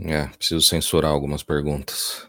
É, 0.00 0.26
preciso 0.26 0.60
censurar 0.60 1.10
algumas 1.10 1.42
perguntas. 1.42 2.28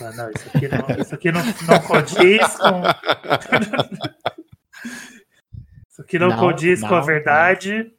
Ah, 0.00 0.10
não, 0.12 0.30
isso 0.30 0.48
aqui 0.52 0.68
não, 0.68 0.86
isso 1.02 1.14
aqui 1.14 1.32
não, 1.32 1.44
não 1.44 1.80
condiz 1.82 2.56
com. 2.56 2.82
isso 5.88 6.02
aqui 6.02 6.18
não, 6.18 6.28
não 6.28 6.36
condiz 6.36 6.80
não, 6.80 6.88
com 6.88 6.94
a 6.94 7.00
verdade. 7.00 7.92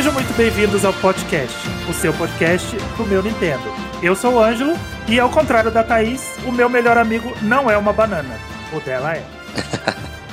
Sejam 0.00 0.14
muito 0.14 0.34
bem-vindos 0.34 0.82
ao 0.82 0.94
podcast, 0.94 1.54
o 1.86 1.92
seu 1.92 2.10
podcast 2.14 2.74
do 2.96 3.04
meu 3.04 3.22
Nintendo. 3.22 3.62
Eu 4.02 4.16
sou 4.16 4.36
o 4.36 4.42
Ângelo 4.42 4.72
e, 5.06 5.20
ao 5.20 5.28
contrário 5.28 5.70
da 5.70 5.84
Thaís, 5.84 6.38
o 6.46 6.50
meu 6.50 6.70
melhor 6.70 6.96
amigo 6.96 7.30
não 7.42 7.70
é 7.70 7.76
uma 7.76 7.92
banana. 7.92 8.40
O 8.72 8.80
dela 8.80 9.14
é. 9.14 9.22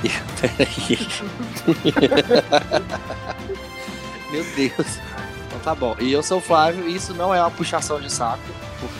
Meu 4.32 4.46
Deus. 4.56 5.00
Então 5.48 5.60
tá 5.62 5.76
bom. 5.76 5.98
E 6.00 6.14
eu 6.14 6.24
sou 6.24 6.38
o 6.38 6.42
Flávio 6.42 6.88
e 6.88 6.96
isso 6.96 7.14
não 7.14 7.36
é 7.36 7.42
uma 7.42 7.52
puxação 7.52 8.00
de 8.00 8.10
saco, 8.10 8.40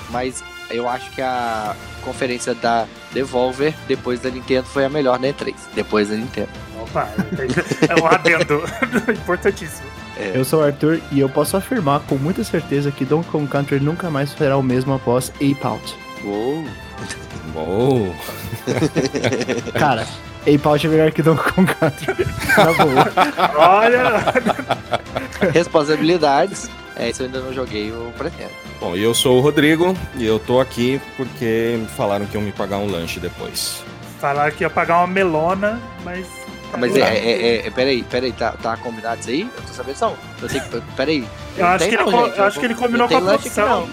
mas 0.10 0.44
eu 0.70 0.90
acho 0.90 1.10
que 1.12 1.22
a 1.22 1.78
conferência 2.04 2.54
da 2.54 2.86
Devolver 3.14 3.74
depois 3.88 4.20
da 4.20 4.30
Nintendo 4.30 4.68
foi 4.68 4.84
a 4.84 4.90
melhor 4.90 5.18
na 5.18 5.30
E3. 5.30 5.56
Depois 5.74 6.10
da 6.10 6.16
Nintendo. 6.16 6.50
Opa, 6.78 7.08
é 7.88 7.96
um 8.02 8.06
adendo 8.06 8.66
importantíssimo. 9.16 10.07
É. 10.20 10.32
Eu 10.36 10.44
sou 10.44 10.62
o 10.62 10.64
Arthur 10.64 11.00
e 11.12 11.20
eu 11.20 11.30
posso 11.30 11.56
afirmar 11.56 12.00
com 12.02 12.16
muita 12.16 12.44
certeza 12.44 12.92
que 12.92 13.06
Donkey 13.06 13.30
Kong 13.30 13.48
Country 13.48 13.80
nunca 13.80 14.10
mais 14.10 14.32
será 14.32 14.58
o 14.58 14.64
mesmo 14.64 14.94
após 14.94 15.32
Ape 15.36 15.58
Out. 15.62 15.96
Uou! 16.24 16.66
Uou! 17.56 18.16
Cara, 19.78 20.08
Ape 20.42 20.62
Out 20.68 20.88
é 20.88 20.90
melhor 20.90 21.12
que 21.12 21.22
Donkey 21.22 21.52
Kong 21.52 21.74
Country. 21.76 22.26
Tá 22.56 22.74
bom. 22.74 23.60
Olha! 23.60 25.52
Responsabilidades. 25.54 26.70
É, 26.96 27.10
isso 27.12 27.22
eu 27.22 27.28
ainda 27.28 27.40
não 27.40 27.54
joguei, 27.54 27.92
eu 27.92 28.12
pretendo. 28.18 28.50
Bom, 28.80 28.96
e 28.96 29.04
eu 29.04 29.14
sou 29.14 29.38
o 29.38 29.42
Rodrigo 29.42 29.96
e 30.16 30.26
eu 30.26 30.40
tô 30.40 30.60
aqui 30.60 31.00
porque 31.16 31.80
falaram 31.96 32.26
que 32.26 32.36
iam 32.36 32.42
me 32.42 32.52
pagar 32.52 32.78
um 32.78 32.90
lanche 32.90 33.20
depois. 33.20 33.84
Falaram 34.20 34.52
que 34.52 34.64
ia 34.64 34.70
pagar 34.70 34.98
uma 34.98 35.08
melona, 35.08 35.80
mas 36.04 36.26
mas 36.76 36.96
é, 36.96 37.00
é, 37.00 37.32
é, 37.32 37.68
é, 37.68 37.70
peraí, 37.72 38.04
peraí, 38.04 38.32
tá, 38.32 38.52
tá 38.52 38.76
combinado 38.78 39.20
isso 39.22 39.30
aí? 39.30 39.42
Eu 39.42 39.64
tô 39.64 39.74
sabendo 39.74 39.96
só. 39.96 40.16
Eu 40.42 40.50
tenho 40.50 40.64
que. 40.64 40.82
Peraí. 40.96 41.28
Eu, 41.58 41.66
acho, 41.66 41.88
que 41.88 41.96
ele, 41.96 42.04
eu 42.04 42.44
acho 42.44 42.60
que 42.60 42.66
ele 42.66 42.76
combinou 42.76 43.08
com 43.08 43.18
a 43.18 43.22
produção. 43.22 43.90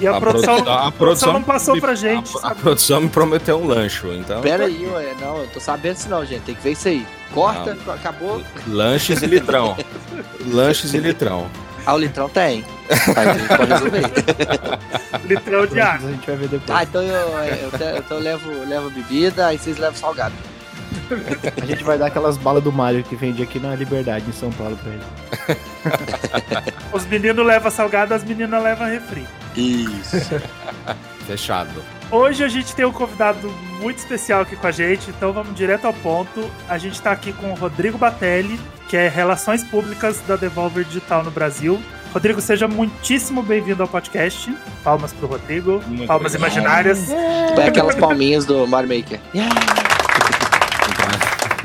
e 0.00 0.06
a, 0.06 0.16
a 0.16 0.20
produção, 0.20 0.68
a, 0.68 0.88
a 0.88 0.92
produção 0.92 1.32
não 1.32 1.42
passou 1.42 1.74
me, 1.74 1.80
pra 1.80 1.94
gente. 1.94 2.32
A, 2.42 2.48
a, 2.48 2.54
produção 2.54 3.00
me 3.00 3.08
prometeu 3.08 3.58
um 3.58 3.66
lanche, 3.66 4.06
então. 4.16 4.40
Pera 4.40 4.64
aí, 4.64 4.86
ué, 4.86 5.14
não, 5.20 5.38
eu 5.38 5.46
tô 5.48 5.60
sabendo 5.60 5.96
isso 5.96 6.08
não, 6.08 6.24
gente. 6.24 6.42
Tem 6.42 6.54
que 6.54 6.62
ver 6.62 6.72
isso 6.72 6.88
aí. 6.88 7.06
Corta, 7.32 7.76
não. 7.86 7.94
acabou. 7.94 8.42
Lanches 8.66 9.22
e 9.22 9.26
litrão. 9.26 9.76
lanches 10.46 10.94
e 10.94 10.98
litrão. 10.98 11.50
Ah, 11.86 11.94
o 11.94 11.98
litrão 11.98 12.30
tem. 12.30 12.64
Aí 13.14 13.56
pode 13.56 13.72
resolver. 13.72 14.02
litrão 15.26 15.66
de 15.66 15.80
água. 15.80 16.08
A 16.08 16.12
gente 16.12 16.26
vai 16.26 16.36
ver 16.36 16.48
depois. 16.48 16.78
Ah, 16.78 16.82
então 16.82 17.02
eu, 17.02 17.10
eu, 17.12 17.70
eu, 17.78 17.98
então 17.98 18.16
eu 18.16 18.22
levo, 18.22 18.64
levo 18.64 18.90
bebida, 18.90 19.48
aí 19.48 19.58
vocês 19.58 19.76
levam 19.76 19.94
salgado. 19.94 20.34
A 21.60 21.66
gente 21.66 21.84
vai 21.84 21.98
dar 21.98 22.06
aquelas 22.06 22.36
balas 22.36 22.62
do 22.62 22.72
Mario 22.72 23.02
que 23.02 23.16
vende 23.16 23.42
aqui 23.42 23.58
na 23.58 23.74
Liberdade, 23.74 24.24
em 24.28 24.32
São 24.32 24.50
Paulo, 24.52 24.76
pra 24.76 24.92
ele. 24.92 26.74
Os 26.92 27.06
meninos 27.06 27.44
levam 27.44 27.70
salgado, 27.70 28.14
as 28.14 28.24
meninas 28.24 28.62
levam 28.62 28.86
refri. 28.86 29.26
Isso. 29.56 30.16
Fechado. 31.26 31.82
Hoje 32.10 32.44
a 32.44 32.48
gente 32.48 32.74
tem 32.74 32.84
um 32.84 32.92
convidado 32.92 33.50
muito 33.80 33.98
especial 33.98 34.42
aqui 34.42 34.56
com 34.56 34.66
a 34.66 34.70
gente, 34.70 35.10
então 35.10 35.32
vamos 35.32 35.54
direto 35.54 35.86
ao 35.86 35.92
ponto. 35.92 36.48
A 36.68 36.78
gente 36.78 36.94
está 36.94 37.12
aqui 37.12 37.32
com 37.32 37.50
o 37.50 37.54
Rodrigo 37.54 37.98
Batelli, 37.98 38.60
que 38.88 38.96
é 38.96 39.08
Relações 39.08 39.64
Públicas 39.64 40.20
da 40.28 40.36
Devolver 40.36 40.84
Digital 40.84 41.24
no 41.24 41.30
Brasil. 41.30 41.82
Rodrigo, 42.12 42.40
seja 42.40 42.68
muitíssimo 42.68 43.42
bem-vindo 43.42 43.82
ao 43.82 43.88
podcast. 43.88 44.54
Palmas 44.84 45.12
pro 45.12 45.26
Rodrigo. 45.26 45.82
Muito 45.86 46.06
palmas 46.06 46.34
obrigado. 46.34 46.52
imaginárias. 46.52 47.10
É 47.10 47.66
aquelas 47.66 47.96
palminhas 47.96 48.44
do 48.44 48.66
Mario 48.68 48.96
Maker. 48.96 49.18
Yeah. 49.34 49.93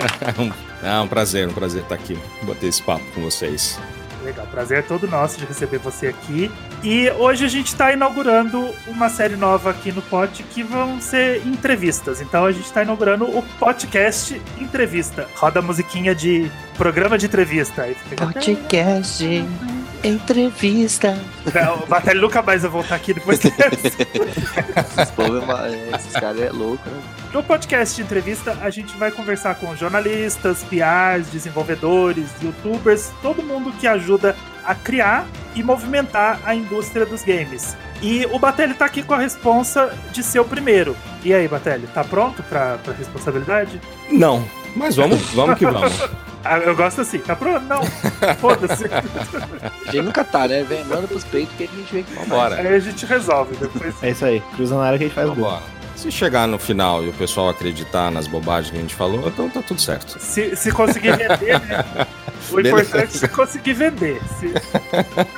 é 0.83 0.99
um 0.99 1.07
prazer, 1.07 1.47
um 1.47 1.53
prazer 1.53 1.83
estar 1.83 1.95
aqui, 1.95 2.17
bater 2.43 2.67
esse 2.67 2.81
papo 2.81 3.03
com 3.13 3.21
vocês. 3.21 3.79
Legal, 4.23 4.45
prazer 4.47 4.79
é 4.79 4.81
todo 4.81 5.07
nosso 5.07 5.37
de 5.37 5.45
receber 5.45 5.77
você 5.77 6.07
aqui. 6.07 6.51
E 6.83 7.09
hoje 7.11 7.45
a 7.45 7.47
gente 7.47 7.67
está 7.67 7.93
inaugurando 7.93 8.69
uma 8.87 9.09
série 9.09 9.35
nova 9.35 9.69
aqui 9.69 9.91
no 9.91 10.01
Pod 10.01 10.43
que 10.43 10.61
vão 10.61 10.99
ser 10.99 11.45
entrevistas. 11.47 12.19
Então 12.19 12.45
a 12.45 12.51
gente 12.51 12.65
está 12.65 12.83
inaugurando 12.83 13.25
o 13.25 13.41
podcast 13.57 14.39
Entrevista. 14.59 15.27
Roda 15.35 15.59
a 15.59 15.61
musiquinha 15.61 16.13
de 16.13 16.51
programa 16.77 17.17
de 17.17 17.27
entrevista. 17.27 17.87
Podcast 18.17 19.23
entrevista. 20.03 21.17
o 21.81 21.85
Batalha 21.85 22.21
nunca 22.21 22.41
mais 22.41 22.61
vai 22.61 22.71
voltar 22.71 22.95
aqui 22.95 23.13
depois 23.13 23.39
dessa. 23.39 23.57
É 25.67 25.95
esses 25.95 26.13
caras 26.13 26.41
é 26.41 26.51
louco, 26.51 26.89
né? 26.89 27.01
No 27.33 27.43
podcast 27.43 27.95
de 27.95 28.01
entrevista, 28.01 28.57
a 28.61 28.69
gente 28.71 28.97
vai 28.97 29.11
conversar 29.11 29.55
com 29.55 29.75
jornalistas, 29.75 30.63
PRs, 30.63 31.27
desenvolvedores, 31.31 32.27
youtubers, 32.41 33.11
todo 33.21 33.43
mundo 33.43 33.71
que 33.73 33.87
ajuda 33.87 34.35
a 34.65 34.73
criar 34.73 35.27
e 35.55 35.61
movimentar 35.61 36.39
a 36.43 36.55
indústria 36.55 37.05
dos 37.05 37.23
games. 37.23 37.77
E 38.01 38.25
o 38.31 38.39
Batelli 38.39 38.73
tá 38.73 38.85
aqui 38.85 39.03
com 39.03 39.13
a 39.13 39.17
responsa 39.17 39.93
de 40.11 40.23
ser 40.23 40.39
o 40.39 40.45
primeiro. 40.45 40.95
E 41.23 41.33
aí, 41.33 41.47
Batelli, 41.47 41.85
tá 41.87 42.03
pronto 42.03 42.41
pra, 42.43 42.77
pra 42.77 42.93
responsabilidade? 42.93 43.79
Não, 44.09 44.43
mas 44.75 44.95
vamos, 44.95 45.21
vamos 45.31 45.57
que 45.57 45.65
vamos. 45.65 45.93
Ah, 46.43 46.57
eu 46.59 46.75
gosto 46.75 47.01
assim, 47.01 47.19
tá 47.19 47.35
pronto? 47.35 47.65
Não. 47.65 47.81
Foda-se. 48.39 48.85
A 48.85 49.91
gente 49.91 50.01
nunca 50.03 50.23
tá, 50.23 50.47
né? 50.47 50.63
Vem, 50.63 50.83
manda 50.85 51.07
pros 51.07 51.23
peitos 51.25 51.53
que 51.57 51.63
a 51.63 51.67
gente 51.67 51.93
vê 51.93 52.03
que 52.03 52.13
Vambora. 52.13 52.55
Aí 52.55 52.67
a 52.67 52.79
gente 52.79 53.05
resolve 53.05 53.55
depois. 53.57 53.95
É 54.01 54.11
isso 54.11 54.25
aí. 54.25 54.41
Cruza 54.55 54.75
na 54.75 54.83
área 54.83 54.97
que 54.97 55.05
a 55.05 55.07
gente 55.07 55.15
faz 55.15 55.27
Vambora. 55.27 55.57
gol. 55.57 55.63
Se 55.95 56.09
chegar 56.09 56.47
no 56.47 56.57
final 56.57 57.03
e 57.03 57.09
o 57.09 57.13
pessoal 57.13 57.49
acreditar 57.49 58.09
nas 58.09 58.25
bobagens 58.25 58.71
que 58.71 58.77
a 58.77 58.81
gente 58.81 58.95
falou, 58.95 59.27
então 59.27 59.49
tá 59.49 59.61
tudo 59.61 59.81
certo. 59.81 60.17
Se, 60.19 60.55
se 60.55 60.71
conseguir 60.71 61.11
vender, 61.17 61.59
né? 61.59 61.83
O 62.51 62.59
importante 62.59 63.23
é 63.23 63.27
conseguir 63.27 63.73
vender. 63.73 64.19
Se 64.39 64.47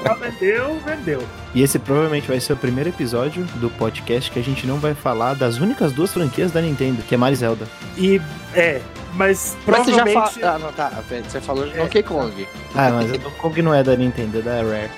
não 0.05 0.15
vendeu, 0.15 0.79
vendeu. 0.85 1.23
E 1.53 1.61
esse 1.61 1.77
provavelmente 1.77 2.25
vai 2.27 2.39
ser 2.39 2.53
o 2.53 2.55
primeiro 2.55 2.89
episódio 2.89 3.43
do 3.55 3.69
podcast 3.71 4.31
que 4.31 4.39
a 4.39 4.43
gente 4.43 4.65
não 4.65 4.77
vai 4.77 4.93
falar 4.93 5.33
das 5.33 5.57
únicas 5.57 5.91
duas 5.91 6.13
franquias 6.13 6.51
da 6.51 6.61
Nintendo, 6.61 7.01
que 7.01 7.13
é 7.13 7.17
Mario 7.17 7.35
Zelda. 7.35 7.67
E 7.97 8.21
é, 8.53 8.79
mas 9.13 9.57
provavelmente. 9.65 10.15
Mas 10.15 10.33
você 10.33 10.39
já 10.39 10.47
fa... 10.47 10.55
ah, 10.55 10.59
não, 10.59 10.73
tá. 10.73 10.91
Você 11.27 11.41
falou 11.41 11.65
de 11.65 11.73
é. 11.73 11.81
Donkey 11.81 12.03
Kong. 12.03 12.47
Ah, 12.75 12.89
mas 12.91 13.11
o 13.11 13.17
Donkey 13.17 13.37
Kong 13.37 13.61
não 13.61 13.73
é 13.73 13.83
da 13.83 13.95
Nintendo, 13.95 14.39
é 14.39 14.41
da 14.41 14.55
Rare. 14.61 14.91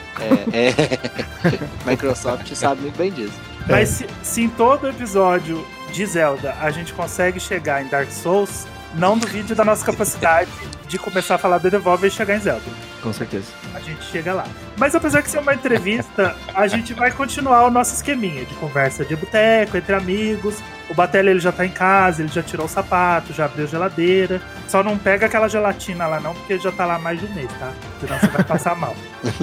É, 0.51 0.69
é... 0.69 1.90
Microsoft 1.90 2.53
sabe 2.56 2.81
muito 2.81 2.97
bem 2.97 3.12
disso. 3.12 3.40
Mas 3.68 3.90
se, 3.90 4.07
se 4.22 4.41
em 4.44 4.50
todo 4.50 4.88
episódio 4.88 5.66
de 5.91 6.06
Zelda 6.06 6.56
a 6.59 6.69
gente 6.72 6.94
consegue 6.94 7.40
chegar 7.40 7.84
em 7.84 7.88
Dark 7.88 8.12
Souls, 8.12 8.68
não 8.96 9.18
duvide 9.18 9.56
da 9.56 9.63
nossa 9.63 9.85
capacidade 9.85 10.51
de 10.88 11.00
começar 11.00 11.35
a 11.35 11.38
falar 11.38 11.57
do 11.57 11.72
Devolver 11.72 12.09
e 12.09 12.12
chegar 12.12 12.35
em 12.35 12.40
Zelda. 12.40 12.63
Com 13.01 13.12
certeza. 13.13 13.62
A 13.73 13.79
gente 13.79 14.03
chega 14.06 14.34
lá. 14.34 14.45
Mas 14.78 14.95
apesar 14.95 15.22
de 15.22 15.29
ser 15.29 15.39
uma 15.39 15.53
entrevista, 15.53 16.35
a 16.53 16.67
gente 16.67 16.94
vai 16.94 17.11
continuar 17.11 17.66
o 17.66 17.72
nosso 17.72 17.95
esqueminha 17.95 18.45
de 18.45 18.53
conversa 18.56 19.06
de 19.06 19.16
boteco, 19.16 19.78
entre 19.78 19.95
amigos. 19.95 20.57
O 20.89 20.94
Batelli 20.94 21.29
ele 21.29 21.39
já 21.39 21.51
tá 21.51 21.66
em 21.66 21.69
casa, 21.69 22.22
ele 22.22 22.31
já 22.31 22.44
tirou 22.44 22.66
o 22.66 22.69
sapato, 22.69 23.33
já 23.33 23.45
abriu 23.45 23.65
a 23.65 23.68
geladeira. 23.68 24.42
Só 24.68 24.83
não 24.83 24.98
pega 24.98 25.25
aquela 25.25 25.48
gelatina 25.48 26.06
lá 26.06 26.19
não, 26.19 26.33
porque 26.33 26.53
ele 26.53 26.62
já 26.62 26.71
tá 26.71 26.86
lá 26.86 27.00
mais 27.00 27.19
de 27.19 27.25
um 27.25 27.33
mês, 27.33 27.50
tá? 27.57 27.71
Senão 28.00 28.19
você 28.19 28.27
vai 28.27 28.44
passar 28.44 28.75
mal. 28.75 28.95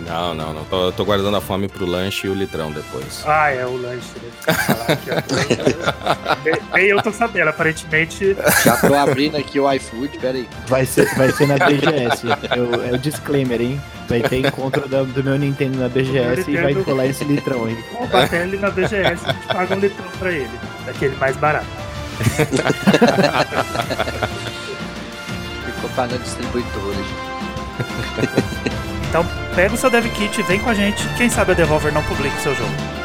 Não, 0.00 0.34
não, 0.34 0.54
não. 0.54 0.64
Tô, 0.64 0.90
tô 0.92 1.04
guardando 1.04 1.36
a 1.36 1.40
fome 1.40 1.68
pro 1.68 1.84
lanche 1.84 2.26
e 2.26 2.30
o 2.30 2.34
litrão 2.34 2.72
depois. 2.72 3.22
Ah, 3.26 3.50
é 3.50 3.66
o 3.66 3.76
lanche. 3.76 4.08
Nem 6.72 6.86
eu 6.86 7.02
tô 7.02 7.12
sabendo, 7.12 7.48
aparentemente. 7.48 8.34
Já 8.64 8.76
tô 8.78 8.94
abrindo 8.94 9.36
aqui 9.36 9.60
o 9.60 9.70
iFood, 9.72 10.18
peraí. 10.18 10.48
Vai 10.66 10.86
ser, 10.86 11.14
vai 11.14 11.30
ser 11.30 11.46
na 11.46 11.58
BGS. 11.58 12.26
Eu, 12.56 12.84
é 12.86 12.92
o 12.92 12.98
disclaimer, 12.98 13.59
hein? 13.62 13.80
Vai 14.08 14.22
ter 14.22 14.46
encontro 14.46 14.88
do, 14.88 15.04
do 15.06 15.22
meu 15.22 15.38
Nintendo 15.38 15.78
na 15.78 15.88
BGS 15.88 16.50
e 16.50 16.56
vai 16.56 16.72
rolar 16.72 17.06
esse 17.06 17.24
litrão 17.24 17.64
aí. 17.64 17.78
O 18.00 18.06
bater 18.08 18.42
ele 18.42 18.58
na 18.58 18.70
BGS, 18.70 19.24
a 19.24 19.32
gente 19.32 19.46
paga 19.46 19.76
um 19.76 19.78
litrão 19.78 20.08
pra 20.18 20.32
ele. 20.32 20.50
Daquele 20.84 21.16
mais 21.16 21.36
barato. 21.36 21.66
Ficou 25.64 25.90
para 25.94 26.18
distribuidores. 26.18 27.06
então, 29.08 29.24
pega 29.54 29.74
o 29.74 29.76
seu 29.76 29.90
dev 29.90 30.06
kit, 30.12 30.42
vem 30.42 30.58
com 30.60 30.70
a 30.70 30.74
gente. 30.74 31.08
Quem 31.16 31.30
sabe 31.30 31.52
a 31.52 31.54
Devolver 31.54 31.92
não 31.92 32.02
publica 32.02 32.36
o 32.36 32.40
seu 32.40 32.54
jogo. 32.54 32.99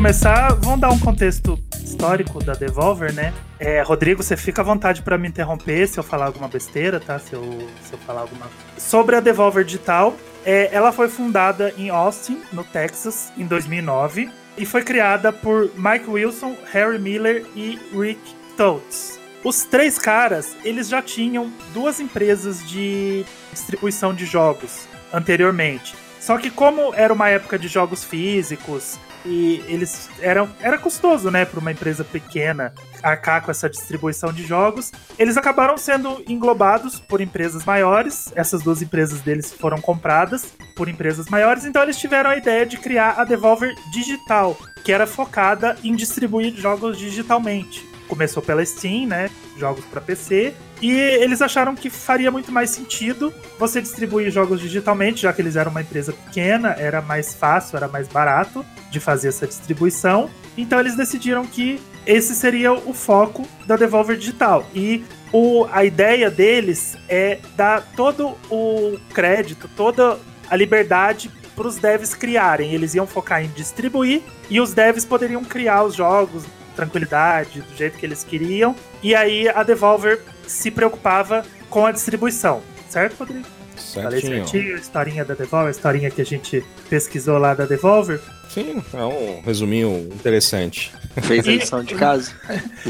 Começar, 0.00 0.54
vamos 0.54 0.80
dar 0.80 0.88
um 0.88 0.98
contexto 0.98 1.62
histórico 1.84 2.42
da 2.42 2.54
Devolver, 2.54 3.12
né? 3.12 3.34
É, 3.58 3.82
Rodrigo, 3.82 4.22
você 4.22 4.34
fica 4.34 4.62
à 4.62 4.64
vontade 4.64 5.02
para 5.02 5.18
me 5.18 5.28
interromper 5.28 5.86
se 5.86 6.00
eu 6.00 6.02
falar 6.02 6.24
alguma 6.24 6.48
besteira, 6.48 6.98
tá? 6.98 7.18
Se 7.18 7.34
eu, 7.34 7.42
se 7.82 7.92
eu 7.92 7.98
falar 7.98 8.22
alguma. 8.22 8.46
Sobre 8.78 9.16
a 9.16 9.20
Devolver 9.20 9.62
Digital, 9.62 10.16
é, 10.42 10.70
ela 10.72 10.90
foi 10.90 11.10
fundada 11.10 11.74
em 11.76 11.90
Austin, 11.90 12.40
no 12.50 12.64
Texas, 12.64 13.30
em 13.36 13.44
2009 13.44 14.30
e 14.56 14.64
foi 14.64 14.82
criada 14.82 15.34
por 15.34 15.70
Mike 15.76 16.08
Wilson, 16.08 16.56
Harry 16.72 16.98
Miller 16.98 17.44
e 17.54 17.78
Rick 17.92 18.22
Totes. 18.56 19.20
Os 19.44 19.64
três 19.64 19.98
caras, 19.98 20.56
eles 20.64 20.88
já 20.88 21.02
tinham 21.02 21.52
duas 21.74 22.00
empresas 22.00 22.66
de 22.66 23.22
distribuição 23.52 24.14
de 24.14 24.24
jogos 24.24 24.88
anteriormente. 25.12 25.94
Só 26.18 26.38
que 26.38 26.50
como 26.50 26.94
era 26.94 27.12
uma 27.12 27.28
época 27.28 27.58
de 27.58 27.68
jogos 27.68 28.02
físicos 28.02 28.98
e 29.24 29.62
eles 29.66 30.08
eram 30.20 30.48
era 30.60 30.78
custoso, 30.78 31.30
né, 31.30 31.44
para 31.44 31.60
uma 31.60 31.72
empresa 31.72 32.04
pequena 32.04 32.72
arcar 33.02 33.42
com 33.42 33.50
essa 33.50 33.68
distribuição 33.68 34.32
de 34.32 34.44
jogos, 34.46 34.92
eles 35.18 35.36
acabaram 35.36 35.76
sendo 35.76 36.22
englobados 36.28 37.00
por 37.00 37.20
empresas 37.20 37.64
maiores. 37.64 38.32
Essas 38.34 38.62
duas 38.62 38.82
empresas 38.82 39.20
deles 39.20 39.52
foram 39.52 39.80
compradas 39.80 40.46
por 40.76 40.88
empresas 40.88 41.28
maiores, 41.28 41.64
então 41.64 41.82
eles 41.82 41.98
tiveram 41.98 42.30
a 42.30 42.36
ideia 42.36 42.64
de 42.66 42.76
criar 42.76 43.14
a 43.18 43.24
Devolver 43.24 43.74
Digital, 43.92 44.56
que 44.84 44.92
era 44.92 45.06
focada 45.06 45.76
em 45.82 45.94
distribuir 45.94 46.54
jogos 46.56 46.98
digitalmente. 46.98 47.89
Começou 48.10 48.42
pela 48.42 48.64
Steam, 48.64 49.06
né, 49.06 49.30
jogos 49.56 49.84
para 49.84 50.00
PC, 50.00 50.52
e 50.82 50.90
eles 50.90 51.40
acharam 51.40 51.76
que 51.76 51.88
faria 51.88 52.30
muito 52.30 52.50
mais 52.50 52.70
sentido 52.70 53.32
você 53.56 53.80
distribuir 53.80 54.30
jogos 54.30 54.60
digitalmente, 54.60 55.22
já 55.22 55.32
que 55.32 55.40
eles 55.40 55.54
eram 55.54 55.70
uma 55.70 55.82
empresa 55.82 56.12
pequena, 56.12 56.74
era 56.76 57.00
mais 57.00 57.34
fácil, 57.34 57.76
era 57.76 57.86
mais 57.86 58.08
barato 58.08 58.66
de 58.90 58.98
fazer 58.98 59.28
essa 59.28 59.46
distribuição. 59.46 60.28
Então 60.56 60.80
eles 60.80 60.96
decidiram 60.96 61.46
que 61.46 61.80
esse 62.04 62.34
seria 62.34 62.72
o 62.72 62.92
foco 62.92 63.46
da 63.66 63.76
Devolver 63.76 64.16
Digital. 64.16 64.66
E 64.74 65.04
o, 65.32 65.66
a 65.70 65.84
ideia 65.84 66.30
deles 66.30 66.96
é 67.08 67.38
dar 67.56 67.82
todo 67.94 68.36
o 68.50 68.98
crédito, 69.14 69.70
toda 69.76 70.18
a 70.48 70.56
liberdade 70.56 71.30
para 71.54 71.68
os 71.68 71.76
devs 71.76 72.14
criarem. 72.14 72.72
Eles 72.72 72.94
iam 72.94 73.06
focar 73.06 73.44
em 73.44 73.48
distribuir 73.48 74.22
e 74.48 74.60
os 74.60 74.72
devs 74.72 75.04
poderiam 75.04 75.44
criar 75.44 75.84
os 75.84 75.94
jogos 75.94 76.44
tranquilidade, 76.80 77.60
do 77.60 77.76
jeito 77.76 77.98
que 77.98 78.06
eles 78.06 78.24
queriam. 78.24 78.74
E 79.02 79.14
aí 79.14 79.48
a 79.48 79.62
Devolver 79.62 80.20
se 80.46 80.70
preocupava 80.70 81.44
com 81.68 81.86
a 81.86 81.92
distribuição, 81.92 82.62
certo, 82.88 83.18
Rodrigo? 83.18 83.46
Certinho. 83.76 84.04
Falei 84.04 84.20
certinho, 84.20 84.76
a 84.76 84.78
historinha 84.78 85.24
da 85.24 85.34
Devolver, 85.34 85.68
a 85.68 85.70
historinha 85.70 86.10
que 86.10 86.20
a 86.20 86.26
gente 86.26 86.64
pesquisou 86.88 87.38
lá 87.38 87.54
da 87.54 87.66
Devolver. 87.66 88.20
Sim, 88.48 88.82
é 88.92 89.04
um 89.04 89.40
resuminho 89.42 90.08
interessante. 90.12 90.92
Fez 91.22 91.46
a 91.46 91.50
lição 91.50 91.84
de 91.84 91.94
casa. 91.94 92.32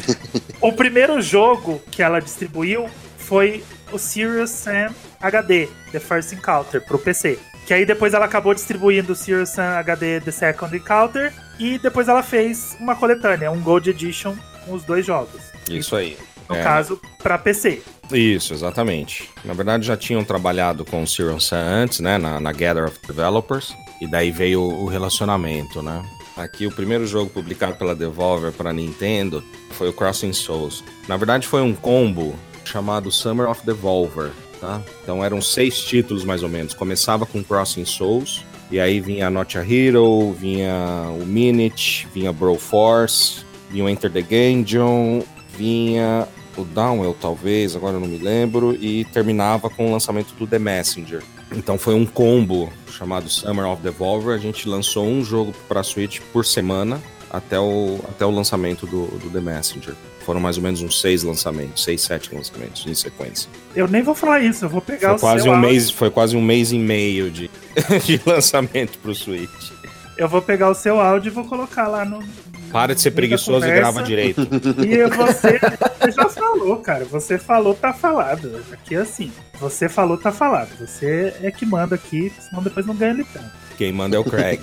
o 0.60 0.72
primeiro 0.72 1.20
jogo 1.20 1.82
que 1.90 2.02
ela 2.02 2.20
distribuiu 2.20 2.88
foi 3.18 3.62
o 3.92 3.98
Serious 3.98 4.50
Sam 4.50 4.94
HD, 5.20 5.68
The 5.92 6.00
First 6.00 6.32
Encounter, 6.32 6.80
pro 6.80 6.98
PC. 6.98 7.38
Que 7.66 7.74
aí 7.74 7.84
depois 7.84 8.14
ela 8.14 8.24
acabou 8.24 8.54
distribuindo 8.54 9.12
o 9.12 9.16
Serious 9.16 9.50
Sam 9.50 9.78
HD 9.78 10.20
The 10.20 10.30
Second 10.30 10.76
Encounter 10.76 11.32
e 11.60 11.78
depois 11.78 12.08
ela 12.08 12.22
fez 12.22 12.76
uma 12.80 12.96
coletânea, 12.96 13.50
um 13.50 13.60
Gold 13.60 13.90
Edition 13.90 14.34
com 14.64 14.72
os 14.72 14.82
dois 14.82 15.04
jogos. 15.04 15.40
Isso 15.68 15.94
aí. 15.94 16.16
No 16.48 16.56
é. 16.56 16.62
caso, 16.64 17.00
para 17.22 17.38
PC. 17.38 17.82
Isso, 18.10 18.52
exatamente. 18.52 19.30
Na 19.44 19.52
verdade, 19.52 19.86
já 19.86 19.96
tinham 19.96 20.24
trabalhado 20.24 20.84
com 20.84 21.02
o 21.02 21.06
Serious 21.06 21.44
Sam 21.44 21.62
antes, 21.62 22.00
né, 22.00 22.18
na, 22.18 22.40
na 22.40 22.50
Gather 22.50 22.86
of 22.86 22.98
Developers, 23.06 23.72
e 24.00 24.10
daí 24.10 24.32
veio 24.32 24.62
o 24.62 24.86
relacionamento, 24.86 25.80
né? 25.80 26.02
Aqui 26.36 26.66
o 26.66 26.72
primeiro 26.72 27.06
jogo 27.06 27.30
publicado 27.30 27.74
pela 27.74 27.94
Devolver 27.94 28.52
para 28.52 28.72
Nintendo 28.72 29.44
foi 29.72 29.90
o 29.90 29.92
Crossing 29.92 30.32
Souls. 30.32 30.82
Na 31.06 31.16
verdade 31.16 31.46
foi 31.46 31.60
um 31.60 31.74
combo 31.74 32.34
chamado 32.64 33.10
Summer 33.12 33.48
of 33.48 33.64
Devolver, 33.66 34.30
tá? 34.58 34.80
Então 35.02 35.22
eram 35.22 35.42
seis 35.42 35.78
títulos 35.80 36.24
mais 36.24 36.42
ou 36.42 36.48
menos. 36.48 36.72
Começava 36.72 37.26
com 37.26 37.44
Crossing 37.44 37.84
Souls, 37.84 38.42
e 38.70 38.78
aí 38.78 39.00
vinha 39.00 39.28
Not 39.28 39.58
a 39.58 39.62
Hero, 39.62 40.32
vinha 40.32 41.08
o 41.20 41.26
Minute, 41.26 42.06
vinha 42.14 42.32
Bro 42.32 42.56
Force, 42.56 43.44
vinha 43.70 43.84
o 43.84 43.88
Enter 43.88 44.10
the 44.10 44.22
Gungeon, 44.22 45.22
vinha 45.56 46.26
o 46.56 46.64
Downwell 46.64 47.16
talvez, 47.20 47.74
agora 47.74 47.96
eu 47.96 48.00
não 48.00 48.08
me 48.08 48.18
lembro, 48.18 48.74
e 48.74 49.04
terminava 49.06 49.68
com 49.68 49.88
o 49.88 49.92
lançamento 49.92 50.34
do 50.34 50.46
The 50.46 50.58
Messenger. 50.58 51.22
Então 51.52 51.76
foi 51.76 51.94
um 51.94 52.06
combo 52.06 52.72
chamado 52.90 53.28
Summer 53.28 53.66
of 53.66 53.82
Devolver. 53.82 54.34
A 54.34 54.38
gente 54.38 54.68
lançou 54.68 55.06
um 55.06 55.24
jogo 55.24 55.52
para 55.68 55.82
Switch 55.82 56.20
por 56.32 56.44
semana 56.44 57.00
até 57.30 57.58
o, 57.58 57.98
até 58.08 58.24
o 58.24 58.30
lançamento 58.30 58.86
do, 58.86 59.06
do 59.18 59.30
The 59.30 59.40
Messenger. 59.40 59.94
Foram 60.20 60.40
mais 60.40 60.56
ou 60.56 60.62
menos 60.62 60.82
uns 60.82 61.00
seis 61.00 61.22
lançamentos, 61.22 61.82
seis, 61.82 62.02
sete 62.02 62.34
lançamentos 62.34 62.86
em 62.86 62.94
sequência. 62.94 63.48
Eu 63.74 63.88
nem 63.88 64.02
vou 64.02 64.14
falar 64.14 64.40
isso, 64.40 64.64
eu 64.64 64.68
vou 64.68 64.80
pegar 64.80 65.08
foi 65.08 65.16
o 65.16 65.20
quase 65.20 65.42
seu 65.42 65.52
um 65.52 65.54
áudio. 65.54 65.70
mês 65.70 65.90
Foi 65.90 66.10
quase 66.10 66.36
um 66.36 66.42
mês 66.42 66.72
e 66.72 66.78
meio 66.78 67.30
de, 67.30 67.50
de 68.04 68.20
lançamento 68.26 68.98
pro 68.98 69.14
Switch. 69.14 69.70
Eu 70.16 70.28
vou 70.28 70.42
pegar 70.42 70.68
o 70.68 70.74
seu 70.74 71.00
áudio 71.00 71.30
e 71.30 71.32
vou 71.32 71.44
colocar 71.44 71.88
lá 71.88 72.04
no. 72.04 72.22
Para 72.70 72.94
de 72.94 73.00
ser 73.00 73.10
preguiçoso 73.12 73.66
e 73.66 73.70
grava 73.72 74.02
direito. 74.02 74.46
E 74.84 75.08
você, 75.08 75.58
você 75.58 76.12
já 76.12 76.28
falou, 76.28 76.76
cara. 76.76 77.04
Você 77.06 77.38
falou, 77.38 77.74
tá 77.74 77.92
falado. 77.92 78.62
Aqui 78.70 78.94
é 78.94 78.98
assim. 78.98 79.32
Você 79.58 79.88
falou, 79.88 80.18
tá 80.18 80.30
falado. 80.30 80.68
Você 80.78 81.34
é 81.42 81.50
que 81.50 81.64
manda 81.64 81.94
aqui, 81.94 82.30
senão 82.38 82.62
depois 82.62 82.84
não 82.86 82.94
ganha 82.94 83.24
tanto. 83.32 83.50
Quem 83.78 83.92
manda 83.92 84.14
é 84.14 84.18
o 84.18 84.24
Craig. 84.24 84.60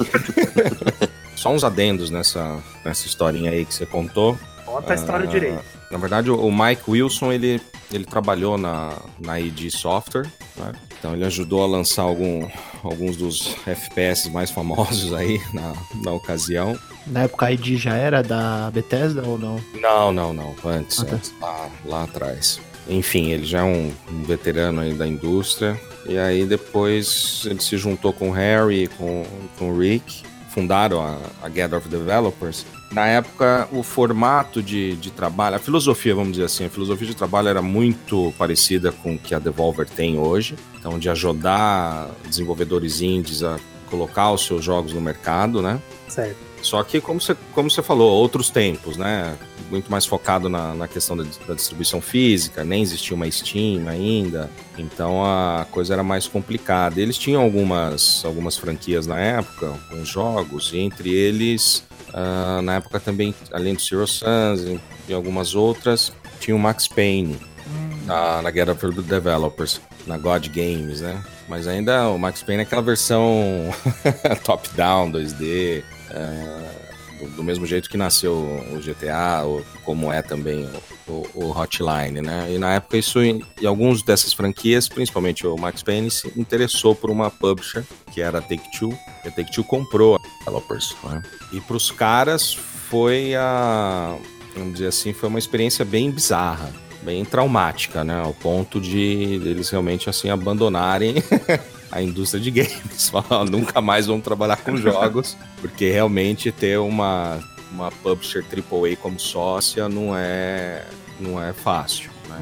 Só 1.35 1.51
uns 1.51 1.63
adendos 1.63 2.11
nessa, 2.11 2.59
nessa 2.85 3.07
historinha 3.07 3.51
aí 3.51 3.65
que 3.65 3.73
você 3.73 3.85
contou. 3.85 4.37
Conta 4.67 4.91
a 4.91 4.95
história 4.95 5.25
uh, 5.25 5.29
direito. 5.29 5.63
Na 5.89 5.97
verdade, 5.97 6.29
o 6.29 6.51
Mike 6.51 6.83
Wilson, 6.89 7.31
ele, 7.31 7.61
ele 7.91 8.03
trabalhou 8.03 8.57
na, 8.57 8.91
na 9.17 9.39
id 9.39 9.71
Software, 9.71 10.29
né? 10.57 10.73
Então 10.99 11.13
ele 11.13 11.23
ajudou 11.23 11.63
a 11.63 11.67
lançar 11.67 12.01
algum, 12.01 12.45
alguns 12.83 13.15
dos 13.15 13.55
FPS 13.65 14.29
mais 14.29 14.51
famosos 14.51 15.13
aí 15.13 15.39
na, 15.53 15.73
na 16.03 16.11
ocasião. 16.11 16.77
Na 17.05 17.23
época 17.23 17.45
a 17.45 17.51
ID 17.53 17.77
já 17.77 17.95
era 17.95 18.21
da 18.21 18.69
Bethesda 18.71 19.23
ou 19.25 19.37
não? 19.37 19.61
Não, 19.79 20.11
não, 20.11 20.33
não. 20.33 20.53
Antes, 20.65 20.99
ah, 20.99 21.05
tá. 21.05 21.15
antes 21.15 21.33
lá, 21.39 21.69
lá 21.85 22.03
atrás. 22.03 22.59
Enfim, 22.89 23.31
ele 23.31 23.45
já 23.45 23.59
é 23.59 23.63
um, 23.63 23.93
um, 24.11 24.23
veterano 24.23 24.81
aí 24.81 24.93
da 24.93 25.07
indústria. 25.07 25.79
E 26.05 26.17
aí 26.17 26.45
depois 26.45 27.43
ele 27.45 27.61
se 27.61 27.77
juntou 27.77 28.11
com 28.11 28.29
o 28.29 28.33
Harry 28.33 28.83
e 28.83 28.87
com, 28.87 29.25
com 29.57 29.71
o 29.71 29.79
Rick 29.79 30.23
fundaram 30.57 30.99
a, 31.03 31.19
a 31.43 31.49
Gather 31.49 31.77
of 31.77 31.87
Developers, 31.87 32.65
na 32.91 33.05
época 33.07 33.67
o 33.71 33.83
formato 33.83 34.61
de, 34.61 34.95
de 34.95 35.11
trabalho, 35.11 35.55
a 35.55 35.59
filosofia, 35.59 36.15
vamos 36.15 36.31
dizer 36.33 36.45
assim, 36.45 36.65
a 36.65 36.69
filosofia 36.69 37.07
de 37.07 37.15
trabalho 37.15 37.47
era 37.47 37.61
muito 37.61 38.33
parecida 38.37 38.91
com 38.91 39.15
o 39.15 39.19
que 39.19 39.35
a 39.35 39.39
Devolver 39.39 39.87
tem 39.87 40.17
hoje. 40.17 40.55
Então, 40.79 40.97
de 40.97 41.09
ajudar 41.09 42.09
desenvolvedores 42.25 43.01
indies 43.01 43.43
a 43.43 43.59
colocar 43.89 44.31
os 44.31 44.45
seus 44.45 44.63
jogos 44.63 44.93
no 44.93 45.01
mercado, 45.01 45.61
né? 45.61 45.81
Certo. 46.07 46.47
Só 46.61 46.83
que, 46.83 46.99
como 46.99 47.21
você, 47.21 47.35
como 47.53 47.69
você 47.69 47.81
falou, 47.81 48.11
outros 48.11 48.49
tempos, 48.49 48.97
né? 48.97 49.37
Muito 49.69 49.91
mais 49.91 50.05
focado 50.05 50.49
na, 50.49 50.73
na 50.73 50.87
questão 50.87 51.15
da, 51.15 51.23
da, 51.47 51.53
distribuição 51.53 52.01
física, 52.01 52.63
nem 52.63 52.81
existia 52.81 53.15
uma 53.15 53.29
Steam 53.29 53.87
ainda, 53.87 54.49
então 54.77 55.23
a 55.25 55.65
coisa 55.69 55.93
era 55.93 56.03
mais 56.03 56.27
complicada. 56.27 57.01
Eles 57.01 57.17
tinham 57.17 57.41
algumas, 57.41 58.23
algumas 58.25 58.57
franquias 58.57 59.05
na 59.05 59.19
época, 59.19 59.67
alguns 59.67 60.07
jogos, 60.07 60.71
e 60.73 60.79
entre 60.79 61.13
eles, 61.13 61.83
uh, 62.09 62.61
na 62.61 62.75
época 62.75 62.99
também, 62.99 63.33
além 63.51 63.73
do 63.73 63.81
Zero 63.81 64.07
Suns 64.07 64.61
e, 64.61 64.79
e 65.09 65.13
algumas 65.13 65.55
outras, 65.55 66.11
tinha 66.39 66.55
o 66.55 66.59
Max 66.59 66.87
Payne 66.87 67.39
hum. 67.67 68.05
na, 68.05 68.41
na 68.41 68.51
Guerra 68.51 68.73
of 68.73 69.01
Developers, 69.03 69.81
na 70.05 70.17
God 70.17 70.47
Games, 70.47 71.01
né? 71.01 71.21
Mas 71.47 71.67
ainda 71.67 72.09
o 72.09 72.17
Max 72.17 72.43
Payne 72.43 72.63
é 72.63 72.65
aquela 72.65 72.81
versão 72.81 73.73
top-down, 74.43 75.11
2D, 75.11 75.83
é, 76.11 76.76
do, 77.19 77.27
do, 77.37 77.43
mesmo 77.43 77.65
jeito 77.65 77.89
que 77.89 77.97
nasceu 77.97 78.33
o 78.33 78.79
GTA, 78.79 79.43
ou 79.43 79.63
como 79.83 80.11
é 80.11 80.21
também 80.21 80.69
o, 81.07 81.27
o, 81.33 81.51
Hotline, 81.51 82.21
né? 82.21 82.51
E 82.53 82.57
na 82.57 82.75
época 82.75 82.97
isso, 82.97 83.21
em, 83.21 83.43
em 83.61 83.65
alguns 83.65 84.01
dessas 84.03 84.33
franquias, 84.33 84.87
principalmente 84.87 85.45
o 85.45 85.55
Max 85.57 85.83
Payne, 85.83 86.11
se 86.11 86.31
interessou 86.35 86.95
por 86.95 87.09
uma 87.09 87.29
publisher, 87.29 87.83
que 88.11 88.21
era 88.21 88.39
a 88.39 88.41
Take-Two, 88.41 88.97
e 89.23 89.27
a 89.27 89.31
Take-Two 89.31 89.63
comprou 89.63 90.15
a 90.15 90.19
developers, 90.39 90.95
né? 91.03 91.21
E 91.51 91.61
para 91.61 91.77
os 91.77 91.91
caras 91.91 92.53
foi 92.53 93.35
a, 93.35 94.17
vamos 94.55 94.73
dizer 94.73 94.87
assim, 94.87 95.13
foi 95.13 95.29
uma 95.29 95.39
experiência 95.39 95.83
bem 95.83 96.11
bizarra, 96.11 96.71
bem 97.07 97.23
traumática, 97.23 98.03
né? 98.03 98.19
Ao 98.19 98.33
ponto 98.33 98.81
de 98.81 99.39
eles 99.45 99.69
realmente 99.69 100.09
assim 100.09 100.29
abandonarem 100.29 101.15
a 101.89 102.01
indústria 102.01 102.43
de 102.43 102.51
games. 102.51 103.11
nunca 103.49 103.79
mais 103.79 104.07
vamos 104.07 104.25
trabalhar 104.25 104.57
com 104.57 104.75
jogos, 104.75 105.37
porque 105.61 105.89
realmente 105.89 106.51
ter 106.51 106.77
uma, 106.77 107.39
uma 107.71 107.89
publisher 108.03 108.43
AAA 108.43 108.97
como 108.97 109.17
sócia 109.17 109.87
não 109.87 110.13
é, 110.17 110.83
não 111.17 111.41
é 111.41 111.53
fácil, 111.53 112.11
né? 112.27 112.41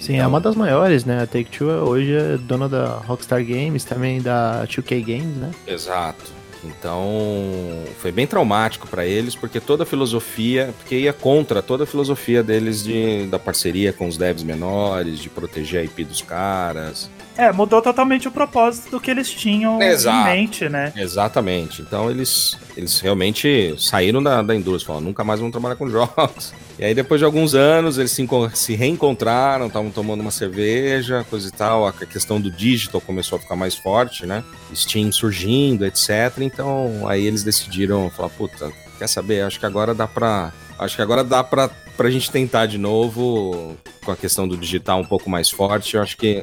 Sim, 0.00 0.14
então, 0.14 0.24
é 0.24 0.26
uma 0.26 0.40
das 0.40 0.56
maiores, 0.56 1.04
né? 1.04 1.22
A 1.22 1.26
Take-Two 1.28 1.68
hoje 1.68 2.12
é 2.12 2.36
dona 2.36 2.68
da 2.68 2.96
Rockstar 3.06 3.44
Games, 3.44 3.84
também 3.84 4.20
da 4.20 4.66
2K 4.66 5.00
Games, 5.00 5.36
né? 5.36 5.52
Exato. 5.64 6.41
Então, 6.64 7.84
foi 7.98 8.12
bem 8.12 8.26
traumático 8.26 8.86
para 8.86 9.04
eles, 9.04 9.34
porque 9.34 9.60
toda 9.60 9.82
a 9.82 9.86
filosofia, 9.86 10.72
porque 10.78 10.96
ia 10.96 11.12
contra 11.12 11.62
toda 11.62 11.84
a 11.84 11.86
filosofia 11.86 12.42
deles 12.42 12.84
de, 12.84 13.26
da 13.26 13.38
parceria 13.38 13.92
com 13.92 14.06
os 14.06 14.16
devs 14.16 14.42
menores, 14.42 15.18
de 15.18 15.28
proteger 15.28 15.80
a 15.80 15.84
IP 15.84 16.04
dos 16.04 16.22
caras. 16.22 17.10
É, 17.36 17.50
mudou 17.50 17.80
totalmente 17.80 18.28
o 18.28 18.30
propósito 18.30 18.90
do 18.90 19.00
que 19.00 19.10
eles 19.10 19.30
tinham 19.30 19.80
Exato. 19.80 20.28
em 20.28 20.36
mente, 20.36 20.68
né? 20.68 20.92
Exatamente. 20.94 21.80
Então 21.80 22.10
eles, 22.10 22.58
eles 22.76 23.00
realmente 23.00 23.74
saíram 23.78 24.22
da, 24.22 24.42
da 24.42 24.54
indústria, 24.54 24.88
falaram, 24.88 25.06
nunca 25.06 25.24
mais 25.24 25.40
vão 25.40 25.50
trabalhar 25.50 25.76
com 25.76 25.88
jogos. 25.88 26.52
E 26.78 26.84
aí 26.84 26.94
depois 26.94 27.20
de 27.20 27.24
alguns 27.24 27.54
anos 27.54 27.98
eles 27.98 28.10
se, 28.10 28.26
se 28.54 28.74
reencontraram, 28.74 29.66
estavam 29.66 29.90
tomando 29.90 30.22
uma 30.22 30.30
cerveja, 30.32 31.24
coisa 31.28 31.46
e 31.46 31.50
tal, 31.52 31.86
a 31.86 31.92
questão 31.92 32.40
do 32.40 32.50
digital 32.50 33.00
começou 33.00 33.36
a 33.36 33.40
ficar 33.40 33.54
mais 33.54 33.76
forte, 33.76 34.26
né? 34.26 34.42
Steam 34.74 35.12
surgindo, 35.12 35.84
etc. 35.84 36.38
Então 36.40 37.06
aí 37.08 37.26
eles 37.26 37.42
decidiram 37.42 38.10
falar, 38.10 38.30
puta, 38.30 38.72
quer 38.98 39.08
saber? 39.08 39.42
Acho 39.42 39.58
que 39.58 39.66
agora 39.66 39.94
dá 39.94 40.06
pra. 40.06 40.52
Acho 40.78 40.96
que 40.96 41.02
agora 41.02 41.22
dá 41.22 41.44
pra, 41.44 41.68
pra 41.96 42.10
gente 42.10 42.30
tentar 42.30 42.66
de 42.66 42.78
novo 42.78 43.76
com 44.04 44.10
a 44.10 44.16
questão 44.16 44.48
do 44.48 44.56
digital 44.56 45.00
um 45.00 45.04
pouco 45.04 45.30
mais 45.30 45.48
forte. 45.50 45.94
Eu 45.94 46.02
acho 46.02 46.16
que 46.16 46.42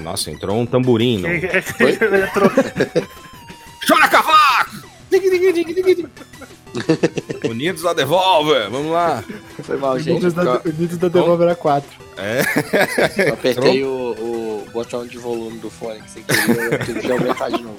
nossa, 0.00 0.30
entrou 0.30 0.58
um 0.58 0.66
tamborim. 0.66 1.18
Não? 1.18 1.30
entrou... 1.34 2.50
Chora, 3.86 4.08
cavaco! 4.08 4.86
Unidos 7.48 7.82
da 7.82 7.92
Devolver, 7.92 8.70
vamos 8.70 8.92
lá. 8.92 9.22
Foi 9.62 9.76
mal, 9.76 9.98
gente. 9.98 10.10
Unidos 10.10 10.34
da, 10.34 10.60
Unidos 10.64 10.98
da 10.98 11.08
Devolver 11.08 11.48
a 11.48 11.54
4. 11.54 12.06
É. 12.18 12.40
Eu 13.28 13.34
apertei 13.34 13.84
o, 13.84 13.88
o, 13.88 14.66
botão 14.72 15.06
de 15.06 15.18
volume 15.18 15.58
do 15.58 15.70
fone 15.70 16.00
que 16.00 16.10
você 16.10 16.22
queria, 16.22 16.62
eu 16.62 16.78
tive 16.84 17.00
que 17.00 17.12
aumentar 17.12 17.50
de 17.50 17.62
novo. 17.62 17.76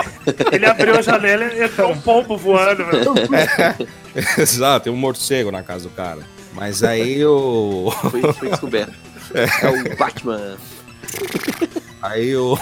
Ele 0.52 0.66
abriu 0.66 0.96
a 0.96 1.02
janela 1.02 1.46
e 1.54 1.64
entrou 1.64 1.92
um 1.92 2.00
pombo 2.00 2.38
voando, 2.38 2.86
velho. 2.86 3.14
É. 3.36 4.40
Exato, 4.42 4.86
tem 4.86 4.94
um 4.94 4.98
morcego 4.98 5.52
na 5.52 5.64
casa 5.64 5.86
do 5.86 5.96
cara. 5.96 6.22
Mas 6.54 6.84
aí 6.84 7.24
o. 7.26 7.92
Foi, 8.10 8.34
foi 8.34 8.50
descoberto. 8.50 8.94
É. 9.34 9.66
é 9.66 9.70
o 9.70 9.98
Batman. 9.98 10.58
Aí 12.02 12.36
o. 12.36 12.58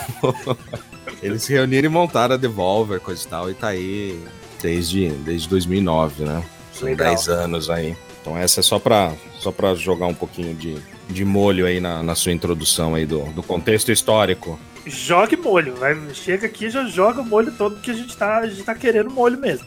Eles 1.22 1.44
se 1.44 1.54
reuniram 1.54 1.86
e 1.86 1.90
montaram 1.90 2.36
a 2.36 2.38
Devolver, 2.38 3.00
coisa 3.00 3.24
e 3.24 3.28
tal, 3.28 3.50
e 3.50 3.54
tá 3.54 3.70
aí 3.70 4.20
desde, 4.62 5.10
desde 5.10 5.48
2009, 5.50 6.24
né? 6.24 6.44
São 6.74 6.94
10 6.94 7.30
anos 7.30 7.70
aí. 7.70 7.96
Então 8.22 8.38
essa 8.38 8.60
é 8.60 8.64
só 8.64 8.80
pra, 8.80 9.14
só 9.40 9.52
pra 9.52 9.76
jogar 9.76 10.08
um 10.08 10.14
pouquinho 10.14 10.54
de, 10.54 10.78
de 11.10 11.24
molho 11.24 11.66
aí 11.66 11.80
na, 11.80 12.02
na 12.02 12.16
sua 12.16 12.32
introdução 12.32 12.96
aí 12.96 13.06
do, 13.06 13.24
do 13.34 13.44
contexto 13.44 13.92
histórico 13.92 14.60
jogue 14.86 15.36
molho. 15.36 15.76
Vai, 15.76 15.96
chega 16.14 16.48
aqui 16.48 16.66
e 16.66 16.70
já 16.70 16.86
joga 16.86 17.22
o 17.22 17.26
molho 17.26 17.52
todo, 17.52 17.76
porque 17.76 17.92
a 17.92 17.94
gente 17.94 18.16
tá, 18.16 18.40
a 18.40 18.48
gente 18.48 18.64
tá 18.64 18.76
querendo 18.76 19.10
molho 19.10 19.38
mesmo. 19.38 19.66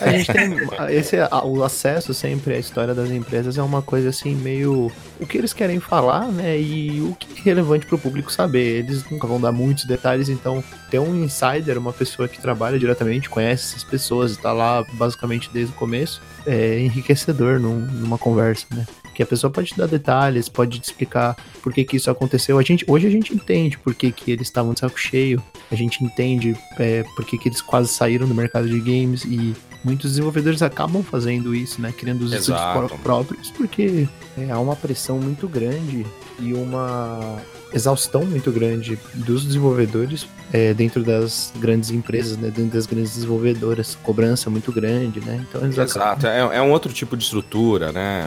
A 0.00 0.10
gente 0.10 0.32
tem. 0.32 0.56
Esse, 0.90 1.16
o 1.44 1.62
acesso 1.62 2.14
sempre 2.14 2.54
à 2.54 2.58
história 2.58 2.94
das 2.94 3.10
empresas 3.10 3.58
é 3.58 3.62
uma 3.62 3.82
coisa 3.82 4.08
assim, 4.08 4.34
meio. 4.34 4.90
O 5.20 5.26
que 5.26 5.38
eles 5.38 5.52
querem 5.52 5.80
falar, 5.80 6.26
né? 6.28 6.58
E 6.58 7.00
o 7.00 7.14
que 7.14 7.40
é 7.40 7.42
relevante 7.44 7.86
pro 7.86 7.98
público 7.98 8.32
saber. 8.32 8.78
Eles 8.78 9.08
nunca 9.10 9.26
vão 9.26 9.40
dar 9.40 9.52
muitos 9.52 9.84
detalhes, 9.84 10.28
então 10.28 10.62
ter 10.90 10.98
um 10.98 11.24
insider, 11.24 11.78
uma 11.78 11.92
pessoa 11.92 12.28
que 12.28 12.40
trabalha 12.40 12.78
diretamente, 12.78 13.28
conhece 13.28 13.70
essas 13.70 13.84
pessoas 13.84 14.34
e 14.34 14.38
tá 14.38 14.52
lá 14.52 14.84
basicamente 14.94 15.50
desde 15.52 15.72
o 15.72 15.76
começo, 15.76 16.22
é 16.46 16.78
enriquecedor 16.78 17.60
num, 17.60 17.80
numa 17.80 18.18
conversa, 18.18 18.66
né? 18.74 18.86
Que 19.14 19.22
a 19.22 19.26
pessoa 19.26 19.50
pode 19.50 19.68
te 19.68 19.78
dar 19.78 19.86
detalhes, 19.86 20.48
pode 20.48 20.78
te 20.78 20.84
explicar 20.84 21.36
por 21.62 21.72
que, 21.72 21.84
que 21.84 21.96
isso 21.96 22.10
aconteceu. 22.10 22.58
A 22.58 22.62
gente, 22.62 22.84
hoje 22.88 23.06
a 23.06 23.10
gente 23.10 23.32
entende 23.32 23.78
por 23.78 23.94
que, 23.94 24.10
que 24.10 24.32
eles 24.32 24.48
estavam 24.48 24.74
de 24.74 24.80
saco 24.80 24.98
cheio, 24.98 25.42
a 25.70 25.74
gente 25.74 26.04
entende 26.04 26.56
é, 26.78 27.04
por 27.16 27.24
que, 27.24 27.38
que 27.38 27.48
eles 27.48 27.62
quase 27.62 27.88
saíram 27.88 28.26
do 28.26 28.34
mercado 28.34 28.68
de 28.68 28.78
games 28.80 29.24
e 29.24 29.54
muitos 29.84 30.12
desenvolvedores 30.12 30.62
acabam 30.62 31.02
fazendo 31.02 31.54
isso, 31.54 31.80
né? 31.80 31.92
Criando 31.96 32.22
os 32.22 32.32
estúdios 32.32 32.92
próprios, 33.02 33.50
porque 33.50 34.08
é, 34.38 34.50
há 34.50 34.58
uma 34.58 34.74
pressão 34.74 35.18
muito 35.18 35.46
grande 35.46 36.06
e 36.40 36.54
uma 36.54 37.38
exaustão 37.72 38.24
muito 38.24 38.50
grande 38.52 38.98
dos 39.14 39.44
desenvolvedores 39.44 40.26
é, 40.52 40.72
dentro 40.72 41.02
das 41.02 41.52
grandes 41.58 41.90
empresas, 41.90 42.36
né, 42.36 42.48
dentro 42.48 42.70
das 42.70 42.86
grandes 42.86 43.14
desenvolvedoras, 43.14 43.98
cobrança 44.02 44.48
muito 44.48 44.70
grande, 44.70 45.20
né? 45.20 45.44
Então 45.48 45.66
Exato, 45.66 46.26
é, 46.26 46.38
é, 46.38 46.62
um 46.62 46.70
outro 46.70 46.92
tipo 46.92 47.16
de 47.16 47.24
estrutura, 47.24 47.90
né? 47.90 48.24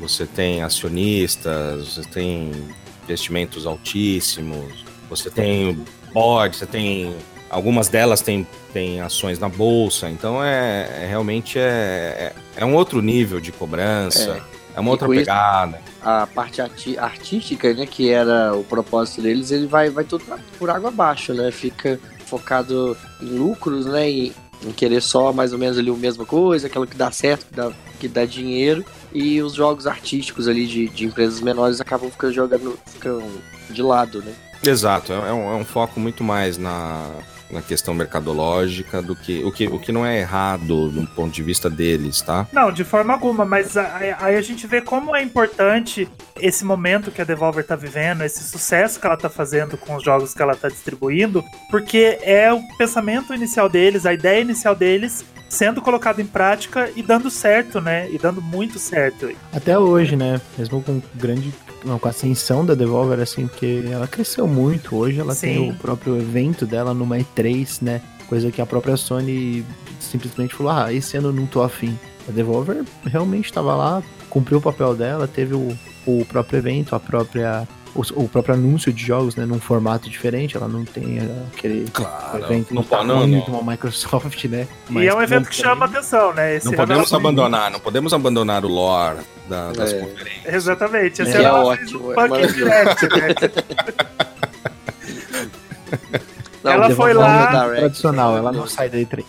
Você 0.00 0.24
tem 0.24 0.62
acionistas, 0.62 1.96
você 1.96 2.02
tem 2.02 2.50
investimentos 3.04 3.66
altíssimos, 3.66 4.84
você 5.08 5.30
tem 5.30 5.84
board, 6.12 6.56
você 6.56 6.66
tem 6.66 7.14
algumas 7.52 7.88
delas 7.88 8.22
têm, 8.22 8.46
têm 8.72 9.00
ações 9.00 9.38
na 9.38 9.48
bolsa, 9.48 10.08
então 10.08 10.42
é, 10.42 11.02
é 11.02 11.06
realmente 11.06 11.58
é, 11.58 11.62
é, 11.62 12.32
é 12.56 12.64
um 12.64 12.74
outro 12.74 13.00
nível 13.00 13.40
de 13.40 13.52
cobrança. 13.52 14.42
É. 14.48 14.62
É 14.74 14.80
uma 14.80 14.90
outra 14.90 15.06
pegada. 15.06 15.78
Isso, 15.84 16.08
a 16.08 16.26
parte 16.26 16.62
artística, 16.98 17.74
né, 17.74 17.84
que 17.84 18.08
era 18.08 18.56
o 18.56 18.64
propósito 18.64 19.20
deles, 19.20 19.50
ele 19.50 19.66
vai, 19.66 19.90
vai 19.90 20.02
tudo 20.02 20.24
por 20.58 20.70
água 20.70 20.88
abaixo, 20.88 21.34
né? 21.34 21.50
Fica 21.50 22.00
focado 22.24 22.96
em 23.20 23.36
lucros, 23.36 23.84
né? 23.84 24.10
E 24.10 24.32
em 24.64 24.72
querer 24.72 25.02
só 25.02 25.30
mais 25.30 25.52
ou 25.52 25.58
menos 25.58 25.76
ali 25.76 25.90
a 25.90 25.94
mesma 25.94 26.24
coisa, 26.24 26.68
aquilo 26.68 26.86
que 26.86 26.96
dá 26.96 27.10
certo, 27.10 27.44
que 27.44 27.54
dá, 27.54 27.72
que 28.00 28.08
dá 28.08 28.24
dinheiro. 28.24 28.82
E 29.12 29.42
os 29.42 29.52
jogos 29.52 29.86
artísticos 29.86 30.48
ali 30.48 30.66
de, 30.66 30.88
de 30.88 31.04
empresas 31.04 31.42
menores 31.42 31.78
acabam 31.78 32.10
ficando 32.10 32.32
jogando 32.32 32.78
ficam 32.86 33.22
de 33.68 33.82
lado, 33.82 34.22
né? 34.22 34.32
Exato, 34.64 35.12
é, 35.12 35.16
é 35.16 35.32
um, 35.34 35.52
é 35.52 35.56
um 35.56 35.64
foco 35.66 36.00
muito 36.00 36.24
mais 36.24 36.56
na, 36.56 37.10
na 37.52 37.60
questão 37.60 37.92
mercadológica 37.92 39.02
do 39.02 39.14
que 39.14 39.44
o, 39.44 39.52
que 39.52 39.66
o 39.66 39.78
que 39.78 39.92
não 39.92 40.04
é 40.04 40.18
errado 40.18 40.88
do 40.88 41.06
ponto 41.08 41.32
de 41.32 41.42
vista 41.42 41.68
deles, 41.68 42.22
tá? 42.22 42.46
Não, 42.52 42.72
de 42.72 42.82
forma 42.82 43.12
alguma, 43.12 43.44
mas 43.44 43.76
aí 43.76 44.36
a, 44.36 44.42
gente 44.42 44.66
vê 44.66 44.80
como 44.80 45.14
é 45.14 45.22
importante 45.22 46.08
esse 46.40 46.64
momento 46.64 47.10
que 47.10 47.20
a 47.20 47.24
Devolver 47.24 47.64
tá 47.64 47.76
vivendo, 47.76 48.24
esse 48.24 48.42
sucesso 48.42 48.98
que 48.98 49.06
ela 49.06 49.16
tá 49.16 49.28
fazendo 49.28 49.76
com 49.76 49.94
os 49.94 50.02
jogos 50.02 50.34
que 50.34 50.42
ela 50.42 50.56
tá 50.56 50.68
distribuindo, 50.68 51.44
porque 51.70 52.18
é 52.22 52.52
o 52.52 52.60
pensamento 52.76 53.34
inicial 53.34 53.68
deles, 53.68 54.06
a 54.06 54.14
ideia 54.14 54.40
inicial 54.40 54.74
deles 54.74 55.24
sendo 55.52 55.82
colocado 55.82 56.18
em 56.18 56.26
prática 56.26 56.90
e 56.96 57.02
dando 57.02 57.30
certo, 57.30 57.78
né? 57.78 58.10
E 58.10 58.16
dando 58.16 58.40
muito 58.40 58.78
certo. 58.78 59.30
Até 59.52 59.78
hoje, 59.78 60.16
né? 60.16 60.40
Mesmo 60.56 60.82
com 60.82 61.00
grande 61.14 61.52
não, 61.84 61.98
com 61.98 62.08
a 62.08 62.10
ascensão 62.10 62.64
da 62.64 62.74
Devolver, 62.74 63.20
assim, 63.20 63.46
porque 63.46 63.84
ela 63.90 64.06
cresceu 64.06 64.46
muito. 64.46 64.96
Hoje 64.96 65.20
ela 65.20 65.34
Sim. 65.34 65.46
tem 65.46 65.70
o 65.70 65.74
próprio 65.74 66.16
evento 66.16 66.64
dela 66.64 66.94
numa 66.94 67.18
E3, 67.18 67.82
né? 67.82 68.00
Coisa 68.28 68.50
que 68.50 68.62
a 68.62 68.66
própria 68.66 68.96
Sony 68.96 69.64
simplesmente 70.00 70.54
falou: 70.54 70.72
ah, 70.72 70.92
esse 70.92 71.18
ano 71.18 71.28
eu 71.28 71.32
não 71.34 71.44
tô 71.44 71.62
afim. 71.62 71.98
A 72.26 72.32
Devolver 72.32 72.82
realmente 73.04 73.46
estava 73.46 73.74
lá, 73.74 74.02
cumpriu 74.30 74.58
o 74.58 74.62
papel 74.62 74.94
dela, 74.94 75.28
teve 75.28 75.54
o, 75.54 75.76
o 76.06 76.24
próprio 76.24 76.58
evento, 76.58 76.94
a 76.94 77.00
própria 77.00 77.68
o, 77.94 78.24
o, 78.24 78.28
próprio 78.28 78.54
anúncio 78.54 78.92
de 78.92 79.04
jogos, 79.04 79.36
né, 79.36 79.44
num 79.44 79.60
formato 79.60 80.08
diferente, 80.08 80.56
ela 80.56 80.68
não 80.68 80.84
tem 80.84 81.18
aquele 81.52 81.88
claro, 81.92 82.44
evento 82.44 82.74
não, 82.74 82.84
não, 83.04 83.26
não, 83.26 83.40
como 83.42 83.60
a 83.60 83.72
Microsoft, 83.72 84.44
né? 84.46 84.66
Mas 84.88 85.04
e 85.04 85.06
é 85.08 85.14
um 85.14 85.22
evento 85.22 85.48
que 85.48 85.56
chama 85.56 85.86
atenção, 85.86 86.32
né? 86.32 86.56
Esse 86.56 86.66
não 86.66 86.74
podemos 86.74 87.12
abandonar, 87.12 87.70
não 87.70 87.80
podemos 87.80 88.14
abandonar 88.14 88.64
o 88.64 88.68
lore 88.68 89.18
da, 89.48 89.72
das 89.72 89.92
é. 89.92 90.00
conferências. 90.00 90.54
Exatamente, 90.54 91.22
esse 91.22 91.36
é, 91.36 91.42
é 91.42 91.52
ótimo, 91.52 92.12
é 92.12 92.46
direct, 92.46 93.08
né? 93.08 93.34
Não, 96.62 96.72
ela 96.72 96.90
foi 96.90 97.12
lá. 97.12 97.68
Tradicional, 97.68 98.36
ela 98.36 98.52
não 98.52 98.66
sai 98.66 98.88
daí 98.88 99.04
trem. 99.04 99.26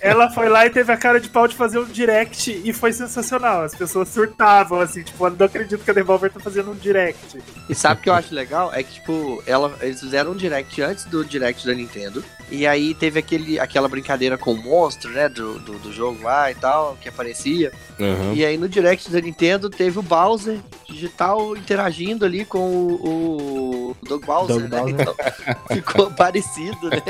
Ela 0.00 0.30
foi 0.30 0.48
lá 0.48 0.66
e 0.66 0.70
teve 0.70 0.92
a 0.92 0.96
cara 0.96 1.20
de 1.20 1.28
pau 1.28 1.46
de 1.46 1.54
fazer 1.54 1.78
um 1.78 1.84
direct 1.84 2.60
e 2.64 2.72
foi 2.72 2.92
sensacional. 2.92 3.62
As 3.62 3.74
pessoas 3.74 4.08
surtavam, 4.08 4.80
assim, 4.80 5.02
tipo, 5.02 5.26
eu 5.26 5.30
não 5.30 5.46
acredito 5.46 5.84
que 5.84 5.90
a 5.90 5.94
Devolver 5.94 6.30
tá 6.30 6.40
fazendo 6.40 6.70
um 6.70 6.74
direct. 6.74 7.38
E 7.68 7.74
sabe 7.74 8.00
o 8.00 8.02
que 8.02 8.10
eu 8.10 8.14
acho 8.14 8.34
legal? 8.34 8.72
É 8.72 8.82
que, 8.82 8.94
tipo, 8.94 9.42
ela, 9.46 9.74
eles 9.80 10.00
fizeram 10.00 10.32
um 10.32 10.36
direct 10.36 10.80
antes 10.82 11.04
do 11.04 11.24
direct 11.24 11.66
da 11.66 11.74
Nintendo. 11.74 12.24
E 12.50 12.66
aí 12.66 12.94
teve 12.94 13.18
aquele, 13.18 13.60
aquela 13.60 13.88
brincadeira 13.88 14.38
com 14.38 14.52
o 14.52 14.56
monstro, 14.56 15.10
né? 15.10 15.28
Do, 15.28 15.58
do, 15.58 15.78
do 15.78 15.92
jogo 15.92 16.22
lá 16.22 16.50
e 16.50 16.54
tal, 16.54 16.96
que 17.00 17.08
aparecia. 17.08 17.72
Uhum. 17.98 18.32
E 18.34 18.44
aí 18.44 18.56
no 18.56 18.68
direct 18.68 19.10
da 19.10 19.20
Nintendo 19.20 19.68
teve 19.68 19.98
o 19.98 20.02
Bowser 20.02 20.58
digital 20.88 21.56
interagindo 21.56 22.24
ali 22.24 22.44
com 22.44 22.58
o, 22.58 23.90
o 23.90 23.96
Doug 24.02 24.24
Bowser, 24.24 24.68
Doug 24.68 24.70
né? 24.70 24.78
Bowser. 24.78 25.00
Então, 25.00 25.76
ficou 25.76 26.10
parecido, 26.16 26.88
né? 26.88 27.02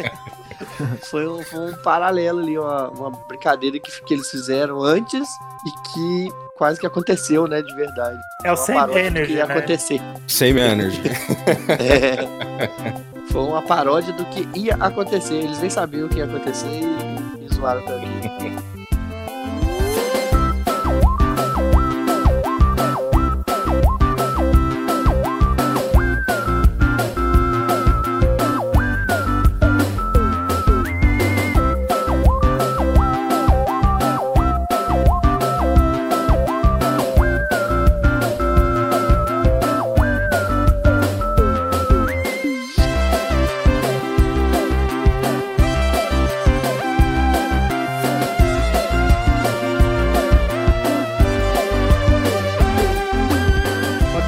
Foi 1.10 1.26
um, 1.26 1.42
foi 1.42 1.72
um 1.72 1.76
paralelo 1.82 2.40
ali, 2.40 2.58
uma, 2.58 2.88
uma 2.90 3.10
brincadeira 3.10 3.78
que, 3.78 4.02
que 4.02 4.14
eles 4.14 4.28
fizeram 4.28 4.82
antes 4.82 5.28
e 5.66 5.88
que 5.88 6.28
quase 6.56 6.80
que 6.80 6.86
aconteceu, 6.86 7.46
né, 7.46 7.62
de 7.62 7.74
verdade. 7.74 8.18
É 8.44 8.52
o 8.52 8.56
Same 8.56 8.98
Energy, 8.98 9.26
que 9.26 9.38
ia 9.38 9.46
né? 9.46 9.54
acontecer. 9.54 10.00
Same 10.26 10.60
Energy. 10.60 11.02
é. 11.78 13.28
Foi 13.30 13.42
uma 13.42 13.62
paródia 13.62 14.12
do 14.12 14.24
que 14.26 14.48
ia 14.58 14.74
acontecer. 14.74 15.36
Eles 15.36 15.60
nem 15.60 15.70
sabiam 15.70 16.06
o 16.06 16.08
que 16.08 16.18
ia 16.18 16.24
acontecer 16.24 16.66
e, 16.66 17.44
e 17.44 17.54
zoaram 17.54 17.82
também. 17.82 18.77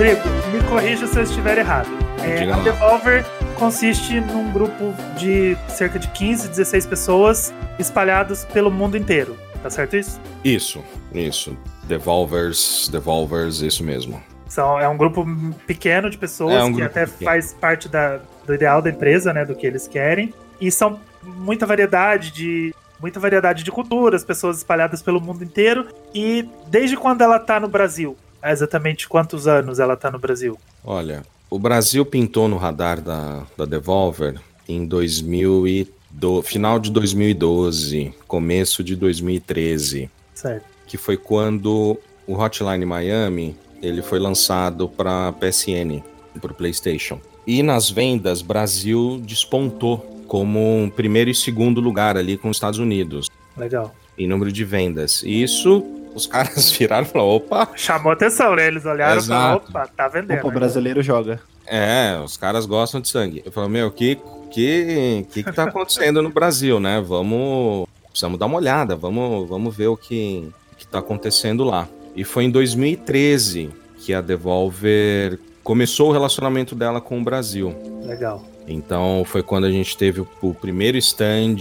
Rodrigo, 0.01 0.23
me 0.51 0.63
corrija 0.67 1.07
se 1.07 1.19
eu 1.19 1.23
estiver 1.25 1.59
errado. 1.59 1.91
É, 2.25 2.51
a. 2.51 2.57
Devolver 2.61 3.23
consiste 3.57 4.19
num 4.19 4.51
grupo 4.51 4.95
de 5.19 5.55
cerca 5.69 5.99
de 5.99 6.09
15, 6.09 6.49
16 6.49 6.87
pessoas 6.87 7.53
espalhados 7.79 8.47
pelo 8.47 8.71
mundo 8.71 8.97
inteiro. 8.97 9.37
Tá 9.63 9.69
certo 9.69 9.99
isso? 9.99 10.19
Isso, 10.43 10.83
isso. 11.13 11.55
Devolvers, 11.83 12.89
Devolvers, 12.91 13.61
isso 13.61 13.85
mesmo. 13.85 14.23
São, 14.49 14.81
é 14.81 14.89
um 14.89 14.97
grupo 14.97 15.27
pequeno 15.67 16.09
de 16.09 16.17
pessoas 16.17 16.55
É 16.55 16.65
um 16.65 16.75
que 16.75 16.81
até 16.81 17.05
pequeno. 17.05 17.31
faz 17.31 17.53
parte 17.53 17.87
da, 17.87 18.21
do 18.47 18.55
ideal 18.55 18.81
da 18.81 18.89
empresa, 18.89 19.35
né? 19.35 19.45
Do 19.45 19.55
que 19.55 19.67
eles 19.67 19.87
querem. 19.87 20.33
E 20.59 20.71
são 20.71 20.99
muita 21.23 21.67
variedade 21.67 22.31
de. 22.31 22.75
Muita 22.99 23.21
variedade 23.21 23.63
de 23.63 23.71
culturas, 23.71 24.25
pessoas 24.25 24.57
espalhadas 24.57 25.03
pelo 25.03 25.21
mundo 25.21 25.45
inteiro. 25.45 25.89
E 26.15 26.49
desde 26.69 26.97
quando 26.97 27.21
ela 27.21 27.39
tá 27.39 27.61
no 27.61 27.69
Brasil? 27.69 28.17
Há 28.43 28.53
exatamente 28.53 29.09
quantos 29.09 29.47
anos 29.47 29.79
ela 29.79 29.97
tá 29.97 30.11
no 30.11 30.19
Brasil? 30.19 30.59
Olha, 30.85 31.23
o 31.51 31.59
Brasil 31.59 32.05
pintou 32.07 32.49
no 32.49 32.57
radar 32.57 33.01
da, 33.01 33.43
da 33.57 33.65
Devolver 33.65 34.41
em 34.69 34.87
2000 34.87 35.67
e 35.69 35.91
do, 36.11 36.43
final 36.43 36.79
de 36.79 36.91
2012, 36.91 38.15
começo 38.27 38.83
de 38.83 38.97
2013, 38.97 40.11
Certo. 40.35 40.65
que 40.87 40.97
foi 40.97 41.17
quando 41.17 41.99
o 42.27 42.35
Hotline 42.35 42.85
Miami 42.85 43.57
ele 43.83 44.03
foi 44.03 44.19
lançado 44.19 44.89
para 44.89 45.33
PSN, 45.33 46.03
para 46.41 46.53
o 46.53 46.55
PlayStation. 46.55 47.21
E 47.47 47.63
nas 47.63 47.91
vendas, 47.91 48.43
Brasil 48.43 49.21
despontou 49.25 49.99
como 50.29 50.93
primeiro 50.95 51.31
e 51.31 51.35
segundo 51.35 51.81
lugar 51.81 52.17
ali 52.17 52.37
com 52.37 52.49
os 52.51 52.57
Estados 52.57 52.79
Unidos 52.79 53.29
Legal. 53.57 53.95
em 54.17 54.29
número 54.29 54.53
de 54.53 54.65
vendas. 54.65 55.23
E 55.25 55.43
isso 55.43 55.83
os 56.15 56.27
caras 56.27 56.71
viraram 56.73 57.07
e 57.07 57.09
falaram: 57.09 57.31
opa, 57.31 57.69
Chamou 57.75 58.13
atenção, 58.13 58.55
né? 58.55 58.67
Eles 58.67 58.85
olharam 58.85 59.21
e 59.21 59.25
falaram, 59.25 59.57
opa, 59.57 59.87
tá 59.89 60.09
vendendo. 60.09 60.39
Opa, 60.39 60.49
o 60.49 60.53
brasileiro 60.53 61.03
joga. 61.03 61.41
É, 61.67 62.21
os 62.25 62.37
caras 62.37 62.67
gostam 62.67 63.01
de 63.01 63.09
sangue. 63.09 63.43
Eu 63.45 63.53
falo, 63.53 63.69
meu, 63.69 63.91
que 63.91 64.19
que 64.51 65.27
que, 65.31 65.45
que 65.45 65.53
tá 65.53 65.65
acontecendo 65.65 66.21
no 66.23 66.31
Brasil, 66.31 66.81
né? 66.81 67.01
Vamos, 67.01 67.89
precisamos 68.09 68.39
dar 68.39 68.47
uma 68.47 68.57
olhada, 68.57 68.97
vamos, 68.97 69.49
vamos 69.49 69.77
ver 69.77 69.87
o 69.87 69.97
que 69.97 70.51
que 70.77 70.87
tá 70.87 70.99
acontecendo 70.99 71.63
lá. 71.63 71.87
E 72.17 72.25
foi 72.25 72.45
em 72.45 72.51
2013 72.51 73.71
que 73.99 74.13
a 74.13 74.21
Devolver 74.21 75.39
começou 75.63 76.09
o 76.09 76.13
relacionamento 76.13 76.75
dela 76.75 77.01
com 77.01 77.21
o 77.21 77.23
Brasil. 77.25 77.75
Legal. 78.05 78.45
Então 78.67 79.25
foi 79.27 79.43
quando 79.43 79.65
a 79.65 79.71
gente 79.71 79.97
teve 79.97 80.21
o, 80.21 80.29
o 80.41 80.55
primeiro 80.55 80.97
stand, 80.99 81.57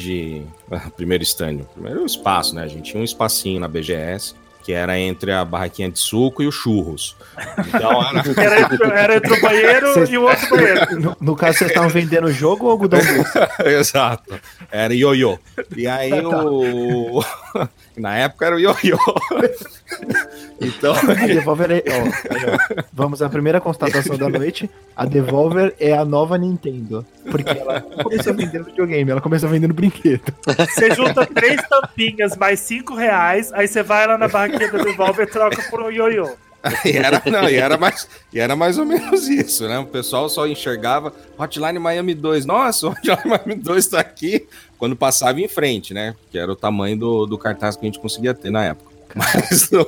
primeiro 0.95 1.23
stand, 1.23 1.61
o 1.61 1.65
primeiro 1.65 2.05
espaço, 2.05 2.53
né? 2.55 2.63
A 2.63 2.67
gente 2.67 2.91
tinha 2.91 3.01
um 3.01 3.05
espacinho 3.05 3.59
na 3.59 3.67
BGS 3.67 4.35
que 4.69 4.73
era 4.73 4.99
entre 4.99 5.31
a 5.31 5.43
barraquinha 5.43 5.89
de 5.89 5.97
suco 5.97 6.43
e 6.43 6.47
os 6.47 6.53
churros. 6.53 7.15
Então 7.67 8.03
era 8.37 8.43
Era 8.43 8.61
entre, 8.61 8.91
era 8.91 9.15
entre 9.15 9.33
o 9.33 9.41
banheiro 9.41 10.11
e 10.11 10.17
o 10.17 10.23
outro 10.23 10.49
banheiro. 10.49 10.79
No, 10.99 11.17
no 11.19 11.35
caso, 11.35 11.57
vocês 11.57 11.71
estavam 11.71 11.89
vendendo 11.89 12.31
jogo 12.31 12.65
ou 12.65 12.71
algodão? 12.71 12.99
Exato. 13.65 14.39
Era 14.71 14.93
ioiô. 14.93 15.39
E 15.75 15.87
aí 15.87 16.11
o. 16.23 17.23
Na 17.97 18.17
época 18.17 18.45
era 18.45 18.55
o 18.55 18.59
ioiô. 18.59 18.97
Então. 20.61 20.93
A 21.09 21.25
Devolver 21.25 21.71
é. 21.71 21.83
ó. 21.87 22.83
Vamos 22.91 23.21
à 23.21 23.29
primeira 23.29 23.59
constatação 23.59 24.17
da 24.17 24.29
noite. 24.29 24.69
A 24.95 25.05
Devolver 25.05 25.75
é 25.79 25.93
a 25.93 26.03
nova 26.03 26.37
Nintendo. 26.37 27.05
Porque 27.29 27.57
ela 27.57 27.79
não 27.79 28.03
começou 28.03 28.33
vendendo 28.33 28.65
videogame, 28.65 29.11
ela 29.11 29.21
começou 29.21 29.49
vendendo 29.49 29.73
brinquedo. 29.73 30.33
Você 30.45 30.91
junta 30.91 31.25
três 31.25 31.61
tampinhas 31.67 32.35
mais 32.35 32.59
cinco 32.59 32.95
reais, 32.95 33.51
aí 33.53 33.67
você 33.67 33.83
vai 33.83 34.07
lá 34.07 34.17
na 34.17 34.27
barraquinha 34.27 34.71
da 34.71 34.83
Devolver 34.83 35.27
e 35.27 35.31
troca 35.31 35.61
por 35.69 35.81
um 35.81 35.91
ioiô. 35.91 36.29
E 36.83 36.97
era, 36.97 37.21
não, 37.25 37.49
e, 37.49 37.55
era 37.55 37.77
mais, 37.77 38.07
e 38.33 38.39
era 38.39 38.55
mais 38.55 38.77
ou 38.77 38.85
menos 38.85 39.29
isso, 39.29 39.67
né? 39.67 39.79
O 39.79 39.85
pessoal 39.85 40.27
só 40.27 40.45
enxergava 40.45 41.13
Hotline 41.37 41.79
Miami 41.79 42.13
2. 42.13 42.45
Nossa, 42.45 42.87
o 42.87 42.89
Hotline 42.91 43.21
Miami 43.25 43.55
2 43.55 43.87
tá 43.87 43.99
aqui. 43.99 44.45
Quando 44.77 44.95
passava 44.95 45.39
em 45.39 45.47
frente, 45.47 45.93
né? 45.93 46.15
Que 46.31 46.37
era 46.37 46.51
o 46.51 46.55
tamanho 46.55 46.97
do, 46.97 47.25
do 47.25 47.37
cartaz 47.37 47.75
que 47.75 47.85
a 47.85 47.87
gente 47.87 47.99
conseguia 47.99 48.33
ter 48.33 48.49
na 48.49 48.65
época. 48.65 48.88
Mas, 49.15 49.69
não- 49.71 49.85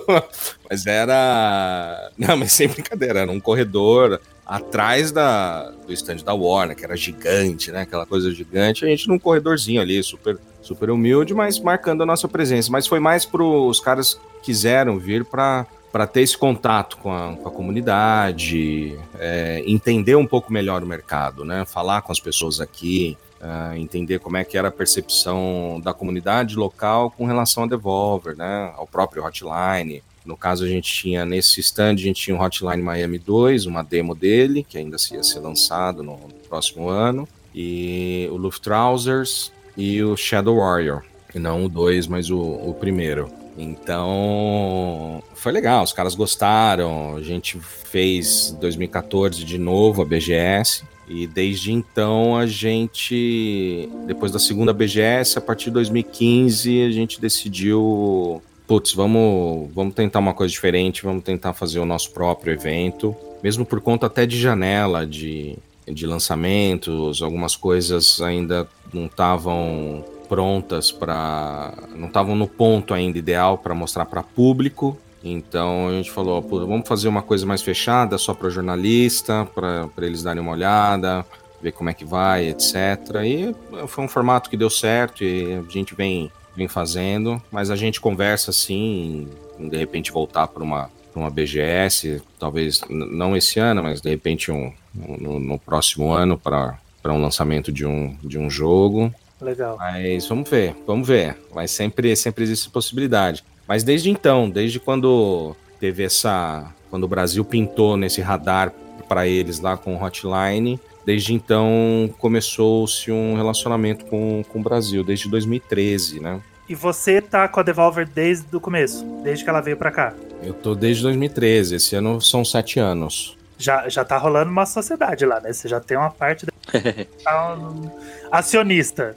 mas 0.69 0.86
era. 0.88 2.12
Não, 2.17 2.36
mas 2.38 2.51
sem 2.53 2.67
brincadeira, 2.67 3.19
era 3.19 3.31
um 3.31 3.39
corredor 3.39 4.19
atrás 4.45 5.12
da, 5.12 5.69
do 5.86 5.93
stand 5.93 6.17
da 6.25 6.34
Warner, 6.34 6.75
que 6.75 6.84
era 6.84 6.97
gigante, 6.97 7.71
né? 7.71 7.81
Aquela 7.81 8.05
coisa 8.05 8.31
gigante. 8.34 8.84
A 8.84 8.88
gente 8.88 9.07
num 9.07 9.19
corredorzinho 9.19 9.79
ali, 9.81 10.01
super, 10.03 10.38
super 10.62 10.89
humilde, 10.89 11.34
mas 11.34 11.60
marcando 11.60 12.01
a 12.03 12.05
nossa 12.05 12.27
presença. 12.27 12.71
Mas 12.71 12.88
foi 12.88 12.99
mais 12.99 13.25
para 13.25 13.43
os 13.43 13.79
caras 13.79 14.15
que 14.15 14.21
quiseram 14.47 14.97
vir 14.97 15.23
para 15.25 15.65
para 15.91 16.07
ter 16.07 16.21
esse 16.21 16.38
contato 16.38 16.95
com 16.97 17.12
a, 17.13 17.36
com 17.36 17.49
a 17.49 17.51
comunidade, 17.51 18.97
é, 19.19 19.62
entender 19.67 20.15
um 20.15 20.25
pouco 20.25 20.51
melhor 20.51 20.81
o 20.81 20.86
mercado, 20.88 21.43
né? 21.43 21.65
Falar 21.65 22.01
com 22.01 22.13
as 22.13 22.19
pessoas 22.19 22.62
aqui, 22.62 23.17
ah, 23.41 23.73
entender 23.75 24.19
como 24.19 24.38
é 24.38 24.43
que 24.43 24.58
era 24.58 24.67
a 24.67 24.71
percepção 24.71 25.82
da 25.84 25.93
comunidade 25.93 26.56
local 26.56 27.10
com 27.10 27.25
relação 27.25 27.63
a 27.63 27.67
Devolver, 27.67 28.38
né? 28.38 28.71
Ao 28.75 28.86
próprio 28.86 29.25
Hotline. 29.25 30.04
No 30.23 30.38
caso, 30.38 30.63
a 30.63 30.67
gente 30.67 30.93
tinha 30.93 31.25
nesse 31.25 31.60
stand, 31.62 31.93
a 31.93 31.95
gente 31.95 32.21
tinha 32.21 32.38
o 32.38 32.39
Hotline 32.39 32.84
Miami 32.84 33.17
2, 33.17 33.65
uma 33.65 33.84
demo 33.84 34.13
dele, 34.13 34.63
que 34.67 34.77
ainda 34.77 34.97
ia 35.12 35.23
ser 35.23 35.39
lançado 35.39 36.04
no 36.04 36.17
próximo 36.47 36.88
ano, 36.88 37.27
e 37.54 38.30
o 38.32 38.38
Luftrausers 38.38 39.51
e 39.75 40.04
o 40.04 40.15
Shadow 40.15 40.58
Warrior. 40.58 41.01
Não 41.34 41.65
o 41.65 41.69
2, 41.69 42.08
mas 42.08 42.30
o, 42.30 42.39
o 42.39 42.75
primeiro. 42.75 43.32
Então, 43.58 45.23
foi 45.34 45.51
legal, 45.51 45.84
os 45.84 45.93
caras 45.93 46.13
gostaram. 46.13 47.15
A 47.15 47.21
gente 47.21 47.60
fez 47.60 48.56
2014 48.60 49.43
de 49.43 49.58
novo 49.58 50.01
a 50.01 50.06
BGS. 50.06 50.84
E 51.13 51.28
desde 51.28 51.74
então 51.74 52.38
a 52.38 52.47
gente, 52.47 53.89
depois 54.08 54.32
da 54.32 54.39
segunda 54.39 54.71
BGS, 54.71 55.38
a 55.38 55.41
partir 55.41 55.65
de 55.65 55.71
2015, 55.71 56.84
a 56.84 56.89
gente 56.89 57.19
decidiu, 57.19 58.41
putz, 58.65 58.93
vamos, 58.93 59.69
vamos 59.74 59.93
tentar 59.93 60.19
uma 60.19 60.34
coisa 60.34 60.50
diferente, 60.50 61.04
vamos 61.04 61.21
tentar 61.21 61.52
fazer 61.52 61.80
o 61.80 61.86
nosso 61.86 62.12
próprio 62.12 62.54
evento, 62.54 63.13
mesmo 63.43 63.65
por 63.65 63.82
conta 63.82 64.06
até 64.06 64.26
de 64.26 64.39
janela 64.39 65.06
de, 65.06 65.58
de 65.86 66.08
lançamentos, 66.08 67.21
algumas 67.21 67.58
coisas 67.58 68.21
ainda 68.21 68.65
não 68.93 69.08
estavam 69.08 70.06
prontas 70.30 70.93
para, 70.93 71.74
não 71.93 72.08
estavam 72.08 72.38
no 72.38 72.47
ponto 72.47 72.93
ainda 72.93 73.17
ideal 73.17 73.58
para 73.58 73.76
mostrar 73.76 74.06
para 74.06 74.24
público. 74.24 74.97
Então 75.23 75.88
a 75.88 75.91
gente 75.91 76.12
falou, 76.12 76.41
"Pô, 76.41 76.60
vamos 76.65 76.88
fazer 76.88 77.07
uma 77.07 77.21
coisa 77.21 77.45
mais 77.45 77.62
fechada, 77.62 78.17
só 78.17 78.34
para 78.34 78.49
jornalista, 78.49 79.47
para 79.53 79.89
eles 80.05 80.23
darem 80.23 80.41
uma 80.41 80.51
olhada, 80.51 81.25
ver 81.62 81.71
como 81.71 81.89
é 81.89 81.93
que 81.93 82.03
vai, 82.03 82.49
etc. 82.49 82.75
E 83.23 83.55
foi 83.88 84.03
um 84.03 84.07
formato 84.07 84.49
que 84.49 84.57
deu 84.57 84.69
certo 84.69 85.23
e 85.23 85.53
a 85.53 85.71
gente 85.71 85.93
vem, 85.93 86.31
vem 86.55 86.67
fazendo, 86.67 87.41
mas 87.51 87.69
a 87.69 87.75
gente 87.75 88.01
conversa 88.01 88.49
assim, 88.49 89.27
em, 89.60 89.69
de 89.69 89.77
repente 89.77 90.12
voltar 90.12 90.47
para 90.47 90.63
uma, 90.63 90.89
pra 91.13 91.21
uma 91.21 91.29
BGS, 91.29 92.21
talvez 92.39 92.81
não 92.89 93.36
esse 93.36 93.60
ano, 93.60 93.84
mas 93.84 94.01
de 94.01 94.10
repente 94.10 94.51
um, 94.51 94.73
no, 94.93 95.39
no 95.39 95.60
próximo 95.60 96.12
ano 96.12 96.38
para 96.38 96.79
um 97.05 97.21
lançamento 97.21 97.71
de 97.71 97.86
um, 97.86 98.17
de 98.23 98.38
um 98.39 98.49
jogo. 98.49 99.13
Legal. 99.39 99.75
Mas 99.77 100.27
vamos 100.27 100.49
ver, 100.49 100.75
vamos 100.86 101.07
ver. 101.07 101.36
Mas 101.53 101.71
sempre, 101.71 102.15
sempre 102.15 102.43
existe 102.43 102.69
possibilidade. 102.69 103.43
Mas 103.71 103.86
desde 103.86 104.10
então, 104.10 104.49
desde 104.49 104.81
quando 104.81 105.55
teve 105.79 106.03
essa. 106.03 106.69
Quando 106.89 107.05
o 107.05 107.07
Brasil 107.07 107.45
pintou 107.45 107.95
nesse 107.95 108.19
radar 108.19 108.73
para 109.07 109.25
eles 109.25 109.62
lá 109.62 109.77
com 109.77 109.95
o 109.95 110.03
Hotline, 110.03 110.77
desde 111.05 111.34
então 111.34 112.13
começou-se 112.17 113.10
um 113.10 113.38
relacionamento 113.38 114.03
com, 114.07 114.43
com 114.43 114.60
o 114.60 114.62
Brasil, 114.62 115.05
desde 115.05 115.29
2013, 115.29 116.19
né? 116.19 116.41
E 116.67 116.75
você 116.75 117.21
tá 117.21 117.47
com 117.47 117.62
a 117.62 117.63
Devolver 117.63 118.05
desde 118.10 118.53
o 118.53 118.60
começo, 118.60 119.05
desde 119.23 119.45
que 119.45 119.49
ela 119.49 119.62
veio 119.62 119.77
pra 119.77 119.89
cá. 119.89 120.13
Eu 120.43 120.53
tô 120.53 120.75
desde 120.75 121.03
2013, 121.03 121.75
esse 121.75 121.95
ano 121.95 122.19
são 122.19 122.43
sete 122.43 122.77
anos. 122.77 123.38
Já, 123.57 123.88
já 123.88 124.03
tá 124.03 124.17
rolando 124.17 124.51
uma 124.51 124.65
sociedade 124.65 125.25
lá, 125.25 125.39
né? 125.39 125.53
Você 125.53 125.69
já 125.69 125.79
tem 125.79 125.95
uma 125.95 126.10
parte 126.10 126.45
da... 126.45 126.51
tá 127.23 127.55
um 127.55 127.89
acionista. 128.29 129.15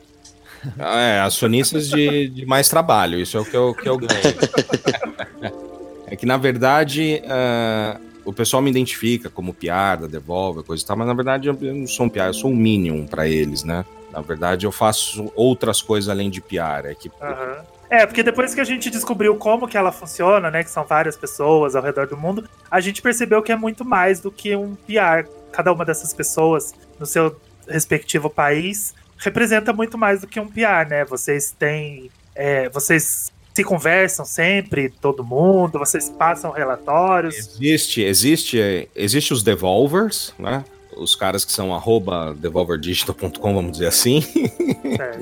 Ah, 0.78 1.00
É, 1.00 1.20
acionistas 1.20 1.88
de, 1.88 2.28
de 2.28 2.46
mais 2.46 2.68
trabalho, 2.68 3.18
isso 3.18 3.36
é 3.36 3.40
o 3.40 3.44
que 3.44 3.56
eu, 3.56 3.74
que 3.74 3.88
eu 3.88 3.98
ganho. 3.98 4.10
É 6.06 6.16
que, 6.16 6.26
na 6.26 6.36
verdade, 6.36 7.22
ah, 7.26 7.98
o 8.24 8.32
pessoal 8.32 8.62
me 8.62 8.70
identifica 8.70 9.28
como 9.28 9.52
PR 9.52 10.00
da 10.00 10.06
Devolver, 10.06 10.64
coisa 10.64 10.82
e 10.82 10.86
tal, 10.86 10.96
mas 10.96 11.06
na 11.06 11.14
verdade 11.14 11.48
eu 11.48 11.54
não 11.54 11.86
sou 11.86 12.06
um 12.06 12.08
PR, 12.08 12.26
eu 12.26 12.34
sou 12.34 12.50
um 12.50 12.56
Minion 12.56 13.06
para 13.06 13.28
eles, 13.28 13.64
né? 13.64 13.84
Na 14.12 14.20
verdade, 14.20 14.64
eu 14.64 14.70
faço 14.70 15.32
outras 15.34 15.82
coisas 15.82 16.08
além 16.08 16.30
de 16.30 16.40
PR. 16.40 16.86
É 16.86 16.94
que 16.94 17.10
Aham. 17.20 17.64
É, 17.90 18.06
porque 18.06 18.22
depois 18.22 18.54
que 18.54 18.60
a 18.60 18.64
gente 18.64 18.90
descobriu 18.90 19.36
como 19.36 19.68
que 19.68 19.76
ela 19.76 19.92
funciona, 19.92 20.50
né, 20.50 20.64
que 20.64 20.70
são 20.70 20.84
várias 20.84 21.16
pessoas 21.16 21.76
ao 21.76 21.82
redor 21.82 22.06
do 22.06 22.16
mundo, 22.16 22.48
a 22.70 22.80
gente 22.80 23.02
percebeu 23.02 23.42
que 23.42 23.52
é 23.52 23.56
muito 23.56 23.84
mais 23.84 24.20
do 24.20 24.30
que 24.30 24.56
um 24.56 24.74
PR. 24.74 25.28
Cada 25.52 25.72
uma 25.72 25.84
dessas 25.84 26.12
pessoas 26.12 26.74
no 26.98 27.06
seu 27.06 27.36
respectivo 27.68 28.28
país 28.30 28.94
representa 29.18 29.72
muito 29.72 29.96
mais 29.96 30.20
do 30.20 30.26
que 30.26 30.38
um 30.40 30.46
PR, 30.46 30.88
né? 30.88 31.04
Vocês 31.04 31.54
têm, 31.58 32.10
é, 32.34 32.68
vocês 32.68 33.32
se 33.54 33.62
conversam 33.62 34.24
sempre, 34.24 34.88
todo 34.88 35.22
mundo? 35.24 35.78
Vocês 35.78 36.10
passam 36.10 36.50
relatórios? 36.50 37.36
Existe, 37.36 38.02
existe, 38.02 38.88
existe 38.94 39.32
os 39.32 39.42
devolvers, 39.42 40.34
né? 40.38 40.64
Os 40.96 41.14
caras 41.14 41.44
que 41.44 41.52
são 41.52 41.74
arroba 41.74 42.34
devolverdigital.com, 42.34 43.54
vamos 43.54 43.72
dizer 43.72 43.86
assim. 43.86 44.24
É. 44.94 45.18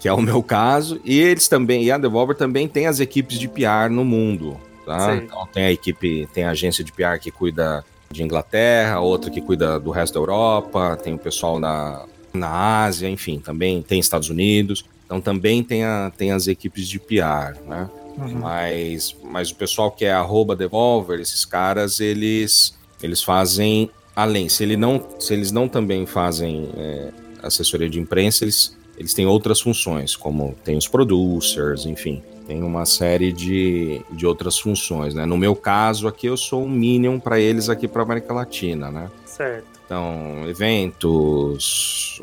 que 0.00 0.08
é 0.08 0.12
o 0.12 0.20
meu 0.20 0.42
caso. 0.42 1.00
E 1.04 1.20
eles 1.20 1.46
também, 1.46 1.84
e 1.84 1.92
a 1.92 1.98
Devolver 1.98 2.36
também 2.36 2.66
tem 2.66 2.88
as 2.88 2.98
equipes 2.98 3.38
de 3.38 3.46
PR 3.46 3.88
no 3.88 4.04
mundo. 4.04 4.58
Tá? 4.84 5.14
Então 5.14 5.46
tem 5.46 5.64
a 5.64 5.70
equipe, 5.70 6.28
tem 6.34 6.42
a 6.42 6.50
agência 6.50 6.82
de 6.82 6.90
PR 6.90 7.18
que 7.20 7.30
cuida 7.30 7.84
de 8.10 8.22
Inglaterra, 8.22 9.00
outra 9.00 9.30
que 9.30 9.40
cuida 9.40 9.78
do 9.78 9.90
resto 9.90 10.14
da 10.14 10.20
Europa, 10.20 10.98
tem 11.02 11.14
o 11.14 11.18
pessoal 11.18 11.60
na, 11.60 12.04
na 12.34 12.84
Ásia, 12.84 13.08
enfim, 13.08 13.38
também 13.38 13.82
tem 13.82 14.00
Estados 14.00 14.30
Unidos. 14.30 14.84
Então 15.04 15.20
também 15.20 15.62
tem, 15.62 15.84
a, 15.84 16.10
tem 16.16 16.32
as 16.32 16.46
equipes 16.46 16.88
de 16.88 16.98
PR, 16.98 17.58
né? 17.68 17.90
Uhum. 18.16 18.40
Mas, 18.40 19.16
mas 19.22 19.50
o 19.50 19.54
pessoal 19.54 19.90
que 19.90 20.04
é 20.04 20.12
arroba 20.12 20.54
Devolver, 20.54 21.20
esses 21.20 21.44
caras, 21.44 22.00
eles, 22.00 22.74
eles 23.02 23.22
fazem 23.22 23.90
além. 24.14 24.48
Se, 24.48 24.62
ele 24.62 24.76
não, 24.76 25.04
se 25.18 25.32
eles 25.32 25.50
não 25.50 25.68
também 25.68 26.06
fazem 26.06 26.68
é, 26.76 27.10
assessoria 27.42 27.88
de 27.88 27.98
imprensa, 27.98 28.44
eles, 28.44 28.76
eles 28.96 29.14
têm 29.14 29.26
outras 29.26 29.60
funções, 29.60 30.14
como 30.16 30.54
tem 30.64 30.76
os 30.76 30.88
producers, 30.88 31.86
enfim. 31.86 32.22
Tem 32.46 32.62
uma 32.62 32.84
série 32.84 33.32
de, 33.32 34.02
de 34.10 34.26
outras 34.26 34.58
funções, 34.58 35.14
né? 35.14 35.24
No 35.24 35.38
meu 35.38 35.54
caso 35.54 36.08
aqui, 36.08 36.26
eu 36.26 36.36
sou 36.36 36.64
um 36.64 36.68
minion 36.68 37.18
para 37.18 37.38
eles 37.38 37.68
aqui 37.68 37.86
para 37.86 38.02
América 38.02 38.34
Latina, 38.34 38.90
né? 38.90 39.10
Certo. 39.24 39.71
Então, 39.92 40.48
eventos, 40.48 42.18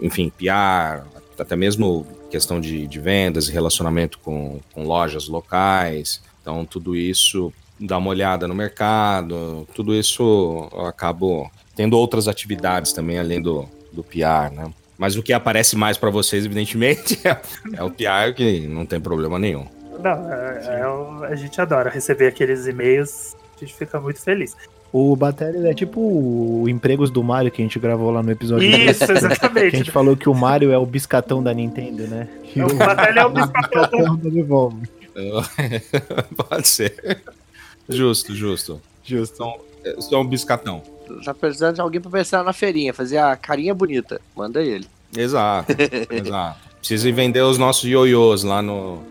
enfim, 0.00 0.28
PR, 0.36 1.06
até 1.38 1.54
mesmo 1.54 2.04
questão 2.28 2.60
de, 2.60 2.84
de 2.88 2.98
vendas 2.98 3.48
e 3.48 3.52
relacionamento 3.52 4.18
com, 4.18 4.58
com 4.72 4.82
lojas 4.82 5.28
locais. 5.28 6.20
Então, 6.40 6.64
tudo 6.64 6.96
isso, 6.96 7.52
dá 7.78 7.96
uma 7.96 8.10
olhada 8.10 8.48
no 8.48 8.56
mercado, 8.56 9.68
tudo 9.72 9.94
isso 9.94 10.68
eu 10.72 10.84
acabo 10.86 11.48
tendo 11.76 11.96
outras 11.96 12.26
atividades 12.26 12.92
também, 12.92 13.20
além 13.20 13.40
do, 13.40 13.68
do 13.92 14.02
PR, 14.02 14.52
né? 14.52 14.72
Mas 14.98 15.14
o 15.14 15.22
que 15.22 15.32
aparece 15.32 15.76
mais 15.76 15.96
para 15.96 16.10
vocês, 16.10 16.44
evidentemente, 16.44 17.20
é, 17.24 17.40
é 17.74 17.84
o 17.84 17.90
PR, 17.90 18.34
que 18.34 18.66
não 18.66 18.84
tem 18.84 19.00
problema 19.00 19.38
nenhum. 19.38 19.64
Não, 20.02 20.32
é- 20.32 20.80
é 20.80 21.26
a 21.32 21.36
gente 21.36 21.60
adora 21.60 21.88
receber 21.88 22.26
aqueles 22.26 22.66
e-mails, 22.66 23.36
a 23.56 23.60
gente 23.60 23.74
fica 23.74 24.00
muito 24.00 24.20
feliz. 24.20 24.56
O 24.92 25.16
Batelli 25.16 25.66
é 25.66 25.72
tipo 25.74 26.00
o 26.00 26.68
Empregos 26.68 27.10
do 27.10 27.22
Mario 27.24 27.50
que 27.50 27.62
a 27.62 27.64
gente 27.64 27.78
gravou 27.78 28.10
lá 28.10 28.22
no 28.22 28.30
episódio. 28.30 28.68
Isso, 28.68 29.06
Que 29.06 29.12
a 29.12 29.14
exatamente. 29.16 29.76
gente 29.78 29.90
falou 29.90 30.14
que 30.16 30.28
o 30.28 30.34
Mario 30.34 30.70
é 30.70 30.76
o 30.76 30.84
biscatão 30.84 31.42
da 31.42 31.54
Nintendo, 31.54 32.06
né? 32.06 32.28
E 32.54 32.60
O 32.62 32.74
Batalha 32.74 33.20
é 33.20 33.24
o 33.24 33.30
biscatão 33.30 34.16
da 34.16 34.28
Devolver. 34.30 34.88
Pode 36.48 36.68
ser. 36.68 37.22
Justo, 37.88 38.34
justo. 38.34 38.80
Justo. 39.02 39.34
Então, 39.34 39.56
é 39.84 40.00
só 40.00 40.20
um 40.20 40.26
biscatão. 40.26 40.82
Tá 41.24 41.32
precisando 41.34 41.74
de 41.76 41.80
alguém 41.80 42.00
pra 42.00 42.10
pensar 42.10 42.44
na 42.44 42.52
feirinha, 42.52 42.92
fazer 42.94 43.18
a 43.18 43.34
carinha 43.36 43.74
bonita. 43.74 44.20
Manda 44.36 44.62
ele. 44.62 44.86
Exato, 45.16 45.72
exato. 46.10 46.58
Precisa 46.78 47.08
ir 47.08 47.12
vender 47.12 47.42
os 47.42 47.58
nossos 47.58 47.84
ioiôs 47.84 48.42
lá 48.44 48.60
no. 48.62 49.02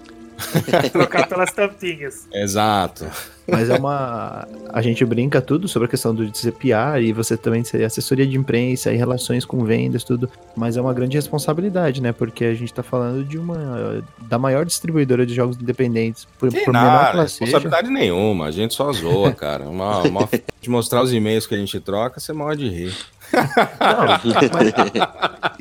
trocar 0.91 1.27
pelas 1.27 1.51
tampinhas. 1.51 2.27
Exato. 2.33 3.05
Mas 3.51 3.69
é 3.69 3.75
uma. 3.75 4.47
A 4.69 4.81
gente 4.81 5.03
brinca 5.03 5.41
tudo 5.41 5.67
sobre 5.67 5.85
a 5.85 5.89
questão 5.89 6.15
do 6.15 6.25
PR 6.53 7.01
e 7.01 7.11
você 7.11 7.35
também 7.35 7.63
ser 7.63 7.83
assessoria 7.83 8.25
de 8.25 8.37
imprensa 8.37 8.91
e 8.91 8.97
relações 8.97 9.43
com 9.43 9.63
vendas, 9.65 10.03
tudo. 10.03 10.29
Mas 10.55 10.77
é 10.77 10.81
uma 10.81 10.93
grande 10.93 11.17
responsabilidade, 11.17 12.01
né? 12.01 12.13
Porque 12.13 12.45
a 12.45 12.53
gente 12.53 12.73
tá 12.73 12.81
falando 12.81 13.23
de 13.23 13.37
uma. 13.37 14.03
da 14.21 14.39
maior 14.39 14.65
distribuidora 14.65 15.25
de 15.25 15.33
jogos 15.33 15.57
independentes. 15.57 16.25
Por, 16.39 16.49
Tem 16.49 16.63
por 16.63 16.73
menor 16.73 17.11
que 17.11 17.17
nada, 17.17 17.27
seja. 17.27 17.45
responsabilidade 17.45 17.89
nenhuma. 17.89 18.45
A 18.45 18.51
gente 18.51 18.73
só 18.73 18.91
zoa, 18.93 19.33
cara. 19.33 19.65
Uma, 19.65 20.01
uma 20.03 20.29
de 20.61 20.69
mostrar 20.69 21.03
os 21.03 21.11
e-mails 21.11 21.45
que 21.45 21.53
a 21.53 21.57
gente 21.57 21.79
troca, 21.79 22.19
você 22.19 22.31
morre 22.31 22.55
de 22.55 22.69
rir. 22.69 22.95
Não, 23.33 24.05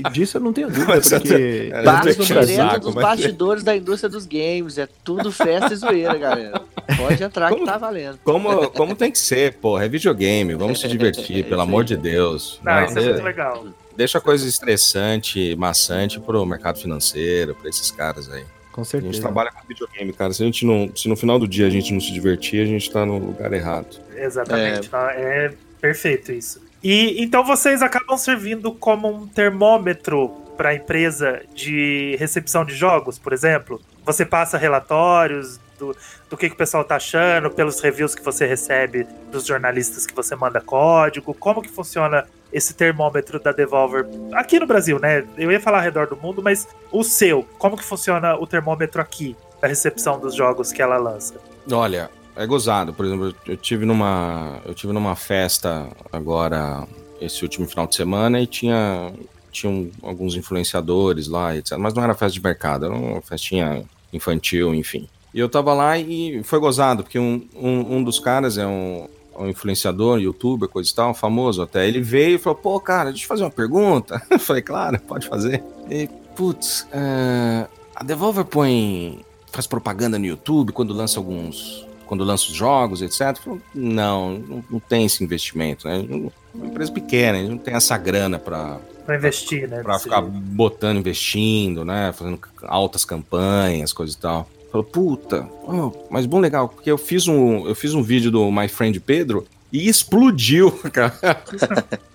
mas 0.02 0.12
disso 0.12 0.36
eu 0.36 0.40
não 0.40 0.52
tenho 0.52 0.68
dúvida, 0.68 0.86
Mas 0.86 1.08
porque. 1.08 1.70
é, 1.72 2.14
tô 2.14 2.24
direto 2.24 2.46
saco, 2.54 2.80
dos 2.80 2.94
mas- 2.94 3.04
bastidores 3.04 3.62
da 3.62 3.76
indústria 3.76 4.08
dos 4.08 4.26
games. 4.26 4.78
É 4.78 4.88
tudo 5.04 5.30
festa 5.32 5.72
e 5.72 5.76
zoeira, 5.76 6.16
galera. 6.16 6.62
Pode 6.96 7.22
entrar 7.22 7.48
que 7.48 7.54
Como- 7.54 7.66
tá 7.66 7.78
valendo. 7.78 8.18
Como, 8.24 8.70
como 8.70 8.94
tem 8.96 9.10
que 9.10 9.18
ser, 9.18 9.54
porra. 9.54 9.84
É 9.84 9.88
videogame. 9.88 10.54
Vamos 10.54 10.80
se 10.80 10.88
divertir, 10.88 11.44
pelo 11.46 11.60
amor 11.60 11.84
de 11.84 11.96
Deus. 11.96 12.60
Não, 12.64 12.72
Não, 12.74 12.84
isso 12.84 12.98
é 12.98 13.02
muito 13.04 13.22
legal. 13.22 13.66
deixa 13.96 14.18
a 14.18 14.20
coisa 14.20 14.46
estressante, 14.48 15.54
maçante 15.56 16.18
pro 16.20 16.44
mercado 16.46 16.78
financeiro, 16.78 17.54
pra 17.54 17.68
esses 17.68 17.90
caras 17.90 18.30
aí. 18.30 18.44
Com 18.72 18.82
A 18.82 18.84
certeza. 18.84 19.12
gente 19.12 19.20
trabalha 19.22 19.50
com 19.50 19.66
videogame, 19.66 20.12
cara. 20.12 20.32
Se 20.32 20.42
a 20.42 20.46
gente 20.46 20.64
não, 20.64 20.90
se 20.94 21.08
no 21.08 21.16
final 21.16 21.38
do 21.40 21.48
dia 21.48 21.66
a 21.66 21.70
gente 21.70 21.92
não 21.92 22.00
se 22.00 22.12
divertir, 22.12 22.62
a 22.62 22.66
gente 22.66 22.88
tá 22.90 23.04
no 23.04 23.18
lugar 23.18 23.52
errado. 23.52 23.98
Exatamente. 24.16 24.88
tá? 24.88 25.10
É 25.12 25.52
perfeito 25.80 26.30
isso. 26.30 26.60
E 26.82 27.22
então 27.22 27.44
vocês 27.44 27.82
acabam 27.82 28.16
servindo 28.16 28.72
como 28.72 29.08
um 29.08 29.26
termômetro 29.26 30.28
para 30.56 30.70
a 30.70 30.74
empresa 30.74 31.42
de 31.54 32.16
recepção 32.18 32.64
de 32.64 32.74
jogos, 32.74 33.18
por 33.18 33.32
exemplo. 33.32 33.80
Você 34.04 34.24
passa 34.24 34.58
relatórios 34.58 35.58
do, 35.78 35.96
do 36.28 36.36
que, 36.36 36.48
que 36.48 36.54
o 36.54 36.58
pessoal 36.58 36.84
tá 36.84 36.96
achando, 36.96 37.50
pelos 37.50 37.80
reviews 37.80 38.14
que 38.14 38.22
você 38.22 38.46
recebe 38.46 39.06
dos 39.30 39.46
jornalistas 39.46 40.06
que 40.06 40.14
você 40.14 40.36
manda 40.36 40.60
código. 40.60 41.32
Como 41.34 41.62
que 41.62 41.70
funciona 41.70 42.26
esse 42.52 42.74
termômetro 42.74 43.40
da 43.40 43.52
Devolver 43.52 44.06
aqui 44.32 44.58
no 44.60 44.66
Brasil, 44.66 44.98
né? 44.98 45.24
Eu 45.38 45.50
ia 45.50 45.60
falar 45.60 45.78
ao 45.78 45.84
redor 45.84 46.06
do 46.06 46.16
mundo, 46.16 46.42
mas 46.42 46.68
o 46.90 47.02
seu, 47.02 47.42
como 47.58 47.76
que 47.76 47.84
funciona 47.84 48.36
o 48.36 48.46
termômetro 48.46 49.00
aqui 49.00 49.36
da 49.60 49.68
recepção 49.68 50.18
dos 50.18 50.34
jogos 50.34 50.72
que 50.72 50.82
ela 50.82 50.98
lança? 50.98 51.34
Olha, 51.70 52.10
é 52.36 52.46
gozado. 52.46 52.92
Por 52.92 53.06
exemplo, 53.06 53.34
eu 53.46 53.56
tive 53.56 53.84
numa, 53.84 54.60
eu 54.64 54.74
tive 54.74 54.92
numa 54.92 55.16
festa 55.16 55.88
agora 56.12 56.86
esse 57.20 57.42
último 57.42 57.66
final 57.66 57.86
de 57.86 57.94
semana 57.94 58.40
e 58.40 58.46
tinha 58.46 59.12
tinham 59.50 59.90
alguns 60.02 60.36
influenciadores 60.36 61.26
lá, 61.26 61.56
etc. 61.56 61.76
Mas 61.76 61.92
não 61.92 62.02
era 62.02 62.14
festa 62.14 62.34
de 62.34 62.42
mercado, 62.42 62.86
era 62.86 62.94
uma 62.94 63.20
festinha 63.20 63.84
infantil, 64.12 64.74
enfim. 64.74 65.08
E 65.34 65.38
eu 65.38 65.48
tava 65.48 65.72
lá 65.74 65.98
e 65.98 66.42
foi 66.42 66.58
gozado, 66.58 67.02
porque 67.02 67.18
um, 67.18 67.46
um, 67.54 67.96
um 67.96 68.02
dos 68.04 68.18
caras 68.18 68.58
é 68.58 68.66
um, 68.66 69.08
um 69.36 69.48
influenciador, 69.48 70.20
youtuber, 70.20 70.68
coisa 70.68 70.90
e 70.90 70.94
tal, 70.94 71.14
famoso 71.14 71.62
até. 71.62 71.86
Ele 71.86 72.00
veio 72.00 72.36
e 72.36 72.38
falou, 72.38 72.58
pô, 72.58 72.80
cara, 72.80 73.10
deixa 73.10 73.24
eu 73.24 73.28
fazer 73.28 73.44
uma 73.44 73.50
pergunta. 73.50 74.20
Eu 74.30 74.38
falei, 74.38 74.62
claro, 74.62 74.98
pode 75.00 75.28
fazer. 75.28 75.62
E, 75.88 76.08
putz, 76.34 76.86
é, 76.92 77.66
a 77.94 78.02
Devolver 78.02 78.44
põe. 78.44 79.24
faz 79.52 79.66
propaganda 79.66 80.18
no 80.18 80.26
YouTube 80.26 80.72
quando 80.72 80.92
lança 80.92 81.18
alguns. 81.18 81.86
Quando 82.10 82.24
lança 82.24 82.46
os 82.50 82.54
jogos, 82.56 83.02
etc. 83.02 83.36
Falei, 83.40 83.60
não, 83.72 84.62
não, 84.68 84.80
tem 84.80 85.06
esse 85.06 85.22
investimento, 85.22 85.86
né? 85.86 86.04
Uma 86.52 86.66
empresa 86.66 86.90
pequena, 86.90 87.38
a 87.38 87.40
gente 87.40 87.50
não 87.50 87.58
tem 87.58 87.72
essa 87.74 87.96
grana 87.96 88.36
para 88.36 88.78
Pra 89.06 89.14
investir, 89.16 89.68
né? 89.68 89.80
Pra 89.80 89.92
nesse 89.92 90.04
ficar 90.06 90.16
jogo. 90.16 90.30
botando, 90.32 90.96
investindo, 90.98 91.84
né? 91.84 92.12
Fazendo 92.12 92.40
altas 92.64 93.04
campanhas, 93.04 93.92
coisa 93.92 94.12
e 94.12 94.16
tal. 94.16 94.50
Falou, 94.72 94.84
puta, 94.84 95.48
oh, 95.62 95.92
mas 96.10 96.26
bom 96.26 96.40
legal, 96.40 96.68
porque 96.68 96.90
eu 96.90 96.98
fiz 96.98 97.28
um, 97.28 97.64
eu 97.68 97.76
fiz 97.76 97.94
um 97.94 98.02
vídeo 98.02 98.28
do 98.32 98.50
My 98.50 98.66
Friend 98.66 98.98
Pedro 98.98 99.46
e 99.72 99.88
explodiu, 99.88 100.72
cara. 100.92 101.14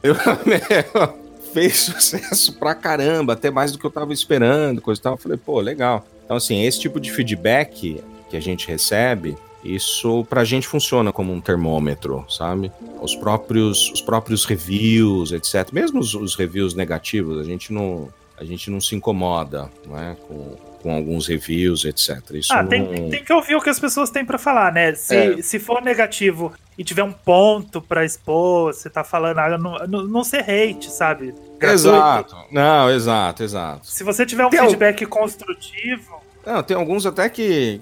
Eu- 0.03 0.13
meu, 0.45 1.13
fez 1.53 1.77
sucesso 1.79 2.51
pra 2.60 2.75
caramba, 2.75 3.31
até 3.31 3.49
mais 3.49 3.71
do 3.71 3.77
que 3.79 3.86
eu 3.86 3.91
tava 3.91 4.12
esperando, 4.12 4.81
coisa 4.81 4.99
e 4.99 5.03
tal. 5.03 5.13
Eu 5.13 5.17
falei, 5.17 5.38
pô, 5.38 5.62
legal. 5.62 6.05
Então, 6.25 6.36
assim, 6.36 6.63
esse 6.65 6.81
tipo 6.81 6.99
de 6.99 7.12
feedback 7.12 8.01
que 8.29 8.36
a 8.36 8.41
gente 8.41 8.67
recebe, 8.67 9.38
isso 9.65 10.25
pra 10.30 10.43
gente 10.43 10.67
funciona 10.67 11.12
como 11.12 11.34
um 11.34 11.41
termômetro, 11.41 12.25
sabe? 12.30 12.71
Os 13.01 13.15
próprios, 13.15 13.91
os 13.91 14.01
próprios 14.01 14.45
reviews, 14.45 15.32
etc. 15.32 15.71
Mesmo 15.71 15.99
os, 15.99 16.13
os 16.13 16.36
reviews 16.36 16.73
negativos, 16.73 17.39
a 17.39 17.43
gente 17.43 17.73
não, 17.73 18.10
a 18.38 18.43
gente 18.43 18.69
não 18.69 18.80
se 18.80 18.95
incomoda, 18.95 19.69
né? 19.88 20.15
Com, 20.28 20.56
com 20.84 20.93
alguns 20.95 21.28
reviews, 21.28 21.84
etc. 21.84 22.19
Isso 22.34 22.54
Ah, 22.54 22.62
não... 22.62 22.69
tem, 22.69 23.10
tem 23.10 23.23
que 23.23 23.34
ouvir 23.34 23.56
o 23.56 23.62
que 23.62 23.69
as 23.69 23.80
pessoas 23.80 24.10
têm 24.12 24.23
pra 24.23 24.38
falar, 24.38 24.71
né? 24.71 24.93
Se, 24.93 25.15
É. 25.15 25.41
se 25.41 25.58
for 25.58 25.82
negativo 25.82 26.54
e 26.78 26.84
tiver 26.84 27.04
um 27.04 27.12
ponto 27.12 27.82
pra 27.82 28.06
expor, 28.06 28.71
você 28.73 28.88
tá 28.89 29.04
falando, 29.04 29.39
ah, 29.39 29.58
não, 29.58 29.78
não, 29.88 30.04
não 30.08 30.23
ser 30.23 30.41
hate, 30.47 30.91
sabe? 30.91 31.34
Gratuito. 31.58 31.88
Exato. 31.89 32.36
Não, 32.51 32.91
exato, 32.91 33.41
exato. 33.43 33.88
Se 33.88 34.04
você 34.04 34.25
tiver 34.28 34.45
um 34.45 34.49
Tem 34.51 34.60
feedback 34.60 35.06
construtivo, 35.08 36.21
Não, 36.45 36.62
tem 36.62 36.78
alguns 36.78 37.06
até 37.08 37.28
que 37.30 37.82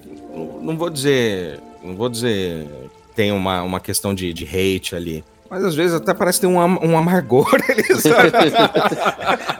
não 0.62 0.74
vou 0.78 0.88
dizer, 0.88 1.60
não 1.84 1.94
vou 1.94 2.08
dizer 2.08 2.66
tem 3.14 3.30
uma, 3.30 3.62
uma 3.62 3.78
questão 3.80 4.12
de, 4.14 4.32
de 4.32 4.44
hate 4.44 4.96
ali. 4.96 5.24
Mas 5.48 5.62
às 5.62 5.74
vezes 5.74 5.94
até 5.94 6.12
parece 6.14 6.40
ter 6.40 6.46
um, 6.48 6.58
am- 6.60 6.80
um 6.82 6.96
amargor 6.98 7.54
ali, 7.68 7.84
sabe? 8.00 8.32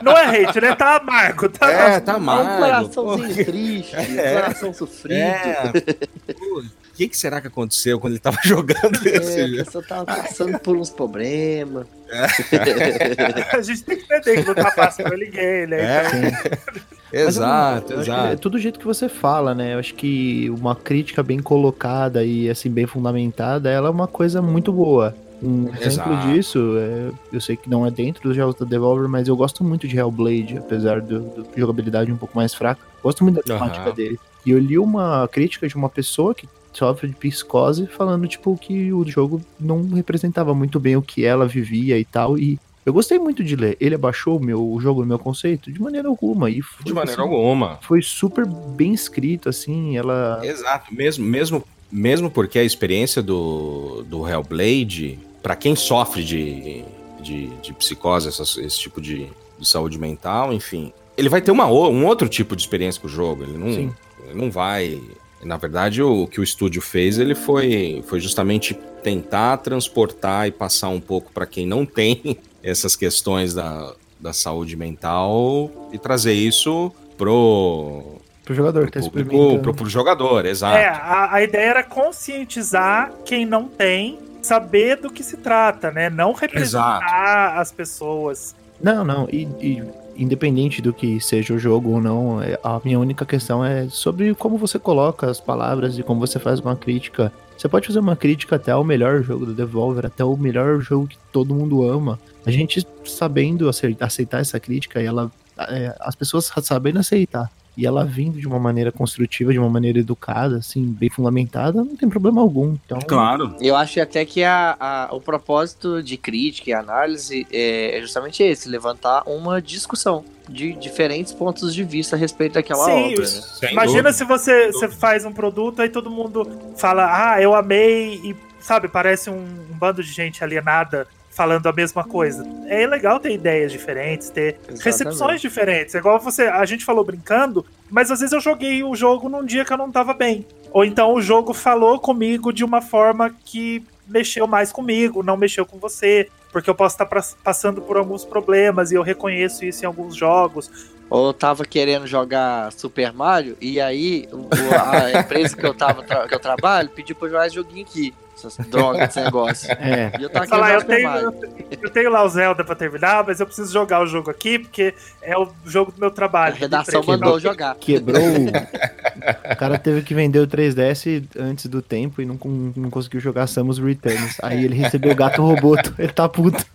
não 0.02 0.12
é 0.12 0.42
hate, 0.44 0.60
né? 0.60 0.74
Tá 0.74 0.96
amargo, 0.96 1.48
tá 1.48 1.70
É, 1.70 2.00
tá 2.00 2.12
É 2.12 2.14
um 2.14 2.18
amargo. 2.18 2.58
coraçãozinho 2.88 3.36
pô. 3.36 3.44
triste, 3.52 3.94
É. 3.94 4.00
um 4.00 4.34
coração 4.42 4.72
sofrido. 4.74 5.14
É. 5.20 5.72
O 6.94 6.96
que, 6.96 7.08
que 7.08 7.16
será 7.16 7.40
que 7.40 7.48
aconteceu 7.48 7.98
quando 7.98 8.12
ele 8.12 8.20
tava 8.20 8.38
jogando 8.44 8.96
É, 9.04 9.16
esse 9.16 9.40
a 9.60 9.64
pessoa 9.64 9.84
tava 9.84 10.06
passando 10.06 10.56
por 10.60 10.76
uns 10.76 10.90
problemas. 10.90 11.88
A 13.52 13.60
gente 13.60 13.82
tem 13.82 13.96
que 13.96 14.04
entender 14.04 14.42
que 14.42 14.46
não 14.46 14.54
tá 14.54 14.70
fácil 14.70 15.04
pra 15.04 15.16
ninguém, 15.16 15.66
né? 15.66 15.80
É. 15.80 16.06
Então, 16.06 16.84
Exato, 17.12 17.92
eu, 17.92 17.96
eu 17.96 18.02
exato. 18.02 18.32
É 18.32 18.36
tudo 18.36 18.54
o 18.54 18.58
jeito 18.58 18.78
que 18.78 18.84
você 18.84 19.08
fala, 19.08 19.54
né? 19.54 19.74
Eu 19.74 19.78
acho 19.80 19.94
que 19.94 20.48
uma 20.50 20.76
crítica 20.76 21.20
bem 21.22 21.40
colocada 21.40 22.24
e 22.24 22.48
assim 22.48 22.70
bem 22.70 22.86
fundamentada, 22.86 23.70
ela 23.70 23.88
é 23.88 23.90
uma 23.90 24.06
coisa 24.06 24.40
muito 24.40 24.72
boa. 24.72 25.14
Um 25.42 25.68
exemplo 25.74 26.12
Exato. 26.12 26.28
disso, 26.28 26.76
é, 26.78 27.10
eu 27.32 27.40
sei 27.40 27.56
que 27.56 27.68
não 27.68 27.84
é 27.84 27.90
dentro 27.90 28.22
dos 28.22 28.36
jogos 28.36 28.54
da 28.54 28.64
Devolver, 28.64 29.08
mas 29.08 29.26
eu 29.26 29.36
gosto 29.36 29.62
muito 29.64 29.86
de 29.86 29.96
Hellblade, 29.96 30.58
apesar 30.58 31.00
do, 31.00 31.20
do 31.20 31.46
jogabilidade 31.56 32.10
um 32.10 32.16
pouco 32.16 32.36
mais 32.36 32.54
fraca. 32.54 32.80
Gosto 33.02 33.24
muito 33.24 33.36
da 33.36 33.42
temática 33.42 33.86
Aham. 33.86 33.94
dele. 33.94 34.18
E 34.46 34.50
eu 34.52 34.58
li 34.58 34.78
uma 34.78 35.28
crítica 35.28 35.66
de 35.68 35.74
uma 35.74 35.88
pessoa 35.88 36.34
que 36.34 36.48
sofre 36.78 37.08
de 37.08 37.14
psicose 37.14 37.86
falando, 37.86 38.26
tipo, 38.26 38.56
que 38.56 38.92
o 38.92 39.06
jogo 39.06 39.40
não 39.58 39.88
representava 39.90 40.54
muito 40.54 40.78
bem 40.80 40.96
o 40.96 41.02
que 41.02 41.24
ela 41.24 41.46
vivia 41.46 41.98
e 41.98 42.04
tal. 42.04 42.38
E 42.38 42.58
eu 42.84 42.92
gostei 42.92 43.18
muito 43.18 43.42
de 43.42 43.56
ler. 43.56 43.76
Ele 43.80 43.94
abaixou 43.94 44.36
o, 44.36 44.40
meu, 44.44 44.62
o 44.72 44.80
jogo 44.80 45.00
no 45.00 45.06
meu 45.06 45.18
conceito? 45.18 45.72
De 45.72 45.80
maneira 45.80 46.08
alguma. 46.08 46.50
E 46.50 46.60
foi, 46.60 46.84
De 46.84 46.92
maneira 46.92 47.22
assim, 47.22 47.30
alguma. 47.30 47.78
Foi 47.82 48.02
super 48.02 48.46
bem 48.46 48.92
escrito, 48.92 49.48
assim. 49.48 49.96
Ela. 49.96 50.40
Exato, 50.42 50.92
mesmo, 50.94 51.24
mesmo, 51.24 51.64
mesmo 51.90 52.30
porque 52.30 52.58
a 52.58 52.64
experiência 52.64 53.22
do, 53.22 54.04
do 54.08 54.28
Hellblade, 54.28 55.18
pra 55.42 55.56
quem 55.56 55.74
sofre 55.74 56.22
de, 56.24 56.84
de, 57.22 57.46
de 57.62 57.72
psicose, 57.72 58.28
essas- 58.28 58.56
esse 58.58 58.78
tipo 58.78 59.00
de, 59.00 59.28
de 59.58 59.66
saúde 59.68 59.98
mental, 59.98 60.52
enfim, 60.52 60.92
ele 61.16 61.28
vai 61.28 61.40
ter 61.40 61.50
uma, 61.52 61.66
um 61.66 62.04
outro 62.06 62.28
tipo 62.28 62.54
de 62.56 62.62
experiência 62.62 63.00
com 63.00 63.06
o 63.06 63.10
jogo. 63.10 63.44
Ele 63.44 63.56
não, 63.56 63.72
Sim. 63.72 63.94
ele 64.26 64.34
não 64.40 64.50
vai. 64.50 65.00
Na 65.44 65.56
verdade, 65.56 66.02
o 66.02 66.26
que 66.26 66.40
o 66.40 66.44
estúdio 66.44 66.80
fez, 66.80 67.18
ele 67.18 67.34
foi, 67.34 68.02
foi 68.06 68.20
justamente 68.20 68.74
tentar 69.02 69.58
transportar 69.58 70.48
e 70.48 70.50
passar 70.50 70.88
um 70.88 71.00
pouco 71.00 71.30
pra 71.32 71.46
quem 71.46 71.66
não 71.66 71.84
tem 71.84 72.38
essas 72.62 72.96
questões 72.96 73.54
da, 73.54 73.92
da 74.18 74.32
saúde 74.32 74.76
mental 74.76 75.70
e 75.92 75.98
trazer 75.98 76.32
isso 76.32 76.90
pro, 77.16 78.18
Pro 78.44 78.54
jogador 78.54 78.90
que 78.90 78.92
tá 78.92 79.00
pro 79.00 79.10
público, 79.10 79.58
pro, 79.60 79.74
pro 79.74 79.88
jogador, 79.88 80.44
exato. 80.44 80.76
É, 80.76 80.86
a, 80.86 81.34
a 81.34 81.42
ideia 81.42 81.70
era 81.70 81.82
conscientizar 81.82 83.10
quem 83.24 83.46
não 83.46 83.66
tem, 83.66 84.18
saber 84.42 84.96
do 84.96 85.10
que 85.10 85.22
se 85.22 85.38
trata, 85.38 85.90
né? 85.90 86.10
Não 86.10 86.32
representar 86.32 87.58
as 87.58 87.72
pessoas. 87.72 88.54
Não, 88.82 89.02
não. 89.02 89.26
E, 89.32 89.48
e 89.60 89.82
independente 90.16 90.80
do 90.82 90.92
que 90.92 91.20
seja 91.20 91.54
o 91.54 91.58
jogo 91.58 91.90
ou 91.90 92.00
não, 92.00 92.42
é- 92.42 92.58
a 92.62 92.80
minha 92.84 92.98
única 92.98 93.24
questão 93.24 93.64
é 93.64 93.88
sobre 93.88 94.34
como 94.34 94.56
você 94.58 94.78
coloca 94.78 95.30
as 95.30 95.40
palavras 95.40 95.98
e 95.98 96.02
como 96.02 96.20
você 96.20 96.38
faz 96.38 96.60
uma 96.60 96.76
crítica. 96.76 97.32
Você 97.56 97.68
pode 97.68 97.86
fazer 97.86 98.00
uma 98.00 98.16
crítica 98.16 98.56
até 98.56 98.72
ao 98.72 98.82
melhor 98.82 99.22
jogo 99.22 99.46
do 99.46 99.54
Devolver, 99.54 100.06
até 100.06 100.24
o 100.24 100.36
melhor 100.36 100.80
jogo 100.80 101.06
que 101.06 101.16
todo 101.32 101.54
mundo 101.54 101.86
ama. 101.88 102.18
A 102.44 102.50
gente 102.50 102.86
sabendo 103.04 103.68
acei- 103.68 103.96
aceitar 104.00 104.40
essa 104.40 104.58
crítica 104.58 105.00
e 105.00 105.06
ela. 105.06 105.30
é, 105.56 105.94
as 106.00 106.16
pessoas 106.16 106.50
sabendo 106.62 106.98
aceitar. 106.98 107.48
E 107.76 107.84
ela 107.86 108.04
vindo 108.04 108.38
de 108.40 108.46
uma 108.46 108.58
maneira 108.58 108.92
construtiva, 108.92 109.52
de 109.52 109.58
uma 109.58 109.68
maneira 109.68 109.98
educada, 109.98 110.58
assim, 110.58 110.84
bem 110.84 111.10
fundamentada, 111.10 111.82
não 111.84 111.96
tem 111.96 112.08
problema 112.08 112.40
algum. 112.40 112.74
Então, 112.84 112.98
Claro. 113.00 113.56
Eu 113.60 113.74
acho 113.76 114.00
até 114.00 114.24
que 114.24 114.44
a, 114.44 114.76
a- 114.78 115.08
o 115.12 115.20
propósito 115.20 116.02
de 116.02 116.16
crítica 116.16 116.70
e 116.70 116.72
análise 116.72 117.46
é 117.52 117.98
justamente 118.00 118.42
esse, 118.42 118.68
levantar 118.68 119.22
uma 119.26 119.60
discussão 119.60 120.24
de 120.48 120.72
diferentes 120.74 121.32
pontos 121.32 121.74
de 121.74 121.82
vista 121.82 122.16
a 122.16 122.18
respeito 122.18 122.52
daquela 122.54 122.84
Sim, 122.84 123.12
obra, 123.14 123.22
né? 123.28 123.70
Imagina 123.72 124.02
dúvida. 124.02 124.12
se 124.12 124.24
você, 124.24 124.70
você 124.72 124.88
faz 124.88 125.24
um 125.24 125.32
produto 125.32 125.80
aí 125.82 125.88
todo 125.88 126.10
mundo 126.10 126.46
fala, 126.76 127.32
ah, 127.32 127.40
eu 127.40 127.54
amei, 127.54 128.20
e 128.22 128.36
sabe, 128.60 128.86
parece 128.88 129.30
um, 129.30 129.36
um 129.36 129.76
bando 129.78 130.02
de 130.02 130.12
gente 130.12 130.44
alienada 130.44 131.06
falando 131.34 131.66
a 131.66 131.72
mesma 131.72 132.04
coisa. 132.04 132.46
É 132.66 132.86
legal 132.86 133.18
ter 133.18 133.32
ideias 133.32 133.72
diferentes, 133.72 134.30
ter 134.30 134.56
recepções 134.84 135.40
diferentes. 135.40 135.94
É 135.94 135.98
igual 135.98 136.18
você, 136.20 136.44
a 136.44 136.64
gente 136.64 136.84
falou 136.84 137.04
brincando, 137.04 137.64
mas 137.90 138.10
às 138.10 138.20
vezes 138.20 138.32
eu 138.32 138.40
joguei 138.40 138.82
o 138.84 138.94
jogo 138.94 139.28
num 139.28 139.44
dia 139.44 139.64
que 139.64 139.72
eu 139.72 139.76
não 139.76 139.90
tava 139.90 140.14
bem. 140.14 140.46
Ou 140.72 140.84
então 140.84 141.12
o 141.12 141.20
jogo 141.20 141.52
falou 141.52 141.98
comigo 141.98 142.52
de 142.52 142.64
uma 142.64 142.80
forma 142.80 143.34
que 143.44 143.84
mexeu 144.06 144.46
mais 144.46 144.70
comigo, 144.70 145.22
não 145.22 145.36
mexeu 145.36 145.64
com 145.64 145.78
você, 145.78 146.28
porque 146.52 146.68
eu 146.70 146.74
posso 146.74 146.94
estar 146.94 147.06
pra- 147.06 147.24
passando 147.42 147.80
por 147.82 147.96
alguns 147.96 148.24
problemas 148.24 148.92
e 148.92 148.94
eu 148.94 149.02
reconheço 149.02 149.64
isso 149.64 149.82
em 149.82 149.86
alguns 149.86 150.14
jogos. 150.14 150.70
Ou 151.10 151.28
eu 151.28 151.32
tava 151.34 151.64
querendo 151.64 152.06
jogar 152.06 152.72
Super 152.72 153.12
Mario, 153.12 153.56
e 153.60 153.80
aí 153.80 154.28
o- 154.32 154.48
a 154.74 155.12
empresa 155.20 155.56
que 155.56 155.64
eu, 155.64 155.74
tava, 155.74 156.02
que 156.26 156.34
eu 156.34 156.40
trabalho 156.40 156.88
pediu 156.88 157.14
pra 157.14 157.26
eu 157.28 157.32
jogar 157.32 157.46
esse 157.46 157.54
joguinho 157.56 157.84
aqui. 157.86 158.12
Essas 158.36 158.56
drogas, 158.66 159.10
esse 159.10 159.20
negócio. 159.22 159.70
é. 159.72 160.10
E 160.18 160.22
eu 160.24 160.28
tava 160.28 160.44
querendo 160.44 160.60
Falar, 160.60 160.66
jogar 160.66 160.74
eu 160.74 160.80
Super 160.80 160.96
tenho, 160.96 161.08
Mario. 161.08 161.78
eu 161.82 161.90
tenho 161.90 162.10
lá 162.10 162.24
o 162.24 162.28
Zelda 162.28 162.64
pra 162.64 162.74
terminar, 162.74 163.24
mas 163.24 163.38
eu 163.38 163.46
preciso 163.46 163.72
jogar 163.72 164.00
o 164.02 164.06
jogo 164.08 164.28
aqui, 164.28 164.58
porque 164.58 164.92
é 165.22 165.38
o 165.38 165.48
jogo 165.64 165.92
do 165.92 166.00
meu 166.00 166.08
A 166.08 166.12
trabalho. 166.12 166.56
redação 166.56 167.00
Emprego. 167.00 167.22
mandou 167.22 167.38
jogar. 167.38 167.76
Quebrou. 167.76 168.20
o- 169.52 169.56
cara 169.56 169.78
teve 169.78 170.02
que 170.02 170.12
vender 170.14 170.40
o 170.40 170.48
3DS 170.48 171.22
antes 171.38 171.66
do 171.66 171.80
tempo 171.80 172.20
e 172.20 172.26
não, 172.26 172.36
não 172.76 172.90
conseguiu 172.90 173.20
jogar 173.20 173.46
Samus 173.46 173.78
Returns. 173.78 174.36
Aí 174.42 174.64
ele 174.64 174.74
recebeu 174.74 175.12
o 175.12 175.16
gato 175.16 175.40
roboto. 175.40 175.94
Ele 175.96 176.12
tá 176.12 176.28
puto. 176.28 176.66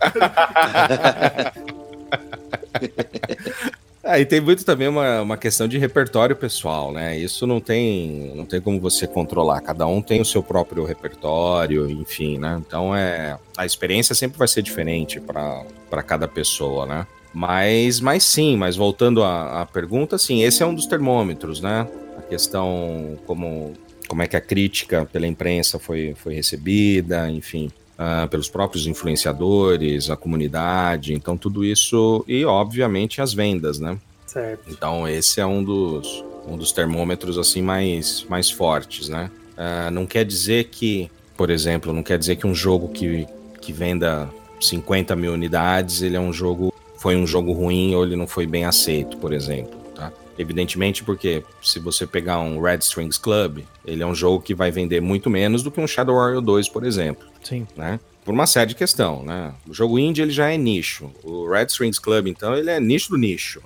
É, 4.03 4.19
e 4.21 4.25
tem 4.25 4.39
muito 4.39 4.63
também 4.63 4.87
uma, 4.87 5.21
uma 5.21 5.37
questão 5.37 5.67
de 5.67 5.77
repertório 5.77 6.35
pessoal, 6.35 6.91
né? 6.91 7.17
Isso 7.17 7.45
não 7.45 7.59
tem, 7.59 8.31
não 8.33 8.45
tem 8.45 8.61
como 8.61 8.79
você 8.79 9.05
controlar. 9.05 9.59
Cada 9.59 9.85
um 9.85 10.01
tem 10.01 10.21
o 10.21 10.25
seu 10.25 10.41
próprio 10.41 10.85
repertório, 10.85 11.89
enfim, 11.89 12.37
né? 12.37 12.61
Então 12.65 12.95
é 12.95 13.37
a 13.57 13.65
experiência 13.65 14.15
sempre 14.15 14.37
vai 14.37 14.47
ser 14.47 14.61
diferente 14.61 15.19
para 15.19 16.03
cada 16.03 16.27
pessoa, 16.27 16.85
né? 16.85 17.05
Mas, 17.33 17.99
mas 17.99 18.23
sim, 18.23 18.55
mas 18.55 18.75
voltando 18.75 19.21
à, 19.21 19.61
à 19.61 19.65
pergunta, 19.65 20.17
sim, 20.17 20.43
esse 20.43 20.63
é 20.63 20.65
um 20.65 20.73
dos 20.73 20.85
termômetros, 20.85 21.59
né? 21.59 21.85
A 22.17 22.21
questão 22.21 23.19
como, 23.25 23.73
como 24.07 24.21
é 24.21 24.27
que 24.27 24.37
a 24.37 24.41
crítica 24.41 25.05
pela 25.11 25.27
imprensa 25.27 25.77
foi, 25.77 26.15
foi 26.15 26.33
recebida, 26.33 27.29
enfim 27.29 27.69
ah, 28.01 28.29
pelos 28.31 28.47
próprios 28.47 28.87
influenciadores, 28.87 30.09
a 30.09 30.15
comunidade, 30.15 31.13
então 31.13 31.35
tudo 31.35 31.65
isso 31.65 32.23
e 32.25 32.45
obviamente 32.45 33.21
as 33.21 33.33
vendas, 33.33 33.77
né? 33.77 33.97
Certo. 34.25 34.69
Então 34.69 35.05
esse 35.05 35.41
é 35.41 35.45
um 35.45 35.61
dos, 35.61 36.23
um 36.47 36.55
dos 36.55 36.71
termômetros 36.71 37.37
assim 37.37 37.61
mais, 37.61 38.25
mais 38.29 38.49
fortes, 38.49 39.09
né? 39.09 39.29
Ah, 39.57 39.91
não 39.91 40.05
quer 40.05 40.23
dizer 40.23 40.69
que, 40.69 41.11
por 41.35 41.49
exemplo, 41.49 41.91
não 41.91 42.01
quer 42.01 42.17
dizer 42.17 42.37
que 42.37 42.47
um 42.47 42.55
jogo 42.55 42.87
que, 42.87 43.27
que 43.59 43.73
venda 43.73 44.29
50 44.61 45.13
mil 45.17 45.33
unidades, 45.33 46.01
ele 46.01 46.15
é 46.15 46.21
um 46.21 46.31
jogo 46.31 46.73
foi 46.97 47.17
um 47.17 47.27
jogo 47.27 47.51
ruim 47.51 47.95
ou 47.95 48.05
ele 48.05 48.15
não 48.15 48.27
foi 48.27 48.47
bem 48.47 48.63
aceito, 48.63 49.17
por 49.17 49.33
exemplo, 49.33 49.77
tá? 49.93 50.09
Evidentemente 50.37 51.03
porque 51.03 51.43
se 51.61 51.79
você 51.79 52.07
pegar 52.07 52.39
um 52.39 52.61
Red 52.61 52.77
Strings 52.77 53.17
Club, 53.17 53.59
ele 53.85 54.03
é 54.03 54.05
um 54.05 54.15
jogo 54.15 54.41
que 54.41 54.55
vai 54.55 54.71
vender 54.71 55.01
muito 55.01 55.29
menos 55.29 55.61
do 55.61 55.69
que 55.69 55.81
um 55.81 55.87
Shadow 55.87 56.15
Warrior 56.15 56.41
2, 56.41 56.69
por 56.69 56.85
exemplo 56.85 57.28
Sim. 57.43 57.67
né? 57.75 57.99
Por 58.23 58.33
uma 58.33 58.45
série 58.45 58.67
de 58.67 58.75
questão, 58.75 59.23
né? 59.23 59.53
O 59.67 59.73
jogo 59.73 59.97
indie 59.97 60.21
ele 60.21 60.31
já 60.31 60.51
é 60.51 60.57
nicho. 60.57 61.09
O 61.23 61.49
Red 61.49 61.65
Strings 61.65 61.97
Club, 61.97 62.27
então, 62.27 62.55
ele 62.55 62.69
é 62.69 62.79
nicho 62.79 63.09
do 63.09 63.17
nicho. 63.17 63.59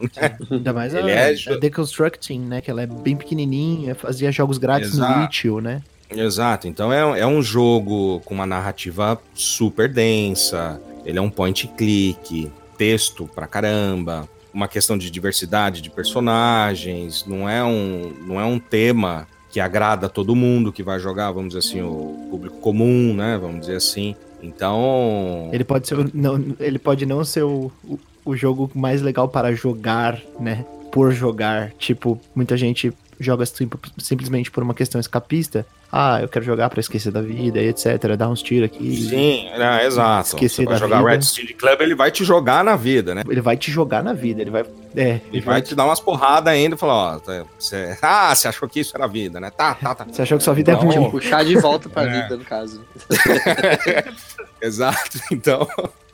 Ainda 0.50 0.72
mais 0.72 0.96
a, 0.96 1.00
Ele 1.00 1.12
é 1.12 1.36
a 1.50 1.58
Deconstructing, 1.58 2.40
né? 2.40 2.62
Que 2.62 2.72
ela 2.72 2.82
é 2.82 2.88
bem 2.88 3.16
pequenininha, 3.16 3.94
fazia 3.94 4.32
jogos 4.32 4.58
grátis 4.58 4.94
Exato. 4.94 5.20
no 5.20 5.26
Itch.io, 5.26 5.60
né? 5.60 5.82
Exato. 6.10 6.68
Então 6.68 6.94
é, 6.94 7.20
é 7.20 7.28
um 7.28 7.42
jogo 7.42 8.22
com 8.22 8.34
uma 8.34 8.46
narrativa 8.46 9.20
super 9.34 9.92
densa. 9.92 10.80
Ele 11.06 11.18
é 11.18 11.22
um 11.22 11.30
point 11.30 11.68
click, 11.76 12.50
texto 12.78 13.30
pra 13.36 13.48
caramba, 13.48 14.30
uma 14.54 14.68
questão 14.68 14.98
de 14.98 15.10
diversidade 15.10 15.82
de 15.82 15.90
personagens. 15.90 17.26
Não 17.26 17.50
é 17.50 17.64
um, 17.64 18.14
não 18.26 18.40
é 18.40 18.46
um 18.46 18.60
tema 18.60 19.28
que 19.54 19.60
agrada 19.60 20.10
todo 20.10 20.36
mundo 20.36 20.74
que 20.74 20.82
vai 20.82 21.00
jogar, 21.00 21.32
vamos 21.32 21.54
dizer 21.54 21.60
assim, 21.60 21.80
o 21.80 22.28
público 22.32 22.58
comum, 22.58 23.14
né? 23.14 23.38
Vamos 23.40 23.60
dizer 23.60 23.76
assim. 23.76 24.16
Então. 24.42 25.52
Ele 25.54 25.64
pode 25.64 25.88
ser. 25.88 26.10
Não, 26.12 26.44
ele 26.60 26.80
pode 26.80 27.06
não 27.06 27.24
ser 27.24 27.44
o, 27.44 27.72
o, 27.88 28.00
o 28.26 28.36
jogo 28.36 28.72
mais 28.74 29.04
legal 29.04 29.30
para 29.30 29.54
jogar, 29.54 30.20
né? 30.40 30.66
Por 30.92 31.12
jogar. 31.12 31.72
Tipo, 31.78 32.20
muita 32.34 32.58
gente 32.58 32.92
joga 33.20 33.46
sim- 33.46 33.70
simplesmente 33.98 34.50
por 34.52 34.64
uma 34.64 34.74
questão 34.74 35.00
escapista. 35.00 35.66
Ah, 35.96 36.20
eu 36.22 36.28
quero 36.28 36.44
jogar 36.44 36.70
pra 36.72 36.80
esquecer 36.80 37.12
da 37.12 37.22
vida 37.22 37.62
e 37.62 37.68
etc. 37.68 38.16
Dar 38.18 38.28
uns 38.28 38.42
tiros 38.42 38.66
aqui. 38.66 38.96
Sim, 39.10 39.48
é, 39.50 39.86
exato. 39.86 40.30
Esquecer 40.30 40.64
Você 40.64 40.66
vai 40.66 40.74
da 40.74 40.80
jogar 40.80 40.98
vida. 40.98 41.10
Red 41.12 41.22
Steel 41.22 41.56
Club, 41.56 41.82
ele 41.82 41.94
vai 41.96 42.10
te 42.10 42.24
jogar 42.26 42.64
na 42.64 42.76
vida, 42.76 43.14
né? 43.14 43.22
Ele 43.30 43.42
vai 43.42 43.56
te 43.56 43.70
jogar 43.72 44.04
na 44.04 44.12
vida. 44.14 44.42
Ele 44.42 44.50
vai. 44.50 44.66
É, 44.96 45.20
Ele 45.32 45.42
vai 45.42 45.62
te 45.62 45.76
dar 45.76 45.86
umas 45.86 46.00
porradas 46.00 46.52
ainda 46.52 46.76
e 46.76 46.78
falar, 46.80 47.16
ó, 47.16 47.20
tá- 47.20 47.46
você, 47.60 47.96
ah, 48.02 48.34
você 48.36 48.48
achou 48.48 48.68
que 48.68 48.80
isso 48.80 48.96
era 48.96 49.06
vida, 49.08 49.40
né? 49.40 49.52
Tá, 49.52 49.76
tá, 49.76 49.94
tá. 49.94 50.06
Você 50.12 50.22
achou 50.24 50.38
que 50.40 50.44
sua 50.44 50.54
vida 50.56 50.72
é 50.72 50.76
Não. 50.76 50.82
ruim. 50.82 51.12
Puxar 51.12 51.46
de 51.46 51.56
volta 51.58 51.88
pra 51.90 52.04
É. 52.10 52.22
vida, 52.24 52.38
no 52.38 52.44
caso. 52.46 52.82
Exato. 54.62 55.20
Então, 55.32 55.68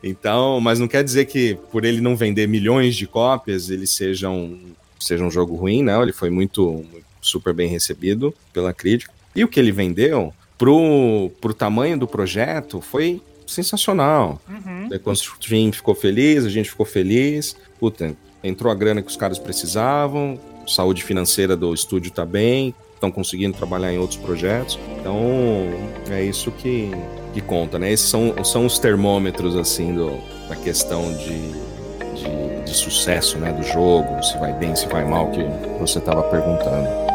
então, 0.03 0.59
mas 0.61 0.79
não 0.79 0.87
quer 0.87 1.03
dizer 1.03 1.25
que 1.25 1.57
por 1.71 1.85
ele 1.85 2.01
não 2.01 2.15
vender 2.15 2.47
milhões 2.47 2.95
de 2.95 3.05
cópias, 3.07 3.69
ele 3.69 3.85
seja 3.87 4.29
um, 4.29 4.59
seja 4.99 5.23
um 5.23 5.31
jogo 5.31 5.55
ruim, 5.55 5.83
não. 5.83 6.03
Ele 6.03 6.13
foi 6.13 6.29
muito, 6.29 6.85
super 7.21 7.53
bem 7.53 7.67
recebido 7.67 8.33
pela 8.53 8.73
crítica. 8.73 9.13
E 9.35 9.43
o 9.43 9.47
que 9.47 9.59
ele 9.59 9.71
vendeu 9.71 10.33
pro, 10.57 11.31
pro 11.39 11.53
tamanho 11.53 11.97
do 11.97 12.07
projeto 12.07 12.81
foi 12.81 13.21
sensacional. 13.47 14.41
Uhum. 14.47 14.89
The 14.89 14.99
Construction 14.99 15.71
ficou 15.71 15.95
feliz, 15.95 16.45
a 16.45 16.49
gente 16.49 16.69
ficou 16.69 16.85
feliz. 16.85 17.55
Puta, 17.79 18.15
entrou 18.43 18.71
a 18.71 18.75
grana 18.75 19.01
que 19.01 19.09
os 19.09 19.17
caras 19.17 19.39
precisavam. 19.39 20.39
saúde 20.67 21.03
financeira 21.03 21.55
do 21.55 21.73
estúdio 21.73 22.11
tá 22.11 22.25
bem, 22.25 22.75
estão 22.93 23.11
conseguindo 23.11 23.57
trabalhar 23.57 23.91
em 23.91 23.97
outros 23.97 24.19
projetos. 24.19 24.77
Então, 24.99 25.17
é 26.09 26.23
isso 26.23 26.51
que, 26.51 26.91
que 27.33 27.41
conta, 27.41 27.79
né? 27.79 27.91
Esses 27.91 28.09
são, 28.09 28.33
são 28.43 28.65
os 28.65 28.77
termômetros, 28.77 29.55
assim, 29.55 29.93
do, 29.93 30.19
da 30.47 30.55
questão 30.55 31.11
de, 31.13 31.68
de, 32.19 32.63
de 32.63 32.73
sucesso, 32.73 33.37
né? 33.37 33.51
Do 33.51 33.63
jogo, 33.63 34.21
se 34.23 34.37
vai 34.37 34.53
bem, 34.53 34.75
se 34.75 34.87
vai 34.87 35.03
mal, 35.05 35.27
que 35.31 35.43
você 35.79 35.99
estava 35.99 36.23
perguntando. 36.23 37.08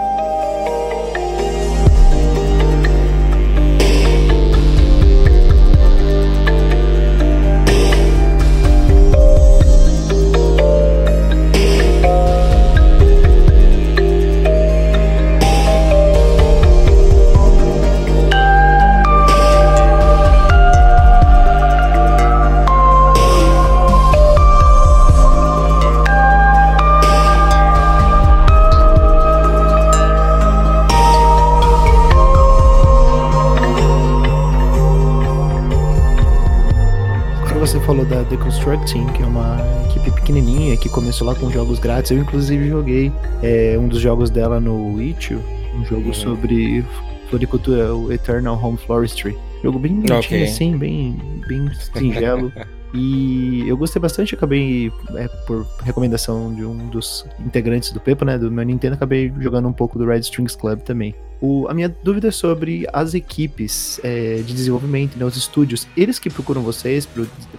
Team, 38.81 39.07
que 39.13 39.23
é 39.23 39.27
uma 39.27 39.59
equipe 39.89 40.11
pequenininha 40.11 40.77
que 40.77 40.89
começou 40.89 41.27
lá 41.27 41.35
com 41.35 41.51
jogos 41.51 41.79
grátis. 41.79 42.11
Eu, 42.11 42.19
inclusive, 42.19 42.69
joguei 42.69 43.13
é, 43.43 43.77
um 43.79 43.89
dos 43.89 44.01
jogos 44.01 44.31
dela 44.31 44.61
no 44.61 45.01
Itch.io, 45.01 45.41
um 45.75 45.85
jogo 45.85 46.09
uhum. 46.09 46.15
sobre 46.15 46.85
floricultura, 47.29 47.95
o 47.95 48.13
Eternal 48.13 48.59
Home 48.63 48.79
Floristry. 48.79 49.37
Jogo 49.63 49.79
bem 49.79 49.95
bonitinho, 49.95 50.19
okay. 50.19 50.45
assim, 50.45 50.77
bem, 50.77 51.17
bem 51.49 51.71
singelo. 51.95 52.53
E 52.95 53.69
eu 53.69 53.77
gostei 53.77 54.01
bastante, 54.01 54.37
acabei, 54.37 54.93
é, 55.17 55.27
por 55.47 55.67
recomendação 55.83 56.55
de 56.55 56.65
um 56.65 56.87
dos 56.87 57.27
integrantes 57.45 57.91
do 57.91 57.99
Pepo, 57.99 58.25
né, 58.25 58.39
do 58.39 58.53
meu 58.53 58.65
Nintendo, 58.65 58.95
acabei 58.95 59.33
jogando 59.41 59.67
um 59.67 59.73
pouco 59.73 59.99
do 59.99 60.07
Red 60.07 60.21
Strings 60.21 60.55
Club 60.55 60.79
também. 60.81 61.13
O, 61.41 61.67
a 61.69 61.75
minha 61.75 61.89
dúvida 61.89 62.29
é 62.29 62.31
sobre 62.31 62.87
as 62.93 63.13
equipes 63.13 64.01
é, 64.05 64.37
de 64.37 64.55
desenvolvimento, 64.55 65.17
né, 65.19 65.25
os 65.25 65.37
estúdios. 65.37 65.89
Eles 65.97 66.21
que 66.21 66.31
procuram 66.31 66.63
vocês 66.63 67.09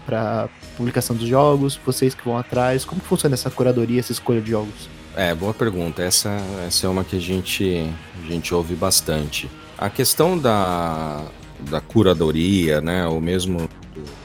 para 0.05 0.47
publicação 0.77 1.13
dos 1.13 1.27
jogos, 1.27 1.77
vocês 1.85 2.15
que 2.15 2.23
vão 2.23 2.37
atrás. 2.37 2.85
Como 2.85 3.01
funciona 3.01 3.33
essa 3.33 3.51
curadoria, 3.51 3.99
essa 3.99 4.13
escolha 4.13 4.39
de 4.39 4.51
jogos? 4.51 4.89
É, 5.17 5.35
boa 5.35 5.53
pergunta. 5.53 6.01
Essa, 6.01 6.29
essa 6.65 6.87
é 6.87 6.89
uma 6.89 7.03
que 7.03 7.17
a 7.17 7.19
gente, 7.19 7.89
a 8.23 8.31
gente 8.31 8.55
ouve 8.55 8.73
bastante. 8.73 9.49
A 9.77 9.89
questão 9.89 10.37
da, 10.37 11.25
da 11.69 11.81
curadoria, 11.81 12.79
né, 12.79 13.05
ou 13.05 13.19
mesmo 13.19 13.69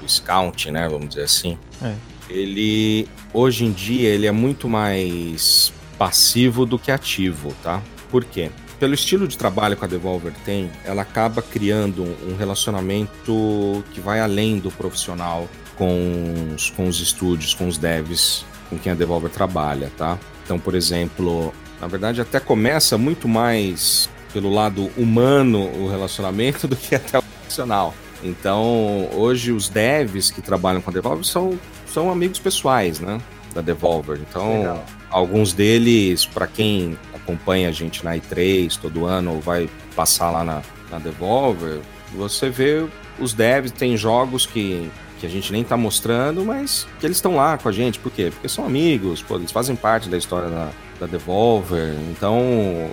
do 0.00 0.08
scout, 0.08 0.70
né, 0.70 0.88
vamos 0.88 1.10
dizer 1.10 1.22
assim, 1.22 1.58
é. 1.82 1.94
ele 2.28 3.08
hoje 3.32 3.64
em 3.64 3.72
dia 3.72 4.08
ele 4.08 4.26
é 4.26 4.32
muito 4.32 4.68
mais 4.68 5.72
passivo 5.98 6.64
do 6.64 6.78
que 6.78 6.90
ativo, 6.90 7.54
tá? 7.62 7.82
Por 8.10 8.24
quê? 8.24 8.50
Pelo 8.78 8.94
estilo 8.94 9.28
de 9.28 9.36
trabalho 9.36 9.76
que 9.76 9.84
a 9.84 9.88
Devolver 9.88 10.32
tem, 10.44 10.70
ela 10.84 11.02
acaba 11.02 11.42
criando 11.42 12.02
um 12.26 12.34
relacionamento 12.36 13.84
que 13.92 14.00
vai 14.00 14.20
além 14.20 14.58
do 14.58 14.70
profissional 14.70 15.46
com 15.76 16.54
os, 16.54 16.70
com 16.70 16.88
os 16.88 16.98
estúdios, 17.00 17.54
com 17.54 17.68
os 17.68 17.76
devs 17.76 18.44
com 18.70 18.78
quem 18.78 18.92
a 18.92 18.94
Devolver 18.94 19.30
trabalha, 19.30 19.90
tá? 19.98 20.18
Então, 20.44 20.58
por 20.58 20.74
exemplo, 20.74 21.52
na 21.80 21.88
verdade 21.88 22.20
até 22.20 22.38
começa 22.38 22.96
muito 22.96 23.28
mais 23.28 24.08
pelo 24.32 24.48
lado 24.48 24.90
humano 24.96 25.68
o 25.76 25.90
relacionamento 25.90 26.66
do 26.68 26.76
que 26.76 26.94
até 26.94 27.18
o 27.18 27.22
profissional. 27.22 27.94
Então, 28.22 29.08
hoje 29.12 29.52
os 29.52 29.68
devs 29.68 30.30
que 30.30 30.42
trabalham 30.42 30.80
com 30.80 30.90
a 30.90 30.92
Devolver 30.92 31.24
são, 31.24 31.58
são 31.86 32.10
amigos 32.10 32.38
pessoais, 32.38 33.00
né? 33.00 33.20
Da 33.54 33.60
Devolver. 33.60 34.20
Então, 34.28 34.58
Legal. 34.58 34.84
alguns 35.10 35.52
deles, 35.52 36.26
para 36.26 36.46
quem 36.46 36.98
acompanha 37.14 37.68
a 37.68 37.72
gente 37.72 38.04
na 38.04 38.16
E3 38.16 38.78
todo 38.80 39.06
ano 39.06 39.34
ou 39.34 39.40
vai 39.40 39.68
passar 39.94 40.30
lá 40.30 40.44
na, 40.44 40.62
na 40.90 40.98
Devolver, 40.98 41.80
você 42.14 42.50
vê 42.50 42.86
os 43.18 43.32
devs, 43.32 43.70
tem 43.72 43.96
jogos 43.96 44.46
que, 44.46 44.90
que 45.18 45.26
a 45.26 45.28
gente 45.28 45.52
nem 45.52 45.62
tá 45.62 45.76
mostrando, 45.76 46.44
mas 46.44 46.86
que 46.98 47.06
eles 47.06 47.16
estão 47.16 47.36
lá 47.36 47.56
com 47.56 47.68
a 47.68 47.72
gente. 47.72 47.98
Por 47.98 48.10
quê? 48.10 48.30
Porque 48.30 48.48
são 48.48 48.64
amigos, 48.64 49.22
pô, 49.22 49.36
eles 49.36 49.52
fazem 49.52 49.76
parte 49.76 50.08
da 50.08 50.18
história 50.18 50.48
da, 50.48 50.70
da 51.00 51.06
Devolver. 51.06 51.94
Então, 52.10 52.40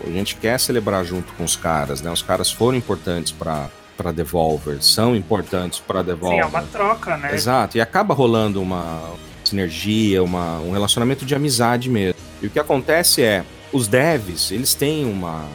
a 0.05 0.09
gente 0.09 0.35
quer 0.35 0.59
celebrar 0.59 1.03
junto 1.03 1.33
com 1.33 1.43
os 1.43 1.55
caras, 1.55 2.01
né? 2.01 2.11
Os 2.11 2.21
caras 2.21 2.51
foram 2.51 2.77
importantes 2.77 3.31
para 3.31 3.69
para 3.97 4.11
Devolver, 4.11 4.81
são 4.81 5.15
importantes 5.15 5.79
para 5.79 6.03
Devolver. 6.03 6.37
Sim, 6.37 6.43
é 6.43 6.45
uma 6.45 6.63
troca, 6.63 7.17
né? 7.17 7.33
Exato, 7.33 7.77
e 7.77 7.81
acaba 7.81 8.13
rolando 8.13 8.61
uma 8.61 9.01
sinergia, 9.43 10.23
uma, 10.23 10.59
um 10.59 10.71
relacionamento 10.71 11.25
de 11.25 11.33
amizade 11.33 11.89
mesmo. 11.89 12.19
E 12.41 12.47
o 12.47 12.49
que 12.49 12.59
acontece 12.59 13.23
é, 13.23 13.43
os 13.73 13.87
devs, 13.87 14.51
eles 14.51 14.73
têm 14.73 15.05
uma, 15.05 15.45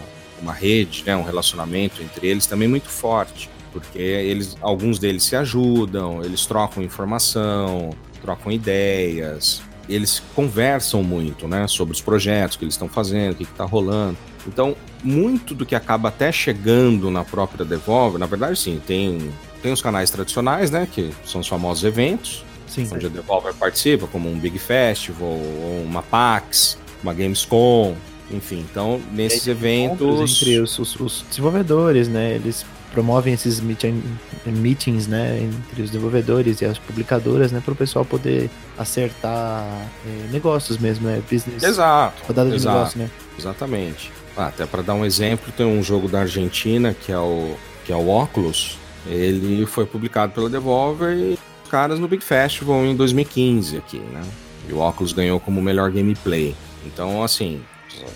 uma 0.40 0.52
rede, 0.52 1.04
né, 1.06 1.16
um 1.16 1.22
relacionamento 1.22 2.02
entre 2.02 2.26
eles 2.26 2.46
também 2.46 2.66
muito 2.66 2.88
forte, 2.88 3.48
porque 3.72 3.98
eles, 3.98 4.56
alguns 4.60 4.98
deles 4.98 5.22
se 5.22 5.36
ajudam, 5.36 6.22
eles 6.22 6.44
trocam 6.44 6.82
informação, 6.82 7.90
trocam 8.20 8.52
ideias, 8.52 9.62
eles 9.88 10.22
conversam 10.34 11.02
muito, 11.02 11.46
né, 11.48 11.66
sobre 11.66 11.94
os 11.94 12.00
projetos 12.00 12.56
que 12.56 12.64
eles 12.64 12.74
estão 12.74 12.88
fazendo, 12.88 13.32
o 13.32 13.36
que 13.36 13.44
está 13.44 13.64
rolando. 13.64 14.16
Então, 14.46 14.76
muito 15.02 15.54
do 15.54 15.64
que 15.64 15.74
acaba 15.74 16.08
até 16.08 16.30
chegando 16.32 17.10
na 17.10 17.24
própria 17.24 17.64
Devolver, 17.64 18.18
na 18.18 18.26
verdade, 18.26 18.58
sim, 18.58 18.80
tem, 18.86 19.32
tem 19.62 19.72
os 19.72 19.82
canais 19.82 20.10
tradicionais, 20.10 20.70
né, 20.70 20.88
que 20.90 21.10
são 21.24 21.40
os 21.40 21.48
famosos 21.48 21.84
eventos, 21.84 22.44
sim, 22.66 22.88
onde 22.92 23.00
sim. 23.00 23.06
a 23.06 23.10
Devolver 23.10 23.54
participa, 23.54 24.06
como 24.06 24.30
um 24.30 24.38
Big 24.38 24.58
Festival, 24.58 25.28
ou 25.28 25.84
uma 25.84 26.02
PAX, 26.02 26.76
uma 27.02 27.12
Gamescom, 27.14 27.94
enfim. 28.30 28.64
Então, 28.70 29.00
nesses 29.12 29.46
eventos... 29.46 30.40
Entre 30.40 30.60
os, 30.60 30.78
os, 30.78 31.00
os 31.00 31.24
desenvolvedores, 31.28 32.08
né, 32.08 32.34
eles 32.34 32.64
promovem 32.92 33.32
esses 33.32 33.58
meetings, 33.60 35.06
né, 35.06 35.40
entre 35.42 35.82
os 35.82 35.90
desenvolvedores 35.90 36.60
e 36.60 36.64
as 36.64 36.78
publicadoras, 36.78 37.50
né, 37.50 37.60
para 37.64 37.72
o 37.72 37.76
pessoal 37.76 38.04
poder 38.04 38.50
acertar 38.78 39.64
é, 40.06 40.30
negócios 40.30 40.78
mesmo, 40.78 41.06
né, 41.06 41.22
business. 41.30 41.62
Exato. 41.62 42.22
Rodada 42.26 42.50
de 42.50 42.56
exato, 42.56 42.76
negócio, 42.76 42.98
né? 42.98 43.10
Exatamente. 43.38 44.12
Ah, 44.36 44.46
até 44.46 44.66
para 44.66 44.82
dar 44.82 44.94
um 44.94 45.04
exemplo, 45.04 45.52
tem 45.56 45.66
um 45.66 45.82
jogo 45.82 46.08
da 46.08 46.20
Argentina 46.20 46.94
que 46.94 47.12
é 47.12 47.18
o 47.18 47.54
que 47.84 47.92
é 47.92 47.96
o 47.96 48.08
Oculus. 48.08 48.78
Ele 49.06 49.66
foi 49.66 49.84
publicado 49.84 50.32
pela 50.32 50.48
Devolver 50.48 51.16
e 51.16 51.38
os 51.64 51.70
caras 51.70 51.98
no 51.98 52.06
Big 52.06 52.22
Festival 52.22 52.84
em 52.84 52.94
2015 52.94 53.76
aqui, 53.76 53.98
né? 53.98 54.22
E 54.68 54.72
o 54.72 54.78
Oculus 54.78 55.12
ganhou 55.12 55.40
como 55.40 55.60
melhor 55.60 55.90
gameplay. 55.90 56.54
Então, 56.86 57.22
assim, 57.22 57.60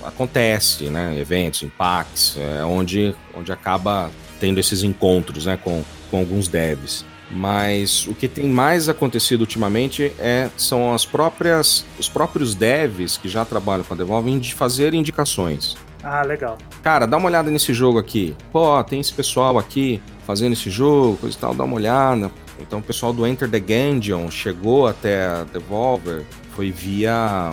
acontece, 0.04 0.84
né? 0.84 1.18
Eventos, 1.18 1.62
impacts, 1.62 2.36
é 2.38 2.64
onde, 2.64 3.14
onde 3.34 3.50
acaba 3.52 4.10
tendo 4.38 4.60
esses 4.60 4.82
encontros, 4.82 5.46
né? 5.46 5.58
Com, 5.62 5.82
com 6.10 6.18
alguns 6.18 6.48
devs. 6.48 7.04
Mas 7.28 8.06
o 8.06 8.14
que 8.14 8.28
tem 8.28 8.46
mais 8.48 8.88
acontecido 8.88 9.40
ultimamente 9.40 10.12
é, 10.16 10.48
são 10.56 10.94
as 10.94 11.04
próprias, 11.04 11.84
os 11.98 12.08
próprios 12.08 12.54
devs 12.54 13.16
que 13.16 13.28
já 13.28 13.44
trabalham 13.44 13.82
com 13.82 13.94
a 13.94 13.96
Devolver 13.96 14.38
de 14.38 14.54
fazer 14.54 14.94
indicações. 14.94 15.76
Ah, 16.08 16.22
legal. 16.22 16.56
Cara, 16.84 17.04
dá 17.04 17.16
uma 17.16 17.26
olhada 17.26 17.50
nesse 17.50 17.74
jogo 17.74 17.98
aqui. 17.98 18.36
Pô, 18.52 18.82
tem 18.84 19.00
esse 19.00 19.12
pessoal 19.12 19.58
aqui 19.58 20.00
fazendo 20.24 20.52
esse 20.52 20.70
jogo, 20.70 21.16
coisa 21.16 21.36
e 21.36 21.40
tal, 21.40 21.52
dá 21.52 21.64
uma 21.64 21.74
olhada. 21.74 22.30
Então 22.60 22.78
o 22.78 22.82
pessoal 22.82 23.12
do 23.12 23.26
Enter 23.26 23.50
the 23.50 23.58
Gungeon 23.58 24.30
chegou 24.30 24.86
até 24.86 25.26
a 25.26 25.44
Devolver, 25.44 26.24
foi 26.54 26.70
via. 26.70 27.52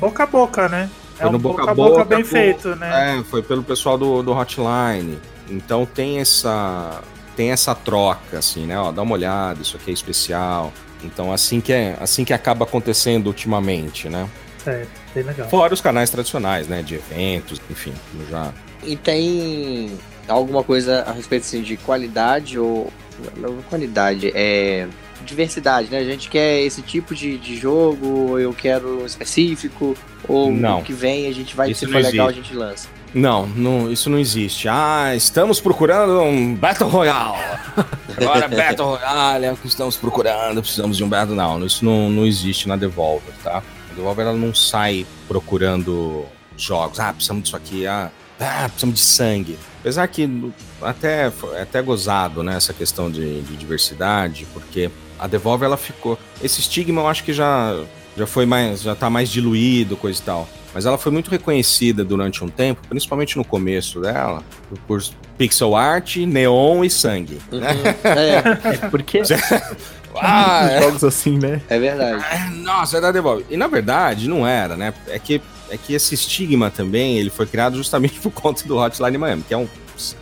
Boca 0.00 0.24
a 0.24 0.26
boca, 0.26 0.68
né? 0.68 0.90
Foi 1.14 1.26
é 1.26 1.28
um 1.28 1.32
no 1.32 1.38
boca 1.38 1.62
a 1.62 1.72
boca, 1.72 1.90
boca 1.90 2.04
bem 2.04 2.22
por... 2.24 2.30
feito, 2.30 2.74
né? 2.74 3.18
É, 3.18 3.22
foi 3.22 3.40
pelo 3.40 3.62
pessoal 3.62 3.96
do, 3.96 4.20
do 4.20 4.32
Hotline. 4.32 5.20
Então 5.48 5.86
tem 5.86 6.18
essa 6.18 7.00
tem 7.36 7.52
essa 7.52 7.72
troca, 7.72 8.38
assim, 8.38 8.66
né? 8.66 8.76
Ó, 8.78 8.90
dá 8.90 9.02
uma 9.02 9.14
olhada, 9.14 9.62
isso 9.62 9.76
aqui 9.76 9.90
é 9.90 9.94
especial. 9.94 10.72
Então 11.04 11.32
assim 11.32 11.60
que 11.60 11.72
é 11.72 11.96
assim 12.00 12.24
que 12.24 12.32
acaba 12.32 12.64
acontecendo 12.64 13.28
ultimamente, 13.28 14.08
né? 14.08 14.28
Certo. 14.64 14.90
Bem 15.14 15.24
legal. 15.24 15.48
Fora 15.48 15.74
os 15.74 15.80
canais 15.80 16.10
tradicionais, 16.10 16.68
né? 16.68 16.82
De 16.82 16.94
eventos, 16.94 17.60
enfim, 17.70 17.92
já. 18.30 18.52
E 18.82 18.96
tem 18.96 19.96
alguma 20.28 20.62
coisa 20.62 21.02
a 21.02 21.12
respeito 21.12 21.42
assim, 21.42 21.62
de 21.62 21.76
qualidade 21.76 22.58
ou. 22.58 22.92
Não, 23.36 23.62
qualidade, 23.62 24.32
é. 24.34 24.88
Diversidade, 25.24 25.88
né? 25.88 25.98
A 25.98 26.04
gente 26.04 26.28
quer 26.28 26.62
esse 26.62 26.82
tipo 26.82 27.14
de, 27.14 27.38
de 27.38 27.56
jogo, 27.56 28.38
eu 28.40 28.52
quero 28.52 29.06
específico, 29.06 29.96
ou 30.26 30.50
não. 30.50 30.78
no 30.78 30.82
que 30.84 30.92
vem 30.92 31.28
a 31.28 31.32
gente 31.32 31.54
vai, 31.54 31.70
isso 31.70 31.86
se 31.86 31.92
for 31.92 32.02
legal, 32.02 32.26
a 32.26 32.32
gente 32.32 32.52
lança. 32.52 32.88
Não, 33.14 33.46
não, 33.46 33.92
isso 33.92 34.10
não 34.10 34.18
existe. 34.18 34.68
Ah, 34.68 35.14
estamos 35.14 35.60
procurando 35.60 36.22
um 36.22 36.54
Battle 36.54 36.88
Royale. 36.88 37.36
Agora 38.16 38.48
Battle 38.48 38.96
Royale 38.96 39.46
é 39.46 39.52
o 39.52 39.56
que 39.56 39.68
estamos 39.68 39.96
procurando, 39.96 40.60
precisamos 40.60 40.96
de 40.96 41.04
um 41.04 41.08
Battle. 41.08 41.36
Não, 41.36 41.64
isso 41.64 41.84
não, 41.84 42.10
não 42.10 42.26
existe 42.26 42.66
na 42.66 42.74
Devolver, 42.74 43.34
tá? 43.44 43.62
A 43.92 43.94
Devolver 43.94 44.26
ela 44.26 44.36
não 44.36 44.54
sai 44.54 45.06
procurando 45.28 46.24
jogos. 46.56 46.98
Ah, 46.98 47.12
precisamos 47.12 47.44
disso 47.44 47.56
aqui, 47.56 47.86
ah, 47.86 48.10
ah 48.40 48.68
precisamos 48.68 48.96
de 48.96 49.04
sangue. 49.04 49.58
Apesar 49.80 50.06
que 50.08 50.52
até, 50.80 51.30
é 51.54 51.62
até 51.62 51.82
gozado, 51.82 52.42
né, 52.42 52.56
essa 52.56 52.72
questão 52.72 53.10
de, 53.10 53.42
de 53.42 53.56
diversidade, 53.56 54.46
porque 54.52 54.90
a 55.18 55.26
Devolver, 55.26 55.66
ela 55.66 55.76
ficou... 55.76 56.18
Esse 56.42 56.60
estigma 56.60 57.02
eu 57.02 57.08
acho 57.08 57.22
que 57.22 57.32
já, 57.32 57.78
já 58.16 58.26
foi 58.26 58.46
mais, 58.46 58.82
já 58.82 58.94
tá 58.94 59.10
mais 59.10 59.28
diluído, 59.28 59.96
coisa 59.96 60.20
e 60.20 60.22
tal. 60.22 60.48
Mas 60.74 60.86
ela 60.86 60.96
foi 60.96 61.12
muito 61.12 61.30
reconhecida 61.30 62.02
durante 62.02 62.42
um 62.42 62.48
tempo, 62.48 62.80
principalmente 62.88 63.36
no 63.36 63.44
começo 63.44 64.00
dela, 64.00 64.42
por 64.86 65.02
pixel 65.36 65.76
art, 65.76 66.16
neon 66.16 66.82
e 66.82 66.88
sangue. 66.88 67.38
Uhum. 67.52 67.60
Né? 67.60 67.74
É. 68.04 68.68
é 68.68 68.88
porque 68.88 69.20
ah, 70.16 70.68
é. 70.70 70.82
jogos 70.82 71.04
assim, 71.04 71.38
né? 71.38 71.60
É 71.68 71.78
verdade. 71.78 72.24
É, 72.30 72.50
nossa, 72.50 72.98
é. 72.98 73.00
E 73.50 73.56
na 73.56 73.66
verdade 73.66 74.28
não 74.28 74.46
era, 74.46 74.76
né? 74.76 74.92
É 75.08 75.18
que 75.18 75.40
é 75.70 75.76
que 75.78 75.94
esse 75.94 76.14
estigma 76.14 76.70
também 76.70 77.18
ele 77.18 77.30
foi 77.30 77.46
criado 77.46 77.76
justamente 77.76 78.18
por 78.20 78.30
conta 78.30 78.62
do 78.66 78.76
Hotline 78.76 79.16
Miami, 79.16 79.42
que 79.42 79.54
é 79.54 79.56
um 79.56 79.68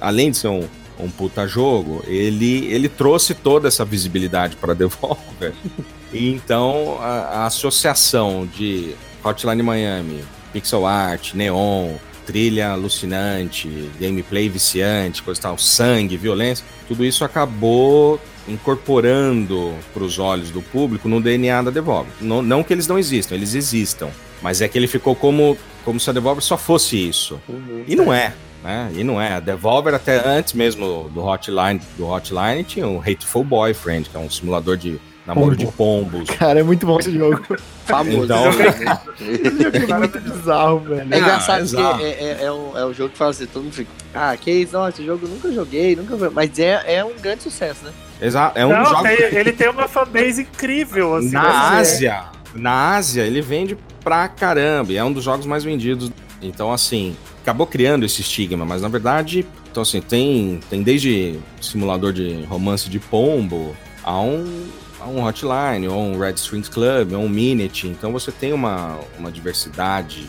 além 0.01 0.31
de 0.31 0.37
ser 0.37 0.49
um, 0.49 0.69
um 0.99 1.11
puta 1.11 1.47
jogo, 1.47 2.05
ele 2.07 2.67
ele 2.67 2.89
trouxe 2.89 3.35
toda 3.35 3.69
essa 3.69 3.85
visibilidade 3.85 4.57
para 4.57 4.75
Devolver. 4.75 5.53
e 6.13 6.31
então 6.31 6.99
a, 7.01 7.43
a 7.43 7.47
associação 7.47 8.47
de 8.47 8.95
Hotline 9.25 9.63
Miami, 9.63 10.25
pixel 10.53 10.87
art, 10.87 11.35
neon, 11.35 11.95
trilha 12.31 12.71
alucinante, 12.71 13.91
gameplay 13.99 14.49
viciante, 14.49 15.21
coisa 15.21 15.41
tal, 15.41 15.59
sangue, 15.59 16.17
violência, 16.17 16.65
tudo 16.87 17.05
isso 17.05 17.25
acabou 17.25 18.21
incorporando 18.47 19.75
para 19.93 20.05
os 20.05 20.17
olhos 20.21 20.51
do 20.51 20.63
público 20.63 21.09
no 21.09 21.21
DNA 21.21 21.61
da 21.63 21.73
Devolver. 21.73 22.13
Não, 22.21 22.41
não, 22.41 22.63
que 22.63 22.73
eles 22.73 22.87
não 22.87 22.97
existam, 22.97 23.35
eles 23.35 23.55
existam, 23.55 24.11
mas 24.41 24.61
é 24.61 24.69
que 24.69 24.79
ele 24.79 24.87
ficou 24.87 25.17
como, 25.17 25.59
como 25.85 25.99
se 25.99 26.09
a 26.09 26.13
Devolver 26.13 26.41
só 26.41 26.57
fosse 26.57 26.97
isso. 26.97 27.41
Uhum, 27.49 27.83
e 27.89 27.97
não 27.97 28.15
é. 28.15 28.33
Né? 28.63 28.93
E 28.95 29.03
não 29.03 29.21
é. 29.21 29.35
A 29.35 29.41
Devolver, 29.41 29.93
até 29.93 30.25
antes 30.25 30.53
mesmo 30.53 31.11
do 31.13 31.25
Hotline, 31.25 31.81
do 31.99 32.07
Hotline, 32.07 32.63
tinha 32.63 32.87
um 32.87 33.01
Hateful 33.01 33.43
Boyfriend, 33.43 34.09
que 34.09 34.17
é 34.17 34.21
um 34.21 34.31
simulador 34.31 34.77
de 34.77 35.01
namoro 35.35 35.57
Pombo. 35.57 35.71
de 35.71 35.77
pombos. 35.77 36.31
Cara, 36.31 36.61
é 36.61 36.63
muito 36.63 36.85
bom 36.87 36.99
esse 36.99 37.13
jogo. 37.13 37.41
Famoso. 37.87 38.25
Então, 38.25 38.45
é 38.47 39.99
muito 39.99 40.21
bizarro, 40.21 40.81
velho. 40.81 41.15
É 41.15 41.19
engraçado 41.19 41.79
ah, 41.79 41.99
é, 42.01 42.05
é, 42.05 42.45
é, 42.45 42.53
um, 42.53 42.79
é 42.79 42.87
um 42.87 42.95
jogo 42.95 43.11
que 43.11 43.19
fala 43.19 43.31
assim, 43.31 43.47
todo 43.47 43.65
mundo 43.65 43.73
fica, 43.73 43.91
ah, 44.15 44.37
que 44.37 44.51
isso, 44.51 44.73
não, 44.73 44.89
esse 44.89 45.05
jogo 45.05 45.27
eu 45.27 45.31
nunca 45.31 45.53
joguei, 45.53 45.97
nunca 45.97 46.17
vi. 46.17 46.31
Mas 46.33 46.59
é, 46.59 46.97
é 46.97 47.05
um 47.05 47.15
grande 47.21 47.43
sucesso, 47.43 47.85
né? 47.85 47.93
Exato, 48.21 48.59
é 48.59 48.67
um 48.67 48.71
não, 48.71 48.85
jogo... 48.85 49.03
Tem, 49.03 49.17
ele 49.35 49.53
tem 49.53 49.69
uma 49.69 49.89
fanbase 49.89 50.43
incrível, 50.43 51.17
assim. 51.17 51.31
Na 51.31 51.71
Ásia, 51.79 52.25
na 52.55 52.97
Ásia, 52.97 53.23
ele 53.23 53.41
vende 53.41 53.77
pra 54.03 54.29
caramba, 54.29 54.93
e 54.93 54.97
é 54.97 55.05
um 55.05 55.13
dos 55.13 55.25
jogos 55.25 55.47
mais 55.47 55.65
vendidos. 55.65 56.13
Então, 56.43 56.73
assim, 56.73 57.17
acabou 57.43 57.67
criando 57.67 58.05
esse 58.05 58.21
estigma, 58.21 58.65
mas 58.65 58.83
na 58.83 58.89
verdade, 58.89 59.47
então 59.71 59.83
assim, 59.83 60.01
tem, 60.01 60.61
tem 60.69 60.83
desde 60.83 61.39
simulador 61.61 62.13
de 62.13 62.43
romance 62.45 62.89
de 62.89 62.99
pombo 62.99 63.75
a 64.03 64.19
um 64.21 64.69
um 65.07 65.25
Hotline, 65.25 65.89
ou 65.89 66.01
um 66.01 66.19
Red 66.19 66.35
Strings 66.35 66.69
Club, 66.69 67.13
ou 67.13 67.25
um 67.25 67.29
Minute. 67.29 67.89
Então 67.89 68.13
você 68.13 68.31
tem 68.31 68.53
uma, 68.53 68.99
uma 69.19 69.31
diversidade 69.31 70.29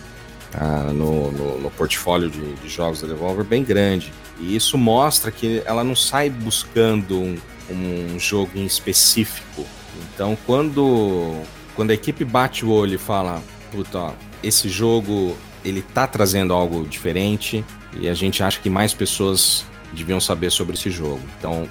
uh, 0.56 0.94
no, 0.94 1.32
no, 1.32 1.62
no, 1.62 1.72
portfólio 1.72 2.30
de, 2.30 2.54
de, 2.56 2.70
jogos 2.70 3.02
da 3.02 3.08
Devolver 3.08 3.46
bem 3.46 3.64
grande. 3.64 4.12
E 4.40 4.56
isso 4.56 4.78
mostra 4.78 5.32
que 5.32 5.62
ela 5.66 5.84
não 5.84 5.96
sai 5.96 6.30
buscando 6.30 7.20
um, 7.20 7.38
um 7.70 8.20
jogo 8.20 8.52
em 8.56 8.66
específico. 8.66 9.66
Então 10.14 10.38
quando, 10.46 11.42
quando 11.76 11.92
a 11.92 11.94
equipe 11.94 12.24
bate 12.24 12.66
o 12.66 12.72
olho 12.72 12.96
e 12.96 12.98
fala, 12.98 13.42
puta, 13.72 13.98
ó, 13.98 14.12
esse 14.44 14.70
jogo 14.70 15.36
ele 15.64 15.82
tá 15.82 16.08
trazendo 16.08 16.54
algo 16.54 16.88
diferente 16.88 17.64
e 18.00 18.08
a 18.08 18.14
gente 18.14 18.42
acha 18.42 18.60
que 18.60 18.70
mais 18.70 18.94
pessoas 18.94 19.66
deviam 19.94 20.20
saber 20.20 20.52
sobre 20.52 20.76
esse 20.76 20.90
jogo. 20.90 21.22
Então 21.38 21.68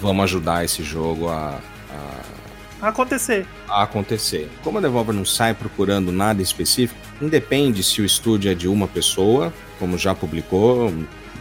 vamos 0.00 0.24
ajudar 0.24 0.64
esse 0.64 0.82
jogo 0.82 1.28
a, 1.28 1.58
a 1.90 2.43
acontecer. 2.88 3.46
Acontecer. 3.68 4.48
Como 4.62 4.78
a 4.78 4.80
Devolver 4.80 5.14
não 5.14 5.24
sai 5.24 5.54
procurando 5.54 6.12
nada 6.12 6.42
específico, 6.42 6.98
independe 7.20 7.82
se 7.82 8.00
o 8.00 8.04
estúdio 8.04 8.50
é 8.50 8.54
de 8.54 8.68
uma 8.68 8.88
pessoa, 8.88 9.52
como 9.78 9.98
já 9.98 10.14
publicou, 10.14 10.92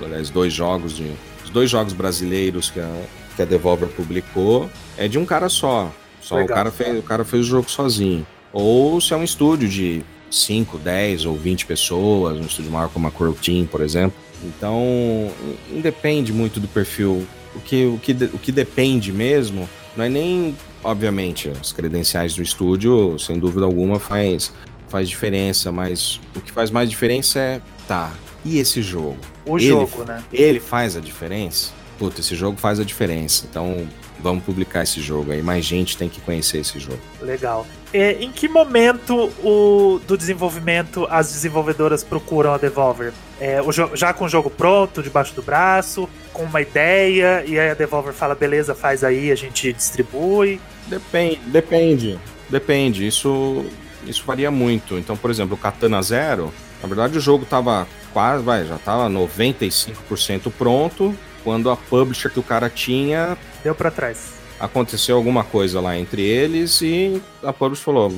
aliás, 0.01 0.29
dois 0.29 0.53
jogos 0.53 0.95
de. 0.95 1.11
Os 1.43 1.49
dois 1.49 1.69
jogos 1.69 1.93
brasileiros 1.93 2.69
que 2.69 2.79
a, 2.79 3.03
que 3.35 3.41
a 3.41 3.45
Devolver 3.45 3.89
publicou 3.89 4.69
é 4.97 5.07
de 5.07 5.17
um 5.17 5.25
cara 5.25 5.49
só. 5.49 5.91
Só 6.21 6.41
o 6.41 6.47
cara, 6.47 6.71
fez, 6.71 6.97
o 6.97 7.01
cara 7.01 7.25
fez 7.25 7.45
o 7.45 7.49
jogo 7.49 7.69
sozinho. 7.69 8.25
Ou 8.53 9.01
se 9.01 9.13
é 9.13 9.17
um 9.17 9.23
estúdio 9.23 9.67
de 9.67 10.03
5, 10.31 10.77
10 10.77 11.25
ou 11.25 11.35
20 11.35 11.65
pessoas, 11.65 12.37
um 12.37 12.45
estúdio 12.45 12.71
maior 12.71 12.89
como 12.89 13.07
a 13.07 13.11
Crow 13.11 13.33
Team, 13.33 13.65
por 13.65 13.81
exemplo. 13.81 14.17
Então, 14.43 15.31
independe 15.71 16.31
muito 16.31 16.59
do 16.59 16.67
perfil. 16.67 17.27
O 17.55 17.59
que, 17.59 17.85
o 17.85 17.99
que, 17.99 18.11
o 18.33 18.39
que 18.39 18.51
depende 18.51 19.11
mesmo 19.11 19.69
não 19.95 20.05
é 20.05 20.09
nem 20.09 20.55
obviamente, 20.83 21.49
as 21.49 21.71
credenciais 21.71 22.35
do 22.35 22.43
estúdio, 22.43 23.17
sem 23.17 23.39
dúvida 23.39 23.65
alguma, 23.65 23.99
faz, 23.99 24.53
faz 24.89 25.07
diferença, 25.07 25.71
mas 25.71 26.19
o 26.35 26.41
que 26.41 26.51
faz 26.51 26.69
mais 26.69 26.89
diferença 26.89 27.39
é, 27.39 27.61
tá, 27.87 28.11
e 28.43 28.59
esse 28.59 28.81
jogo? 28.81 29.17
O 29.45 29.57
ele, 29.57 29.67
jogo, 29.67 30.03
né? 30.03 30.21
Ele 30.31 30.59
faz 30.59 30.97
a 30.97 30.99
diferença? 30.99 31.71
Puta, 31.97 32.19
esse 32.19 32.35
jogo 32.35 32.57
faz 32.57 32.79
a 32.79 32.83
diferença. 32.83 33.45
Então, 33.49 33.87
vamos 34.19 34.43
publicar 34.43 34.83
esse 34.83 34.99
jogo 34.99 35.31
aí. 35.31 35.41
Mais 35.41 35.63
gente 35.63 35.95
tem 35.95 36.09
que 36.09 36.19
conhecer 36.21 36.59
esse 36.59 36.79
jogo. 36.79 36.99
Legal. 37.21 37.65
É, 37.93 38.13
em 38.13 38.31
que 38.31 38.47
momento 38.47 39.31
o, 39.43 39.99
do 40.07 40.17
desenvolvimento 40.17 41.05
as 41.09 41.31
desenvolvedoras 41.31 42.03
procuram 42.03 42.53
a 42.53 42.57
Devolver? 42.57 43.13
É, 43.45 43.59
já 43.93 44.13
com 44.13 44.23
o 44.23 44.29
jogo 44.29 44.49
pronto, 44.49 45.03
debaixo 45.03 45.35
do 45.35 45.41
braço, 45.41 46.07
com 46.31 46.43
uma 46.43 46.61
ideia, 46.61 47.43
e 47.45 47.59
aí 47.59 47.71
a 47.71 47.73
Devolver 47.73 48.13
fala, 48.13 48.33
beleza, 48.33 48.73
faz 48.73 49.03
aí, 49.03 49.33
a 49.33 49.35
gente 49.35 49.73
distribui. 49.73 50.61
Depende, 50.87 51.41
depende. 51.47 52.19
Depende. 52.49 53.05
Isso, 53.05 53.65
isso 54.07 54.23
varia 54.25 54.49
muito. 54.49 54.97
Então, 54.97 55.17
por 55.17 55.29
exemplo, 55.29 55.55
o 55.55 55.57
Katana 55.57 56.01
Zero, 56.01 56.53
na 56.81 56.87
verdade 56.87 57.17
o 57.17 57.21
jogo 57.21 57.45
tava 57.45 57.85
quase, 58.13 58.41
vai, 58.41 58.63
já 58.63 58.77
tava 58.77 59.09
95% 59.09 60.49
pronto, 60.57 61.13
quando 61.43 61.69
a 61.69 61.75
publisher 61.75 62.29
que 62.29 62.39
o 62.39 62.43
cara 62.43 62.69
tinha. 62.69 63.37
Deu 63.61 63.75
para 63.75 63.91
trás 63.91 64.41
aconteceu 64.57 65.17
alguma 65.17 65.43
coisa 65.43 65.81
lá 65.81 65.97
entre 65.97 66.21
eles 66.21 66.81
e 66.81 67.21
a 67.43 67.51
Publish 67.51 67.83
falou: 67.83 68.09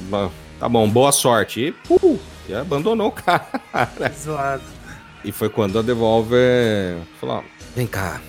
tá 0.60 0.70
bom, 0.70 0.88
boa 0.88 1.12
sorte. 1.12 1.74
E, 1.90 1.94
uh, 1.94 2.20
e 2.48 2.54
abandonou 2.54 3.08
o 3.08 3.12
cara. 3.12 3.48
Zoado. 4.16 4.75
E 5.26 5.32
foi 5.32 5.50
quando 5.50 5.80
a 5.80 5.82
Devolver 5.82 6.98
falou: 7.20 7.44
vem 7.76 7.88
cá, 7.88 8.22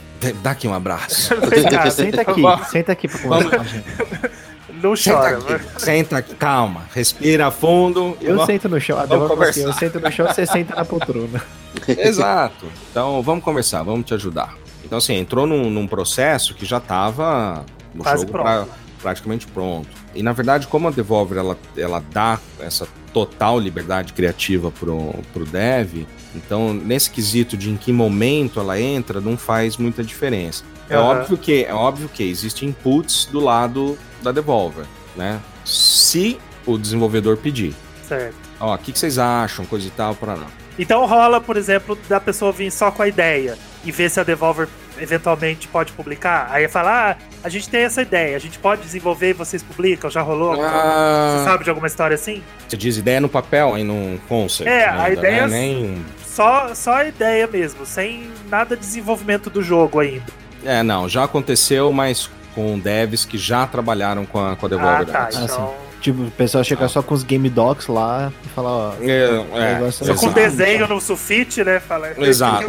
dá 0.43 0.53
aqui 0.53 0.67
um 0.67 0.75
abraço. 0.75 1.35
Vem 1.47 1.63
cá, 1.65 1.91
senta 1.91 2.23
aqui, 2.23 2.43
senta 2.71 2.93
aqui 2.93 3.07
pra 3.07 3.19
conversar 3.19 3.67
Não 4.83 4.95
chora, 4.95 5.41
senta 5.41 5.55
aqui, 5.55 5.81
senta 5.81 6.17
aqui, 6.19 6.35
calma, 6.35 6.85
respira 6.95 7.51
fundo. 7.51 8.17
Eu 8.21 8.35
vamos, 8.35 8.47
sento 8.47 8.69
no 8.69 8.81
chão, 8.81 8.99
a 8.99 9.07
vamos 9.07 9.29
conversar. 9.29 9.61
eu 9.61 9.73
sento 9.73 10.01
no 10.01 10.11
chão, 10.11 10.27
você 10.27 10.45
senta 10.47 10.75
na 10.75 10.85
poltrona. 10.85 11.43
Exato. 11.89 12.67
Então 12.91 13.23
vamos 13.23 13.45
conversar, 13.45 13.83
vamos 13.83 14.07
te 14.07 14.15
ajudar. 14.15 14.55
Então, 14.85 14.99
assim, 14.99 15.15
entrou 15.15 15.47
num, 15.47 15.69
num 15.69 15.87
processo 15.87 16.55
que 16.55 16.65
já 16.65 16.79
estava 16.79 17.65
no 17.95 18.03
Quase 18.03 18.21
jogo 18.21 18.33
pra, 18.33 18.67
praticamente 19.03 19.47
pronto. 19.47 19.89
E 20.15 20.23
na 20.23 20.33
verdade, 20.33 20.67
como 20.67 20.89
a 20.89 20.91
Devolver 20.91 21.39
ela, 21.39 21.59
ela 21.77 22.03
dá 22.13 22.39
essa 22.61 22.87
total 23.13 23.59
liberdade 23.59 24.13
criativa 24.13 24.71
pro, 24.71 25.15
pro 25.33 25.45
dev, 25.45 26.07
então 26.37 26.73
nesse 26.75 27.11
quesito 27.11 27.57
de 27.57 27.71
em 27.71 27.77
que 27.77 27.93
momento 27.93 28.61
ela 28.61 28.81
entra, 28.81 29.21
não 29.21 29.37
faz 29.37 29.77
muita 29.77 30.03
diferença. 30.05 30.65
É, 30.89 30.97
óbvio 30.97 31.37
que 31.37 31.65
é 31.65 31.75
óbvio 31.75 32.09
que 32.09 32.23
existem 32.23 32.69
inputs 32.69 33.27
do 33.27 33.41
lado 33.41 33.99
da 34.23 34.31
Devolver, 34.31 34.85
né? 35.17 35.41
Se 35.65 36.39
o 36.65 36.79
desenvolvedor 36.79 37.37
pedir. 37.37 37.75
Certo. 38.07 38.35
Ó, 38.61 38.75
o 38.75 38.79
que, 38.79 38.93
que 38.93 38.99
vocês 38.99 39.19
acham, 39.19 39.65
coisa 39.67 39.87
e 39.87 39.91
tal, 39.91 40.15
para 40.15 40.37
não. 40.37 40.47
Então 40.79 41.05
rola, 41.07 41.41
por 41.41 41.57
exemplo, 41.57 41.99
da 42.09 42.21
pessoa 42.21 42.53
vir 42.53 42.71
só 42.71 42.91
com 42.91 43.03
a 43.03 43.09
ideia 43.09 43.57
e 43.85 43.91
ver 43.91 44.11
se 44.11 44.21
a 44.21 44.25
Devolver 44.25 44.69
eventualmente 44.99 45.69
pode 45.69 45.93
publicar. 45.93 46.49
Aí 46.51 46.69
fala, 46.69 47.11
ah, 47.11 47.17
a 47.43 47.49
gente 47.49 47.69
tem 47.69 47.83
essa 47.83 48.03
ideia, 48.03 48.37
a 48.37 48.41
gente 48.41 48.59
pode 48.59 48.83
desenvolver 48.83 49.31
e 49.31 49.33
vocês 49.33 49.63
publicam, 49.63 50.11
já 50.11 50.23
rolou? 50.23 50.61
Ah, 50.61 51.39
Você 51.39 51.45
sabe 51.45 51.65
de 51.65 51.71
alguma 51.71 51.87
história 51.87 52.15
assim? 52.15 52.43
Você 52.67 52.77
diz 52.77 52.97
ideia 52.97 53.21
no 53.21 53.29
papel 53.29 53.79
e 53.79 53.85
num 53.85 54.19
concept. 54.29 54.71
É, 54.71 54.89
ainda, 54.89 55.03
a 55.03 55.11
ideia 55.11 55.47
né? 55.47 55.59
Nem... 55.59 56.05
só, 56.37 56.75
só 56.75 56.93
a 56.97 57.05
ideia 57.07 57.47
mesmo, 57.47 57.87
sem 57.87 58.31
nada 58.51 58.77
de 58.77 58.83
desenvolvimento 58.83 59.49
do 59.49 59.63
jogo 59.63 60.01
ainda. 60.01 60.27
É, 60.63 60.83
não, 60.83 61.09
já 61.09 61.25
aconteceu, 61.25 61.91
mas 61.93 62.29
com 62.55 62.79
devs 62.79 63.25
que 63.25 63.39
já 63.39 63.67
trabalharam 63.67 64.27
com 64.27 64.39
a, 64.39 64.55
com 64.55 64.67
a 64.67 64.69
Devolver. 64.69 65.09
Ah, 65.17 65.27
tá, 65.27 65.29
então... 65.33 65.75
Ah, 65.83 65.87
Tipo, 65.99 66.23
o 66.23 66.31
pessoal 66.31 66.63
chega 66.63 66.85
ah. 66.85 66.89
só 66.89 67.03
com 67.03 67.15
os 67.15 67.25
game 67.25 67.49
docs 67.49 67.89
lá 67.89 68.33
e 68.45 68.49
fala, 68.51 68.69
ó. 68.69 68.93
É, 69.01 69.87
é, 69.87 69.91
só 69.91 70.15
com 70.15 70.31
desenho 70.31 70.87
no 70.87 71.01
sulfite, 71.01 71.65
né? 71.65 71.81
Fala, 71.81 72.13
exato. 72.25 72.67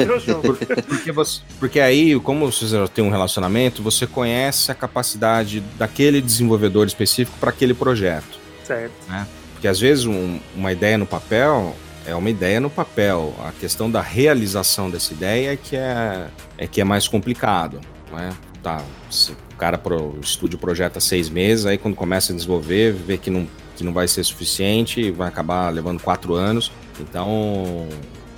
porque, 0.87 1.11
você, 1.11 1.41
porque 1.59 1.79
aí, 1.79 2.19
como 2.21 2.51
você 2.51 2.65
já 2.65 2.87
tem 2.87 3.03
um 3.03 3.11
relacionamento, 3.11 3.83
você 3.83 4.07
conhece 4.07 4.71
a 4.71 4.73
capacidade 4.73 5.59
daquele 5.77 6.19
desenvolvedor 6.19 6.87
específico 6.87 7.37
para 7.37 7.51
aquele 7.51 7.75
projeto. 7.75 8.39
Certo. 8.63 8.93
Né? 9.07 9.27
Porque 9.53 9.67
às 9.67 9.79
vezes 9.79 10.05
um, 10.05 10.39
uma 10.55 10.71
ideia 10.71 10.97
no 10.97 11.05
papel 11.05 11.75
é 12.07 12.15
uma 12.15 12.29
ideia 12.29 12.59
no 12.59 12.69
papel. 12.69 13.35
A 13.39 13.51
questão 13.51 13.91
da 13.91 14.01
realização 14.01 14.89
dessa 14.89 15.13
ideia 15.13 15.53
é 15.53 15.57
que 15.57 15.75
é, 15.75 16.27
é 16.57 16.65
que 16.65 16.79
é 16.79 16.83
mais 16.83 17.07
complicado, 17.07 17.81
né? 18.11 18.33
Tá, 18.63 18.81
o 19.53 19.55
cara 19.57 19.77
pro 19.77 20.15
o 20.15 20.19
estúdio 20.21 20.57
projeta 20.57 20.99
seis 20.99 21.29
meses, 21.29 21.65
aí 21.65 21.77
quando 21.77 21.95
começa 21.95 22.31
a 22.31 22.35
desenvolver, 22.35 22.93
vê 22.93 23.17
que 23.17 23.29
não, 23.29 23.47
que 23.75 23.83
não 23.83 23.93
vai 23.93 24.07
ser 24.07 24.23
suficiente, 24.23 25.11
vai 25.11 25.27
acabar 25.27 25.69
levando 25.69 26.01
quatro 26.01 26.33
anos. 26.33 26.71
Então, 26.99 27.87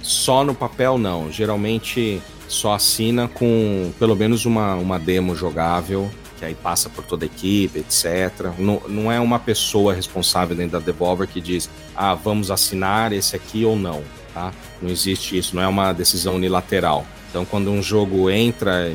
só 0.01 0.43
no 0.43 0.55
papel 0.55 0.97
não. 0.97 1.31
Geralmente 1.31 2.21
só 2.47 2.73
assina 2.73 3.27
com 3.27 3.91
pelo 3.99 4.15
menos 4.15 4.45
uma, 4.45 4.75
uma 4.75 4.97
demo 4.97 5.35
jogável 5.35 6.09
que 6.39 6.45
aí 6.45 6.55
passa 6.55 6.89
por 6.89 7.03
toda 7.03 7.25
a 7.25 7.27
equipe, 7.27 7.79
etc. 7.79 8.53
Não, 8.57 8.81
não 8.87 9.11
é 9.11 9.19
uma 9.19 9.37
pessoa 9.37 9.93
responsável 9.93 10.55
dentro 10.55 10.79
da 10.79 10.85
Devolver 10.85 11.27
que 11.27 11.41
diz, 11.41 11.69
ah, 11.95 12.15
vamos 12.15 12.49
assinar 12.49 13.11
esse 13.11 13.35
aqui 13.35 13.65
ou 13.65 13.75
não, 13.75 14.01
tá? 14.33 14.53
Não 14.81 14.89
existe 14.89 15.37
isso, 15.37 15.55
não 15.55 15.61
é 15.61 15.67
uma 15.67 15.91
decisão 15.91 16.35
unilateral. 16.35 17.05
Então, 17.29 17.45
quando 17.45 17.69
um 17.69 17.83
jogo 17.83 18.29
entra, 18.29 18.91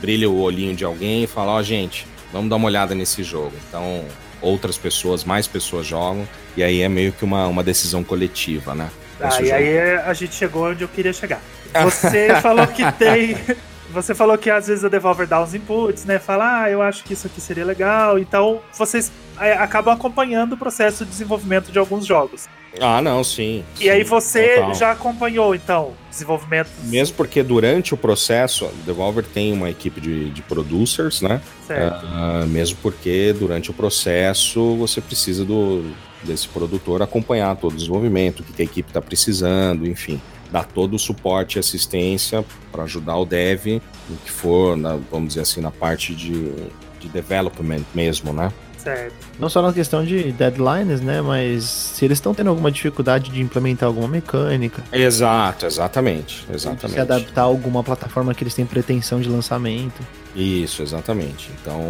brilha 0.00 0.28
o 0.28 0.40
olhinho 0.40 0.74
de 0.74 0.84
alguém 0.84 1.24
e 1.24 1.26
fala, 1.26 1.52
ó, 1.52 1.58
oh, 1.58 1.62
gente, 1.62 2.06
vamos 2.32 2.48
dar 2.48 2.56
uma 2.56 2.66
olhada 2.66 2.94
nesse 2.94 3.22
jogo. 3.22 3.52
Então, 3.68 4.04
outras 4.40 4.78
pessoas, 4.78 5.22
mais 5.22 5.46
pessoas 5.46 5.86
jogam, 5.86 6.26
e 6.56 6.62
aí 6.62 6.80
é 6.80 6.88
meio 6.88 7.12
que 7.12 7.24
uma, 7.24 7.46
uma 7.46 7.62
decisão 7.62 8.02
coletiva, 8.02 8.74
né? 8.74 8.90
Ah, 9.20 9.40
e 9.40 9.52
aí 9.52 9.78
a 9.98 10.12
gente 10.14 10.34
chegou 10.34 10.70
onde 10.70 10.82
eu 10.82 10.88
queria 10.88 11.12
chegar. 11.12 11.40
Você 11.84 12.40
falou 12.40 12.66
que 12.66 12.90
tem 12.92 13.36
você 13.96 14.14
falou 14.14 14.36
que 14.36 14.50
às 14.50 14.66
vezes 14.66 14.84
a 14.84 14.88
Devolver 14.88 15.26
dá 15.26 15.42
uns 15.42 15.54
inputs, 15.54 16.04
né? 16.04 16.18
Fala, 16.18 16.62
ah, 16.62 16.70
eu 16.70 16.82
acho 16.82 17.02
que 17.02 17.14
isso 17.14 17.26
aqui 17.26 17.40
seria 17.40 17.64
legal. 17.64 18.18
Então, 18.18 18.60
vocês 18.76 19.10
é, 19.40 19.54
acabam 19.54 19.94
acompanhando 19.94 20.52
o 20.52 20.56
processo 20.56 21.04
de 21.04 21.10
desenvolvimento 21.10 21.72
de 21.72 21.78
alguns 21.78 22.04
jogos. 22.04 22.46
Ah, 22.78 23.00
não, 23.00 23.24
sim. 23.24 23.64
E 23.76 23.84
sim, 23.84 23.88
aí 23.88 24.04
você 24.04 24.56
total. 24.56 24.74
já 24.74 24.90
acompanhou, 24.90 25.54
então, 25.54 25.94
desenvolvimento? 26.10 26.68
Mesmo 26.84 27.16
porque 27.16 27.42
durante 27.42 27.94
o 27.94 27.96
processo, 27.96 28.66
a 28.66 28.68
Devolver 28.84 29.24
tem 29.24 29.50
uma 29.54 29.70
equipe 29.70 29.98
de, 29.98 30.28
de 30.28 30.42
producers, 30.42 31.22
né? 31.22 31.40
Certo. 31.66 32.04
Uh, 32.04 32.46
mesmo 32.46 32.76
porque 32.82 33.32
durante 33.32 33.70
o 33.70 33.74
processo 33.74 34.76
você 34.76 35.00
precisa 35.00 35.42
do, 35.42 35.90
desse 36.22 36.46
produtor 36.48 37.00
acompanhar 37.00 37.56
todo 37.56 37.72
o 37.72 37.76
desenvolvimento, 37.76 38.40
o 38.40 38.42
que 38.44 38.60
a 38.60 38.64
equipe 38.66 38.90
está 38.90 39.00
precisando, 39.00 39.88
enfim 39.88 40.20
dar 40.50 40.64
todo 40.64 40.94
o 40.94 40.98
suporte 40.98 41.56
e 41.56 41.58
assistência 41.58 42.44
para 42.70 42.84
ajudar 42.84 43.16
o 43.16 43.24
dev 43.24 43.80
no 44.08 44.16
que 44.24 44.30
for, 44.30 44.76
na, 44.76 44.98
vamos 45.10 45.28
dizer 45.28 45.40
assim, 45.40 45.60
na 45.60 45.70
parte 45.70 46.14
de, 46.14 46.52
de 47.00 47.08
development 47.08 47.82
mesmo, 47.94 48.32
né? 48.32 48.52
Certo. 48.86 49.14
Não 49.36 49.48
só 49.48 49.60
na 49.60 49.72
questão 49.72 50.04
de 50.04 50.30
deadlines, 50.30 51.00
né? 51.00 51.20
Mas 51.20 51.64
se 51.64 52.04
eles 52.04 52.18
estão 52.18 52.32
tendo 52.32 52.50
alguma 52.50 52.70
dificuldade 52.70 53.32
de 53.32 53.40
implementar 53.42 53.88
alguma 53.88 54.06
mecânica. 54.06 54.80
Exato, 54.92 55.66
exatamente. 55.66 56.46
Exatamente. 56.48 56.94
Se 56.94 57.00
adaptar 57.00 57.40
a 57.40 57.44
alguma 57.44 57.82
plataforma 57.82 58.32
que 58.32 58.44
eles 58.44 58.54
têm 58.54 58.64
pretensão 58.64 59.20
de 59.20 59.28
lançamento. 59.28 60.00
Isso, 60.36 60.84
exatamente. 60.84 61.50
Então, 61.60 61.80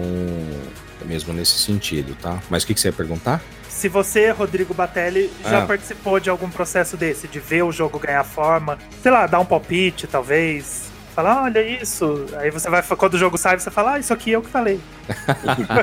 é 1.02 1.04
mesmo 1.04 1.34
nesse 1.34 1.58
sentido, 1.58 2.16
tá? 2.22 2.40
Mas 2.48 2.62
o 2.62 2.66
que, 2.66 2.72
que 2.72 2.80
você 2.80 2.88
ia 2.88 2.92
perguntar? 2.94 3.42
Se 3.76 3.88
você, 3.88 4.30
Rodrigo 4.30 4.72
Batelli, 4.72 5.30
já 5.44 5.62
ah. 5.62 5.66
participou 5.66 6.18
de 6.18 6.30
algum 6.30 6.48
processo 6.48 6.96
desse, 6.96 7.28
de 7.28 7.38
ver 7.38 7.62
o 7.62 7.70
jogo 7.70 7.98
ganhar 7.98 8.24
forma, 8.24 8.78
sei 9.02 9.12
lá, 9.12 9.26
dar 9.26 9.38
um 9.38 9.44
palpite, 9.44 10.06
talvez. 10.06 10.86
Falar, 11.14 11.42
olha 11.42 11.60
isso. 11.60 12.24
Aí 12.38 12.50
você 12.50 12.70
vai, 12.70 12.82
quando 12.82 13.14
o 13.14 13.18
jogo 13.18 13.36
sai, 13.36 13.58
você 13.58 13.70
fala, 13.70 13.92
ah, 13.92 13.98
isso 13.98 14.14
aqui 14.14 14.32
é 14.32 14.38
o 14.38 14.42
que 14.42 14.48
falei. 14.48 14.80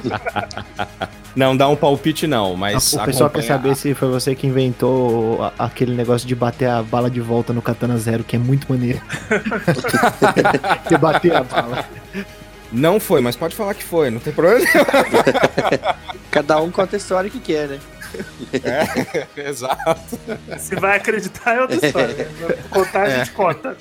não, 1.36 1.56
dá 1.56 1.68
um 1.68 1.76
palpite 1.76 2.26
não, 2.26 2.56
mas. 2.56 2.94
O 2.94 3.06
pessoal 3.06 3.30
quer 3.30 3.44
saber 3.44 3.76
se 3.76 3.94
foi 3.94 4.10
você 4.10 4.34
que 4.34 4.48
inventou 4.48 5.40
aquele 5.58 5.96
negócio 5.96 6.28
de 6.28 6.36
bater 6.36 6.70
a 6.70 6.82
bala 6.82 7.12
de 7.12 7.22
volta 7.22 7.54
no 7.54 7.62
Katana 7.62 7.98
Zero, 7.98 8.24
que 8.24 8.36
é 8.36 8.40
muito 8.40 8.72
maneiro. 8.72 9.02
você 10.84 10.98
bater 10.98 11.36
a 11.36 11.44
bala. 11.44 11.86
Não 12.74 13.00
foi, 13.00 13.22
mas 13.22 13.36
pode 13.36 13.56
falar 13.56 13.76
que 13.76 13.84
foi, 13.84 14.10
não 14.10 14.20
tem 14.20 14.34
problema. 14.34 14.66
Cada 16.32 16.60
um 16.60 16.72
conta 16.72 16.96
a 16.96 16.98
história 16.98 17.30
que 17.30 17.40
quer, 17.40 17.68
né? 17.68 17.80
É, 18.52 19.28
exato. 19.48 20.20
Se 20.58 20.76
vai 20.76 20.98
acreditar 20.98 21.56
é 21.56 21.62
outra 21.62 21.86
história. 21.86 22.14
Né? 22.16 22.56
Contar 22.70 23.04
a 23.04 23.10
gente 23.10 23.30
é. 23.30 23.34
conta. 23.34 23.78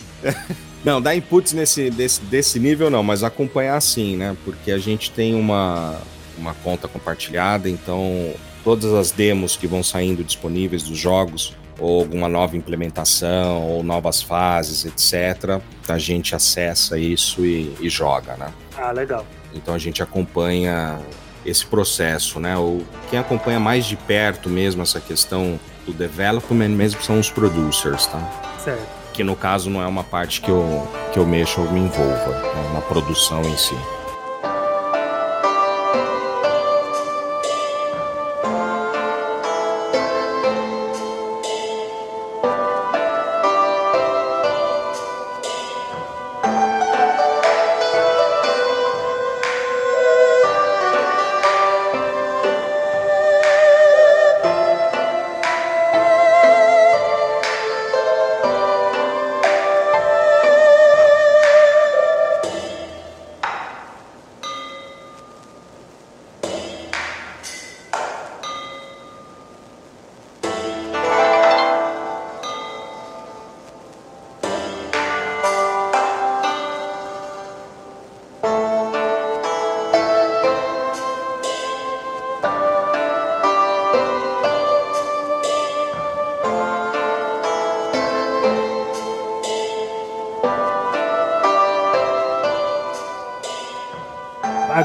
Não, 0.84 1.00
dar 1.00 1.14
inputs 1.14 1.52
nesse, 1.52 1.90
desse, 1.90 2.20
desse 2.22 2.58
nível 2.58 2.90
não, 2.90 3.02
mas 3.02 3.22
acompanhar 3.22 3.80
sim, 3.80 4.16
né? 4.16 4.36
Porque 4.44 4.70
a 4.70 4.78
gente 4.78 5.10
tem 5.10 5.34
uma, 5.34 5.98
uma 6.36 6.54
conta 6.54 6.86
compartilhada, 6.86 7.68
então 7.68 8.34
todas 8.62 8.92
as 8.92 9.10
demos 9.10 9.56
que 9.56 9.66
vão 9.66 9.82
saindo 9.82 10.22
disponíveis 10.22 10.82
dos 10.82 10.98
jogos, 10.98 11.54
ou 11.78 12.00
alguma 12.00 12.28
nova 12.28 12.56
implementação, 12.56 13.62
ou 13.62 13.82
novas 13.82 14.22
fases, 14.22 14.84
etc., 14.84 15.60
a 15.88 15.98
gente 15.98 16.34
acessa 16.34 16.98
isso 16.98 17.44
e, 17.44 17.74
e 17.80 17.88
joga, 17.88 18.36
né? 18.36 18.52
Ah, 18.76 18.92
legal. 18.92 19.26
Então 19.54 19.74
a 19.74 19.78
gente 19.78 20.02
acompanha 20.02 21.00
esse 21.44 21.66
processo, 21.66 22.38
né? 22.40 22.56
O, 22.56 22.82
quem 23.10 23.18
acompanha 23.18 23.58
mais 23.58 23.84
de 23.84 23.96
perto 23.96 24.48
mesmo 24.48 24.82
essa 24.82 25.00
questão 25.00 25.58
do 25.86 25.92
development 25.92 26.68
mesmo 26.68 27.02
são 27.02 27.18
os 27.18 27.30
producers, 27.30 28.06
tá? 28.06 28.20
Certo. 28.62 29.02
Que 29.12 29.22
no 29.22 29.36
caso 29.36 29.68
não 29.68 29.82
é 29.82 29.86
uma 29.86 30.04
parte 30.04 30.40
que 30.40 30.50
eu, 30.50 30.88
que 31.12 31.18
eu 31.18 31.26
mexo 31.26 31.60
ou 31.60 31.70
me 31.70 31.80
envolva 31.80 32.30
né? 32.30 32.70
na 32.74 32.80
produção 32.80 33.42
em 33.42 33.56
si. 33.56 33.76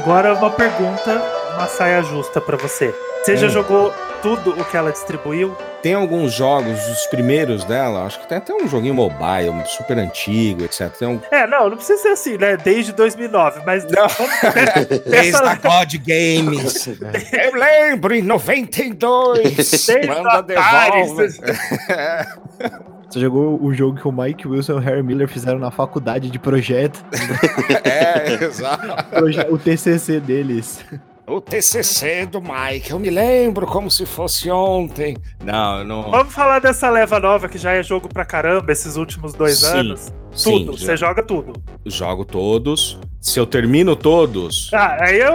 Agora 0.08 0.32
uma 0.32 0.50
pergunta, 0.50 1.22
uma 1.54 1.66
saia 1.66 2.02
justa 2.02 2.40
para 2.40 2.56
você. 2.56 2.94
Você 3.22 3.34
hum. 3.34 3.36
já 3.36 3.48
jogou 3.48 3.92
tudo 4.22 4.58
o 4.58 4.64
que 4.64 4.74
ela 4.74 4.90
distribuiu? 4.90 5.54
Tem 5.82 5.92
alguns 5.92 6.32
jogos, 6.32 6.88
os 6.88 7.06
primeiros 7.08 7.62
dela, 7.66 8.06
acho 8.06 8.18
que 8.18 8.26
tem 8.26 8.38
até 8.38 8.54
um 8.54 8.66
joguinho 8.66 8.94
mobile, 8.94 9.50
um 9.50 9.66
super 9.66 9.98
antigo, 9.98 10.64
etc. 10.64 10.90
Um... 11.02 11.20
É, 11.30 11.46
não, 11.46 11.68
não 11.68 11.76
precisa 11.76 12.00
ser 12.00 12.08
assim, 12.08 12.38
né? 12.38 12.56
Desde 12.56 12.94
2009, 12.94 13.60
mas. 13.66 13.84
Não. 13.84 14.06
Desde 15.04 15.36
a 15.36 15.54
God 15.56 15.94
Games. 15.96 16.86
Eu 17.30 17.54
lembro, 17.54 18.14
em 18.14 18.22
92. 18.22 19.54
Desde 19.56 20.06
Manda 20.06 20.42
devolve. 20.42 21.28
Você 23.08 23.20
jogou 23.20 23.62
o 23.62 23.72
jogo 23.72 23.98
que 23.98 24.06
o 24.06 24.12
Mike 24.12 24.46
Wilson 24.46 24.72
e 24.72 24.76
o 24.76 24.78
Harry 24.80 25.02
Miller 25.02 25.28
fizeram 25.28 25.58
na 25.58 25.70
faculdade 25.70 26.30
de 26.30 26.38
projeto. 26.38 27.02
é, 27.84 28.44
exato. 28.44 28.86
O 29.50 29.58
TCC 29.58 30.20
deles. 30.20 30.84
O 31.26 31.40
TCC 31.40 32.26
do 32.26 32.40
Mike, 32.40 32.90
eu 32.90 32.98
me 32.98 33.10
lembro 33.10 33.66
como 33.66 33.90
se 33.90 34.06
fosse 34.06 34.50
ontem. 34.50 35.16
Não, 35.44 35.84
não. 35.84 36.10
Vamos 36.10 36.32
falar 36.32 36.58
dessa 36.58 36.88
leva 36.90 37.20
nova 37.20 37.48
que 37.48 37.58
já 37.58 37.72
é 37.72 37.82
jogo 37.82 38.08
pra 38.08 38.24
caramba 38.24 38.72
esses 38.72 38.96
últimos 38.96 39.34
dois 39.34 39.58
sim, 39.58 39.66
anos. 39.66 40.12
Tudo, 40.30 40.76
sim, 40.76 40.86
você 40.86 40.96
joga 40.96 41.22
tudo. 41.22 41.52
Jogo 41.84 42.24
todos. 42.24 42.98
Se 43.20 43.38
eu 43.38 43.46
termino 43.46 43.96
todos. 43.96 44.70
Ah, 44.72 44.96
aí 45.00 45.18
eu. 45.18 45.34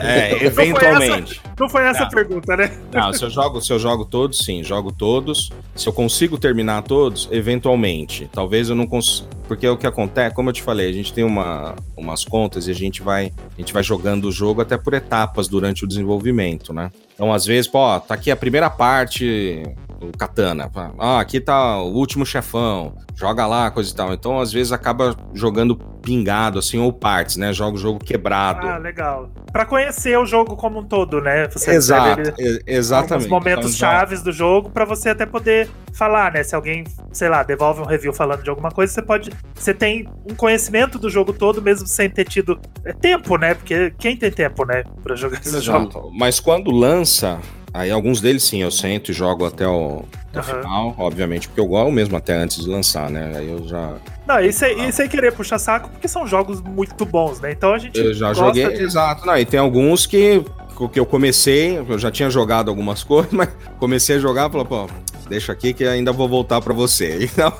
é, 0.00 0.44
eventualmente. 0.44 1.40
Não 1.58 1.68
foi 1.68 1.82
essa, 1.82 1.98
não 1.98 2.04
foi 2.04 2.04
essa 2.04 2.08
pergunta, 2.08 2.56
né? 2.56 2.78
Não, 2.92 3.12
se 3.12 3.24
eu, 3.24 3.30
jogo, 3.30 3.60
se 3.60 3.72
eu 3.72 3.80
jogo 3.80 4.04
todos, 4.04 4.38
sim, 4.38 4.62
jogo 4.62 4.92
todos. 4.92 5.50
Se 5.74 5.88
eu 5.88 5.92
consigo 5.92 6.38
terminar 6.38 6.82
todos, 6.82 7.28
eventualmente. 7.32 8.30
Talvez 8.32 8.68
eu 8.68 8.76
não 8.76 8.86
consiga. 8.86 9.28
Porque 9.48 9.66
é 9.66 9.70
o 9.70 9.76
que 9.76 9.86
acontece, 9.86 10.36
como 10.36 10.50
eu 10.50 10.52
te 10.52 10.62
falei, 10.62 10.88
a 10.88 10.92
gente 10.92 11.12
tem 11.12 11.24
uma, 11.24 11.74
umas 11.96 12.24
contas 12.24 12.68
e 12.68 12.70
a 12.70 12.74
gente 12.74 13.02
vai 13.02 13.32
a 13.56 13.60
gente 13.60 13.72
vai 13.72 13.82
jogando 13.82 14.26
o 14.26 14.32
jogo 14.32 14.60
até 14.60 14.76
por 14.78 14.94
etapas 14.94 15.48
durante 15.48 15.84
o 15.84 15.88
desenvolvimento, 15.88 16.72
né? 16.72 16.92
Então, 17.14 17.32
às 17.32 17.44
vezes, 17.44 17.68
pô, 17.68 17.98
tá 17.98 18.14
aqui 18.14 18.30
a 18.30 18.36
primeira 18.36 18.70
parte, 18.70 19.64
o 20.00 20.16
Katana. 20.16 20.70
Ah, 20.98 21.20
aqui 21.20 21.40
tá 21.40 21.78
o 21.78 21.92
último 21.92 22.24
chefão, 22.24 22.94
joga 23.14 23.46
lá, 23.46 23.70
coisa 23.70 23.90
e 23.90 23.94
tal. 23.94 24.12
Então, 24.12 24.38
às 24.38 24.52
vezes, 24.52 24.72
acaba 24.72 25.16
jogando 25.34 25.76
pingado, 25.76 26.58
assim, 26.58 26.78
ou 26.78 26.92
partes, 26.92 27.36
né? 27.36 27.52
Joga 27.52 27.76
o 27.76 27.78
jogo 27.78 27.98
quebrado. 27.98 28.66
Ah, 28.66 28.78
legal. 28.78 29.30
Pra 29.52 29.64
conhecer 29.64 30.16
o 30.18 30.24
jogo 30.24 30.56
como 30.56 30.80
um 30.80 30.84
todo, 30.84 31.20
né? 31.20 31.48
Você 31.48 31.72
Exato, 31.72 32.32
ele, 32.38 32.62
exatamente. 32.66 33.24
Os 33.24 33.30
momentos 33.30 33.74
então, 33.74 33.90
chaves 33.90 34.22
do 34.22 34.32
jogo 34.32 34.70
para 34.70 34.84
você 34.84 35.10
até 35.10 35.26
poder 35.26 35.68
falar, 35.92 36.32
né? 36.32 36.42
Se 36.44 36.54
alguém, 36.54 36.84
sei 37.12 37.28
lá, 37.28 37.42
devolve 37.42 37.80
um 37.80 37.84
review 37.84 38.12
falando 38.12 38.42
de 38.42 38.50
alguma 38.50 38.70
coisa, 38.70 38.92
você 38.92 39.02
pode. 39.02 39.30
Você 39.54 39.74
tem 39.74 40.08
um 40.30 40.34
conhecimento 40.34 40.98
do 40.98 41.10
jogo 41.10 41.32
todo, 41.32 41.60
mesmo 41.60 41.86
sem 41.86 42.08
ter 42.08 42.24
tido 42.24 42.58
é, 42.84 42.92
tempo, 42.92 43.36
né? 43.36 43.54
Porque 43.54 43.92
quem 43.98 44.16
tem 44.16 44.30
tempo, 44.30 44.64
né? 44.64 44.84
Pra 45.02 45.16
jogar 45.16 45.40
esse 45.40 45.60
jogo. 45.60 46.10
Mas 46.14 46.38
quando 46.38 46.70
lança, 46.70 47.40
Aí 47.72 47.90
alguns 47.90 48.20
deles 48.20 48.42
sim, 48.42 48.62
eu 48.62 48.70
sento 48.70 49.10
e 49.10 49.14
jogo 49.14 49.44
até 49.44 49.66
o, 49.66 50.04
até 50.32 50.38
uhum. 50.38 50.62
final, 50.62 50.94
obviamente, 50.98 51.48
porque 51.48 51.60
eu 51.60 51.66
gosto 51.66 51.92
mesmo 51.92 52.16
até 52.16 52.34
antes 52.34 52.64
de 52.64 52.68
lançar, 52.68 53.10
né? 53.10 53.32
Aí 53.36 53.48
eu 53.48 53.66
já. 53.66 53.96
Não, 54.26 54.40
isso 54.40 54.64
é, 54.64 54.72
isso 54.88 55.02
é 55.02 55.08
querer 55.08 55.32
puxar 55.32 55.58
saco, 55.58 55.88
porque 55.88 56.08
são 56.08 56.26
jogos 56.26 56.60
muito 56.60 57.04
bons, 57.04 57.40
né? 57.40 57.52
Então 57.52 57.72
a 57.72 57.78
gente. 57.78 57.98
Eu 57.98 58.14
já 58.14 58.32
joguei, 58.32 58.68
de... 58.68 58.82
exato. 58.82 59.26
Não, 59.26 59.36
e 59.36 59.44
tem 59.44 59.60
alguns 59.60 60.06
que, 60.06 60.44
que 60.92 61.00
eu 61.00 61.06
comecei, 61.06 61.78
eu 61.78 61.98
já 61.98 62.10
tinha 62.10 62.30
jogado 62.30 62.68
algumas 62.68 63.02
coisas, 63.04 63.32
mas 63.32 63.48
comecei 63.78 64.16
a 64.16 64.18
jogar 64.18 64.48
e 64.48 64.52
falei, 64.52 64.66
pô, 64.66 64.88
deixa 65.28 65.52
aqui 65.52 65.72
que 65.72 65.84
ainda 65.84 66.12
vou 66.12 66.28
voltar 66.28 66.60
para 66.60 66.74
você. 66.74 67.28
Então, 67.28 67.52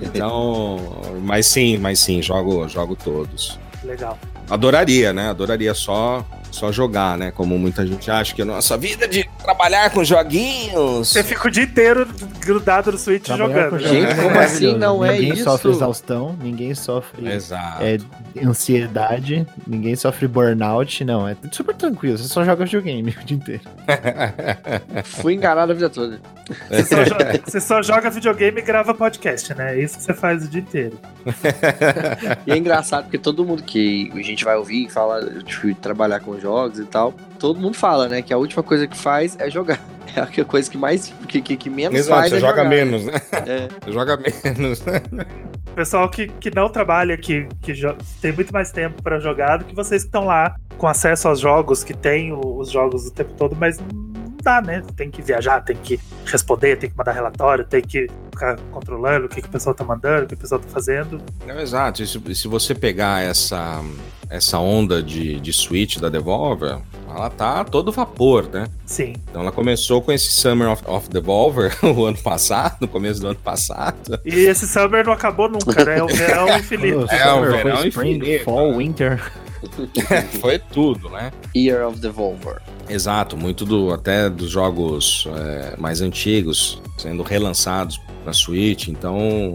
então, 0.00 0.78
mas 1.22 1.46
sim, 1.46 1.78
mas 1.78 1.98
sim, 1.98 2.22
jogo, 2.22 2.68
jogo 2.68 2.94
todos. 2.96 3.58
Legal. 3.82 4.18
Adoraria, 4.48 5.12
né? 5.12 5.30
Adoraria 5.30 5.74
só 5.74 6.24
só 6.54 6.72
jogar, 6.72 7.18
né? 7.18 7.30
Como 7.30 7.58
muita 7.58 7.86
gente 7.86 8.10
acha 8.10 8.34
que 8.34 8.42
a 8.42 8.44
nossa 8.44 8.76
vida 8.76 9.04
é 9.04 9.08
de 9.08 9.28
trabalhar 9.42 9.90
com 9.90 10.04
joguinhos. 10.04 11.08
Você 11.08 11.22
fica 11.22 11.48
o 11.48 11.50
dia 11.50 11.64
inteiro 11.64 12.08
grudado 12.40 12.92
no 12.92 12.98
Switch 12.98 13.24
trabalhar 13.24 13.70
jogando. 13.70 13.78
Gente, 13.80 14.14
como 14.14 14.36
é 14.36 14.44
assim 14.44 14.78
não 14.78 15.04
é 15.04 15.12
ninguém 15.12 15.24
isso? 15.24 15.30
Ninguém 15.30 15.44
sofre 15.44 15.70
exaustão, 15.70 16.38
ninguém 16.40 16.74
sofre 16.74 17.26
é, 17.28 18.44
ansiedade, 18.46 19.46
ninguém 19.66 19.96
sofre 19.96 20.28
burnout, 20.28 21.04
não. 21.04 21.28
É 21.28 21.36
super 21.50 21.74
tranquilo, 21.74 22.16
você 22.16 22.28
só 22.28 22.44
joga 22.44 22.64
videogame 22.64 23.16
o 23.20 23.24
dia 23.24 23.36
inteiro. 23.36 23.62
Fui 25.04 25.34
enganado 25.34 25.72
a 25.72 25.74
vida 25.74 25.90
toda. 25.90 26.20
Você 26.70 26.84
só, 26.84 27.04
joga, 27.04 27.40
você 27.44 27.60
só 27.60 27.82
joga 27.82 28.10
videogame 28.10 28.60
e 28.60 28.62
grava 28.62 28.94
podcast, 28.94 29.54
né? 29.54 29.76
É 29.76 29.82
isso 29.82 29.96
que 29.96 30.04
você 30.04 30.14
faz 30.14 30.44
o 30.44 30.48
dia 30.48 30.60
inteiro. 30.60 30.98
e 32.46 32.52
é 32.52 32.56
engraçado 32.56 33.04
porque 33.04 33.18
todo 33.18 33.44
mundo 33.44 33.62
que 33.62 34.10
a 34.14 34.22
gente 34.22 34.44
vai 34.44 34.56
ouvir 34.56 34.90
fala 34.90 35.22
de 35.22 35.74
trabalhar 35.74 36.20
com 36.20 36.32
jogos 36.44 36.78
e 36.78 36.84
tal, 36.84 37.14
todo 37.38 37.58
mundo 37.58 37.76
fala, 37.76 38.06
né, 38.08 38.20
que 38.20 38.32
a 38.32 38.36
última 38.36 38.62
coisa 38.62 38.86
que 38.86 38.96
faz 38.96 39.36
é 39.40 39.50
jogar. 39.50 39.80
É 40.16 40.20
a 40.20 40.44
coisa 40.44 40.70
que 40.70 40.78
mais, 40.78 41.12
que, 41.26 41.40
que, 41.40 41.56
que 41.56 41.68
menos 41.68 41.98
Exato, 41.98 42.20
faz 42.20 42.30
você 42.30 42.36
é 42.36 42.40
joga 42.40 42.58
jogar. 42.58 42.68
menos, 42.68 43.04
né? 43.04 43.14
É. 43.48 43.68
Você 43.84 43.90
joga 43.90 44.16
menos. 44.16 44.80
Pessoal 45.74 46.08
que, 46.08 46.28
que 46.28 46.54
não 46.54 46.68
trabalha, 46.68 47.16
que, 47.16 47.48
que 47.60 47.72
tem 48.20 48.30
muito 48.30 48.52
mais 48.52 48.70
tempo 48.70 49.02
para 49.02 49.18
jogar 49.18 49.56
do 49.56 49.64
que 49.64 49.74
vocês 49.74 50.02
que 50.02 50.08
estão 50.08 50.26
lá 50.26 50.54
com 50.78 50.86
acesso 50.86 51.26
aos 51.26 51.40
jogos, 51.40 51.82
que 51.82 51.92
tem 51.94 52.32
os 52.32 52.70
jogos 52.70 53.08
o 53.08 53.12
tempo 53.12 53.32
todo, 53.32 53.56
mas 53.56 53.78
dá, 54.44 54.60
né? 54.60 54.82
Tem 54.96 55.10
que 55.10 55.22
viajar, 55.22 55.60
tem 55.62 55.76
que 55.76 55.98
responder, 56.26 56.76
tem 56.76 56.90
que 56.90 56.96
mandar 56.96 57.12
relatório, 57.12 57.64
tem 57.64 57.82
que 57.82 58.06
ficar 58.30 58.56
controlando 58.70 59.26
o 59.26 59.28
que, 59.28 59.40
que 59.40 59.48
o 59.48 59.50
pessoal 59.50 59.74
tá 59.74 59.84
mandando, 59.84 60.24
o 60.24 60.28
que 60.28 60.34
o 60.34 60.38
pessoal 60.38 60.60
tá 60.60 60.68
fazendo. 60.68 61.20
É, 61.46 61.62
exato. 61.62 62.02
E 62.02 62.06
se, 62.06 62.34
se 62.34 62.46
você 62.46 62.74
pegar 62.74 63.22
essa, 63.22 63.82
essa 64.28 64.58
onda 64.58 65.02
de, 65.02 65.40
de 65.40 65.52
Switch 65.52 65.98
da 65.98 66.08
Devolver, 66.08 66.78
ela 67.08 67.30
tá 67.30 67.64
todo 67.64 67.92
vapor, 67.92 68.48
né? 68.52 68.66
Sim. 68.84 69.14
Então 69.30 69.42
ela 69.42 69.52
começou 69.52 70.02
com 70.02 70.10
esse 70.12 70.32
Summer 70.32 70.70
of, 70.70 70.82
of 70.86 71.08
Devolver 71.08 71.76
o 71.82 72.04
ano 72.04 72.18
passado, 72.18 72.76
no 72.80 72.88
começo 72.88 73.20
do 73.20 73.28
ano 73.28 73.38
passado. 73.38 74.20
E 74.24 74.46
esse 74.46 74.66
Summer 74.66 75.06
não 75.06 75.12
acabou 75.12 75.48
nunca, 75.48 75.84
né? 75.84 75.98
É 75.98 76.02
o 76.02 76.08
verão 76.08 76.48
infinito. 76.58 77.06
é, 77.10 77.32
o 77.32 77.42
verão 77.42 77.86
infinito. 77.86 78.44
Fall, 78.44 78.76
Winter. 78.76 79.32
Foi 80.40 80.58
tudo, 80.58 81.08
né? 81.08 81.32
Year 81.54 81.86
of 81.86 81.98
Devolver. 81.98 82.60
Exato, 82.88 83.36
muito 83.36 83.64
do 83.64 83.92
até 83.92 84.28
dos 84.28 84.50
jogos 84.50 85.26
é, 85.36 85.76
mais 85.78 86.00
antigos 86.00 86.80
sendo 86.98 87.22
relançados 87.22 88.00
na 88.24 88.32
Switch, 88.32 88.88
então 88.88 89.54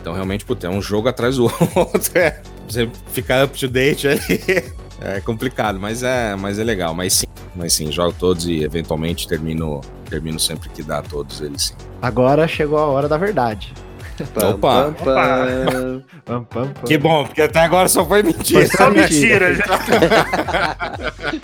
então 0.00 0.12
realmente 0.12 0.44
putz, 0.44 0.64
é 0.64 0.68
um 0.68 0.80
jogo 0.80 1.08
atrás 1.08 1.36
do 1.36 1.44
outro, 1.74 2.18
é, 2.18 2.40
você 2.68 2.88
ficar 3.12 3.44
up 3.44 3.58
to 3.58 3.68
date 3.68 4.08
aí 4.08 4.18
é 5.00 5.20
complicado, 5.20 5.78
mas 5.78 6.02
é, 6.02 6.34
mas 6.36 6.58
é 6.58 6.64
legal, 6.64 6.94
mas 6.94 7.12
sim, 7.12 7.26
mas 7.54 7.72
sim, 7.72 7.90
jogo 7.90 8.14
todos 8.18 8.46
e 8.46 8.62
eventualmente 8.62 9.26
termino 9.26 9.80
termino 10.08 10.38
sempre 10.38 10.68
que 10.70 10.82
dá 10.82 11.02
todos 11.02 11.40
eles 11.40 11.66
sim. 11.66 11.74
Agora 12.00 12.46
chegou 12.46 12.78
a 12.78 12.86
hora 12.86 13.08
da 13.08 13.16
verdade. 13.16 13.72
Opa! 14.24 14.94
Pam, 16.24 16.44
pam, 16.44 16.68
que 16.86 16.98
bom, 16.98 17.24
porque 17.24 17.42
até 17.42 17.60
agora 17.60 17.88
só 17.88 18.04
foi 18.04 18.22
mentira. 18.22 18.66
Foi 18.66 18.76
só 18.76 18.90
mentira. 18.90 19.52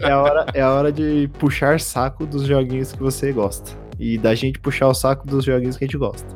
é, 0.01 0.11
a 0.11 0.21
hora, 0.21 0.47
é 0.55 0.61
a 0.61 0.71
hora 0.71 0.93
de 0.93 1.29
puxar 1.39 1.81
saco 1.81 2.27
dos 2.27 2.47
joguinhos 2.47 2.93
que 2.93 3.01
você 3.01 3.33
gosta. 3.33 3.84
E 4.05 4.19
da 4.19 4.35
gente 4.35 4.59
puxar 4.59 4.87
o 4.89 4.93
saco 4.93 5.27
dos 5.27 5.47
joguinhos 5.47 5.79
que 5.79 5.85
a 5.85 5.87
gente 5.87 5.97
gosta. 5.97 6.27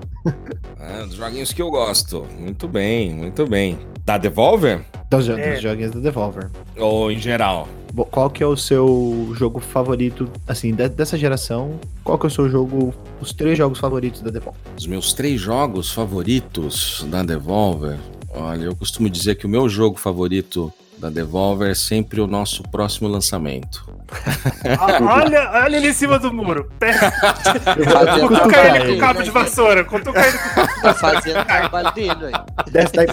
É, 0.80 1.04
dos 1.04 1.16
joguinhos 1.16 1.52
que 1.52 1.60
eu 1.60 1.70
gosto. 1.70 2.26
Muito 2.38 2.66
bem, 2.66 3.12
muito 3.12 3.46
bem. 3.46 3.78
Da 4.06 4.16
Devolver? 4.16 4.80
Dos, 5.10 5.28
é. 5.28 5.52
dos 5.52 5.60
joguinhos 5.60 5.90
da 5.90 6.00
Devolver. 6.00 6.48
Ou 6.78 7.12
em 7.12 7.18
geral? 7.18 7.68
Qual 8.10 8.30
que 8.30 8.42
é 8.42 8.46
o 8.46 8.56
seu 8.56 9.34
jogo 9.34 9.60
favorito, 9.60 10.30
assim, 10.46 10.72
de, 10.72 10.88
dessa 10.88 11.18
geração? 11.18 11.78
Qual 12.02 12.18
que 12.18 12.24
é 12.24 12.28
o 12.28 12.30
seu 12.30 12.48
jogo, 12.48 12.94
os 13.20 13.34
três 13.34 13.58
jogos 13.58 13.78
favoritos 13.78 14.22
da 14.22 14.30
Devolver? 14.30 14.60
Os 14.78 14.86
meus 14.86 15.12
três 15.12 15.38
jogos 15.38 15.92
favoritos 15.92 17.04
da 17.10 17.22
Devolver? 17.22 17.98
Olha, 18.30 18.64
eu 18.64 18.74
costumo 18.74 19.10
dizer 19.10 19.34
que 19.34 19.44
o 19.44 19.48
meu 19.48 19.68
jogo 19.68 19.98
favorito 19.98 20.72
da 20.98 21.08
Devolver 21.08 21.70
é 21.70 21.74
sempre 21.74 22.20
o 22.20 22.26
nosso 22.26 22.62
próximo 22.64 23.08
lançamento. 23.08 23.96
Ah, 24.64 25.22
olha, 25.22 25.50
olha 25.64 25.76
ele 25.76 25.88
em 25.88 25.92
cima 25.92 26.18
do 26.18 26.32
muro. 26.32 26.70
Cutuca 28.26 28.76
ele 28.76 28.94
com 28.94 29.00
cabo 29.00 29.22
de 29.22 29.30
vassoura. 29.30 29.84
Cutuca 29.84 30.26
ele 30.26 30.38
com 30.38 30.80
Tá 30.82 30.94
fazendo 30.94 31.44
trabalho 31.44 31.92
dele, 31.92 32.10
aí. 32.10 32.72
Desce 32.72 32.92
daí, 32.94 33.06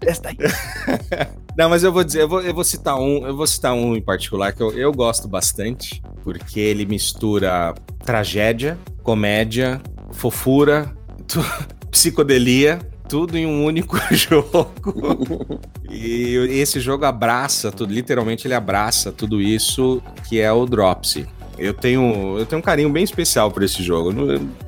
Desce 0.00 0.22
daí. 0.22 0.36
Não, 1.58 1.68
mas 1.68 1.82
eu 1.82 1.92
vou 1.92 2.04
dizer, 2.04 2.22
eu 2.22 2.28
vou, 2.28 2.40
eu 2.42 2.54
vou 2.54 2.62
citar 2.62 2.96
um, 2.96 3.26
eu 3.26 3.36
vou 3.36 3.46
citar 3.46 3.74
um 3.74 3.96
em 3.96 4.02
particular 4.02 4.52
que 4.52 4.62
eu, 4.62 4.72
eu 4.72 4.92
gosto 4.92 5.26
bastante, 5.26 6.00
porque 6.22 6.60
ele 6.60 6.86
mistura 6.86 7.74
tragédia, 8.04 8.78
comédia, 9.02 9.80
fofura, 10.12 10.92
psicodelia 11.90 12.78
tudo 13.08 13.36
em 13.36 13.46
um 13.46 13.64
único 13.64 13.96
jogo. 14.12 14.72
e 15.90 16.34
esse 16.50 16.80
jogo 16.80 17.04
abraça 17.04 17.70
tudo, 17.70 17.92
literalmente 17.92 18.46
ele 18.46 18.54
abraça 18.54 19.12
tudo 19.12 19.40
isso 19.40 20.02
que 20.28 20.40
é 20.40 20.52
o 20.52 20.66
Dropsy. 20.66 21.26
Eu 21.56 21.72
tenho, 21.72 22.36
eu 22.38 22.46
tenho 22.46 22.58
um 22.58 22.62
carinho 22.62 22.90
bem 22.90 23.04
especial 23.04 23.50
por 23.50 23.62
esse 23.62 23.82
jogo. 23.82 24.10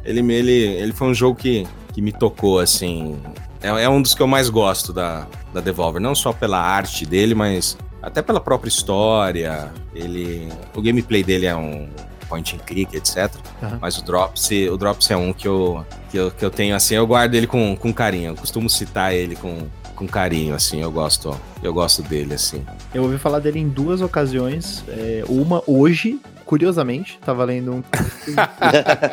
Ele, 0.05 0.33
ele, 0.33 0.53
ele 0.53 0.93
foi 0.93 1.09
um 1.09 1.15
jogo 1.15 1.37
que, 1.37 1.67
que 1.93 2.01
me 2.01 2.13
tocou, 2.13 2.61
assim. 2.61 3.19
É, 3.61 3.69
é 3.69 3.89
um 3.89 4.01
dos 4.01 4.15
que 4.15 4.23
eu 4.23 4.27
mais 4.27 4.49
gosto 4.49 4.93
da, 4.93 5.27
da 5.53 5.61
Devolver. 5.61 6.01
Não 6.01 6.15
só 6.15 6.33
pela 6.33 6.61
arte 6.61 7.05
dele, 7.05 7.35
mas 7.35 7.77
até 8.01 8.23
pela 8.23 8.41
própria 8.41 8.69
história. 8.69 9.73
Ele, 9.95 10.49
o 10.75 10.81
gameplay 10.81 11.25
dele 11.25 11.47
é 11.47 11.57
um 11.57 11.89
point 12.29 12.55
and 12.55 12.59
click, 12.61 12.97
etc. 12.97 13.31
Uhum. 13.63 13.79
Mas 13.81 13.99
o 13.99 14.05
Drops, 14.05 14.51
o 14.71 14.77
Drops 14.77 15.11
é 15.11 15.17
um 15.17 15.33
que 15.33 15.49
eu, 15.49 15.85
que 16.11 16.17
eu, 16.17 16.31
que 16.31 16.45
eu 16.45 16.51
tenho 16.51 16.75
assim, 16.75 16.95
eu 16.95 17.07
guardo 17.07 17.35
ele 17.35 17.47
com, 17.47 17.77
com 17.77 17.93
carinho. 17.93 18.31
Eu 18.31 18.37
costumo 18.37 18.69
citar 18.69 19.15
ele 19.15 19.37
com, 19.37 19.67
com 19.95 20.07
carinho, 20.07 20.55
assim, 20.55 20.81
eu 20.81 20.91
gosto, 20.91 21.35
eu 21.63 21.73
gosto 21.73 22.03
dele, 22.03 22.35
assim. 22.35 22.65
Eu 22.95 23.03
ouvi 23.03 23.19
falar 23.19 23.39
dele 23.39 23.59
em 23.59 23.69
duas 23.69 24.01
ocasiões. 24.01 24.85
É, 24.89 25.25
uma 25.29 25.63
hoje, 25.67 26.21
curiosamente, 26.47 27.19
tava 27.25 27.45
lendo 27.45 27.73
um 27.75 27.83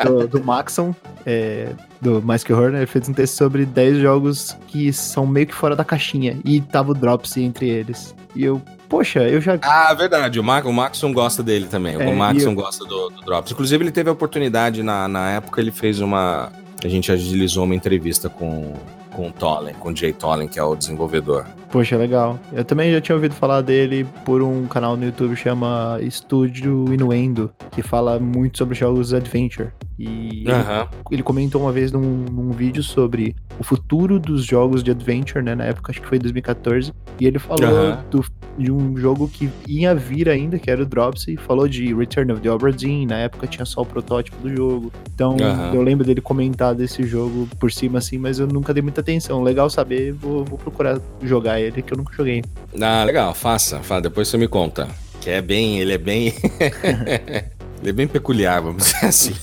do, 0.06 0.28
do 0.28 0.44
Maxon, 0.44 0.96
é, 1.26 1.74
do 2.00 2.22
Mais 2.22 2.44
Que 2.44 2.54
Horror? 2.54 2.76
Ele 2.76 2.86
fez 2.86 3.10
um 3.10 3.14
texto 3.14 3.36
sobre 3.36 3.66
10 3.66 3.98
jogos 3.98 4.56
que 4.68 4.94
são 4.94 5.26
meio 5.26 5.48
que 5.48 5.54
fora 5.54 5.76
da 5.76 5.84
caixinha. 5.84 6.40
E 6.46 6.62
tava 6.62 6.92
o 6.92 6.94
Drops 6.94 7.36
entre 7.38 7.68
eles. 7.68 8.16
E 8.36 8.44
eu, 8.44 8.62
poxa, 8.88 9.28
eu 9.28 9.42
já. 9.42 9.58
Ah, 9.64 9.94
verdade. 9.94 10.40
O, 10.40 10.44
Mar 10.44 10.66
o 10.66 10.72
Maxon 10.72 11.12
gosta 11.12 11.42
dele 11.42 11.66
também. 11.66 11.96
É, 11.96 12.08
o 12.08 12.16
Maxon 12.16 12.52
eu... 12.52 12.56
gosta 12.56 12.86
do, 12.86 13.10
do, 13.10 13.22
Drops. 13.22 13.52
Inclusive, 13.52 13.84
ele 13.84 13.92
teve 13.92 14.10
a 14.10 14.14
oportunidade, 14.14 14.84
na, 14.84 15.08
na 15.08 15.32
época, 15.32 15.60
ele 15.60 15.72
fez 15.72 16.00
uma. 16.00 16.52
A 16.84 16.88
gente 16.88 17.12
agilizou 17.12 17.64
uma 17.64 17.76
entrevista 17.76 18.30
com, 18.30 18.74
com 19.14 19.28
o 19.28 19.32
Tolen, 19.32 19.74
com 19.76 19.90
o 19.90 19.96
Jay 19.96 20.12
Tolen, 20.12 20.48
que 20.48 20.60
é 20.60 20.64
o 20.64 20.76
desenvolvedor. 20.76 21.46
Poxa, 21.72 21.98
legal. 21.98 22.40
Eu 22.52 22.64
também 22.64 22.92
já 22.92 23.02
tinha 23.02 23.16
ouvido 23.16 23.34
falar 23.34 23.62
dele 23.62 24.06
por 24.26 24.42
um 24.42 24.68
canal 24.68 24.96
no 24.98 25.06
YouTube 25.06 25.36
que 25.36 25.42
chama 25.42 25.98
Estúdio 26.02 26.94
Inuendo, 26.94 27.52
que 27.72 27.82
fala 27.82 28.20
muito 28.20 28.58
sobre 28.58 28.76
jogos 28.76 29.14
Adventure. 29.14 29.70
E 29.98 30.44
Aham. 30.50 30.88
ele 31.12 31.22
comentou 31.24 31.62
uma 31.62 31.72
vez 31.72 31.92
num, 31.92 32.02
num 32.02 32.52
vídeo 32.52 32.82
sobre 32.82 33.36
o 33.60 33.64
futuro 33.64 34.20
dos 34.20 34.44
jogos 34.44 34.84
de 34.84 34.92
adventure, 34.92 35.44
né? 35.44 35.54
Na 35.56 35.66
época, 35.66 35.92
acho 35.92 36.02
que 36.02 36.08
foi 36.08 36.18
2014. 36.20 36.92
E 37.20 37.28
ele 37.28 37.38
falou 37.40 37.68
Aham. 37.68 38.04
do- 38.10 38.26
de 38.58 38.72
um 38.72 38.96
jogo 38.98 39.28
que 39.28 39.50
ia 39.68 39.96
vir 39.96 40.30
ainda, 40.30 40.60
que 40.60 40.70
era 40.70 40.82
o 40.84 40.86
Drops, 40.86 41.28
e 41.28 41.38
falou 41.38 41.68
de 41.68 41.94
Return 41.94 42.32
of 42.32 42.42
the 42.42 42.50
Obra 42.50 42.72
Dinn. 42.72 43.06
Na 43.08 43.18
época 43.18 43.48
tinha 43.48 43.66
só 43.66 43.82
o 43.82 43.86
protótipo 43.86 44.38
do 44.42 44.56
jogo. 44.56 44.92
Então, 45.14 45.38
Aham. 45.40 45.72
eu 45.74 45.82
lembro 45.82 46.06
dele 46.06 46.22
comentar 46.22 46.74
desse 46.76 47.04
jogo 47.04 47.48
por 47.60 47.72
cima, 47.72 48.00
assim, 48.00 48.18
mas 48.18 48.40
eu 48.40 48.48
nunca 48.48 48.74
dei 48.74 48.82
muita 48.84 49.02
atenção. 49.02 49.42
Legal 49.44 49.70
saber, 49.70 50.12
vou, 50.14 50.44
vou 50.44 50.58
procurar 50.58 51.00
jogar 51.22 51.60
ele, 51.62 51.82
que 51.82 51.94
eu 51.94 51.98
nunca 51.98 52.14
joguei. 52.16 52.44
Ah, 52.82 53.04
legal, 53.04 53.34
faça, 53.34 53.80
faça, 53.80 54.02
depois 54.02 54.28
você 54.28 54.38
me 54.38 54.48
conta. 54.48 54.88
Que 55.22 55.30
é 55.30 55.42
bem, 55.42 55.80
ele 55.80 55.94
é 55.94 55.98
bem. 55.98 56.34
ele 57.84 57.90
é 57.90 57.94
bem 57.94 58.08
peculiar, 58.08 58.62
vamos 58.62 58.86
dizer 58.86 59.06
assim. 59.06 59.34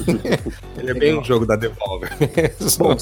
ele 0.79 0.91
é 0.91 0.95
bem 0.95 1.19
um 1.19 1.23
jogo 1.23 1.45
da 1.45 1.57
Devolver 1.57 2.11
mesmo. 2.19 2.79
Bom, 2.79 2.97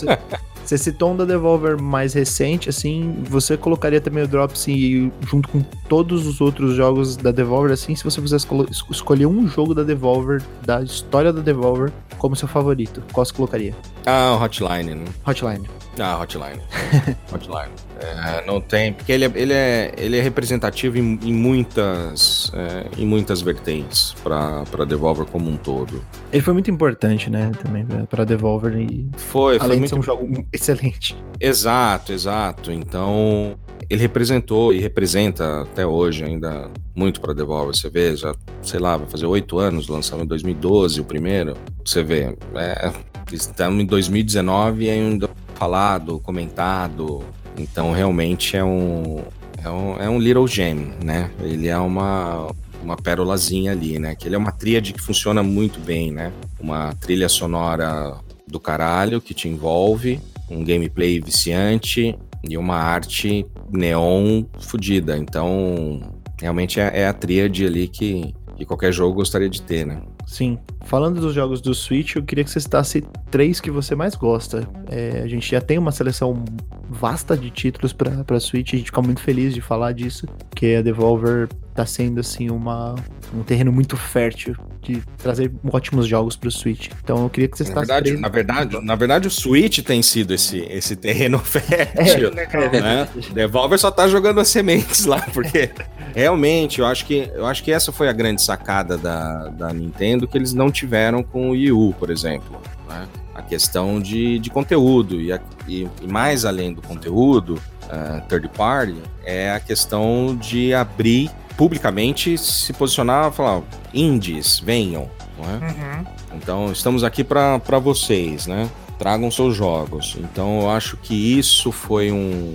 você, 0.65 0.77
citou 0.77 1.13
um 1.13 1.17
da 1.17 1.25
Devolver 1.25 1.81
mais 1.81 2.13
recente, 2.13 2.69
assim, 2.69 3.23
você 3.23 3.57
colocaria 3.57 4.01
também 4.01 4.25
o 4.25 4.29
Drops 4.29 4.67
e, 4.67 5.13
junto 5.23 5.49
com 5.49 5.61
todos 5.89 6.27
os 6.27 6.41
outros 6.41 6.75
jogos 6.75 7.17
da 7.17 7.31
Devolver, 7.31 7.73
assim, 7.73 7.95
se 7.95 8.03
você 8.03 8.21
quisesse 8.21 8.47
escolher 8.91 9.27
um 9.27 9.47
jogo 9.47 9.75
da 9.75 9.85
Devolver, 9.85 10.43
da 10.67 10.83
história 10.83 11.33
da 11.33 11.41
Devolver, 11.41 11.93
como 12.19 12.35
seu 12.35 12.49
favorito, 12.49 13.01
qual 13.13 13.25
você 13.25 13.33
colocaria? 13.33 13.75
Ah, 14.05 14.37
o 14.37 14.43
Hotline, 14.43 14.97
né? 14.97 15.05
Hotline. 15.25 15.69
Ah, 16.01 16.21
Hotline. 16.21 16.61
Hotline. 17.33 17.73
É, 18.01 18.47
não 18.47 18.61
tem, 18.61 18.93
porque 18.93 19.11
ele 19.11 19.25
é, 19.25 19.33
ele 19.35 19.53
é, 19.53 19.93
ele 19.97 20.17
é 20.19 20.21
representativo 20.21 20.97
em, 20.99 21.19
em 21.23 21.33
muitas, 21.33 22.53
é, 22.55 22.87
em 23.03 23.07
muitas 23.07 23.41
vertentes 23.41 24.15
para 24.23 24.85
Devolver 24.87 25.27
como 25.27 25.51
um 25.51 25.57
todo. 25.57 26.03
Ele 26.33 26.43
foi 26.43 26.53
muito 26.55 26.71
importante, 26.71 27.29
né, 27.29 27.51
também, 27.63 27.85
pra- 27.85 28.07
pra 28.07 28.25
Devolver, 28.25 28.77
e 28.79 29.09
Foi, 29.17 29.59
foi 29.59 29.77
muito 29.77 29.99
um 29.99 30.03
jogo 30.03 30.47
excelente. 30.53 31.17
Exato, 31.41 32.13
exato. 32.13 32.71
Então, 32.71 33.57
ele 33.91 34.01
representou 34.01 34.73
e 34.73 34.79
representa 34.81 35.63
até 35.63 35.85
hoje 35.87 36.25
ainda 36.25 36.71
muito 36.95 37.21
para 37.21 37.33
Devolver. 37.35 37.75
Você 37.75 37.89
vê, 37.91 38.15
já, 38.17 38.35
sei 38.63 38.79
lá, 38.79 38.97
vai 38.97 39.09
fazer 39.09 39.27
oito 39.27 39.59
anos, 39.59 39.89
lançamos 39.89 40.25
em 40.25 40.29
2012 40.29 41.01
o 41.01 41.05
primeiro. 41.05 41.55
Você 41.85 42.03
vê, 42.03 42.37
é, 42.55 42.93
estamos 43.33 43.83
em 43.83 43.87
2019 43.87 44.85
e 44.85 44.91
ainda 44.91 45.29
falado, 45.55 46.21
comentado. 46.21 47.25
Então, 47.59 47.93
realmente 47.93 48.57
é 48.57 48.65
um, 48.65 49.23
é 49.63 49.69
um, 49.69 49.97
é 49.97 50.09
um 50.09 50.19
little 50.19 50.47
gem, 50.47 50.93
né? 51.05 51.31
Ele 51.41 51.69
é 51.69 51.79
uma, 51.79 52.55
uma 52.83 52.97
pérolazinha 52.97 53.73
ali, 53.73 53.99
né? 53.99 54.15
Que 54.15 54.29
ele 54.29 54.37
é 54.37 54.39
uma 54.39 54.53
tríade 54.53 54.93
que 54.93 55.01
funciona 55.01 55.43
muito 55.43 55.81
bem, 55.81 56.13
né? 56.13 56.33
Uma 56.61 56.95
trilha 56.95 57.29
sonora 57.29 58.17
do 58.47 58.61
caralho 58.61 59.21
que 59.21 59.35
te 59.35 59.49
envolve, 59.49 60.21
um 60.51 60.65
gameplay 60.65 61.21
viciante 61.21 62.17
e 62.49 62.57
uma 62.57 62.77
arte 62.77 63.45
neon 63.71 64.45
fodida. 64.61 65.19
Então, 65.19 66.01
realmente 66.41 66.81
é, 66.81 67.01
é 67.01 67.09
a 67.09 67.13
tríade 67.13 67.67
ali 67.67 67.89
que, 67.89 68.35
que 68.59 68.65
qualquer 68.67 68.93
jogo 68.93 69.15
gostaria 69.15 69.49
de 69.49 69.63
ter, 69.63 69.87
né? 69.87 70.03
Sim. 70.27 70.59
Falando 70.85 71.21
dos 71.21 71.33
jogos 71.33 71.61
do 71.61 71.73
Switch, 71.75 72.17
eu 72.17 72.23
queria 72.23 72.43
que 72.45 72.51
você 72.51 72.61
citasse 72.61 73.03
três 73.31 73.61
que 73.61 73.71
você 73.71 73.95
mais 73.95 74.15
gosta. 74.17 74.69
É, 74.91 75.23
a 75.23 75.29
gente 75.29 75.49
já 75.51 75.61
tem 75.61 75.79
uma 75.79 75.93
seleção 75.93 76.45
vasta 76.91 77.37
de 77.37 77.51
títulos 77.51 77.93
pra, 77.93 78.25
pra 78.25 78.41
Switch, 78.41 78.75
a 78.75 78.77
gente 78.77 78.87
fica 78.87 79.01
muito 79.03 79.21
feliz 79.21 79.55
de 79.55 79.61
falar 79.61 79.93
disso, 79.93 80.27
porque 80.51 80.77
a 80.79 80.83
Devolver 80.83 81.49
tá 81.75 81.87
sendo, 81.87 82.19
assim, 82.19 82.51
uma, 82.51 82.97
um 83.33 83.43
terreno 83.45 83.71
muito 83.71 83.97
fértil 83.97 84.57
de 84.83 85.01
trazer 85.19 85.53
ótimos 85.71 86.07
jogos 86.09 86.35
pro 86.35 86.51
Switch. 86.51 86.89
Então 87.05 87.23
eu 87.23 87.31
queria 87.31 87.49
que 87.49 87.57
você 87.57 87.63
Na 87.65 87.69
citasse 87.69 87.87
verdade, 87.87 88.05
três. 88.09 88.21
na 88.21 88.29
verdade, 88.29 88.81
na 88.85 88.95
verdade, 88.97 89.29
o 89.29 89.31
Switch 89.31 89.81
tem 89.81 90.03
sido 90.03 90.35
esse, 90.35 90.59
esse 90.71 90.97
terreno 90.97 91.39
fértil. 91.45 92.31
Legal. 92.35 92.71
né? 92.73 93.09
Devolver 93.33 93.79
só 93.79 93.91
tá 93.93 94.09
jogando 94.09 94.41
as 94.41 94.49
sementes 94.49 95.05
lá, 95.05 95.21
porque 95.33 95.71
realmente 96.19 96.81
eu 96.81 96.87
acho 96.87 97.07
que 97.07 97.31
eu 97.35 97.47
acho 97.47 97.63
que 97.63 97.71
essa 97.73 97.93
foi 97.93 98.09
a 98.09 98.13
grande 98.13 98.43
sacada 98.43 98.99
da, 98.99 99.49
da 99.49 99.73
Nintendo 99.73 100.27
que 100.27 100.37
eles 100.37 100.53
não 100.53 100.71
tiveram 100.71 101.23
com 101.23 101.49
o 101.49 101.51
Wii 101.53 101.73
U, 101.73 101.95
por 101.99 102.11
exemplo. 102.11 102.61
né? 102.89 103.07
A 103.35 103.43
questão 103.43 104.01
de, 104.01 104.39
de 104.41 104.51
conteúdo 104.51 105.21
e, 105.21 105.33
a- 105.33 105.41
e- 105.69 105.87
e 106.03 106.07
mais 106.09 106.45
além 106.45 106.73
do 106.75 106.83
conteúdo 106.83 107.61
ah, 107.89 108.21
third 108.29 108.49
party 108.49 108.97
é 109.25 109.53
a 109.53 109.61
questão 109.61 110.37
de 110.37 110.75
abrir 110.75 111.31
publicamente, 111.57 112.37
se 112.37 112.73
posicionar, 112.73 113.31
falar 113.33 113.63
indies, 113.95 114.59
venham, 114.59 115.09
não 115.39 115.45
é? 115.45 115.55
Uhum. 115.71 116.07
Então, 116.37 116.73
estamos 116.73 117.03
aqui 117.03 117.25
para 117.25 117.59
vocês, 117.81 118.47
né? 118.47 118.69
Tragam 118.99 119.31
seus 119.31 119.55
jogos. 119.57 120.17
Então, 120.19 120.61
eu 120.63 120.71
acho 120.71 120.97
que 120.99 121.15
isso 121.39 121.73
foi 121.73 122.11
um 122.13 122.55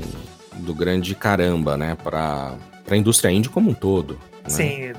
do 0.58 0.74
grande 0.74 1.16
caramba, 1.16 1.76
né? 1.78 1.98
Para 2.02 2.54
a 2.90 2.96
indústria 2.98 3.32
indie 3.32 3.50
como 3.50 3.70
um 3.72 3.74
todo. 3.74 4.14
né? 4.44 4.50
Sim, 4.50 4.92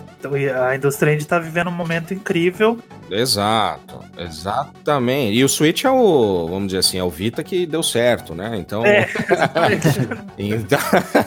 a 0.68 0.74
indústria 0.74 1.12
indie 1.12 1.26
tá 1.26 1.38
vivendo 1.38 1.68
um 1.68 1.72
momento 1.72 2.14
incrível. 2.14 2.78
Exato, 3.10 4.00
exatamente. 4.16 5.36
E 5.36 5.44
o 5.44 5.48
Switch 5.48 5.84
é 5.84 5.90
o, 5.90 6.46
vamos 6.48 6.68
dizer 6.68 6.78
assim, 6.78 6.98
é 6.98 7.04
o 7.04 7.10
Vita 7.10 7.42
que 7.44 7.66
deu 7.66 7.82
certo, 7.82 8.34
né? 8.34 8.56
Então, 8.58 8.84
É, 8.84 9.06
então 10.38 10.78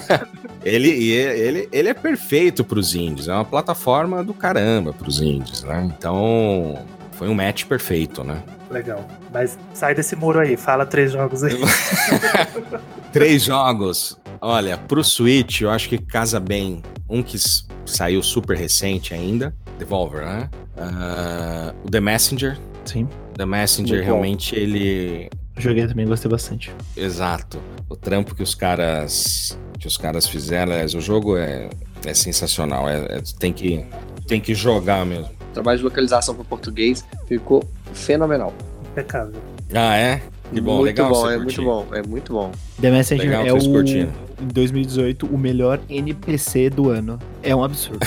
ele, 0.66 0.90
e 0.90 1.12
ele, 1.12 1.70
ele 1.72 1.90
é 1.90 1.94
perfeito 1.94 2.64
para 2.64 2.80
os 2.80 2.96
indies. 2.96 3.28
É 3.28 3.34
uma 3.34 3.46
plataforma 3.46 4.24
do 4.24 4.34
caramba 4.34 4.92
para 4.94 5.08
os 5.08 5.22
indies, 5.22 5.64
né? 5.64 5.88
Então, 5.98 6.84
foi 7.12 7.28
um 7.30 7.36
match 7.36 7.66
perfeito, 7.66 8.24
né? 8.24 8.42
Legal. 8.70 9.06
Mas 9.32 9.58
sai 9.74 9.94
desse 9.96 10.16
muro 10.16 10.40
aí, 10.40 10.58
fala 10.58 10.86
três 10.86 11.12
jogos 11.12 11.44
aí. 11.44 11.56
Três 13.14 13.44
jogos. 13.44 14.18
Olha, 14.42 14.78
pro 14.78 15.04
Switch, 15.04 15.62
eu 15.62 15.70
acho 15.70 15.90
que 15.90 15.98
casa 15.98 16.40
bem 16.40 16.82
um 17.10 17.24
que 17.24 17.38
saiu 17.86 18.22
super 18.22 18.58
recente 18.58 19.14
ainda, 19.14 19.56
Devolver, 19.78 20.26
né? 20.26 20.50
Ah, 20.78 21.74
o 21.84 21.90
The 21.90 22.00
Messenger. 22.00 22.58
Sim. 22.86 23.08
The 23.36 23.46
Messenger, 23.46 23.98
Muito 23.98 24.06
bom. 24.08 24.14
realmente, 24.14 24.56
ele... 24.56 25.30
Joguei 25.58 25.88
também, 25.88 26.06
gostei 26.06 26.30
bastante. 26.30 26.72
Exato. 26.96 27.60
O 27.90 27.96
trampo 27.96 28.36
que 28.36 28.44
os 28.44 28.54
caras 28.54 29.58
que 29.80 29.88
os 29.88 29.98
caras 29.98 30.28
fizeram, 30.28 30.74
o 30.86 31.02
jogo 31.02 31.38
é, 31.38 31.70
é 32.06 32.14
sensacional. 32.14 32.90
É, 32.90 33.18
é- 33.18 33.22
tem, 33.40 33.54
que, 33.54 33.86
tem 34.28 34.42
que 34.42 34.54
jogar 34.54 35.06
mesmo. 35.06 35.30
O 35.50 35.54
trabalho 35.54 35.78
de 35.78 35.84
localização 35.84 36.36
para 36.36 36.44
português 36.44 37.06
ficou 37.28 37.64
fenomenal. 37.94 38.54
Impecável. 38.92 39.40
Ah, 39.74 39.96
é? 39.96 40.22
Que 40.54 40.62
bom, 40.62 40.76
muito 40.78 40.86
legal 40.86 41.10
bom, 41.10 41.16
você 41.22 41.34
é 41.34 41.38
curtir. 41.38 41.62
muito 41.62 41.86
bom, 41.90 41.96
é 41.96 42.02
muito 42.04 42.34
bom. 42.34 42.52
The 42.82 42.92
Messenger 42.92 43.26
Legal 43.26 43.46
é 43.48 43.54
o, 43.54 43.58
em 43.84 44.48
2018, 44.54 45.26
o 45.26 45.38
melhor 45.38 45.80
NPC 45.90 46.70
do 46.70 46.90
ano. 46.90 47.20
É 47.44 47.56
um 47.56 47.64
absurdo. 47.64 48.06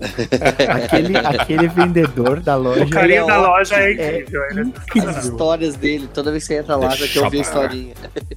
aquele, 0.68 1.16
aquele 1.16 1.68
vendedor 1.68 2.40
da 2.40 2.56
loja. 2.56 2.84
O 2.84 2.90
carinha 2.90 3.20
é 3.20 3.26
da 3.26 3.38
ótimo. 3.40 3.48
loja 3.48 3.74
é 3.76 3.92
É 3.92 4.20
incrível. 4.20 4.42
ele 4.50 4.60
é 4.96 5.00
As 5.08 5.24
histórias 5.24 5.76
dele, 5.76 6.08
toda 6.12 6.30
vez 6.30 6.46
que 6.46 6.54
você 6.54 6.60
entra 6.60 6.76
lá, 6.76 6.90
já 6.94 7.08
quer 7.08 7.20
ouvir 7.24 7.36
a 7.36 7.40
eu 7.40 7.42
historinha. 7.42 7.94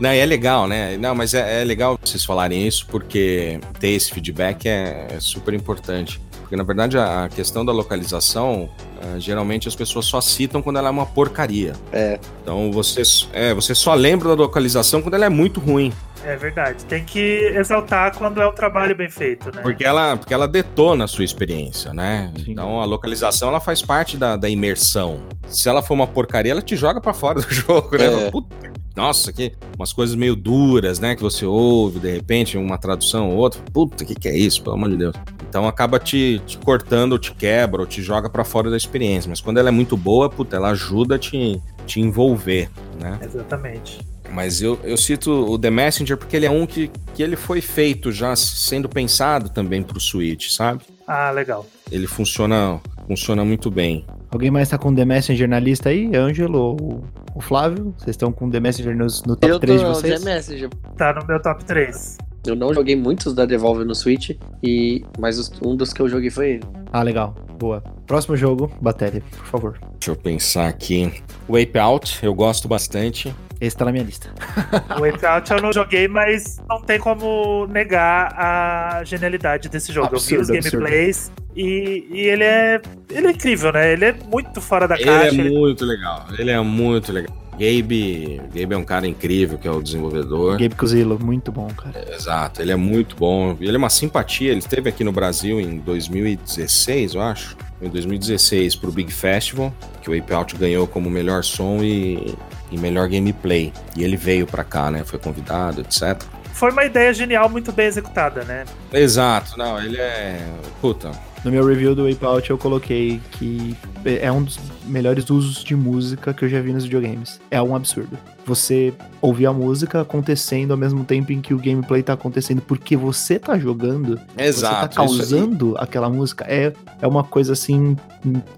Não, 0.00 0.12
e 0.14 0.18
é 0.18 0.24
legal, 0.26 0.68
né? 0.68 0.96
Não, 0.96 1.12
mas 1.12 1.34
é, 1.34 1.62
é 1.62 1.64
legal 1.64 1.98
vocês 2.00 2.24
falarem 2.24 2.64
isso 2.66 2.86
porque 2.88 3.58
ter 3.80 3.88
esse 3.88 4.12
feedback 4.12 4.66
é, 4.68 5.08
é 5.10 5.16
super 5.18 5.52
importante. 5.54 6.20
Porque, 6.48 6.56
na 6.56 6.62
verdade, 6.62 6.96
a, 6.96 7.28
questão 7.28 7.62
da 7.62 7.72
localização, 7.72 8.70
ah, 9.02 9.18
geralmente 9.18 9.68
as 9.68 9.76
pessoas 9.76 10.06
só 10.06 10.18
citam 10.18 10.62
quando 10.62 10.78
ela 10.78 10.88
é 10.88 10.90
uma 10.90 11.04
porcaria. 11.04 11.74
É. 11.92 12.18
Então, 12.42 12.72
você, 12.72 13.02
é, 13.34 13.52
você 13.52 13.74
só 13.74 13.92
lembra 13.92 14.30
da 14.30 14.34
localização 14.34 15.02
quando 15.02 15.12
ela 15.12 15.26
é 15.26 15.28
muito 15.28 15.60
ruim. 15.60 15.92
É 16.24 16.36
verdade. 16.36 16.84
Tem 16.84 17.04
que 17.04 17.52
exaltar 17.54 18.16
quando 18.16 18.40
é 18.40 18.48
um 18.48 18.52
trabalho 18.52 18.94
bem 18.94 19.10
feito, 19.10 19.54
né? 19.54 19.62
Porque 19.62 19.84
ela, 19.84 20.16
porque 20.16 20.34
ela 20.34 20.48
detona 20.48 21.04
a 21.04 21.08
sua 21.08 21.24
experiência, 21.24 21.92
né? 21.92 22.32
Sim. 22.36 22.52
Então, 22.52 22.80
a 22.80 22.84
localização, 22.84 23.48
ela 23.48 23.60
faz 23.60 23.82
parte 23.82 24.16
da, 24.16 24.36
da 24.36 24.48
imersão. 24.48 25.20
Se 25.46 25.68
ela 25.68 25.82
for 25.82 25.94
uma 25.94 26.06
porcaria, 26.06 26.52
ela 26.52 26.62
te 26.62 26.76
joga 26.76 27.00
pra 27.00 27.14
fora 27.14 27.40
do 27.42 27.50
jogo, 27.52 27.96
né? 27.96 28.26
É. 28.26 28.30
Puta, 28.30 28.54
nossa, 28.98 29.32
que 29.32 29.52
umas 29.76 29.92
coisas 29.92 30.16
meio 30.16 30.34
duras, 30.34 30.98
né? 30.98 31.14
Que 31.14 31.22
você 31.22 31.46
ouve, 31.46 32.00
de 32.00 32.10
repente, 32.10 32.58
uma 32.58 32.76
tradução 32.76 33.30
ou 33.30 33.36
outra. 33.36 33.60
Puta, 33.72 34.02
o 34.02 34.06
que, 34.06 34.14
que 34.14 34.28
é 34.28 34.36
isso? 34.36 34.62
Pelo 34.62 34.74
amor 34.74 34.90
de 34.90 34.96
Deus. 34.96 35.14
Então 35.48 35.66
acaba 35.68 35.98
te, 35.98 36.42
te 36.46 36.58
cortando, 36.58 37.12
ou 37.12 37.18
te 37.18 37.32
quebra, 37.32 37.80
ou 37.80 37.86
te 37.86 38.02
joga 38.02 38.28
pra 38.28 38.44
fora 38.44 38.68
da 38.70 38.76
experiência. 38.76 39.28
Mas 39.28 39.40
quando 39.40 39.58
ela 39.58 39.68
é 39.68 39.72
muito 39.72 39.96
boa, 39.96 40.28
puta, 40.28 40.56
ela 40.56 40.70
ajuda 40.70 41.14
a 41.14 41.18
te, 41.18 41.62
te 41.86 42.00
envolver, 42.00 42.68
né? 43.00 43.18
Exatamente. 43.22 44.00
Mas 44.32 44.60
eu, 44.62 44.78
eu 44.84 44.96
cito 44.96 45.30
o 45.30 45.58
The 45.58 45.70
Messenger 45.70 46.16
porque 46.16 46.36
ele 46.36 46.46
é 46.46 46.50
um 46.50 46.66
que, 46.66 46.90
que 47.14 47.22
ele 47.22 47.36
foi 47.36 47.60
feito 47.60 48.12
já 48.12 48.34
sendo 48.36 48.88
pensado 48.88 49.48
também 49.48 49.82
pro 49.82 49.98
Switch, 50.00 50.50
sabe? 50.50 50.82
Ah, 51.06 51.30
legal. 51.30 51.66
Ele 51.90 52.06
funciona, 52.06 52.80
funciona 53.06 53.44
muito 53.44 53.70
bem. 53.70 54.04
Alguém 54.30 54.50
mais 54.50 54.68
tá 54.68 54.76
com 54.76 54.94
The 54.94 55.04
Messenger 55.06 55.48
na 55.48 55.58
lista 55.58 55.88
aí? 55.88 56.14
Ângelo 56.14 56.58
ou 56.58 57.04
o 57.34 57.40
Flávio? 57.40 57.94
Vocês 57.96 58.10
estão 58.10 58.30
com 58.30 58.50
The 58.50 58.60
Messenger 58.60 58.94
nos- 58.94 59.22
no, 59.24 59.34
top 59.34 59.50
Eu 59.52 59.58
3 59.58 59.80
de 59.80 59.86
vocês? 59.86 60.22
The 60.22 60.34
Messenger. 60.34 60.68
Tá 60.98 61.14
no 61.14 61.26
meu 61.26 61.40
top 61.40 61.64
3. 61.64 62.18
Eu 62.46 62.54
não 62.54 62.72
joguei 62.74 62.94
muitos 62.94 63.34
da 63.34 63.44
Devolver 63.46 63.84
no 63.86 63.94
Switch, 63.94 64.30
e... 64.62 65.02
mas 65.18 65.38
os- 65.38 65.50
um 65.64 65.74
dos 65.74 65.92
que 65.92 66.00
eu 66.02 66.08
joguei 66.08 66.30
foi 66.30 66.50
ele. 66.52 66.64
Ah, 66.92 67.02
legal. 67.02 67.34
Boa. 67.58 67.82
Próximo 68.06 68.36
jogo, 68.36 68.70
Batéria, 68.80 69.22
por 69.36 69.46
favor. 69.46 69.80
Deixa 69.98 70.12
eu 70.12 70.16
pensar 70.16 70.68
aqui. 70.68 71.22
Wipeout, 71.48 72.24
eu 72.24 72.34
gosto 72.34 72.68
bastante. 72.68 73.34
Esse 73.60 73.76
tá 73.76 73.84
na 73.84 73.92
minha 73.92 74.04
lista. 74.04 74.30
O 74.96 75.02
Wipeout 75.02 75.50
eu 75.50 75.60
não 75.60 75.72
joguei, 75.72 76.06
mas 76.06 76.58
não 76.68 76.80
tem 76.80 76.98
como 76.98 77.66
negar 77.66 78.32
a 78.36 79.02
genialidade 79.04 79.68
desse 79.68 79.92
jogo. 79.92 80.08
Absurdo, 80.14 80.40
eu 80.40 80.46
vi 80.46 80.58
os 80.58 80.70
gameplays 80.70 81.32
e, 81.56 82.06
e, 82.10 82.20
ele 82.20 82.44
é 82.44 82.80
ele 83.10 83.26
é 83.26 83.30
incrível, 83.30 83.72
né? 83.72 83.92
Ele 83.92 84.04
é 84.04 84.12
muito 84.12 84.60
fora 84.60 84.86
da 84.86 84.94
ele 84.94 85.04
caixa. 85.04 85.34
Ele 85.34 85.48
é 85.48 85.50
muito 85.50 85.84
legal. 85.84 86.26
Ele 86.38 86.50
é 86.50 86.60
muito 86.60 87.12
legal. 87.12 87.36
Gabe, 87.52 88.40
Gabe 88.54 88.74
é 88.74 88.76
um 88.76 88.84
cara 88.84 89.08
incrível, 89.08 89.58
que 89.58 89.66
é 89.66 89.70
o 89.70 89.82
desenvolvedor. 89.82 90.58
Gabe 90.58 90.76
Cozillo, 90.76 91.18
muito 91.18 91.50
bom, 91.50 91.66
cara. 91.66 91.98
É, 91.98 92.14
exato, 92.14 92.62
ele 92.62 92.70
é 92.70 92.76
muito 92.76 93.16
bom. 93.16 93.56
Ele 93.60 93.74
é 93.74 93.78
uma 93.78 93.90
simpatia. 93.90 94.52
Ele 94.52 94.60
esteve 94.60 94.88
aqui 94.88 95.02
no 95.02 95.10
Brasil 95.10 95.60
em 95.60 95.78
2016, 95.78 97.14
eu 97.14 97.20
acho. 97.20 97.56
Em 97.80 97.88
2016 97.88 98.76
pro 98.76 98.90
Big 98.90 99.12
Festival, 99.12 99.72
que 100.02 100.10
o 100.10 100.18
Ape 100.18 100.32
Out 100.32 100.56
ganhou 100.56 100.86
como 100.86 101.08
melhor 101.08 101.44
som 101.44 101.78
e, 101.82 102.34
e 102.70 102.78
melhor 102.78 103.08
gameplay. 103.08 103.72
E 103.96 104.02
ele 104.02 104.16
veio 104.16 104.46
pra 104.46 104.64
cá, 104.64 104.90
né? 104.90 105.04
Foi 105.04 105.18
convidado, 105.18 105.80
etc. 105.80 106.22
Foi 106.52 106.72
uma 106.72 106.84
ideia 106.84 107.14
genial, 107.14 107.48
muito 107.48 107.70
bem 107.70 107.86
executada, 107.86 108.42
né? 108.42 108.64
Exato, 108.92 109.56
não, 109.56 109.80
ele 109.80 109.96
é. 109.96 110.44
Puta, 110.80 111.12
no 111.44 111.50
meu 111.50 111.64
review 111.64 111.94
do 111.94 112.04
Wipeout 112.04 112.50
eu 112.50 112.58
coloquei 112.58 113.20
que 113.32 113.76
é 114.04 114.30
um 114.30 114.42
dos 114.42 114.58
melhores 114.86 115.28
usos 115.30 115.62
de 115.62 115.76
música 115.76 116.32
que 116.32 116.44
eu 116.44 116.48
já 116.48 116.60
vi 116.60 116.72
nos 116.72 116.84
videogames. 116.84 117.40
É 117.50 117.60
um 117.60 117.74
absurdo. 117.76 118.18
Você 118.44 118.94
ouvir 119.20 119.46
a 119.46 119.52
música 119.52 120.00
acontecendo 120.00 120.70
ao 120.70 120.76
mesmo 120.76 121.04
tempo 121.04 121.32
em 121.32 121.40
que 121.40 121.52
o 121.52 121.58
gameplay 121.58 122.02
tá 122.02 122.14
acontecendo 122.14 122.62
porque 122.62 122.96
você 122.96 123.38
tá 123.38 123.58
jogando. 123.58 124.18
Exato. 124.36 124.74
Você 124.74 124.80
tá 124.80 124.88
causando 124.88 125.74
aquela 125.78 126.08
música. 126.08 126.44
É, 126.48 126.72
é 127.00 127.06
uma 127.06 127.22
coisa 127.22 127.52
assim, 127.52 127.96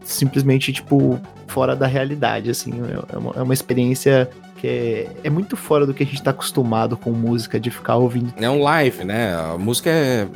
simplesmente 0.05 0.72
tipo 0.72 1.20
fora 1.49 1.74
da 1.74 1.87
realidade, 1.87 2.49
assim. 2.49 2.72
É 3.12 3.18
uma, 3.18 3.33
é 3.37 3.43
uma 3.43 3.55
experiência 3.55 4.31
que 4.61 4.67
é, 4.67 5.09
é, 5.25 5.31
muito 5.31 5.57
fora 5.57 5.87
do 5.87 5.95
que 5.95 6.03
a 6.03 6.07
gente 6.07 6.23
tá 6.23 6.33
acostumado 6.33 6.95
com 6.95 7.11
música, 7.13 7.59
de 7.59 7.71
ficar 7.71 7.97
ouvindo. 7.97 8.35
É 8.37 8.51
um 8.51 8.63
live, 8.63 9.05
né? 9.05 9.35
A 9.35 9.57
música 9.57 9.89
é. 9.89 10.29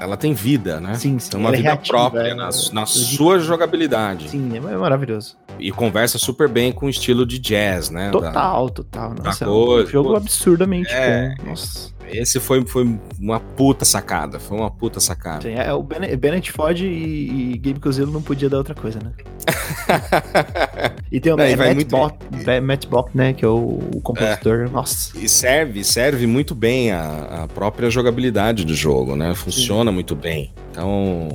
Ela 0.00 0.16
tem 0.16 0.32
vida, 0.32 0.80
né? 0.80 0.94
Sim, 0.94 1.18
sim. 1.18 1.32
Tem 1.32 1.40
uma 1.40 1.50
vida 1.50 1.68
é 1.68 1.72
reativa, 1.72 1.98
própria 1.98 2.20
é, 2.22 2.34
na, 2.34 2.48
na 2.72 2.86
sua 2.86 3.38
jogabilidade. 3.38 4.30
Sim, 4.30 4.56
é 4.56 4.60
maravilhoso. 4.60 5.36
E 5.58 5.70
conversa 5.70 6.16
super 6.16 6.48
bem 6.48 6.72
com 6.72 6.86
o 6.86 6.88
estilo 6.88 7.26
de 7.26 7.38
jazz, 7.38 7.90
né? 7.90 8.10
Total, 8.10 8.66
da, 8.66 8.72
total. 8.72 9.14
Nossa, 9.22 9.44
da 9.44 9.50
coisa, 9.50 9.82
é 9.82 9.88
um 9.88 9.90
jogo 9.90 10.16
absurdamente 10.16 10.90
é, 10.90 11.34
bom. 11.36 11.50
Nossa. 11.50 11.90
Esse 12.12 12.40
foi, 12.40 12.64
foi 12.66 12.98
uma 13.18 13.40
puta 13.40 13.84
sacada. 13.84 14.38
Foi 14.38 14.58
uma 14.58 14.70
puta 14.70 15.00
sacada. 15.00 15.42
Sim, 15.42 15.54
é, 15.54 15.72
o 15.72 15.82
Bennett 15.82 16.52
Ford 16.52 16.78
e, 16.78 17.52
e 17.54 17.58
Gabe 17.58 17.80
não 18.10 18.22
podia 18.22 18.48
dar 18.48 18.58
outra 18.58 18.74
coisa, 18.74 18.98
né? 19.02 19.12
e 21.10 21.20
tem 21.20 21.32
o 21.32 21.36
Matt, 21.36 21.56
Matt, 21.56 21.88
Bock, 21.88 22.16
Matt 22.62 22.86
Bock, 22.86 23.16
né? 23.16 23.32
Que 23.32 23.44
é 23.44 23.48
o, 23.48 23.78
o 23.94 24.00
compositor. 24.00 24.66
É. 24.66 24.68
Nossa. 24.68 25.16
E 25.18 25.28
serve, 25.28 25.84
serve 25.84 26.26
muito 26.26 26.54
bem 26.54 26.92
a, 26.92 27.42
a 27.44 27.48
própria 27.48 27.90
jogabilidade 27.90 28.64
do 28.64 28.74
jogo, 28.74 29.16
né? 29.16 29.34
Funciona 29.34 29.90
Sim. 29.90 29.94
muito 29.94 30.14
bem. 30.14 30.52
Então, 30.70 31.28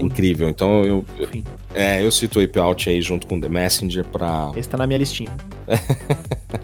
incrível. 0.00 0.48
Então 0.48 0.84
eu, 0.84 1.04
eu, 1.18 1.28
é, 1.74 2.04
eu 2.04 2.10
cito 2.10 2.38
o 2.38 2.42
Ape 2.42 2.58
Out 2.58 2.88
aí 2.88 3.00
junto 3.02 3.26
com 3.26 3.40
The 3.40 3.48
Messenger 3.48 4.04
pra. 4.04 4.50
Esse 4.56 4.68
tá 4.68 4.76
na 4.76 4.86
minha 4.86 4.98
listinha. 4.98 5.30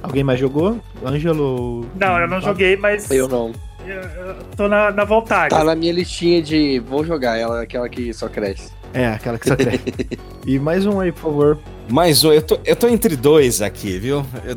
Alguém 0.03 0.25
mais 0.25 0.39
jogou? 0.39 0.81
Ângelo? 1.05 1.87
Não, 1.99 2.19
eu 2.19 2.29
não 2.29 2.41
joguei, 2.41 2.77
mas. 2.77 3.11
Eu 3.11 3.29
não. 3.29 3.53
Eu, 3.87 4.01
eu 4.01 4.35
tô 4.57 4.69
na, 4.69 4.91
na 4.91 5.05
vontade. 5.05 5.51
Tá 5.51 5.65
na 5.65 5.75
minha 5.75 5.93
listinha 5.93 6.41
de 6.41 6.79
vou 6.81 7.05
jogar, 7.05 7.37
ela 7.37 7.61
é 7.61 7.63
aquela 7.65 7.89
que 7.89 8.13
só 8.13 8.29
cresce. 8.29 8.73
É, 8.95 9.09
aquela 9.09 9.39
que 9.39 9.49
só 9.49 9.57
cresce. 9.57 9.83
e 10.47 10.59
mais 10.59 10.87
um 10.87 11.01
aí, 11.01 11.11
por 11.11 11.21
favor. 11.21 11.59
Mais 11.91 12.23
um, 12.25 12.33
eu 12.33 12.43
tô, 12.43 12.59
eu 12.65 12.77
tô 12.77 12.89
entre 12.89 13.17
dois 13.17 13.61
aqui, 13.61 13.99
viu? 13.99 14.25
Eu, 14.45 14.57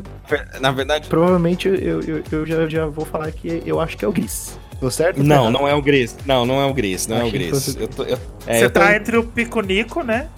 na 0.60 0.70
verdade. 0.70 1.08
Provavelmente 1.08 1.68
eu, 1.68 2.00
eu, 2.02 2.22
eu 2.30 2.46
já, 2.46 2.68
já 2.68 2.86
vou 2.86 3.04
falar 3.04 3.32
que 3.32 3.62
eu 3.66 3.80
acho 3.80 3.96
que 3.96 4.04
é 4.04 4.08
o 4.08 4.12
Gris. 4.12 4.58
Tô 4.80 4.90
certo? 4.90 5.22
Não, 5.22 5.50
não 5.50 5.66
é 5.66 5.74
o 5.74 5.80
Gris. 5.80 6.16
Não, 6.26 6.44
não 6.44 6.60
é 6.60 6.66
o 6.66 6.74
Gris. 6.74 7.06
Não 7.06 7.16
é 7.16 7.24
o 7.24 7.30
Gris. 7.30 7.76
Eu 7.76 7.88
tô, 7.88 8.04
eu, 8.04 8.18
é, 8.46 8.60
Você 8.60 8.70
tá 8.70 8.94
entre 8.94 9.16
o 9.16 9.24
Piconico, 9.24 10.02
né? 10.02 10.28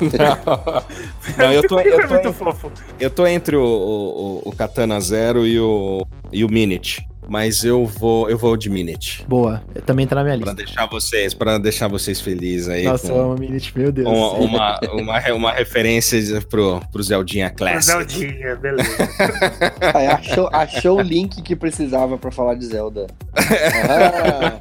não. 0.00 1.38
não, 1.38 1.52
eu 1.52 1.66
tô, 1.66 1.78
eu 1.80 1.96
tô, 1.96 2.00
é 2.02 2.06
muito 2.06 2.32
fofo. 2.32 2.72
Eu 2.98 3.10
tô 3.10 3.26
entre 3.26 3.56
o, 3.56 3.62
o, 3.62 4.48
o 4.48 4.52
Katana 4.52 5.00
Zero 5.00 5.46
e 5.46 5.60
o, 5.60 6.04
e 6.32 6.44
o 6.44 6.50
Minute 6.50 7.06
mas 7.30 7.62
eu 7.62 7.86
vou 7.86 8.28
eu 8.28 8.36
vou 8.36 8.56
de 8.56 8.68
Minute. 8.68 9.24
Boa, 9.28 9.62
também 9.86 10.04
tá 10.04 10.16
na 10.16 10.24
minha 10.24 10.34
lista. 10.34 10.52
Pra 10.52 10.64
deixar 10.64 10.86
vocês, 10.86 11.32
para 11.32 11.58
deixar 11.58 11.86
vocês 11.86 12.20
felizes 12.20 12.68
aí. 12.68 12.82
Nossa, 12.82 13.08
com 13.08 13.26
uma 13.26 13.36
Minute, 13.36 13.72
meu 13.78 13.92
Deus. 13.92 14.08
Uma, 14.08 14.32
uma, 14.32 14.80
uma, 14.94 15.32
uma, 15.32 15.52
referência 15.52 16.18
pro, 16.50 16.80
pro 16.90 17.00
Zeldinha 17.00 17.48
Classic. 17.48 17.84
Zeldinha, 17.84 18.56
beleza. 18.56 18.90
Aí, 19.94 20.06
achou, 20.08 20.48
achou 20.52 20.98
o 20.98 21.00
link 21.00 21.40
que 21.42 21.54
precisava 21.54 22.18
para 22.18 22.32
falar 22.32 22.54
de 22.54 22.66
Zelda. 22.66 23.06
Ah. 23.32 24.60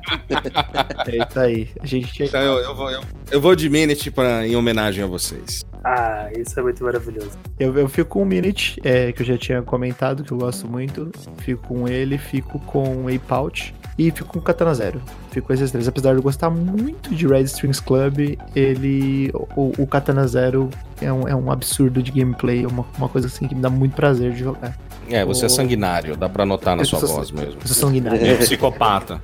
é 1.08 1.18
isso 1.18 1.40
aí. 1.40 1.70
A 1.80 1.86
gente 1.86 2.24
então 2.24 2.42
eu, 2.42 2.58
eu, 2.60 2.76
vou, 2.76 2.92
eu, 2.92 3.02
eu 3.32 3.42
vou 3.42 3.56
de 3.56 3.68
Minute 3.68 4.12
pra, 4.12 4.46
em 4.46 4.56
homenagem 4.56 5.04
a 5.04 5.08
vocês. 5.08 5.66
Ah, 5.84 6.30
isso 6.38 6.60
é 6.60 6.64
muito 6.64 6.84
maravilhoso. 6.84 7.32
Eu, 7.60 7.78
eu 7.78 7.88
fico 7.88 8.10
com 8.10 8.24
o 8.24 8.26
Minute, 8.26 8.80
é, 8.84 9.12
que 9.12 9.22
eu 9.22 9.26
já 9.26 9.38
tinha 9.38 9.62
comentado, 9.62 10.24
que 10.24 10.32
eu 10.32 10.38
gosto 10.38 10.68
muito. 10.68 11.12
Fico 11.38 11.68
com 11.68 11.88
ele, 11.88 12.18
fico 12.18 12.60
com 12.60 13.08
Ape 13.08 13.22
Out 13.30 13.74
e 13.98 14.12
fico 14.12 14.30
com 14.30 14.42
Katana 14.42 14.74
Zero. 14.74 15.02
Fico 15.32 15.48
com 15.48 15.54
esses 15.54 15.72
três. 15.72 15.88
Apesar 15.88 16.12
de 16.12 16.18
eu 16.18 16.24
gostar 16.24 16.50
muito 16.50 17.14
de 17.14 17.28
Red 17.28 17.44
Strings 17.44 17.80
Club, 17.80 18.38
ele. 18.56 19.32
O, 19.56 19.74
o 19.78 19.88
Katana 19.88 20.28
Zero 20.28 20.70
é 21.02 21.12
um, 21.12 21.28
é 21.28 21.36
um 21.36 21.52
absurdo 21.52 22.02
de 22.02 22.12
gameplay, 22.12 22.64
é 22.64 22.68
uma, 22.68 22.86
uma 22.98 23.10
coisa 23.10 23.28
assim 23.28 23.48
que 23.48 23.56
me 23.56 23.62
dá 23.62 23.70
muito 23.70 23.96
prazer 23.96 24.32
de 24.32 24.40
jogar. 24.40 24.78
É, 25.10 25.26
você 25.26 25.48
é 25.48 25.50
sanguinário, 25.50 26.16
dá 26.16 26.30
pra 26.30 26.46
notar 26.46 26.76
na 26.76 26.84
eu 26.84 26.86
sua 26.86 27.00
sou, 27.00 27.10
voz 27.10 27.32
mesmo. 27.32 27.60
Eu 27.62 27.68
sou 27.68 27.76
sanguinário. 27.76 28.26
É 28.26 28.36
psicopata. 28.36 29.20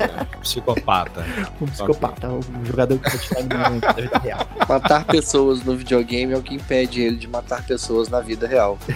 é, 0.00 0.26
psicopata. 0.42 1.24
Um 1.60 1.66
psicopata, 1.66 2.28
um 2.28 2.64
jogador 2.64 2.98
que 2.98 3.08
vai 3.10 3.18
tirar 3.18 3.42
da 3.42 3.92
vida 3.92 4.18
real. 4.18 4.48
Matar 4.68 5.04
pessoas 5.04 5.62
no 5.62 5.76
videogame 5.76 6.32
é 6.32 6.36
o 6.36 6.42
que 6.42 6.54
impede 6.54 7.00
ele 7.00 7.16
de 7.16 7.28
matar 7.28 7.64
pessoas 7.64 8.08
na 8.08 8.20
vida 8.20 8.46
real. 8.46 8.78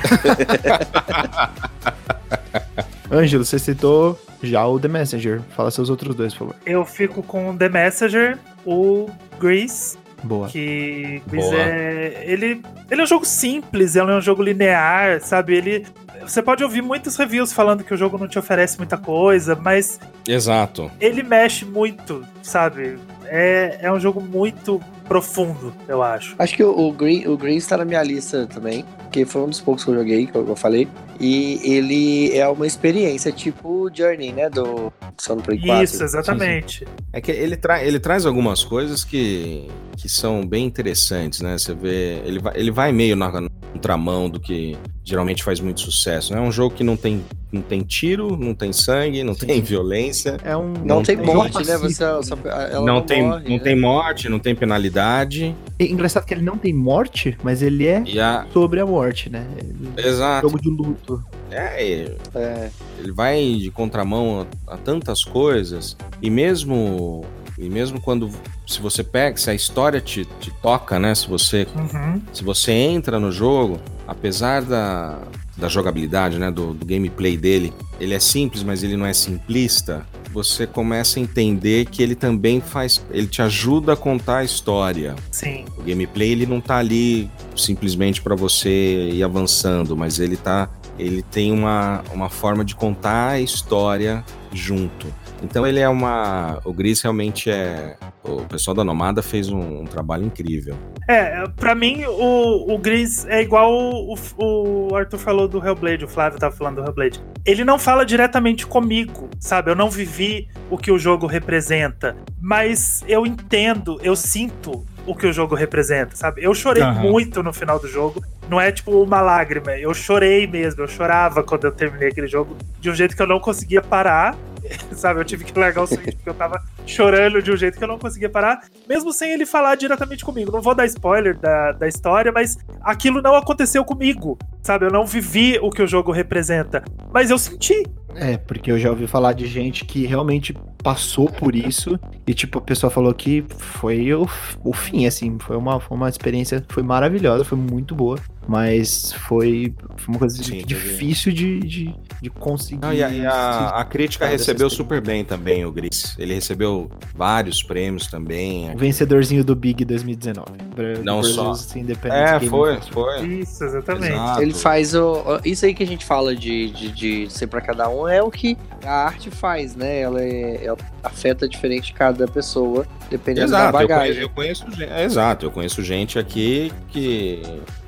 Ângelo, 3.11 3.45
você 3.45 3.59
citou 3.59 4.19
já 4.43 4.67
o 4.67 4.79
The 4.79 4.89
Messenger. 4.89 5.41
Fala 5.57 5.71
seus 5.71 5.89
outros 5.89 6.15
dois, 6.15 6.35
por 6.35 6.49
favor. 6.49 6.57
Eu 6.67 6.85
fico 6.85 7.23
com 7.23 7.51
o 7.51 7.57
The 7.57 7.69
Messenger, 7.69 8.39
o 8.65 9.09
Grease 9.39 9.97
Boa. 10.23 10.49
Que 10.49 11.23
Grease 11.27 11.55
é. 11.55 12.25
Ele, 12.27 12.62
ele 12.91 13.01
é 13.01 13.05
um 13.05 13.07
jogo 13.07 13.25
simples, 13.25 13.97
ele 13.97 14.11
é 14.11 14.14
um 14.14 14.21
jogo 14.21 14.43
linear, 14.43 15.21
sabe? 15.21 15.57
Ele. 15.57 15.87
Você 16.23 16.43
pode 16.43 16.64
ouvir 16.64 16.83
muitos 16.83 17.17
reviews 17.17 17.53
falando 17.53 17.85
que 17.85 17.93
o 17.93 17.97
jogo 17.97 18.19
não 18.19 18.27
te 18.27 18.39
oferece 18.39 18.79
muita 18.79 18.97
coisa, 18.97 19.55
mas. 19.55 20.01
Exato. 20.27 20.91
Ele 21.01 21.23
mexe 21.23 21.64
muito, 21.64 22.27
sabe? 22.43 22.99
É, 23.29 23.79
é 23.83 23.93
um 23.93 23.99
jogo 23.99 24.20
muito 24.20 24.81
profundo, 25.07 25.72
eu 25.89 26.03
acho. 26.03 26.35
Acho 26.39 26.57
que 26.57 26.64
o, 26.64 26.77
o 26.77 26.93
Green, 26.93 27.27
o 27.27 27.37
Green 27.37 27.57
está 27.57 27.77
na 27.77 27.85
minha 27.85 28.03
lista 28.03 28.47
também, 28.47 28.85
que 29.11 29.24
foi 29.24 29.43
um 29.43 29.49
dos 29.49 29.61
poucos 29.61 29.85
que 29.85 29.91
eu 29.91 29.95
joguei, 29.95 30.27
que 30.27 30.35
eu, 30.35 30.57
falei. 30.57 30.89
E 31.18 31.61
ele 31.62 32.37
é 32.37 32.47
uma 32.49 32.66
experiência 32.66 33.33
tipo 33.33 33.89
Journey, 33.93 34.33
né? 34.33 34.51
Do 34.51 34.93
Sono 35.16 35.43
Play 35.43 35.59
4. 35.59 35.85
Isso, 35.85 36.03
exatamente. 36.03 36.81
Sim, 36.81 36.85
sim. 36.85 37.05
É 37.12 37.20
que 37.20 37.31
ele, 37.31 37.57
tra 37.57 37.83
ele 37.83 37.99
traz 37.99 38.27
algumas 38.27 38.62
coisas 38.64 39.05
que, 39.05 39.68
que 39.97 40.09
são 40.09 40.47
bem 40.47 40.66
interessantes, 40.66 41.41
né? 41.41 41.57
Você 41.57 41.72
vê. 41.72 42.20
Ele 42.24 42.39
vai, 42.39 42.53
ele 42.57 42.70
vai 42.70 42.93
meio 42.93 43.16
na 43.16 43.31
contramão 43.72 44.29
do 44.29 44.41
que 44.41 44.77
geralmente 45.05 45.45
faz 45.45 45.61
muito 45.61 45.81
sucesso. 45.81 46.33
Né? 46.33 46.39
É 46.39 46.43
um 46.43 46.51
jogo 46.51 46.74
que 46.74 46.83
não 46.83 46.97
tem, 46.97 47.24
não 47.53 47.62
tem 47.62 47.83
tiro, 47.83 48.37
não 48.37 48.55
tem 48.55 48.72
sangue, 48.72 49.22
não 49.22 49.35
Sim. 49.35 49.47
tem 49.47 49.62
violência. 49.62 50.37
É 50.43 50.57
um, 50.57 50.72
não, 50.72 50.97
não 50.97 51.03
tem, 51.03 51.16
tem 51.16 51.27
morte, 51.27 51.64
né? 51.64 51.79
Você, 51.79 52.05
não, 52.05 52.85
não, 52.85 53.03
tem, 53.03 53.16
morre, 53.23 53.45
não 53.45 53.57
né? 53.57 53.59
tem 53.59 53.81
morte, 53.81 54.29
não 54.29 54.39
tem 54.39 54.55
penalidade. 54.55 55.55
É 55.79 55.85
engraçado 55.85 56.25
que 56.25 56.35
ele 56.35 56.43
não 56.43 56.57
tem 56.57 56.73
morte, 56.73 57.37
mas 57.43 57.62
ele 57.62 57.87
é 57.87 58.03
a... 58.21 58.47
sobre 58.53 58.81
a 58.81 58.87
morte, 58.87 59.31
né? 59.31 59.47
Ele... 59.59 60.09
Exato. 60.09 60.49
Jogo 60.49 60.61
de 60.61 60.71
luto. 60.71 61.23
É, 61.51 62.09
é, 62.35 62.71
ele 62.99 63.12
vai 63.12 63.55
de 63.55 63.71
contramão 63.71 64.47
a, 64.67 64.75
a 64.75 64.77
tantas 64.77 65.25
coisas 65.25 65.97
e 66.21 66.29
mesmo 66.29 67.25
e 67.59 67.71
mesmo 67.71 68.01
quando 68.01 68.31
se 68.67 68.81
você 68.81 69.03
pega, 69.03 69.37
se 69.37 69.49
a 69.49 69.55
história 69.55 70.01
te, 70.01 70.27
te 70.41 70.51
toca, 70.61 70.99
né? 70.99 71.14
Se 71.14 71.29
você 71.29 71.67
uhum. 71.75 72.21
se 72.33 72.45
você 72.45 72.73
entra 72.73 73.19
no 73.19 73.33
jogo, 73.33 73.81
apesar 74.07 74.62
da, 74.62 75.19
da 75.57 75.69
jogabilidade, 75.69 76.39
né, 76.39 76.51
do, 76.51 76.75
do, 76.75 76.85
gameplay 76.85 77.37
dele, 77.37 77.73
ele 77.99 78.14
é 78.14 78.21
simples, 78.21 78.62
mas 78.62 78.83
ele 78.83 78.97
não 78.97 79.07
é 79.07 79.12
simplista. 79.12 80.07
Você 80.37 80.66
começa 80.66 81.18
a 81.18 81.22
entender 81.22 81.87
que 81.87 82.03
ele 82.03 82.14
também 82.14 82.61
faz, 82.61 83.03
ele 83.11 83.26
te 83.26 83.41
ajuda 83.41 83.95
a 83.95 83.97
contar 83.97 84.41
a 84.41 84.45
história. 84.45 85.16
Sim. 85.30 85.64
O 85.78 85.82
gameplay 85.82 86.30
ele 86.30 86.45
não 86.45 86.61
tá 86.61 86.76
ali 86.76 87.30
simplesmente 87.57 88.20
para 88.20 88.34
você 88.34 89.09
ir 89.14 89.24
avançando, 89.24 89.97
mas 89.97 90.20
ele 90.20 90.37
tá, 90.37 90.68
ele 90.99 91.22
tem 91.22 91.51
uma, 91.51 92.05
uma 92.12 92.28
forma 92.28 92.66
de 92.66 92.74
contar 92.74 93.30
a 93.30 93.41
história 93.41 94.22
junto. 94.53 95.07
Então 95.43 95.66
ele 95.66 95.80
é 95.80 95.89
uma. 95.89 96.61
O 96.64 96.72
Gris 96.72 97.01
realmente 97.03 97.51
é. 97.51 97.97
O 98.22 98.43
pessoal 98.43 98.74
da 98.74 98.82
Nomada 98.82 99.22
fez 99.22 99.49
um, 99.49 99.82
um 99.82 99.84
trabalho 99.84 100.24
incrível. 100.24 100.76
É, 101.09 101.47
pra 101.49 101.74
mim, 101.74 102.05
o, 102.05 102.74
o 102.74 102.78
Gris 102.78 103.24
é 103.26 103.41
igual 103.43 103.72
o, 103.72 104.16
o 104.39 104.95
Arthur 104.97 105.18
falou 105.18 105.47
do 105.47 105.64
Hellblade, 105.64 106.05
o 106.05 106.09
Flávio 106.09 106.39
tava 106.39 106.55
falando 106.55 106.76
do 106.76 106.82
Hellblade. 106.82 107.22
Ele 107.45 107.64
não 107.64 107.78
fala 107.78 108.05
diretamente 108.05 108.66
comigo, 108.66 109.28
sabe? 109.39 109.70
Eu 109.70 109.76
não 109.76 109.89
vivi 109.89 110.49
o 110.70 110.76
que 110.76 110.91
o 110.91 110.99
jogo 110.99 111.26
representa, 111.26 112.16
mas 112.41 113.05
eu 113.07 113.24
entendo, 113.24 113.99
eu 114.03 114.16
sinto 114.16 114.84
o 115.07 115.15
que 115.15 115.27
o 115.27 115.33
jogo 115.33 115.55
representa, 115.55 116.17
sabe? 116.17 116.43
Eu 116.43 116.55
chorei 116.55 116.83
Aham. 116.83 117.01
muito 117.01 117.43
no 117.43 117.53
final 117.53 117.79
do 117.79 117.89
jogo. 117.89 118.23
Não 118.49 118.61
é 118.61 118.71
tipo 118.71 119.03
uma 119.03 119.21
lágrima, 119.21 119.77
eu 119.77 119.93
chorei 119.95 120.47
mesmo, 120.47 120.83
eu 120.83 120.89
chorava 120.89 121.43
quando 121.43 121.65
eu 121.65 121.73
terminei 121.73 122.09
aquele 122.09 122.27
jogo 122.27 122.57
de 122.79 122.91
um 122.91 122.95
jeito 122.95 123.17
que 123.17 123.23
eu 123.23 123.27
não 123.27 123.41
conseguia 123.41 123.83
parar. 123.83 124.37
Sabe, 124.93 125.21
eu 125.21 125.25
tive 125.25 125.45
que 125.45 125.57
largar 125.59 125.83
o 125.83 125.87
Switch 125.87 126.15
porque 126.15 126.29
eu 126.29 126.35
tava 126.35 126.61
chorando 126.85 127.41
de 127.41 127.53
um 127.53 127.57
jeito 127.57 127.79
que 127.79 127.85
eu 127.85 127.89
não 127.89 127.99
conseguia 127.99 128.29
parar, 128.29 128.65
mesmo 128.89 129.13
sem 129.13 129.33
ele 129.33 129.47
falar 129.47 129.77
diretamente 129.77 130.25
comigo. 130.25 130.51
Não 130.51 130.61
vou 130.61 130.75
dar 130.75 130.87
spoiler 130.87 131.39
da, 131.39 131.73
da 131.73 131.89
história, 131.89 132.33
mas 132.33 132.57
aquilo 132.83 133.23
não 133.23 133.37
aconteceu 133.37 133.85
comigo, 133.85 134.37
sabe? 134.63 134.87
Eu 134.87 134.91
não 134.91 135.07
vivi 135.07 135.59
o 135.61 135.71
que 135.71 135.83
o 135.83 135.87
jogo 135.87 136.11
representa, 136.11 136.83
mas 137.13 137.31
eu 137.31 137.39
senti. 137.39 137.85
É, 138.19 138.39
porque 138.39 138.73
eu 138.73 138.79
já 138.79 138.91
ouvi 138.91 139.07
falar 139.07 139.35
de 139.35 139.47
gente 139.47 139.85
que 139.85 140.07
realmente 140.07 140.57
passou 140.83 141.29
por 141.31 141.55
isso 141.55 141.99
e, 142.27 142.33
tipo, 142.33 142.59
a 142.59 142.62
pessoa 142.62 142.91
falou 142.91 143.12
que 143.12 143.45
foi 143.59 144.12
o, 144.14 144.27
o 144.64 144.73
fim, 144.73 145.07
assim, 145.07 145.39
foi 145.39 145.57
uma, 145.57 145.79
foi 145.79 145.97
uma 145.97 146.09
experiência, 146.09 146.64
foi 146.69 146.83
maravilhosa, 146.83 147.45
foi 147.45 147.59
muito 147.59 147.95
boa, 147.95 148.19
mas 148.47 149.13
foi, 149.13 149.75
foi 149.97 150.15
uma 150.15 150.19
coisa 150.19 150.43
Sim, 150.43 150.63
difícil 150.65 151.33
de, 151.33 151.61
de, 151.61 151.95
de 152.23 152.31
conseguir. 152.31 152.81
Não, 152.81 152.93
e 152.93 153.03
a, 153.03 153.11
e 153.11 153.27
a- 153.27 153.69
a 153.71 153.85
crítica 153.85 154.27
recebeu 154.27 154.71
super 154.71 155.01
bem 155.01 155.25
também, 155.25 155.65
o 155.65 155.73
Gris. 155.73 156.15
Ele 156.19 156.35
recebeu 156.35 156.91
vários 157.15 157.63
prêmios 157.63 158.07
também. 158.07 158.73
O 158.75 158.79
vencedorzinho 158.79 159.45
do 159.45 159.55
Big 159.57 159.85
2019. 159.85 160.47
Bra- 160.75 160.99
Não 161.03 161.23
só. 161.23 161.53
Independent 161.77 162.13
É, 162.19 162.39
Game 162.39 162.49
foi, 162.49 162.79
foi. 162.93 163.27
Isso, 163.27 163.65
exatamente. 163.65 164.13
Exato. 164.13 164.43
Ele 164.43 164.55
faz 164.55 164.95
o. 164.95 165.23
Isso 165.45 165.65
aí 165.67 165.75
que 165.75 165.83
a 165.83 165.87
gente 165.87 166.05
fala 166.05 166.35
de, 166.37 166.71
de, 166.71 166.93
de 166.93 167.33
ser 167.33 167.47
pra 167.49 167.61
cada 167.61 167.89
um 167.89 168.07
é 168.09 168.23
o 168.23 168.31
que 168.31 168.57
a 168.85 169.07
arte 169.07 169.31
faz, 169.31 169.75
né? 169.75 170.01
Ela, 170.01 170.23
é, 170.23 170.65
ela 170.65 170.77
afeta 171.03 171.49
diferente 171.49 171.93
cada 171.93 172.27
pessoa, 172.29 172.87
dependendo 173.11 173.51
da 173.51 173.59
Exato, 173.59 173.67
eu 173.67 173.73
bagagem. 173.89 174.07
conheço, 174.07 174.21
eu 174.21 174.31
conheço 174.31 174.71
gente. 174.71 174.91
é, 174.93 175.05
exato, 175.05 175.47
eu 175.47 175.51
conheço 175.51 175.83
gente 175.83 176.19
aqui 176.19 176.73
que, 176.89 177.43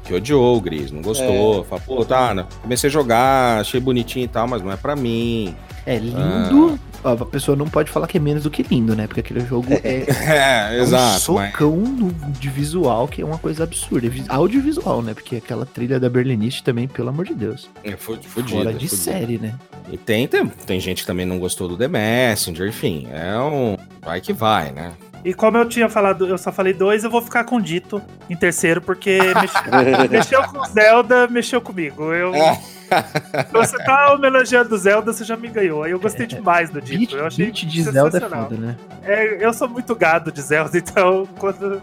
que 0.09 0.15
odiou 0.15 0.57
o 0.57 0.61
Gris, 0.61 0.91
não 0.91 1.03
gostou. 1.03 1.63
Fala, 1.65 1.81
pô, 1.83 2.05
tá, 2.05 2.35
né, 2.35 2.47
comecei 2.63 2.89
a 2.89 2.93
jogar, 2.93 3.61
achei 3.61 3.79
bonitinho 3.79 4.25
e 4.25 4.29
tal, 4.29 4.49
mas 4.49 4.63
não 4.63 4.73
é 4.73 4.77
pra 4.77 4.97
mim. 4.97 5.55
É 5.87 5.97
lindo. 5.99 6.79
ó, 7.05 7.13
A 7.13 7.25
pessoa 7.25 7.57
não 7.57 7.67
pode 7.69 7.91
falar 7.91 8.07
que 8.07 8.19
é 8.19 8.21
menos 8.21 8.43
do 8.43 8.51
que 8.51 8.63
lindo, 8.63 8.95
né? 8.95 9.07
Porque 9.07 9.21
aquele 9.21 9.41
jogo 9.41 9.67
é, 9.73 9.81
É, 9.83 10.77
é 10.77 10.81
um 10.81 10.83
exato. 10.83 11.33
mas- 11.35 11.51
socão 11.53 11.77
no- 11.77 12.13
de 12.33 12.49
visual 12.51 13.09
que 13.09 13.23
é 13.23 13.25
uma 13.25 13.39
coisa 13.39 13.65
absurda. 13.65 14.07
É 14.07 14.11
vi- 14.11 14.25
Audiovisual, 14.29 15.01
né? 15.01 15.15
Porque 15.15 15.37
aquela 15.37 15.65
trilha 15.65 15.99
da 15.99 16.11
Berliniste 16.11 16.63
também, 16.63 16.87
pelo 16.89 17.09
amor 17.09 17.25
de 17.25 17.35
Deus. 17.35 17.71
É 17.85 17.93
fu- 17.97 18.19
fudido, 18.23 18.59
Fora 18.59 18.73
de 18.75 18.87
fudido. 18.89 18.97
série, 19.03 19.39
né? 19.39 19.55
E 19.91 19.97
tem, 19.97 20.27
tem, 20.29 20.47
tem 20.67 20.79
gente 20.81 21.03
que 21.03 21.07
também 21.07 21.25
não 21.25 21.39
gostou 21.39 21.69
do 21.69 21.77
The 21.77 21.89
Messenger, 21.89 22.69
enfim, 22.69 23.07
é 23.11 23.39
um. 23.39 23.77
Vai 24.05 24.21
que 24.21 24.33
vai, 24.35 24.73
né? 24.73 24.93
E 25.25 25.35
como 25.35 25.57
eu 25.59 25.69
tinha 25.69 25.89
falado, 25.89 26.27
eu 26.27 26.39
só 26.39 26.51
falei 26.53 26.73
dois, 26.73 27.05
eu 27.05 27.11
vou 27.11 27.21
ficar 27.21 27.45
com 27.45 27.61
Dito 27.61 28.01
em 28.31 28.37
terceiro, 28.37 28.81
porque 28.81 29.19
mexe- 29.35 29.59
mexeu 30.11 30.43
com 30.45 30.64
Zelda, 30.66 31.27
mexeu 31.29 31.61
comigo. 31.61 32.12
Eu, 32.12 32.35
É. 32.35 32.59
Você 33.53 33.77
tá 33.85 34.14
homenageando 34.14 34.75
Zelda, 34.79 35.12
você 35.12 35.23
já 35.23 35.37
me 35.37 35.49
ganhou. 35.49 35.83
Aí 35.83 35.91
eu 35.91 36.01
gostei 36.01 36.27
demais 36.27 36.71
do 36.71 36.81
Dito. 36.81 36.99
Beat, 36.99 37.12
Eu 37.21 37.27
achei 37.27 37.45
beat 37.45 37.66
de 37.66 37.83
Zelda 37.83 38.01
é 38.16 38.21
sensacional. 38.21 38.49
foda, 38.49 38.57
né? 38.59 38.77
É, 39.05 39.45
eu 39.45 39.53
sou 39.53 39.69
muito 39.69 39.95
gado 39.95 40.33
de 40.33 40.41
Zelda, 40.41 40.71
então 40.79 41.29
quando. 41.39 41.83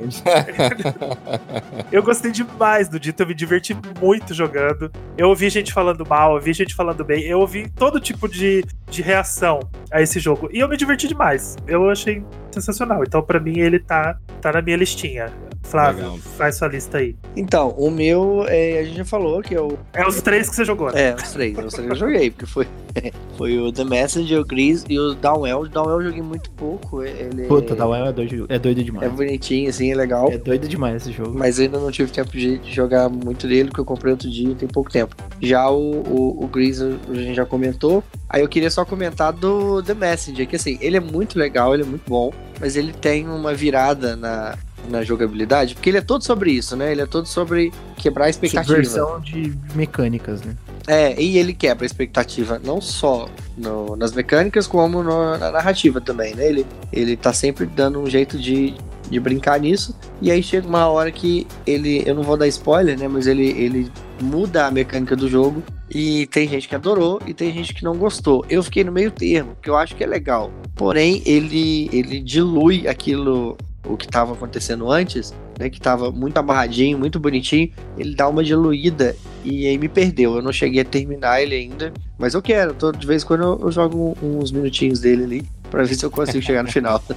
eu 1.91 2.01
gostei 2.03 2.31
demais 2.31 2.89
do 2.89 2.99
Dito, 2.99 3.21
eu 3.23 3.27
me 3.27 3.33
diverti 3.33 3.77
muito 4.01 4.33
jogando. 4.33 4.91
Eu 5.17 5.29
ouvi 5.29 5.49
gente 5.49 5.71
falando 5.71 6.05
mal, 6.07 6.29
eu 6.31 6.35
ouvi 6.35 6.53
gente 6.53 6.73
falando 6.73 7.03
bem, 7.03 7.23
eu 7.23 7.39
ouvi 7.39 7.69
todo 7.69 7.99
tipo 7.99 8.27
de, 8.27 8.65
de 8.89 9.01
reação 9.01 9.59
a 9.91 10.01
esse 10.01 10.19
jogo. 10.19 10.49
E 10.51 10.59
eu 10.59 10.67
me 10.67 10.75
diverti 10.77 11.07
demais. 11.07 11.55
Eu 11.67 11.89
achei 11.89 12.23
sensacional. 12.55 13.03
Então, 13.03 13.21
pra 13.21 13.39
mim, 13.39 13.59
ele 13.59 13.79
tá, 13.79 14.17
tá 14.41 14.51
na 14.51 14.61
minha 14.61 14.77
listinha. 14.77 15.31
Flávio, 15.65 16.03
Legal. 16.03 16.17
faz 16.37 16.57
sua 16.57 16.67
lista 16.67 16.99
aí. 16.99 17.15
Então, 17.35 17.69
o 17.69 17.89
meu, 17.89 18.45
é, 18.47 18.79
a 18.79 18.83
gente 18.83 18.97
já 18.97 19.05
falou 19.05 19.41
que 19.41 19.53
eu. 19.53 19.77
É 19.93 20.07
os 20.07 20.21
três 20.21 20.47
que 20.47 20.55
você 20.55 20.63
jogou, 20.63 20.91
né? 20.91 21.09
É, 21.09 21.15
os 21.15 21.31
três. 21.31 21.57
Os 21.57 21.73
três 21.73 21.89
eu 21.89 21.95
joguei, 21.95 22.29
porque 22.29 22.45
foi, 22.45 22.67
foi 23.35 23.57
o 23.57 23.71
The 23.71 23.83
Messenger, 23.83 24.39
o 24.41 24.45
Gris 24.45 24.85
e 24.87 24.99
o 24.99 25.15
Downwell. 25.15 25.61
O 25.61 25.67
Downwell 25.67 26.01
eu 26.01 26.07
joguei 26.07 26.21
muito 26.21 26.51
pouco. 26.51 27.01
Ele 27.01 27.47
Puta, 27.47 27.75
Downwell 27.75 28.05
é 28.05 28.13
doido, 28.13 28.45
é 28.47 28.59
doido 28.59 28.81
é 28.81 28.83
demais. 28.83 29.11
bonitinho, 29.11 29.69
assim, 29.69 29.91
é 29.91 29.95
legal. 29.95 30.31
É 30.31 30.37
doido 30.37 30.67
demais 30.67 30.97
esse 30.97 31.11
jogo. 31.11 31.35
Mas 31.35 31.57
eu 31.57 31.65
ainda 31.65 31.79
não 31.79 31.91
tive 31.91 32.11
tempo 32.11 32.31
de 32.31 32.61
jogar 32.71 33.09
muito 33.09 33.47
dele, 33.47 33.69
porque 33.69 33.81
eu 33.81 33.85
comprei 33.85 34.11
outro 34.11 34.29
dia 34.29 34.51
e 34.51 34.55
tem 34.55 34.69
pouco 34.69 34.91
tempo. 34.91 35.15
Já 35.41 35.67
o, 35.69 36.03
o, 36.03 36.43
o 36.43 36.47
Gris 36.47 36.79
a 36.79 36.91
gente 37.13 37.33
já 37.33 37.45
comentou. 37.45 38.03
Aí 38.29 38.41
eu 38.41 38.47
queria 38.47 38.69
só 38.69 38.85
comentar 38.85 39.33
do 39.33 39.81
The 39.81 39.93
Messenger, 39.93 40.47
que 40.47 40.55
assim, 40.55 40.77
ele 40.79 40.97
é 40.97 40.99
muito 40.99 41.39
legal, 41.39 41.73
ele 41.73 41.83
é 41.83 41.85
muito 41.85 42.03
bom, 42.07 42.31
mas 42.59 42.75
ele 42.75 42.93
tem 42.93 43.27
uma 43.27 43.53
virada 43.53 44.15
na, 44.15 44.57
na 44.89 45.03
jogabilidade, 45.03 45.75
porque 45.75 45.89
ele 45.89 45.97
é 45.97 46.01
todo 46.01 46.23
sobre 46.23 46.51
isso, 46.51 46.75
né? 46.75 46.91
Ele 46.91 47.01
é 47.01 47.05
todo 47.05 47.25
sobre 47.27 47.71
quebrar 47.97 48.25
a 48.25 48.29
expectativa. 48.29 48.83
Subversão 48.83 49.19
de 49.19 49.53
mecânicas, 49.73 50.41
né? 50.41 50.55
É, 50.87 51.19
e 51.19 51.37
ele 51.37 51.53
quebra 51.53 51.83
a 51.83 51.87
expectativa 51.87 52.61
não 52.63 52.79
só 52.79 53.27
no- 53.57 53.95
nas 53.95 54.11
mecânicas, 54.13 54.67
como 54.67 55.01
no- 55.01 55.37
na 55.37 55.51
narrativa 55.51 55.99
também, 55.99 56.35
né? 56.35 56.47
Ele, 56.47 56.65
ele 56.93 57.17
tá 57.17 57.33
sempre 57.33 57.65
dando 57.65 57.99
um 57.99 58.07
jeito 58.09 58.37
de, 58.37 58.75
de 59.09 59.19
brincar 59.19 59.59
nisso. 59.59 59.95
E 60.21 60.31
aí 60.31 60.41
chega 60.41 60.67
uma 60.67 60.87
hora 60.87 61.11
que 61.11 61.47
ele. 61.65 62.03
Eu 62.05 62.15
não 62.15 62.23
vou 62.23 62.37
dar 62.37 62.47
spoiler, 62.47 62.97
né? 62.97 63.07
Mas 63.07 63.27
ele, 63.27 63.47
ele 63.49 63.91
muda 64.21 64.65
a 64.65 64.71
mecânica 64.71 65.15
do 65.15 65.29
jogo. 65.29 65.63
E 65.89 66.25
tem 66.27 66.47
gente 66.47 66.67
que 66.67 66.75
adorou 66.75 67.21
e 67.27 67.33
tem 67.33 67.53
gente 67.53 67.73
que 67.73 67.83
não 67.83 67.95
gostou. 67.95 68.43
Eu 68.49 68.63
fiquei 68.63 68.83
no 68.83 68.91
meio 68.91 69.11
termo, 69.11 69.55
que 69.61 69.69
eu 69.69 69.77
acho 69.77 69.95
que 69.95 70.03
é 70.03 70.07
legal. 70.07 70.51
Porém, 70.73 71.21
ele, 71.25 71.89
ele 71.93 72.19
dilui 72.19 72.87
aquilo, 72.87 73.55
o 73.85 73.95
que 73.95 74.05
estava 74.05 74.33
acontecendo 74.33 74.89
antes, 74.91 75.33
né? 75.59 75.69
Que 75.69 75.79
tava 75.79 76.11
muito 76.11 76.37
amarradinho, 76.37 76.97
muito 76.97 77.19
bonitinho. 77.19 77.71
Ele 77.97 78.15
dá 78.15 78.27
uma 78.27 78.43
diluída 78.43 79.15
e 79.43 79.67
aí 79.67 79.77
me 79.77 79.87
perdeu. 79.87 80.35
Eu 80.35 80.41
não 80.41 80.51
cheguei 80.51 80.81
a 80.81 80.85
terminar 80.85 81.41
ele 81.41 81.55
ainda, 81.55 81.93
mas 82.17 82.33
eu 82.33 82.41
quero. 82.41 82.73
Tô, 82.73 82.91
de 82.91 83.05
vez 83.05 83.23
em 83.23 83.27
quando 83.27 83.43
eu, 83.43 83.59
eu 83.61 83.71
jogo 83.71 84.17
uns 84.23 84.51
minutinhos 84.51 84.99
dele 84.99 85.23
ali 85.23 85.45
pra 85.75 85.83
ver 85.83 85.93
se 85.95 86.05
eu 86.05 86.09
consigo 86.09 86.41
chegar 86.41 86.63
no 86.63 86.71
final. 86.71 87.01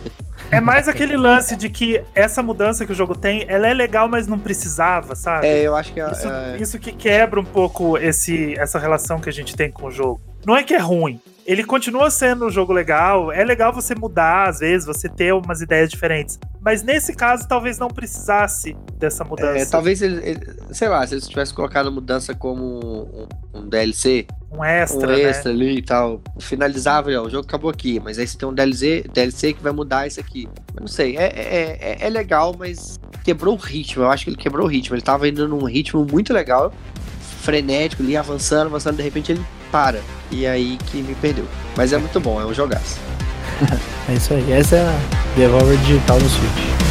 É 0.50 0.62
mais 0.62 0.88
aquele 0.88 1.14
lance 1.14 1.54
de 1.56 1.68
que 1.68 2.02
essa 2.14 2.42
mudança 2.42 2.86
que 2.86 2.92
o 2.92 2.94
jogo 2.94 3.14
tem, 3.14 3.44
ela 3.48 3.68
é 3.68 3.74
legal, 3.74 4.08
mas 4.08 4.26
não 4.26 4.38
precisava, 4.38 5.14
sabe? 5.14 5.46
É, 5.46 5.60
eu 5.60 5.76
acho 5.76 5.92
que 5.92 6.00
é, 6.00 6.10
Isso, 6.10 6.26
é- 6.26 6.56
isso 6.58 6.78
que 6.78 6.90
quebra 6.90 7.38
um 7.38 7.44
pouco 7.44 7.98
esse, 7.98 8.58
essa 8.58 8.78
relação 8.78 9.20
que 9.20 9.28
a 9.28 9.32
gente 9.32 9.54
tem 9.54 9.70
com 9.70 9.88
o 9.88 9.90
jogo. 9.90 10.18
Não 10.48 10.56
é 10.56 10.62
que 10.62 10.72
é 10.72 10.78
ruim. 10.78 11.20
Ele 11.46 11.62
continua 11.62 12.10
sendo 12.10 12.46
um 12.46 12.50
jogo 12.50 12.72
legal. 12.72 13.30
É 13.30 13.44
legal 13.44 13.70
você 13.70 13.94
mudar, 13.94 14.48
às 14.48 14.60
vezes, 14.60 14.86
você 14.86 15.06
ter 15.06 15.34
umas 15.34 15.60
ideias 15.60 15.90
diferentes. 15.90 16.38
Mas 16.58 16.82
nesse 16.82 17.14
caso, 17.14 17.46
talvez 17.46 17.78
não 17.78 17.88
precisasse 17.88 18.74
dessa 18.98 19.24
mudança. 19.24 19.58
é, 19.58 19.66
talvez 19.66 20.00
ele, 20.00 20.26
ele- 20.26 20.40
sei 20.72 20.88
lá, 20.88 21.06
se 21.06 21.12
eles 21.14 21.28
tivessem 21.28 21.54
colocado 21.54 21.88
a 21.88 21.90
mudança 21.90 22.34
como 22.34 23.28
um, 23.54 23.58
um 23.60 23.68
DLC, 23.68 24.26
Um 24.50 24.64
extra, 24.64 25.06
um 25.06 25.12
né? 25.12 25.20
extra 25.20 25.52
ali 25.52 25.76
e 25.76 25.82
tal, 25.82 26.22
finalizava, 26.40 27.10
ó, 27.10 27.26
o 27.26 27.30
jogo 27.30 27.46
acabou 27.46 27.70
aqui, 27.70 28.00
mas 28.00 28.18
aí 28.18 28.26
você 28.26 28.38
tem 28.38 28.48
um 28.48 28.54
DLC, 28.54 29.04
DLC 29.12 29.52
que 29.52 29.62
vai 29.62 29.72
mudar 29.72 30.06
isso 30.06 30.18
aqui. 30.20 30.48
Eu 30.74 30.80
não 30.80 30.88
sei, 30.88 31.14
é, 31.18 31.24
é, 31.24 31.78
é, 31.80 32.06
é 32.06 32.08
legal, 32.08 32.54
mas 32.58 32.98
quebrou 33.22 33.52
o 33.54 33.58
ritmo. 33.58 34.02
Eu 34.04 34.10
acho 34.10 34.24
que 34.24 34.30
ele 34.30 34.36
quebrou 34.38 34.66
o 34.66 34.68
ritmo. 34.70 34.96
Ele 34.96 35.02
tava 35.02 35.28
indo 35.28 35.46
num 35.46 35.64
ritmo 35.64 36.06
muito 36.10 36.32
legal, 36.32 36.72
frenético 37.40 38.02
ali, 38.02 38.16
avançando, 38.16 38.66
avançando, 38.66 38.96
de 38.96 39.02
repente 39.02 39.32
ele 39.32 39.44
para. 39.70 40.00
E 40.30 40.46
aí 40.46 40.78
que 40.86 41.02
me 41.02 41.14
perdeu. 41.14 41.46
Mas 41.76 41.92
é 41.92 41.98
muito 41.98 42.18
bom, 42.20 42.40
é 42.40 42.44
um 42.44 42.54
jogaço. 42.54 42.98
É 44.10 44.14
isso 44.14 44.32
aí. 44.32 44.52
Essa 44.52 44.76
é 44.76 44.80
a 44.80 44.98
Devolver 45.36 45.76
Digital 45.80 46.18
no 46.18 46.30
Switch. 46.30 46.87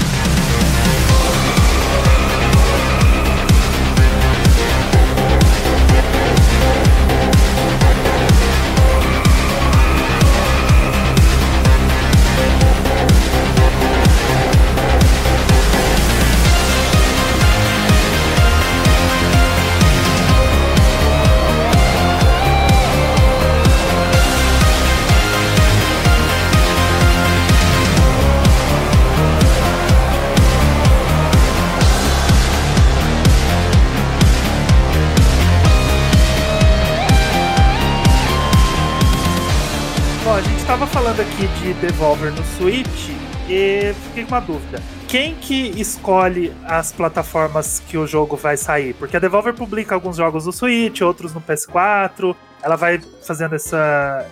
De 41.68 41.74
Devolver 41.82 42.32
no 42.32 42.44
Switch 42.56 43.10
e 43.50 43.94
fiquei 44.06 44.24
com 44.24 44.32
uma 44.32 44.40
dúvida. 44.40 44.82
Quem 45.06 45.36
que 45.36 45.70
escolhe 45.80 46.54
as 46.64 46.94
plataformas 46.94 47.82
que 47.88 47.98
o 47.98 48.08
jogo 48.08 48.38
vai 48.38 48.56
sair? 48.56 48.94
Porque 48.94 49.18
a 49.18 49.20
Devolver 49.20 49.54
publica 49.54 49.94
alguns 49.94 50.16
jogos 50.16 50.46
no 50.46 50.54
Switch, 50.54 51.02
outros 51.02 51.34
no 51.34 51.42
PS4. 51.42 52.34
Ela 52.62 52.78
vai 52.78 53.02
fazendo 53.26 53.56
essa, 53.56 54.26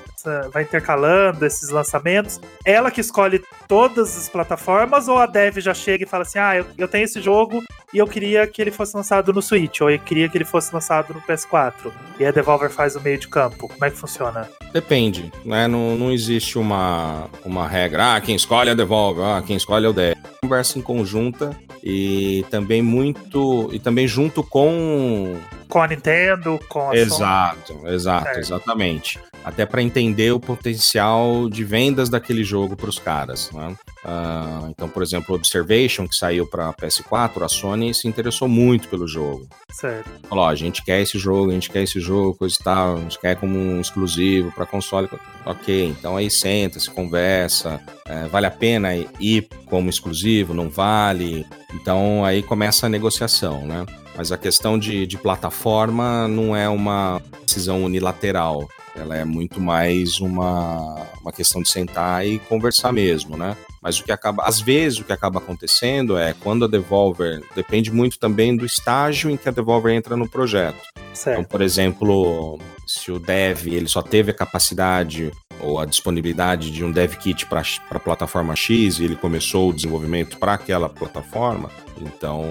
vai 0.51 0.63
intercalando 0.63 1.45
esses 1.45 1.69
lançamentos. 1.69 2.39
Ela 2.63 2.91
que 2.91 3.01
escolhe 3.01 3.41
todas 3.67 4.17
as 4.17 4.29
plataformas 4.29 5.07
ou 5.07 5.17
a 5.17 5.25
Dev 5.25 5.57
já 5.59 5.73
chega 5.73 6.03
e 6.03 6.07
fala 6.07 6.23
assim: 6.23 6.39
"Ah, 6.39 6.55
eu, 6.57 6.65
eu 6.77 6.87
tenho 6.87 7.03
esse 7.05 7.21
jogo 7.21 7.63
e 7.93 7.97
eu 7.97 8.07
queria 8.07 8.45
que 8.47 8.61
ele 8.61 8.71
fosse 8.71 8.95
lançado 8.95 9.31
no 9.31 9.41
Switch 9.41 9.81
ou 9.81 9.89
eu 9.89 9.99
queria 9.99 10.27
que 10.29 10.37
ele 10.37 10.45
fosse 10.45 10.73
lançado 10.73 11.13
no 11.13 11.21
PS4". 11.21 11.91
E 12.19 12.25
a 12.25 12.31
Devolver 12.31 12.69
faz 12.69 12.95
o 12.95 13.01
meio 13.01 13.17
de 13.17 13.27
campo. 13.27 13.67
Como 13.67 13.85
é 13.85 13.89
que 13.89 13.97
funciona? 13.97 14.49
Depende, 14.73 15.31
né? 15.43 15.67
Não, 15.67 15.95
não 15.95 16.11
existe 16.11 16.57
uma, 16.57 17.29
uma 17.43 17.67
regra. 17.67 18.15
Ah, 18.15 18.21
quem 18.21 18.35
escolhe 18.35 18.69
é 18.69 18.71
a 18.73 18.75
Devolver, 18.75 19.23
ah, 19.25 19.41
quem 19.45 19.55
escolhe 19.55 19.85
é 19.85 19.89
o 19.89 19.93
Dev. 19.93 20.15
Conversa 20.41 20.77
em 20.77 20.81
conjunta 20.81 21.57
e 21.83 22.45
também 22.49 22.81
muito 22.81 23.69
e 23.71 23.79
também 23.79 24.07
junto 24.07 24.43
com 24.43 25.35
com 25.67 25.81
a 25.81 25.87
Nintendo, 25.87 26.59
com 26.69 26.89
a 26.89 26.95
Exato, 26.95 27.73
Sony. 27.73 27.93
exato, 27.93 28.23
certo. 28.25 28.39
exatamente. 28.39 29.19
Até 29.45 29.63
para 29.63 29.83
entender 29.83 30.31
o 30.31 30.39
potencial 30.39 31.47
de 31.47 31.63
vendas 31.63 32.09
daquele 32.09 32.43
jogo 32.43 32.75
para 32.75 32.89
os 32.89 32.97
caras. 32.97 33.51
Né? 33.51 33.75
Uh, 34.03 34.69
então, 34.71 34.89
por 34.89 35.03
exemplo, 35.03 35.35
Observation, 35.35 36.07
que 36.07 36.15
saiu 36.15 36.47
para 36.47 36.73
PS4, 36.73 37.43
a 37.43 37.47
Sony 37.47 37.93
se 37.93 38.07
interessou 38.07 38.47
muito 38.47 38.87
pelo 38.87 39.07
jogo. 39.07 39.47
Certo. 39.71 40.09
Falou: 40.27 40.45
a 40.45 40.55
gente 40.55 40.83
quer 40.83 40.99
esse 40.99 41.19
jogo, 41.19 41.51
a 41.51 41.53
gente 41.53 41.69
quer 41.69 41.83
esse 41.83 41.99
jogo, 41.99 42.33
coisa 42.33 42.57
e 42.59 42.63
tal, 42.63 42.97
a 42.97 42.99
gente 43.01 43.19
quer 43.19 43.35
como 43.35 43.55
um 43.55 43.79
exclusivo 43.79 44.51
para 44.51 44.65
console. 44.65 45.07
Ok, 45.45 45.89
então 45.89 46.17
aí 46.17 46.31
senta, 46.31 46.79
se 46.79 46.89
conversa, 46.89 47.79
é, 48.07 48.27
vale 48.27 48.47
a 48.47 48.51
pena 48.51 48.95
ir 49.19 49.47
como 49.67 49.91
exclusivo, 49.91 50.55
não 50.55 50.69
vale. 50.69 51.45
Então 51.71 52.25
aí 52.25 52.41
começa 52.41 52.87
a 52.87 52.89
negociação, 52.89 53.63
né? 53.63 53.85
Mas 54.17 54.31
a 54.31 54.37
questão 54.39 54.79
de, 54.79 55.05
de 55.05 55.17
plataforma 55.17 56.27
não 56.27 56.55
é 56.55 56.67
uma 56.67 57.21
decisão 57.45 57.83
unilateral. 57.83 58.67
Ela 58.95 59.17
é 59.17 59.25
muito 59.25 59.59
mais 59.59 60.19
uma, 60.19 61.05
uma 61.21 61.31
questão 61.31 61.61
de 61.61 61.69
sentar 61.69 62.25
e 62.25 62.39
conversar 62.39 62.91
mesmo, 62.91 63.35
né? 63.35 63.55
Mas 63.81 63.99
o 63.99 64.03
que 64.03 64.11
acaba, 64.11 64.43
às 64.43 64.59
vezes, 64.59 64.99
o 64.99 65.03
que 65.03 65.13
acaba 65.13 65.39
acontecendo 65.39 66.17
é 66.17 66.33
quando 66.33 66.65
a 66.65 66.67
Devolver 66.67 67.43
depende 67.55 67.91
muito 67.91 68.17
também 68.17 68.55
do 68.55 68.65
estágio 68.65 69.29
em 69.29 69.37
que 69.37 69.47
a 69.47 69.51
Devolver 69.51 69.93
entra 69.93 70.15
no 70.15 70.27
projeto. 70.27 70.81
Certo. 71.13 71.39
Então, 71.39 71.43
por 71.43 71.61
exemplo, 71.61 72.59
se 72.87 73.11
o 73.11 73.19
dev 73.19 73.67
ele 73.67 73.87
só 73.87 74.01
teve 74.01 74.31
a 74.31 74.33
capacidade 74.33 75.31
ou 75.59 75.79
a 75.79 75.85
disponibilidade 75.85 76.71
de 76.71 76.83
um 76.83 76.91
dev 76.91 77.15
kit 77.15 77.45
para 77.45 77.61
a 77.91 77.99
plataforma 77.99 78.55
X 78.55 78.99
e 78.99 79.03
ele 79.03 79.15
começou 79.15 79.69
o 79.69 79.73
desenvolvimento 79.73 80.37
para 80.37 80.53
aquela 80.53 80.89
plataforma, 80.89 81.69
então, 82.01 82.43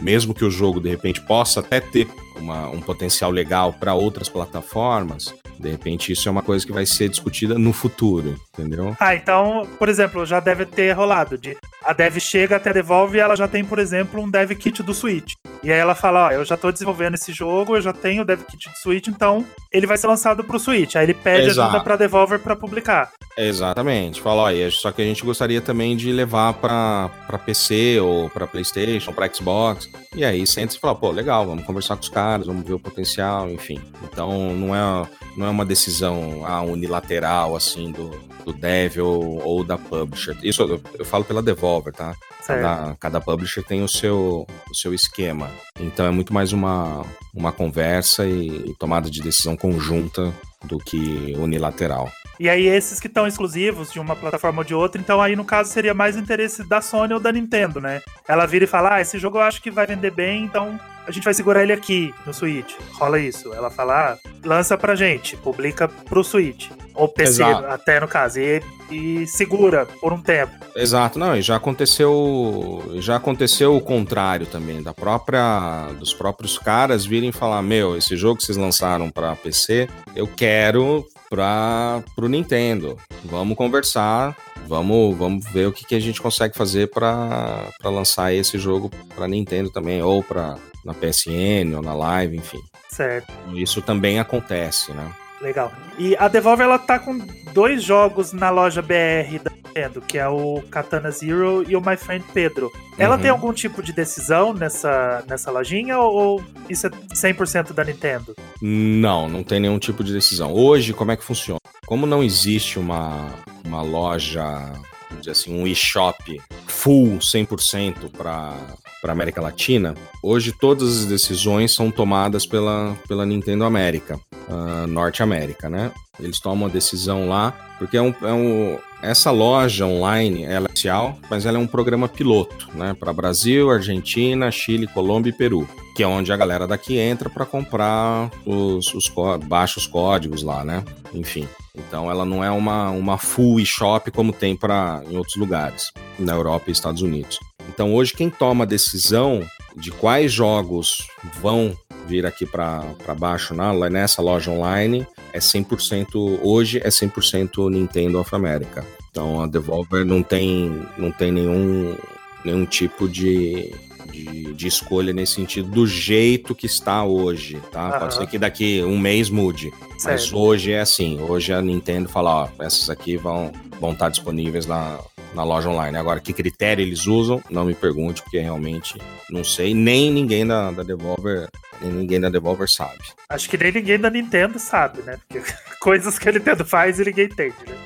mesmo 0.00 0.34
que 0.34 0.44
o 0.44 0.50
jogo 0.50 0.80
de 0.80 0.88
repente 0.88 1.20
possa 1.20 1.60
até 1.60 1.80
ter 1.80 2.08
uma, 2.36 2.68
um 2.68 2.80
potencial 2.80 3.30
legal 3.30 3.72
para 3.72 3.94
outras 3.94 4.28
plataformas, 4.28 5.34
de 5.58 5.70
repente 5.70 6.12
isso 6.12 6.28
é 6.28 6.32
uma 6.32 6.42
coisa 6.42 6.66
que 6.66 6.72
vai 6.72 6.86
ser 6.86 7.08
discutida 7.08 7.58
no 7.58 7.72
futuro, 7.72 8.40
entendeu? 8.52 8.96
Ah, 8.98 9.14
então, 9.14 9.68
por 9.78 9.88
exemplo, 9.88 10.24
já 10.26 10.40
deve 10.40 10.66
ter 10.66 10.92
rolado 10.92 11.38
de 11.38 11.56
a 11.84 11.92
dev 11.92 12.18
chega 12.18 12.56
até 12.56 12.72
Devolve 12.72 13.18
e 13.18 13.20
ela 13.20 13.36
já 13.36 13.48
tem, 13.48 13.64
por 13.64 13.78
exemplo, 13.78 14.20
um 14.20 14.30
dev 14.30 14.52
kit 14.52 14.82
do 14.82 14.94
Switch. 14.94 15.34
E 15.62 15.72
aí 15.72 15.78
ela 15.78 15.94
fala, 15.94 16.26
ó, 16.26 16.30
eu 16.30 16.44
já 16.44 16.56
tô 16.56 16.72
desenvolvendo 16.72 17.14
esse 17.14 17.32
jogo, 17.32 17.76
eu 17.76 17.80
já 17.80 17.92
tenho 17.92 18.22
o 18.22 18.24
dev 18.24 18.42
kit 18.42 18.68
do 18.68 18.76
Switch, 18.76 19.06
então 19.06 19.46
ele 19.70 19.86
vai 19.86 19.96
ser 19.96 20.08
lançado 20.08 20.42
pro 20.42 20.58
Switch. 20.58 20.96
Aí 20.96 21.04
ele 21.04 21.14
pede 21.14 21.48
Exato. 21.48 21.68
ajuda 21.68 21.84
pra 21.84 21.96
Devolver 21.96 22.40
para 22.40 22.56
publicar. 22.56 23.12
Exatamente. 23.36 24.20
Fala, 24.20 24.50
ó, 24.50 24.70
só 24.70 24.90
que 24.90 25.00
a 25.00 25.04
gente 25.04 25.24
gostaria 25.24 25.60
também 25.60 25.96
de 25.96 26.12
levar 26.12 26.54
para 26.54 27.38
PC 27.46 28.00
ou 28.00 28.28
para 28.28 28.46
PlayStation, 28.46 29.12
para 29.12 29.32
Xbox. 29.32 29.88
E 30.14 30.24
aí 30.24 30.46
sente 30.46 30.76
e 30.76 30.80
fala, 30.80 30.94
pô, 30.94 31.10
legal, 31.10 31.46
vamos 31.46 31.64
conversar 31.64 31.96
com 31.96 32.02
os 32.02 32.08
caras, 32.08 32.46
vamos 32.46 32.66
ver 32.66 32.74
o 32.74 32.80
potencial, 32.80 33.48
enfim. 33.48 33.80
Então 34.02 34.52
não 34.54 34.74
é 34.74 35.06
não 35.36 35.46
é 35.46 35.50
uma 35.50 35.64
decisão 35.64 36.44
ah, 36.44 36.62
unilateral, 36.62 37.56
assim, 37.56 37.90
do, 37.90 38.10
do 38.44 38.52
dev 38.52 38.98
ou, 38.98 39.42
ou 39.42 39.64
da 39.64 39.78
publisher. 39.78 40.36
Isso 40.42 40.62
eu, 40.62 40.80
eu, 40.98 41.04
falo 41.04 41.24
pela 41.24 41.42
Devolver, 41.42 41.92
tá? 41.92 42.14
Cada, 42.46 42.96
cada 42.98 43.20
publisher 43.20 43.62
tem 43.62 43.82
o 43.82 43.88
seu, 43.88 44.46
o 44.70 44.74
seu 44.74 44.92
esquema. 44.92 45.50
Então 45.78 46.06
é 46.06 46.10
muito 46.10 46.32
mais 46.32 46.52
uma, 46.52 47.04
uma 47.34 47.52
conversa 47.52 48.26
e, 48.26 48.70
e 48.70 48.74
tomada 48.78 49.10
de 49.10 49.22
decisão 49.22 49.56
conjunta 49.56 50.32
do 50.64 50.78
que 50.78 51.34
unilateral. 51.38 52.10
E 52.40 52.48
aí, 52.48 52.66
esses 52.66 52.98
que 52.98 53.06
estão 53.06 53.26
exclusivos 53.26 53.92
de 53.92 54.00
uma 54.00 54.16
plataforma 54.16 54.60
ou 54.60 54.64
de 54.64 54.74
outra, 54.74 55.00
então 55.00 55.20
aí 55.20 55.36
no 55.36 55.44
caso 55.44 55.70
seria 55.70 55.94
mais 55.94 56.16
interesse 56.16 56.64
da 56.64 56.80
Sony 56.80 57.12
ou 57.14 57.20
da 57.20 57.30
Nintendo, 57.30 57.80
né? 57.80 58.02
Ela 58.26 58.46
vira 58.46 58.64
e 58.64 58.68
fala: 58.68 58.94
Ah, 58.94 59.00
esse 59.00 59.18
jogo 59.18 59.38
eu 59.38 59.42
acho 59.42 59.62
que 59.62 59.70
vai 59.70 59.86
vender 59.86 60.10
bem, 60.10 60.44
então 60.44 60.78
a 61.06 61.10
gente 61.10 61.24
vai 61.24 61.34
segurar 61.34 61.62
ele 61.62 61.72
aqui 61.72 62.14
no 62.26 62.32
Switch. 62.32 62.74
Rola 62.92 63.18
isso. 63.18 63.52
Ela 63.52 63.70
fala, 63.70 64.12
ah, 64.12 64.28
lança 64.44 64.78
pra 64.78 64.94
gente, 64.94 65.36
publica 65.36 65.88
pro 65.88 66.22
Switch. 66.22 66.70
Ou 66.94 67.08
PC, 67.08 67.42
Exato. 67.42 67.66
até 67.66 68.00
no 68.00 68.08
caso. 68.08 68.40
E, 68.40 68.62
e, 68.90 69.26
segura 69.26 69.86
por 70.00 70.12
um 70.12 70.20
tempo. 70.20 70.52
Exato, 70.74 71.18
não, 71.18 71.36
e 71.36 71.42
já 71.42 71.56
aconteceu. 71.56 72.82
Já 72.96 73.16
aconteceu 73.16 73.76
o 73.76 73.80
contrário 73.80 74.46
também, 74.46 74.82
da 74.82 74.92
própria. 74.92 75.88
Dos 75.98 76.12
próprios 76.12 76.58
caras 76.58 77.04
virem 77.04 77.32
falar, 77.32 77.62
meu, 77.62 77.96
esse 77.96 78.16
jogo 78.16 78.38
que 78.38 78.44
vocês 78.44 78.58
lançaram 78.58 79.10
pra 79.10 79.36
PC, 79.36 79.88
eu 80.14 80.26
quero 80.26 81.06
para 81.30 82.02
pro 82.14 82.28
Nintendo. 82.28 82.98
Vamos 83.24 83.56
conversar, 83.56 84.36
vamos, 84.66 85.16
vamos 85.16 85.50
ver 85.50 85.66
o 85.66 85.72
que, 85.72 85.86
que 85.86 85.94
a 85.94 86.00
gente 86.00 86.20
consegue 86.20 86.54
fazer 86.54 86.90
para 86.90 87.70
lançar 87.84 88.34
esse 88.34 88.58
jogo 88.58 88.90
para 89.14 89.26
Nintendo 89.26 89.70
também, 89.70 90.02
ou 90.02 90.22
para 90.22 90.56
na 90.84 90.92
PSN 90.92 91.74
ou 91.74 91.82
na 91.82 91.94
Live, 91.94 92.36
enfim. 92.36 92.60
Certo. 92.88 93.32
Isso 93.54 93.80
também 93.80 94.20
acontece, 94.20 94.92
né? 94.92 95.10
Legal. 95.42 95.72
E 95.98 96.16
a 96.16 96.28
Devolver 96.28 96.64
ela 96.64 96.78
tá 96.78 96.98
com 96.98 97.18
dois 97.52 97.82
jogos 97.82 98.32
na 98.32 98.48
loja 98.48 98.80
BR 98.80 99.38
da 99.42 99.50
Nintendo, 99.50 100.00
que 100.00 100.16
é 100.16 100.28
o 100.28 100.62
Katana 100.70 101.10
Zero 101.10 101.64
e 101.68 101.76
o 101.76 101.80
My 101.80 101.96
Friend 101.96 102.24
Pedro. 102.32 102.70
Ela 102.96 103.16
uhum. 103.16 103.22
tem 103.22 103.30
algum 103.30 103.52
tipo 103.52 103.82
de 103.82 103.92
decisão 103.92 104.54
nessa, 104.54 105.24
nessa 105.28 105.50
lojinha 105.50 105.98
ou 105.98 106.42
isso 106.68 106.86
é 106.86 106.90
100% 106.90 107.72
da 107.72 107.84
Nintendo? 107.84 108.36
Não, 108.60 109.28
não 109.28 109.42
tem 109.42 109.60
nenhum 109.60 109.78
tipo 109.78 110.04
de 110.04 110.12
decisão. 110.12 110.52
Hoje, 110.52 110.92
como 110.92 111.10
é 111.10 111.16
que 111.16 111.24
funciona? 111.24 111.58
Como 111.86 112.06
não 112.06 112.22
existe 112.22 112.78
uma, 112.78 113.30
uma 113.64 113.82
loja, 113.82 114.72
vamos 115.12 115.26
dizer 115.26 115.32
assim, 115.32 115.54
um 115.54 115.66
e-shop 115.66 116.40
full 116.66 117.18
100% 117.18 118.10
para 118.10 118.56
para 119.02 119.12
América 119.12 119.40
Latina, 119.40 119.96
hoje 120.22 120.52
todas 120.52 121.00
as 121.00 121.06
decisões 121.06 121.72
são 121.72 121.90
tomadas 121.90 122.46
pela, 122.46 122.96
pela 123.08 123.26
Nintendo 123.26 123.64
América, 123.64 124.20
uh, 124.48 124.86
Norte 124.86 125.24
América, 125.24 125.68
né? 125.68 125.90
Eles 126.22 126.40
tomam 126.40 126.68
a 126.68 126.70
decisão 126.70 127.28
lá, 127.28 127.52
porque 127.78 127.96
é 127.96 128.02
um, 128.02 128.14
é 128.22 128.32
um, 128.32 128.78
essa 129.02 129.30
loja 129.30 129.84
online 129.84 130.44
é 130.44 130.60
oficial, 130.60 131.18
mas 131.28 131.44
ela 131.44 131.58
é 131.58 131.60
um 131.60 131.66
programa 131.66 132.08
piloto, 132.08 132.68
né? 132.74 132.94
Para 132.98 133.12
Brasil, 133.12 133.70
Argentina, 133.70 134.50
Chile, 134.50 134.86
Colômbia 134.86 135.30
e 135.30 135.32
Peru, 135.32 135.68
que 135.96 136.02
é 136.02 136.06
onde 136.06 136.32
a 136.32 136.36
galera 136.36 136.66
daqui 136.66 136.98
entra 136.98 137.28
para 137.28 137.44
comprar 137.44 138.30
os, 138.46 138.94
os 138.94 139.12
baixos 139.44 139.86
códigos 139.86 140.42
lá, 140.42 140.64
né? 140.64 140.84
Enfim. 141.12 141.48
Então 141.74 142.10
ela 142.10 142.24
não 142.24 142.44
é 142.44 142.50
uma, 142.50 142.90
uma 142.90 143.18
full 143.18 143.58
e-shop 143.58 144.10
como 144.10 144.32
tem 144.32 144.54
para 144.54 145.02
em 145.08 145.16
outros 145.16 145.36
lugares, 145.36 145.90
na 146.18 146.34
Europa 146.34 146.66
e 146.68 146.72
Estados 146.72 147.02
Unidos. 147.02 147.38
Então 147.68 147.94
hoje 147.94 148.12
quem 148.12 148.28
toma 148.28 148.64
a 148.64 148.66
decisão 148.66 149.42
de 149.76 149.90
quais 149.90 150.32
jogos 150.32 151.06
vão 151.40 151.76
vir 152.06 152.26
aqui 152.26 152.44
para 152.44 152.84
baixo 153.18 153.54
na, 153.54 153.72
nessa 153.88 154.20
loja 154.20 154.50
online 154.50 155.06
é 155.32 155.38
100%, 155.38 156.40
hoje 156.42 156.78
é 156.78 156.88
100% 156.88 157.70
Nintendo 157.70 158.20
of 158.20 158.34
America. 158.34 158.84
Então 159.10 159.42
a 159.42 159.46
Devolver 159.46 160.04
não 160.04 160.22
tem, 160.22 160.86
não 160.96 161.10
tem 161.10 161.30
nenhum, 161.30 161.96
nenhum 162.44 162.64
tipo 162.64 163.08
de, 163.08 163.74
de, 164.10 164.54
de, 164.54 164.66
escolha 164.66 165.12
nesse 165.12 165.34
sentido, 165.34 165.68
do 165.70 165.86
jeito 165.86 166.54
que 166.54 166.66
está 166.66 167.04
hoje, 167.04 167.60
tá? 167.70 167.92
Uhum. 167.92 167.98
Pode 168.00 168.14
ser 168.14 168.26
que 168.26 168.38
daqui 168.38 168.82
um 168.82 168.98
mês 168.98 169.28
mude, 169.28 169.70
certo. 169.98 170.06
mas 170.06 170.32
hoje 170.32 170.72
é 170.72 170.80
assim. 170.80 171.20
Hoje 171.20 171.52
a 171.52 171.60
Nintendo 171.60 172.08
fala, 172.08 172.44
ó, 172.44 172.48
essas 172.58 172.88
aqui 172.88 173.16
vão, 173.16 173.52
vão 173.80 173.92
estar 173.92 174.08
disponíveis 174.08 174.66
na, 174.66 174.98
na 175.34 175.44
loja 175.44 175.68
online. 175.68 175.96
Agora, 175.96 176.20
que 176.20 176.32
critério 176.32 176.82
eles 176.82 177.06
usam, 177.06 177.42
não 177.50 177.64
me 177.64 177.74
pergunte, 177.74 178.22
porque 178.22 178.38
realmente 178.38 178.98
não 179.30 179.44
sei, 179.44 179.74
nem 179.74 180.10
ninguém 180.10 180.46
da, 180.46 180.70
da 180.70 180.82
Devolver, 180.82 181.48
nem 181.82 181.92
ninguém 181.92 182.20
da 182.20 182.28
Devolver 182.28 182.70
sabe. 182.70 183.00
Acho 183.28 183.48
que 183.48 183.56
nem 183.56 183.72
ninguém 183.72 183.98
da 183.98 184.10
Nintendo 184.10 184.58
sabe, 184.58 185.02
né? 185.02 185.18
Porque 185.28 185.42
coisas 185.80 186.18
que 186.18 186.28
a 186.28 186.32
Nintendo 186.32 186.64
faz 186.64 186.98
e 186.98 187.04
ninguém 187.04 187.26
entende, 187.26 187.56
né? 187.68 187.76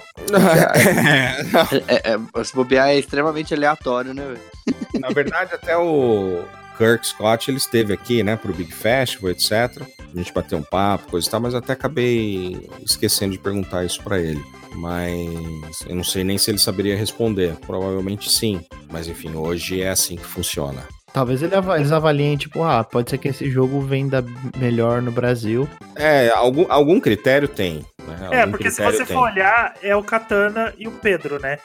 é, 1.89 2.13
é, 2.13 2.19
é, 2.35 2.45
se 2.45 2.55
bobear 2.55 2.89
é 2.89 2.99
extremamente 2.99 3.55
aleatório, 3.55 4.15
né? 4.15 4.37
Na 4.99 5.09
verdade, 5.09 5.55
até 5.55 5.77
o 5.77 6.45
Kirk 6.77 7.07
Scott 7.07 7.51
ele 7.51 7.59
esteve 7.59 7.93
aqui, 7.93 8.23
né, 8.23 8.37
pro 8.37 8.55
Big 8.55 8.73
Festival, 8.73 9.31
etc. 9.31 9.83
A 9.99 10.17
gente 10.17 10.33
bateu 10.33 10.59
um 10.59 10.63
papo, 10.63 11.11
coisa 11.11 11.27
e 11.27 11.31
tal, 11.31 11.41
mas 11.41 11.55
até 11.55 11.73
acabei 11.73 12.69
esquecendo 12.85 13.33
de 13.33 13.39
perguntar 13.39 13.85
isso 13.85 14.03
para 14.03 14.19
ele. 14.19 14.43
mas 14.75 15.81
eu 15.87 15.95
não 15.95 16.05
sei 16.05 16.25
nem 16.25 16.39
se 16.39 16.51
ele 16.51 16.59
saberia 16.59 16.97
responder. 16.97 17.57
Provavelmente 17.67 18.31
sim, 18.31 18.65
mas 18.91 19.09
enfim, 19.09 19.35
hoje 19.35 19.81
é 19.81 19.91
assim 19.91 20.17
que 20.17 20.25
funciona. 20.25 20.83
Talvez 21.17 21.43
ele 21.43 21.55
ava- 21.57 21.79
eles 21.79 21.93
avaliem, 21.93 22.37
tipo, 22.37 22.63
ah, 22.63 22.85
pode 22.85 23.09
ser 23.09 23.17
que 23.17 23.29
esse 23.29 23.51
jogo 23.51 23.81
venda 23.81 24.23
melhor 24.59 25.01
no 25.01 25.11
Brasil. 25.11 25.67
É, 25.95 26.29
algum, 26.29 26.67
algum 26.69 27.01
critério 27.01 27.49
tem. 27.49 27.87
Né? 28.07 28.29
É, 28.33 28.41
Algum 28.43 28.51
porque 28.53 28.71
se 28.71 28.83
você 28.85 28.99
tem. 28.99 29.17
for 29.17 29.23
olhar, 29.23 29.73
é 29.83 29.97
o 29.97 30.03
Katana 30.03 30.75
e 30.77 30.87
o 30.87 30.91
Pedro, 30.93 31.41
né? 31.41 31.57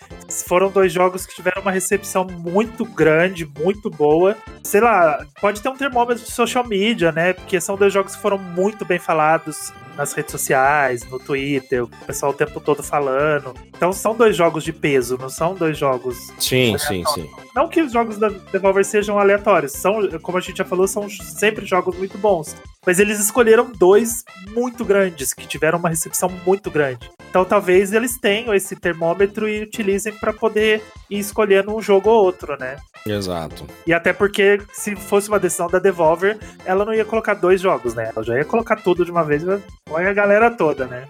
Foram 0.48 0.72
dois 0.72 0.94
jogos 0.94 1.26
que 1.26 1.36
tiveram 1.36 1.61
uma 1.61 1.69
recepção 1.72 2.23
muito 2.26 2.86
grande, 2.86 3.45
muito 3.45 3.90
boa. 3.90 4.38
Sei 4.64 4.80
lá, 4.80 5.23
pode 5.41 5.61
ter 5.61 5.68
um 5.68 5.76
termômetro 5.76 6.23
de 6.23 6.32
social 6.32 6.65
media, 6.65 7.11
né? 7.11 7.34
Porque 7.34 7.60
são 7.60 7.76
dois 7.76 7.91
jogos 7.91 8.15
que 8.15 8.22
foram 8.22 8.38
muito 8.38 8.86
bem 8.86 8.99
falados 8.99 9.73
nas 9.95 10.13
redes 10.13 10.31
sociais, 10.31 11.03
no 11.09 11.19
Twitter, 11.19 11.84
o 11.84 11.88
pessoal 12.05 12.31
o 12.31 12.35
tempo 12.35 12.59
todo 12.59 12.81
falando. 12.84 13.53
Então 13.68 13.91
são 13.91 14.15
dois 14.15 14.35
jogos 14.35 14.63
de 14.63 14.73
peso, 14.73 15.18
não 15.18 15.30
são 15.30 15.53
dois 15.53 15.77
jogos. 15.77 16.31
Sim, 16.39 16.77
sim, 16.77 17.03
sim. 17.13 17.30
Não 17.55 17.68
que 17.68 17.81
os 17.81 17.91
jogos 17.91 18.18
da 18.18 18.30
Devolver 18.30 18.85
sejam 18.85 19.19
aleatórios, 19.19 19.73
são, 19.73 20.07
como 20.22 20.38
a 20.38 20.41
gente 20.41 20.57
já 20.57 20.65
falou, 20.65 20.88
são 20.88 21.09
sempre 21.09 21.65
jogos 21.65 21.97
muito 21.97 22.18
bons. 22.18 22.55
Mas 22.86 22.99
eles 22.99 23.20
escolheram 23.20 23.72
dois 23.72 24.24
muito 24.49 24.84
grandes, 24.84 25.34
que 25.34 25.48
tiveram 25.48 25.78
uma 25.78 25.90
recepção 25.90 26.30
muito 26.45 26.72
grande. 26.72 27.10
Então 27.30 27.45
talvez 27.45 27.94
eles 27.94 28.18
tenham 28.20 28.53
esse 28.53 28.76
termômetro 28.76 29.48
e 29.48 29.62
utilizem 29.62 30.14
para 30.14 30.34
poder 30.34 30.82
ir 31.10 31.20
escolhendo 31.20 31.76
um 31.76 31.82
jogo 31.82 32.10
ou 32.10 32.26
outro, 32.26 32.58
né? 32.60 32.78
Exato. 33.06 33.66
E 33.86 33.94
até 33.94 34.12
porque, 34.14 34.62
se 34.74 34.95
fosse 34.95 35.30
uma 35.30 35.40
decisão 35.40 35.68
da 35.68 35.80
Devolver, 35.80 36.38
ela 36.66 36.84
não 36.84 36.94
ia 36.94 37.06
colocar 37.06 37.34
dois 37.36 37.62
jogos, 37.62 37.94
né? 37.94 38.12
Ela 38.16 38.26
já 38.26 38.36
ia 38.36 38.45
colocar 38.45 38.76
tudo 38.76 39.06
de 39.06 39.12
uma 39.12 39.24
vez, 39.24 39.44
põe 39.86 40.06
a 40.06 40.14
galera 40.14 40.52
toda, 40.52 40.86
né? 40.86 41.08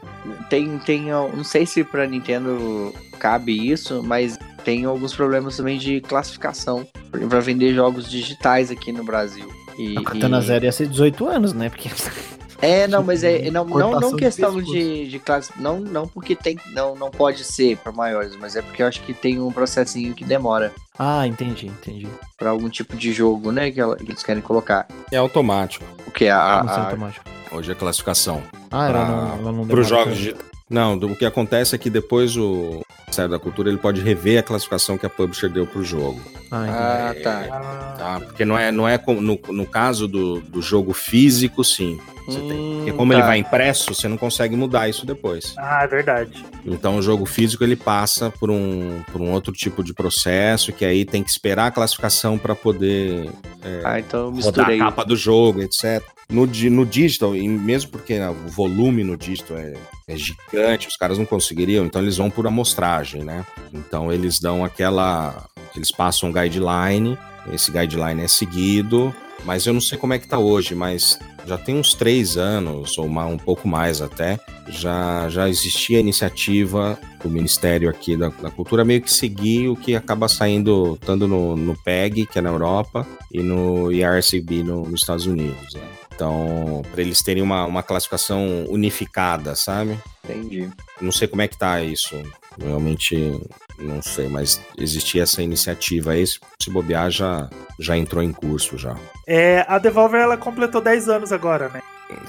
Tem, 0.49 0.77
tem, 0.79 1.05
não 1.05 1.43
sei 1.43 1.65
se 1.65 1.83
pra 1.83 2.05
Nintendo 2.05 2.93
cabe 3.19 3.71
isso, 3.71 4.03
mas 4.03 4.37
tem 4.63 4.85
alguns 4.85 5.15
problemas 5.15 5.57
também 5.57 5.77
de 5.77 6.01
classificação 6.01 6.87
pra 7.29 7.39
vender 7.39 7.73
jogos 7.73 8.09
digitais 8.09 8.69
aqui 8.69 8.91
no 8.91 9.03
Brasil. 9.03 9.47
E, 9.77 9.97
A 9.97 10.03
Katana 10.03 10.39
e- 10.39 10.41
Zero 10.41 10.65
ia 10.65 10.71
ser 10.71 10.87
18 10.87 11.27
anos, 11.27 11.53
né? 11.53 11.69
Porque 11.69 11.89
É, 12.61 12.87
não, 12.87 13.01
mas 13.01 13.23
é 13.23 13.49
não, 13.49 13.65
não, 13.65 13.99
não 13.99 14.11
de 14.11 14.17
questão 14.17 14.61
de, 14.61 15.07
de 15.09 15.17
classe, 15.17 15.51
não, 15.57 15.79
não 15.79 16.07
porque 16.07 16.35
tem, 16.35 16.59
não, 16.73 16.95
não 16.95 17.09
pode 17.09 17.43
ser 17.43 17.75
para 17.77 17.91
maiores, 17.91 18.35
mas 18.35 18.55
é 18.55 18.61
porque 18.61 18.83
eu 18.83 18.87
acho 18.87 19.01
que 19.01 19.15
tem 19.15 19.39
um 19.41 19.51
processinho 19.51 20.13
que 20.13 20.23
demora 20.23 20.71
Ah, 20.99 21.25
entendi, 21.25 21.65
entendi. 21.65 22.07
pra 22.37 22.51
algum 22.51 22.69
tipo 22.69 22.95
de 22.95 23.11
jogo, 23.13 23.51
né, 23.51 23.71
que, 23.71 23.81
ela- 23.81 23.95
que 23.97 24.03
eles 24.03 24.21
querem 24.21 24.43
colocar. 24.43 24.87
É 25.11 25.17
automático. 25.17 25.83
O 26.05 26.11
que 26.11 26.25
é 26.25 26.31
a, 26.31 26.59
assim, 26.59 26.79
a, 26.81 26.83
automático? 26.83 27.25
Hoje 27.51 27.71
a 27.71 27.75
classificação. 27.75 28.43
Ah, 28.69 28.87
ela 28.89 29.05
não, 29.05 29.27
ela 29.39 29.51
não 29.51 29.67
Para 29.67 29.79
os 29.79 29.87
jogos 29.87 30.23
tanto. 30.23 30.45
Não, 30.71 30.97
do- 30.97 31.07
o 31.11 31.15
que 31.15 31.25
acontece 31.25 31.75
é 31.75 31.77
que 31.77 31.89
depois 31.89 32.35
o 32.37 32.81
Ministério 33.05 33.29
da 33.29 33.37
Cultura 33.39 33.67
ele 33.69 33.77
pode 33.77 34.01
rever 34.01 34.39
a 34.39 34.43
classificação 34.43 34.97
que 34.97 35.05
a 35.05 35.09
publisher 35.09 35.49
deu 35.49 35.67
pro 35.67 35.83
jogo. 35.83 36.21
Ah, 36.49 37.11
entendi. 37.11 37.27
ah, 37.27 37.45
tá. 37.49 37.95
Tá? 37.97 38.19
Porque 38.21 38.45
não 38.45 38.57
é, 38.57 38.71
não 38.71 38.87
é 38.87 38.97
como- 38.97 39.21
no, 39.21 39.37
no 39.49 39.65
caso 39.65 40.07
do, 40.07 40.39
do 40.41 40.61
jogo 40.61 40.93
físico, 40.93 41.63
sim. 41.63 41.99
Você 42.25 42.39
tem. 42.39 42.51
Hum, 42.51 42.75
Porque 42.77 42.93
como 42.93 43.11
ele 43.13 43.21
tá. 43.21 43.27
vai 43.27 43.37
impresso, 43.39 43.93
você 43.93 44.07
não 44.07 44.15
consegue 44.15 44.55
mudar 44.55 44.87
isso 44.87 45.05
depois. 45.05 45.53
ah, 45.57 45.83
é 45.83 45.87
verdade. 45.87 46.45
Então 46.65 46.95
o 46.97 47.01
jogo 47.01 47.25
físico 47.25 47.63
ele 47.63 47.75
passa 47.75 48.29
por 48.31 48.49
um, 48.49 49.01
por 49.11 49.19
um 49.19 49.31
outro 49.31 49.51
tipo 49.51 49.83
de 49.83 49.93
processo, 49.93 50.71
que 50.71 50.85
aí 50.85 51.03
tem 51.03 51.21
que 51.23 51.29
esperar 51.31 51.65
a 51.67 51.71
classificação 51.71 52.37
para 52.37 52.55
poder 52.55 53.29
Ah, 53.83 53.99
então 53.99 54.19
eu 54.19 54.25
rodar 54.27 54.35
misturei. 54.35 54.79
a 54.79 54.85
capa 54.85 55.03
do 55.03 55.15
jogo, 55.17 55.61
etc. 55.61 56.01
No, 56.31 56.45
no 56.45 56.85
digital, 56.85 57.35
e 57.35 57.47
mesmo 57.47 57.91
porque 57.91 58.17
né, 58.17 58.29
o 58.29 58.47
volume 58.47 59.03
no 59.03 59.17
digital 59.17 59.57
é, 59.57 59.73
é 60.07 60.15
gigante, 60.15 60.87
os 60.87 60.95
caras 60.95 61.17
não 61.17 61.25
conseguiriam, 61.25 61.85
então 61.85 62.01
eles 62.01 62.17
vão 62.17 62.29
por 62.29 62.47
amostragem, 62.47 63.23
né? 63.23 63.45
Então 63.73 64.11
eles 64.11 64.39
dão 64.39 64.63
aquela. 64.63 65.45
Eles 65.75 65.91
passam 65.91 66.29
um 66.29 66.33
guideline, 66.33 67.17
esse 67.53 67.71
guideline 67.71 68.21
é 68.21 68.27
seguido, 68.27 69.13
mas 69.45 69.65
eu 69.65 69.73
não 69.73 69.81
sei 69.81 69.97
como 69.97 70.13
é 70.13 70.19
que 70.19 70.27
tá 70.27 70.39
hoje, 70.39 70.75
mas 70.75 71.19
já 71.45 71.57
tem 71.57 71.75
uns 71.75 71.93
três 71.93 72.37
anos, 72.37 72.97
ou 72.97 73.05
um 73.07 73.37
pouco 73.37 73.67
mais 73.67 74.01
até, 74.01 74.39
já, 74.67 75.27
já 75.29 75.49
existia 75.49 75.97
a 75.97 76.01
iniciativa 76.01 76.99
do 77.23 77.29
Ministério 77.29 77.89
aqui 77.89 78.15
da, 78.15 78.29
da 78.29 78.51
Cultura 78.51 78.85
meio 78.85 79.01
que 79.01 79.11
seguir 79.11 79.69
o 79.69 79.75
que 79.75 79.95
acaba 79.95 80.27
saindo 80.27 80.97
tanto 80.97 81.27
no, 81.27 81.55
no 81.55 81.75
PEG, 81.83 82.25
que 82.25 82.39
é 82.39 82.41
na 82.41 82.49
Europa, 82.49 83.07
e 83.31 83.41
no 83.41 83.91
IRCB 83.91 84.63
no, 84.63 84.83
nos 84.83 85.01
Estados 85.01 85.25
Unidos. 85.25 85.73
né? 85.73 85.81
Então, 86.21 86.83
para 86.91 87.01
eles 87.01 87.23
terem 87.23 87.41
uma, 87.41 87.65
uma 87.65 87.81
classificação 87.81 88.65
unificada, 88.69 89.55
sabe? 89.55 89.97
Entendi. 90.23 90.69
Não 91.01 91.11
sei 91.11 91.27
como 91.27 91.41
é 91.41 91.47
que 91.47 91.57
tá 91.57 91.81
isso. 91.81 92.15
Realmente 92.61 93.41
não 93.79 94.03
sei, 94.03 94.27
mas 94.27 94.61
existia 94.77 95.23
essa 95.23 95.41
iniciativa 95.41 96.11
aí. 96.11 96.23
Se 96.27 96.69
bobear, 96.69 97.09
já, 97.09 97.49
já 97.79 97.97
entrou 97.97 98.21
em 98.21 98.31
curso 98.31 98.77
já. 98.77 98.95
É, 99.25 99.65
a 99.67 99.79
Devolver 99.79 100.21
ela 100.21 100.37
completou 100.37 100.79
10 100.79 101.09
anos 101.09 101.31
agora, 101.31 101.69
né? 101.69 101.81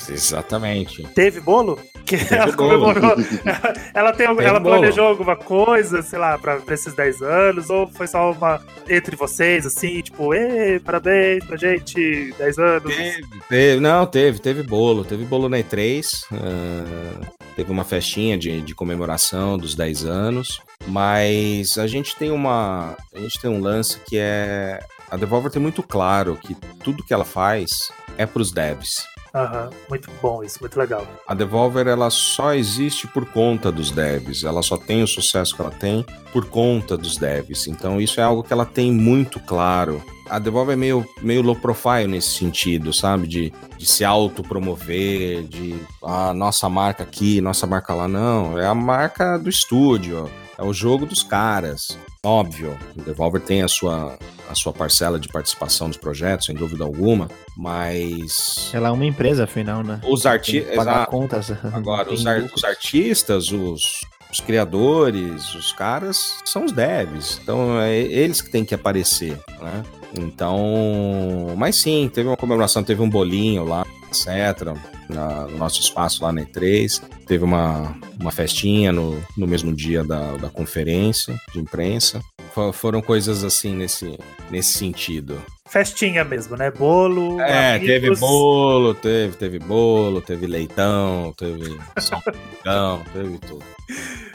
Exatamente. 0.09 1.03
Teve 1.15 1.41
bolo? 1.41 1.79
Que 2.05 2.17
ela 2.35 2.53
bolo. 2.53 2.57
comemorou. 2.57 3.17
ela 3.95 4.13
tem, 4.13 4.27
Teve 4.29 4.45
ela 4.45 4.61
bolo. 4.61 4.77
planejou 4.79 5.07
alguma 5.07 5.37
coisa, 5.37 6.03
sei 6.03 6.19
lá, 6.19 6.39
pra, 6.39 6.57
pra 6.57 6.75
esses 6.75 6.95
10 6.95 7.23
anos? 7.23 7.71
Ou 7.71 7.87
foi 7.87 8.07
só 8.07 8.33
uma 8.33 8.61
entre 8.89 9.17
vocês, 9.17 9.65
assim, 9.67 10.01
tipo, 10.03 10.35
Ê, 10.35 10.81
parabéns 10.81 11.45
pra 11.45 11.57
gente, 11.57 12.35
10 12.39 12.59
anos? 12.59 12.95
Teve, 12.95 13.27
teve, 13.49 13.81
não, 13.81 14.07
teve, 14.07 14.39
teve 14.41 14.63
bolo. 14.63 15.05
Teve 15.05 15.25
bolo 15.25 15.49
na 15.49 15.59
E3. 15.59 16.25
ah, 16.33 17.27
teve 17.57 17.71
uma 17.71 17.85
festinha 17.85 18.37
de, 18.37 18.61
de 18.61 18.75
comemoração 18.75 19.57
dos 19.57 19.75
10 19.75 20.05
anos. 20.05 20.61
Mas 20.87 21.79
a 21.79 21.87
gente 21.87 22.17
tem 22.17 22.31
uma. 22.31 22.97
A 23.15 23.19
gente 23.19 23.41
tem 23.41 23.49
um 23.51 23.61
lance 23.61 23.99
que 24.01 24.17
é. 24.19 24.81
A 25.11 25.17
Devolver 25.17 25.51
tem 25.53 25.61
muito 25.63 25.83
claro 25.83 26.37
que 26.41 26.55
tudo 26.83 27.05
que 27.05 27.13
ela 27.13 27.25
faz 27.25 27.93
é 28.17 28.25
pros 28.27 28.51
devs. 28.51 29.07
Aham, 29.35 29.71
muito 29.89 30.11
bom 30.21 30.45
isso, 30.45 30.59
muito 30.61 30.79
legal. 30.79 31.07
A 31.27 31.35
Devolver 31.35 31.87
ela 31.87 32.11
só 32.11 32.53
existe 32.55 33.07
por 33.07 33.25
conta 33.25 33.73
dos 33.73 33.91
devs. 33.91 34.45
Ela 34.45 34.63
só 34.63 34.77
tem 34.77 35.03
o 35.03 35.07
sucesso 35.07 35.57
que 35.57 35.63
ela 35.63 35.71
tem 35.71 36.05
por 36.33 36.45
conta 36.47 36.97
dos 36.97 37.17
devs. 37.17 37.67
Então 37.67 38.01
isso 38.01 38.21
é 38.21 38.23
algo 38.23 38.43
que 38.43 38.53
ela 38.53 38.67
tem 38.67 38.93
muito 38.93 39.41
claro. 39.41 40.03
A 40.29 40.39
Devolver 40.39 40.75
é 40.75 40.77
meio, 40.77 41.07
meio 41.23 41.43
low 41.43 41.57
profile 41.57 42.07
nesse 42.07 42.39
sentido, 42.39 42.93
sabe? 42.93 43.27
De, 43.27 43.53
de 43.79 43.87
se 43.87 44.05
autopromover, 44.05 45.43
de 45.45 45.77
ah, 46.05 46.35
nossa 46.35 46.69
marca 46.69 47.03
aqui, 47.03 47.41
nossa 47.41 47.67
marca 47.67 47.95
lá. 47.95 48.07
Não, 48.07 48.59
é 48.59 48.67
a 48.67 48.75
marca 48.75 49.39
do 49.39 49.49
estúdio, 49.49 50.31
é 50.59 50.63
o 50.63 50.73
jogo 50.73 51.07
dos 51.07 51.23
caras. 51.23 51.99
Óbvio, 52.25 52.77
a 52.99 53.03
Devolver 53.03 53.41
tem 53.41 53.63
a 53.63 53.69
sua, 53.69 54.17
a 54.49 54.55
sua 54.55 54.73
parcela 54.73 55.19
de 55.19 55.29
participação 55.29 55.89
nos 55.89 55.97
projetos, 55.97 56.47
sem 56.47 56.55
dúvida 56.55 56.85
alguma, 56.85 57.29
mas 57.57 58.71
Ela 58.73 58.89
é 58.89 58.91
uma 58.91 59.05
empresa, 59.07 59.45
afinal, 59.45 59.83
né? 59.83 60.01
os 60.09 60.25
artistas. 60.27 60.77
pagar 60.77 61.07
contas. 61.07 61.51
Agora, 61.73 62.13
os, 62.13 62.27
ar- 62.27 62.49
os 62.55 62.63
artistas, 62.65 63.51
os, 63.51 64.01
os 64.31 64.41
criadores, 64.41 65.55
os 65.55 65.73
caras 65.73 66.39
são 66.45 66.65
os 66.65 66.73
devs. 66.73 67.41
Então, 67.43 67.81
é 67.81 67.97
eles 67.99 68.41
que 68.41 68.51
têm 68.51 68.65
que 68.65 68.75
aparecer, 68.75 69.39
né? 69.61 69.83
Então, 70.19 71.55
mas 71.57 71.77
sim, 71.77 72.11
teve 72.13 72.29
uma 72.29 72.37
comemoração, 72.37 72.85
teve 72.85 73.01
um 73.03 73.09
bolinho 73.09 73.65
lá, 73.65 73.85
etc. 74.09 74.77
na- 75.13 75.47
no 75.47 75.59
nosso 75.59 75.81
espaço 75.81 76.23
lá 76.23 76.33
na 76.33 76.43
E3. 76.43 77.03
Teve 77.27 77.45
uma, 77.45 77.97
uma 78.21 78.31
festinha 78.31 78.93
no, 78.93 79.23
no 79.37 79.47
mesmo 79.47 79.73
dia 79.75 80.03
da, 80.05 80.37
da 80.37 80.49
conferência 80.49 81.35
de 81.53 81.61
imprensa. 81.61 82.21
Fo- 82.55 82.73
foram 82.73 83.01
coisas 83.01 83.45
assim 83.45 83.75
nesse, 83.75 84.19
nesse 84.51 84.73
sentido. 84.79 85.41
Festinha 85.69 86.23
mesmo, 86.25 86.55
né? 86.57 86.71
Bolo. 86.71 87.41
É, 87.41 87.77
amigos. 87.77 87.87
teve 87.89 88.17
bolo, 88.17 88.95
teve, 88.95 89.37
teve 89.37 89.59
bolo, 89.59 90.21
teve 90.21 90.47
leitão, 90.47 91.33
teve 91.37 91.79
salpicão, 91.99 93.03
teve 93.15 93.39
tudo. 93.39 93.65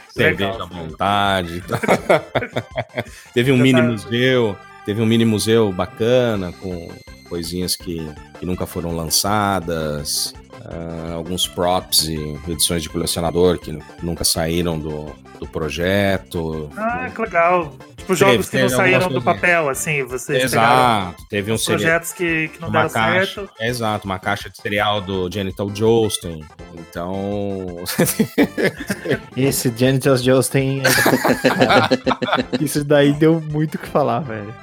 Cerveja 0.10 0.64
à 0.64 0.66
vontade. 0.66 1.62
teve 3.34 3.52
um 3.52 3.58
mini 3.58 3.80
tá- 3.80 3.86
museu, 3.88 4.58
teve 4.86 5.02
um 5.02 5.06
mini 5.06 5.26
museu 5.26 5.72
bacana 5.72 6.52
com 6.54 6.90
coisinhas 7.30 7.76
que, 7.76 8.02
que 8.40 8.45
nunca 8.45 8.66
foram 8.66 8.95
lançadas, 8.95 10.34
ah, 10.68 11.14
alguns 11.14 11.48
props 11.48 12.03
e 12.07 12.39
edições 12.48 12.84
de 12.84 12.89
colecionador 12.89 13.57
que 13.60 13.77
nunca 14.03 14.23
saíram 14.23 14.77
do, 14.77 15.06
do 15.39 15.48
projeto. 15.48 16.69
Ah, 16.77 17.10
que 17.14 17.22
legal. 17.22 17.73
Tipo, 17.95 18.15
Teve, 18.15 18.31
jogos 18.31 18.49
que 18.49 18.56
não 18.57 18.64
teve 18.68 18.76
saíram 18.76 19.10
do 19.10 19.22
papel, 19.22 19.68
assim, 19.69 20.03
vocês 20.03 20.49
pegaram 20.49 21.10
Exato, 21.10 21.27
teve 21.30 21.52
um 21.52 21.57
seriado. 21.57 21.84
projetos 21.84 22.14
que, 22.14 22.48
que 22.48 22.61
não 22.61 22.69
uma 22.69 22.80
deram 22.88 22.94
caixa, 22.94 23.34
certo. 23.41 23.53
exato, 23.60 24.06
uma 24.06 24.18
caixa 24.19 24.49
de 24.49 24.57
cereal 24.57 25.02
do 25.02 25.30
Genital 25.30 25.69
Joestin. 25.76 26.41
Então, 26.73 27.84
Esse 29.35 29.73
Janitor 29.76 30.18
Joestin. 30.18 30.81
é- 30.81 32.64
Isso 32.64 32.84
daí 32.84 33.11
deu 33.14 33.41
muito 33.41 33.76
o 33.76 33.77
que 33.80 33.88
falar, 33.88 34.19
velho. 34.22 34.53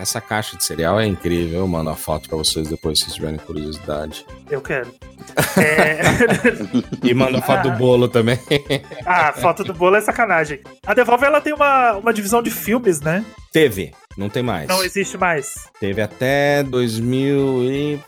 Essa 0.00 0.20
caixa 0.20 0.56
de 0.56 0.64
cereal 0.64 1.00
é 1.00 1.06
incrível. 1.06 1.60
Eu 1.60 1.68
mando 1.68 1.90
a 1.90 1.96
foto 1.96 2.28
pra 2.28 2.38
vocês 2.38 2.68
depois 2.68 2.98
se 2.98 3.04
vocês 3.04 3.16
tiverem 3.16 3.38
curiosidade. 3.38 4.24
Eu 4.50 4.60
quero. 4.60 4.92
É... 5.56 6.00
e 7.02 7.12
manda 7.14 7.42
foto 7.42 7.70
do 7.70 7.76
bolo 7.76 8.08
também. 8.08 8.38
ah, 9.04 9.32
foto 9.32 9.64
do 9.64 9.74
bolo 9.74 9.96
é 9.96 10.00
sacanagem. 10.00 10.60
A 10.86 10.94
Devolver 10.94 11.28
ela 11.28 11.40
tem 11.40 11.52
uma, 11.52 11.94
uma 11.94 12.12
divisão 12.12 12.42
de 12.42 12.50
filmes, 12.50 13.00
né? 13.00 13.24
Teve, 13.52 13.92
não 14.16 14.28
tem 14.28 14.42
mais. 14.42 14.68
Não 14.68 14.84
existe 14.84 15.18
mais. 15.18 15.68
Teve 15.80 16.00
até 16.00 16.62
2000 16.62 17.64
e... 17.64 18.00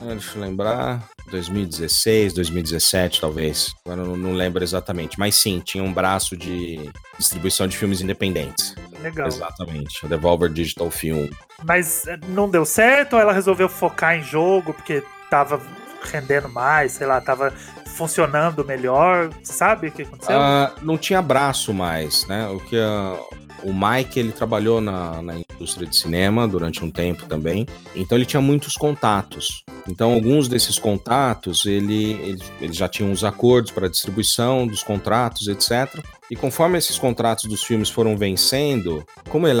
Deixa 0.00 0.36
eu 0.36 0.42
lembrar... 0.42 1.08
2016, 1.30 2.32
2017, 2.34 3.20
talvez. 3.20 3.74
Agora 3.84 4.02
eu 4.02 4.16
não 4.16 4.32
lembro 4.32 4.62
exatamente. 4.62 5.18
Mas 5.18 5.34
sim, 5.34 5.60
tinha 5.64 5.82
um 5.82 5.92
braço 5.92 6.36
de 6.36 6.90
distribuição 7.18 7.66
de 7.66 7.76
filmes 7.76 8.00
independentes. 8.00 8.74
Legal. 9.00 9.26
Exatamente. 9.26 10.04
O 10.04 10.08
Devolver 10.08 10.50
Digital 10.50 10.90
Film. 10.90 11.28
Mas 11.62 12.06
eh, 12.06 12.18
não 12.28 12.48
deu 12.48 12.64
certo 12.64 13.14
ou 13.14 13.20
ela 13.20 13.32
resolveu 13.32 13.68
focar 13.68 14.16
em 14.16 14.22
jogo 14.22 14.72
porque 14.72 15.02
tava 15.30 15.60
rendendo 16.02 16.48
mais, 16.48 16.92
sei 16.92 17.06
lá, 17.06 17.20
tava 17.20 17.52
funcionando 17.94 18.64
melhor? 18.64 19.30
Sabe 19.42 19.88
o 19.88 19.92
que 19.92 20.02
aconteceu? 20.02 20.36
Uh, 20.36 20.84
não 20.84 20.98
tinha 20.98 21.22
braço 21.22 21.72
mais, 21.72 22.26
né? 22.26 22.48
O 22.48 22.60
que 22.60 22.76
uh, 22.76 23.43
o 23.64 23.72
Mike 23.72 24.20
ele 24.20 24.32
trabalhou 24.32 24.80
na, 24.80 25.22
na 25.22 25.38
indústria 25.38 25.86
de 25.86 25.96
cinema 25.96 26.46
durante 26.46 26.84
um 26.84 26.90
tempo 26.90 27.26
também, 27.26 27.66
então 27.96 28.16
ele 28.16 28.26
tinha 28.26 28.40
muitos 28.40 28.74
contatos. 28.74 29.64
Então, 29.88 30.12
alguns 30.12 30.48
desses 30.48 30.78
contatos, 30.78 31.66
ele, 31.66 32.12
ele, 32.12 32.42
ele 32.60 32.72
já 32.72 32.88
tinha 32.88 33.08
uns 33.08 33.22
acordos 33.24 33.70
para 33.70 33.88
distribuição 33.88 34.66
dos 34.66 34.82
contratos, 34.82 35.48
etc. 35.48 36.02
E 36.30 36.36
conforme 36.36 36.78
esses 36.78 36.98
contratos 36.98 37.44
dos 37.44 37.62
filmes 37.62 37.90
foram 37.90 38.16
vencendo, 38.16 39.04
como 39.28 39.46
ele, 39.46 39.60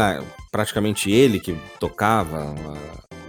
praticamente 0.50 1.10
ele 1.10 1.40
que 1.40 1.54
tocava 1.78 2.54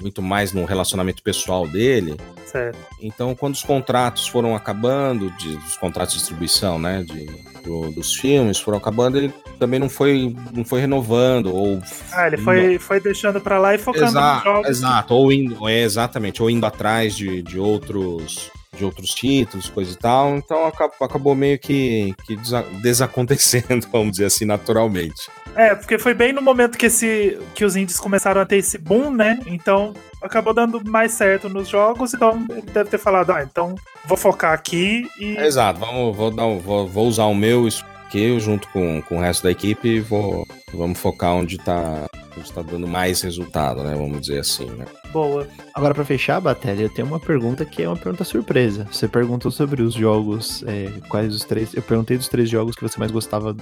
muito 0.01 0.21
mais 0.21 0.53
no 0.53 0.65
relacionamento 0.65 1.23
pessoal 1.23 1.67
dele. 1.67 2.15
Certo. 2.45 2.77
Então, 3.01 3.35
quando 3.35 3.55
os 3.55 3.63
contratos 3.63 4.27
foram 4.27 4.55
acabando, 4.55 5.29
de, 5.31 5.49
os 5.55 5.77
contratos 5.77 6.13
de 6.13 6.19
distribuição, 6.19 6.79
né, 6.79 7.03
de, 7.03 7.25
do, 7.63 7.91
dos 7.91 8.13
filmes 8.13 8.59
foram 8.59 8.77
acabando, 8.77 9.17
ele 9.17 9.33
também 9.55 9.79
não 9.79 9.89
foi, 9.89 10.35
não 10.53 10.63
foi 10.63 10.81
renovando 10.81 11.53
ou 11.53 11.81
ah, 12.11 12.27
ele 12.27 12.37
foi, 12.37 12.79
foi 12.79 12.99
deixando 12.99 13.39
para 13.41 13.57
lá 13.57 13.75
e 13.75 13.77
focando 13.77 14.05
exato, 14.05 14.35
nos 14.35 14.43
jogos. 14.43 14.69
Exato, 14.69 15.13
ou 15.13 15.31
indo, 15.31 15.67
é, 15.67 15.81
exatamente, 15.81 16.41
ou 16.41 16.49
indo 16.49 16.65
atrás 16.65 17.15
de, 17.15 17.41
de 17.41 17.59
outros 17.59 18.51
de 18.75 18.83
outros 18.83 19.11
títulos, 19.11 19.69
coisa 19.69 19.93
e 19.93 19.95
tal. 19.95 20.35
Então 20.35 20.65
acabou 20.67 21.33
meio 21.33 21.57
que, 21.57 22.13
que 22.25 22.37
desacontecendo, 22.81 23.87
vamos 23.91 24.11
dizer 24.11 24.25
assim, 24.25 24.45
naturalmente. 24.45 25.29
É, 25.55 25.73
porque 25.73 25.97
foi 25.97 26.13
bem 26.13 26.33
no 26.33 26.41
momento 26.41 26.77
que, 26.77 26.87
esse, 26.87 27.39
que 27.53 27.63
os 27.63 27.77
indies 27.77 27.97
começaram 27.97 28.41
a 28.41 28.45
ter 28.45 28.57
esse 28.57 28.77
boom, 28.77 29.09
né? 29.09 29.39
Então 29.47 29.93
acabou 30.21 30.53
dando 30.53 30.81
mais 30.83 31.13
certo 31.13 31.47
nos 31.47 31.69
jogos, 31.69 32.13
então 32.13 32.45
ele 32.49 32.61
deve 32.63 32.89
ter 32.89 32.97
falado, 32.97 33.31
ah, 33.31 33.43
então 33.43 33.75
vou 34.05 34.17
focar 34.17 34.51
aqui 34.51 35.07
e. 35.17 35.37
Exato, 35.37 35.79
vamos, 35.79 36.15
vou, 36.15 36.29
dar, 36.29 36.45
vou, 36.45 36.87
vou 36.87 37.07
usar 37.07 37.25
o 37.25 37.35
meu 37.35 37.67
skill 38.15 38.39
junto 38.39 38.67
com, 38.69 39.01
com 39.01 39.17
o 39.17 39.19
resto 39.19 39.43
da 39.43 39.51
equipe 39.51 39.99
vou, 39.99 40.47
vamos 40.73 40.97
focar 40.97 41.33
onde 41.33 41.57
tá, 41.57 42.07
está 42.37 42.61
dando 42.61 42.87
mais 42.87 43.21
resultado, 43.21 43.83
né? 43.83 43.93
Vamos 43.93 44.21
dizer 44.21 44.39
assim, 44.39 44.65
né? 44.65 44.85
Boa. 45.11 45.47
Agora, 45.73 45.93
para 45.93 46.05
fechar, 46.05 46.39
Batelli, 46.39 46.83
eu 46.83 46.89
tenho 46.89 47.07
uma 47.07 47.19
pergunta 47.19 47.65
que 47.65 47.83
é 47.83 47.87
uma 47.87 47.97
pergunta 47.97 48.23
surpresa. 48.23 48.87
Você 48.89 49.07
perguntou 49.07 49.51
sobre 49.51 49.81
os 49.81 49.93
jogos, 49.93 50.63
é, 50.65 50.89
quais 51.09 51.33
os 51.35 51.43
três. 51.43 51.73
Eu 51.73 51.81
perguntei 51.81 52.17
dos 52.17 52.29
três 52.29 52.49
jogos 52.49 52.75
que 52.75 52.81
você 52.81 52.97
mais 52.97 53.11
gostava 53.11 53.55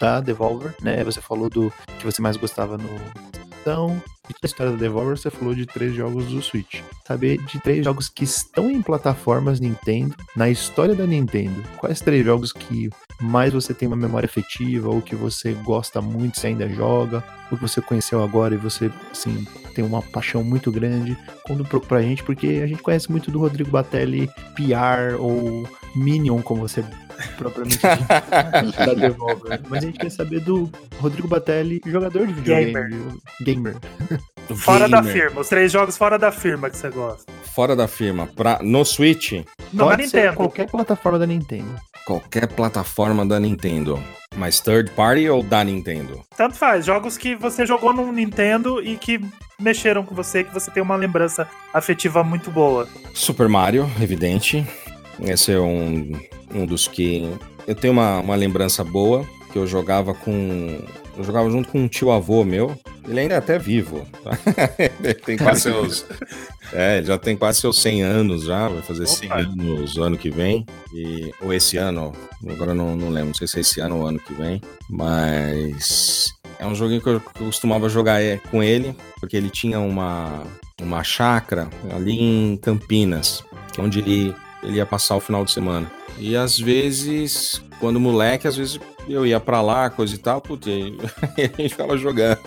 da 0.00 0.20
Devolver, 0.20 0.74
né? 0.82 1.04
Você 1.04 1.20
falou 1.20 1.50
do 1.50 1.72
que 1.98 2.04
você 2.04 2.22
mais 2.22 2.36
gostava 2.36 2.78
no. 2.78 2.88
Então, 3.60 4.00
da 4.40 4.46
história 4.46 4.72
da 4.72 4.78
Devolver, 4.78 5.16
você 5.16 5.30
falou 5.30 5.54
de 5.54 5.66
três 5.66 5.94
jogos 5.94 6.26
do 6.26 6.42
Switch. 6.42 6.80
Saber 7.06 7.38
de 7.44 7.60
três 7.60 7.84
jogos 7.84 8.08
que 8.08 8.24
estão 8.24 8.70
em 8.70 8.82
plataformas 8.82 9.60
Nintendo, 9.60 10.14
na 10.36 10.48
história 10.48 10.94
da 10.94 11.06
Nintendo, 11.06 11.62
quais 11.78 12.00
três 12.00 12.24
jogos 12.24 12.52
que 12.52 12.90
mais 13.20 13.52
você 13.52 13.74
tem 13.74 13.88
uma 13.88 13.96
memória 13.96 14.26
afetiva, 14.26 14.88
ou 14.88 15.02
que 15.02 15.14
você 15.14 15.52
gosta 15.52 16.00
muito, 16.00 16.38
você 16.38 16.48
ainda 16.48 16.68
joga, 16.68 17.24
ou 17.50 17.56
que 17.56 17.62
você 17.62 17.80
conheceu 17.80 18.22
agora 18.22 18.54
e 18.54 18.58
você, 18.58 18.90
assim, 19.10 19.46
tem 19.74 19.84
uma 19.84 20.02
paixão 20.02 20.44
muito 20.44 20.70
grande. 20.70 21.16
Conta 21.44 21.80
pra 21.80 22.02
gente, 22.02 22.22
porque 22.22 22.60
a 22.62 22.66
gente 22.66 22.82
conhece 22.82 23.10
muito 23.10 23.30
do 23.30 23.38
Rodrigo 23.38 23.70
Batelli 23.70 24.28
PR 24.54 25.18
ou 25.18 25.68
Minion, 25.98 26.40
como 26.42 26.60
você 26.62 26.84
propriamente 27.36 27.78
da 27.82 28.94
Devolver. 28.94 29.60
Mas 29.68 29.82
a 29.82 29.86
gente 29.86 29.98
quer 29.98 30.10
saber 30.10 30.40
do 30.40 30.70
Rodrigo 31.00 31.28
Batelli, 31.28 31.80
jogador 31.86 32.26
de 32.26 32.32
videogame. 32.32 32.72
Gamer. 32.72 33.16
Gamer. 33.40 33.76
Fora 34.56 34.88
Gamer. 34.88 34.90
da 34.90 35.02
firma, 35.02 35.40
os 35.40 35.48
três 35.48 35.70
jogos 35.72 35.96
fora 35.96 36.18
da 36.18 36.32
firma 36.32 36.70
que 36.70 36.76
você 36.76 36.90
gosta. 36.90 37.30
Fora 37.54 37.74
da 37.74 37.88
firma, 37.88 38.26
pra, 38.26 38.60
no 38.62 38.84
Switch? 38.84 39.32
Não, 39.72 39.86
Pode 39.86 39.98
na 39.98 40.04
Nintendo. 40.04 40.36
qualquer 40.36 40.70
plataforma 40.70 41.18
da 41.18 41.26
Nintendo. 41.26 41.74
Qualquer 42.06 42.46
plataforma 42.46 43.26
da 43.26 43.38
Nintendo. 43.38 44.02
Mas 44.36 44.60
third 44.60 44.90
party 44.92 45.28
ou 45.28 45.42
da 45.42 45.64
Nintendo? 45.64 46.22
Tanto 46.36 46.56
faz, 46.56 46.86
jogos 46.86 47.18
que 47.18 47.34
você 47.34 47.66
jogou 47.66 47.92
no 47.92 48.10
Nintendo 48.12 48.80
e 48.82 48.96
que 48.96 49.20
mexeram 49.60 50.04
com 50.04 50.14
você, 50.14 50.44
que 50.44 50.54
você 50.54 50.70
tem 50.70 50.82
uma 50.82 50.96
lembrança 50.96 51.48
afetiva 51.74 52.22
muito 52.22 52.50
boa. 52.50 52.88
Super 53.12 53.48
Mario, 53.48 53.90
evidente. 54.00 54.64
Esse 55.20 55.52
é 55.52 55.60
um, 55.60 56.12
um 56.54 56.66
dos 56.66 56.86
que 56.86 57.30
eu 57.66 57.74
tenho 57.74 57.92
uma, 57.92 58.20
uma 58.20 58.34
lembrança 58.34 58.82
boa, 58.82 59.26
que 59.52 59.58
eu 59.58 59.66
jogava 59.66 60.14
com. 60.14 60.80
Eu 61.16 61.24
jogava 61.24 61.50
junto 61.50 61.68
com 61.68 61.80
um 61.80 61.88
tio 61.88 62.10
avô 62.10 62.44
meu. 62.44 62.78
Ele 63.06 63.20
ainda 63.20 63.34
é 63.34 63.38
até 63.38 63.58
vivo. 63.58 64.06
ele 65.02 65.14
tem 65.14 65.36
quase 65.36 65.62
seus. 65.62 66.06
É, 66.72 66.98
ele 66.98 67.06
já 67.06 67.18
tem 67.18 67.36
quase 67.36 67.60
seus 67.60 67.80
100 67.80 68.02
anos 68.02 68.44
já, 68.44 68.68
vai 68.68 68.82
fazer 68.82 69.04
Opa. 69.04 69.12
100 69.12 69.32
anos 69.32 69.96
o 69.96 70.02
ano 70.02 70.16
que 70.16 70.30
vem. 70.30 70.64
E, 70.94 71.32
ou 71.42 71.52
esse 71.52 71.76
ano, 71.76 72.12
agora 72.48 72.74
não, 72.74 72.94
não 72.94 73.08
lembro, 73.08 73.28
não 73.28 73.34
sei 73.34 73.48
se 73.48 73.58
é 73.58 73.60
esse 73.60 73.80
ano 73.80 73.98
ou 73.98 74.06
ano 74.06 74.20
que 74.20 74.32
vem. 74.34 74.60
Mas 74.88 76.32
é 76.58 76.66
um 76.66 76.74
joguinho 76.74 77.00
que 77.00 77.08
eu, 77.08 77.20
que 77.20 77.40
eu 77.40 77.46
costumava 77.46 77.88
jogar 77.88 78.22
é, 78.22 78.38
com 78.50 78.62
ele, 78.62 78.94
porque 79.18 79.36
ele 79.36 79.50
tinha 79.50 79.80
uma, 79.80 80.44
uma 80.80 81.02
chácara 81.02 81.68
ali 81.94 82.18
em 82.20 82.56
Campinas, 82.56 83.42
onde 83.78 83.98
ele 83.98 84.34
ele 84.62 84.76
ia 84.76 84.86
passar 84.86 85.16
o 85.16 85.20
final 85.20 85.44
de 85.44 85.52
semana. 85.52 85.90
E 86.18 86.36
às 86.36 86.58
vezes, 86.58 87.62
quando 87.78 88.00
moleque, 88.00 88.48
às 88.48 88.56
vezes 88.56 88.80
eu 89.08 89.26
ia 89.26 89.40
para 89.40 89.62
lá, 89.62 89.88
coisa 89.88 90.14
e 90.14 90.18
tal, 90.18 90.40
putz, 90.40 90.66
e 90.66 90.96
a 91.38 91.62
gente 91.62 91.68
ficava 91.70 91.96
jogando. 91.96 92.40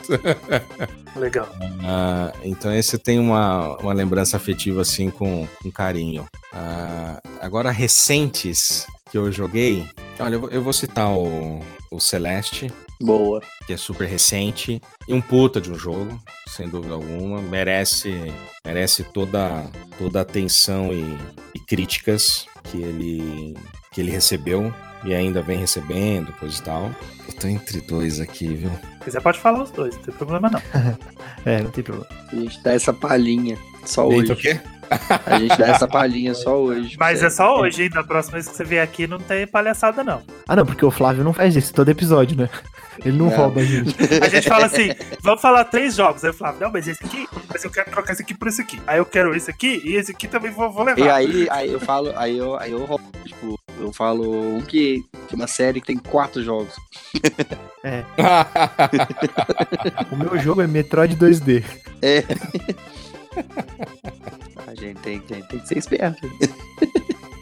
Legal. 1.16 1.50
Ah, 1.84 2.32
então 2.44 2.74
esse 2.74 2.98
tem 2.98 3.20
uma, 3.20 3.78
uma 3.78 3.94
lembrança 3.94 4.38
afetiva 4.38 4.82
assim 4.82 5.10
com, 5.10 5.48
com 5.62 5.72
carinho. 5.72 6.26
Ah, 6.54 7.22
agora, 7.40 7.72
recentes 7.72 8.86
que 9.10 9.18
eu 9.18 9.32
joguei, 9.32 9.86
olha, 10.20 10.36
eu, 10.36 10.50
eu 10.50 10.62
vou 10.62 10.74
citar 10.74 11.10
o, 11.12 11.60
o 11.92 12.00
Celeste, 12.00 12.72
Boa. 13.02 13.42
Que 13.66 13.74
é 13.74 13.78
super 13.78 14.08
recente 14.08 14.82
e 15.08 15.14
um 15.14 15.22
puta 15.22 15.60
de 15.60 15.72
um 15.72 15.76
jogo, 15.76 16.22
sem 16.48 16.70
dúvida 16.70 16.94
alguma. 16.94 17.42
Merece, 17.42 18.34
merece 18.66 19.04
toda, 19.04 19.70
toda 19.98 20.20
a 20.20 20.22
atenção 20.22 20.94
e, 20.94 21.18
e 21.56 21.60
críticas 21.60 22.46
que 22.64 22.82
ele, 22.82 23.56
que 23.92 24.02
ele 24.02 24.12
recebeu 24.12 24.74
e 25.04 25.14
ainda 25.16 25.42
vem 25.42 25.58
recebendo, 25.58 26.32
coisa 26.34 26.60
e 26.60 26.64
tal. 26.64 26.92
Eu 27.28 27.34
tô 27.34 27.48
entre 27.48 27.82
dois 27.82 28.20
aqui, 28.20 28.48
viu? 28.48 28.70
Se 28.70 29.06
quiser, 29.06 29.22
pode 29.22 29.40
falar 29.40 29.64
os 29.64 29.72
dois, 29.72 29.96
não 29.96 30.04
tem 30.04 30.14
problema 30.14 30.50
não. 30.50 30.62
é, 31.46 31.62
não 31.64 31.72
tem 31.72 31.84
problema. 31.84 32.08
A 32.32 32.36
gente 32.36 32.62
dá 32.62 32.74
essa 32.74 32.94
palhinha 32.94 33.58
só 33.86 34.08
hoje. 34.08 34.32
o 34.32 34.36
quê? 34.36 34.60
A 35.26 35.40
gente 35.40 35.58
dá 35.58 35.68
essa 35.68 35.88
palhinha 35.88 36.34
só 36.34 36.58
hoje. 36.58 36.98
Mas 37.00 37.24
é 37.24 37.30
só 37.30 37.60
hoje, 37.60 37.84
hein? 37.84 37.90
Da 37.90 38.04
próxima 38.04 38.34
vez 38.34 38.48
que 38.48 38.56
você 38.56 38.64
vier 38.64 38.84
aqui 38.84 39.08
não 39.08 39.20
tem 39.20 39.48
palhaçada, 39.48 40.04
não. 40.04 40.22
Ah, 40.48 40.56
não, 40.56 40.66
porque 40.66 40.86
o 40.86 40.92
Flávio 40.92 41.24
não 41.24 41.32
faz 41.34 41.56
isso 41.56 41.74
todo 41.74 41.90
episódio, 41.90 42.38
né? 42.38 42.50
Ele 43.06 43.18
não, 43.18 43.28
não. 43.28 43.36
rouba 43.36 43.62
a 43.62 43.64
gente. 43.64 43.96
A 44.22 44.28
gente 44.28 44.48
fala 44.48 44.66
assim, 44.66 44.90
vamos 45.22 45.42
falar 45.42 45.64
três 45.66 45.96
jogos. 45.96 46.24
Aí 46.24 46.30
o 46.30 46.34
Flávio, 46.34 46.62
não, 46.62 46.72
mas 46.72 46.88
esse 46.88 47.04
aqui, 47.04 47.28
mas 47.48 47.64
eu 47.64 47.72
quero 47.72 47.90
trocar 47.90 48.14
esse 48.14 48.22
aqui 48.22 48.34
por 48.34 48.48
esse 48.48 48.62
aqui. 48.62 48.82
Aí 48.86 48.98
eu 48.98 49.06
quero 49.06 49.34
esse 49.36 49.50
aqui 49.50 49.82
e 49.86 49.96
esse 49.96 50.12
aqui 50.12 50.28
também 50.28 50.52
vou, 50.52 50.70
vou 50.70 50.84
levar. 50.84 51.00
E 51.00 51.10
aí, 51.10 51.48
aí 51.50 51.72
eu 51.72 51.80
falo, 51.80 52.12
aí 52.16 52.38
eu, 52.38 52.58
aí 52.58 52.72
eu 52.72 52.84
roubo, 52.86 53.04
tipo, 53.26 53.58
eu 53.80 53.92
falo 53.94 54.58
um 54.58 54.62
que, 54.62 55.04
que 55.28 55.36
uma 55.36 55.48
série 55.48 55.80
que 55.80 55.88
tem 55.88 55.98
quatro 55.98 56.44
jogos. 56.44 56.76
É. 57.84 58.04
o 60.12 60.16
meu 60.16 60.38
jogo 60.38 60.62
é 60.62 60.68
Metroid 60.68 61.16
2D. 61.16 61.64
É. 62.02 62.24
A 64.68 64.76
gente 64.76 65.00
tem, 65.02 65.18
a 65.18 65.34
gente 65.34 65.48
tem 65.48 65.60
que 65.60 65.68
ser 65.68 65.78
esperto. 65.78 66.32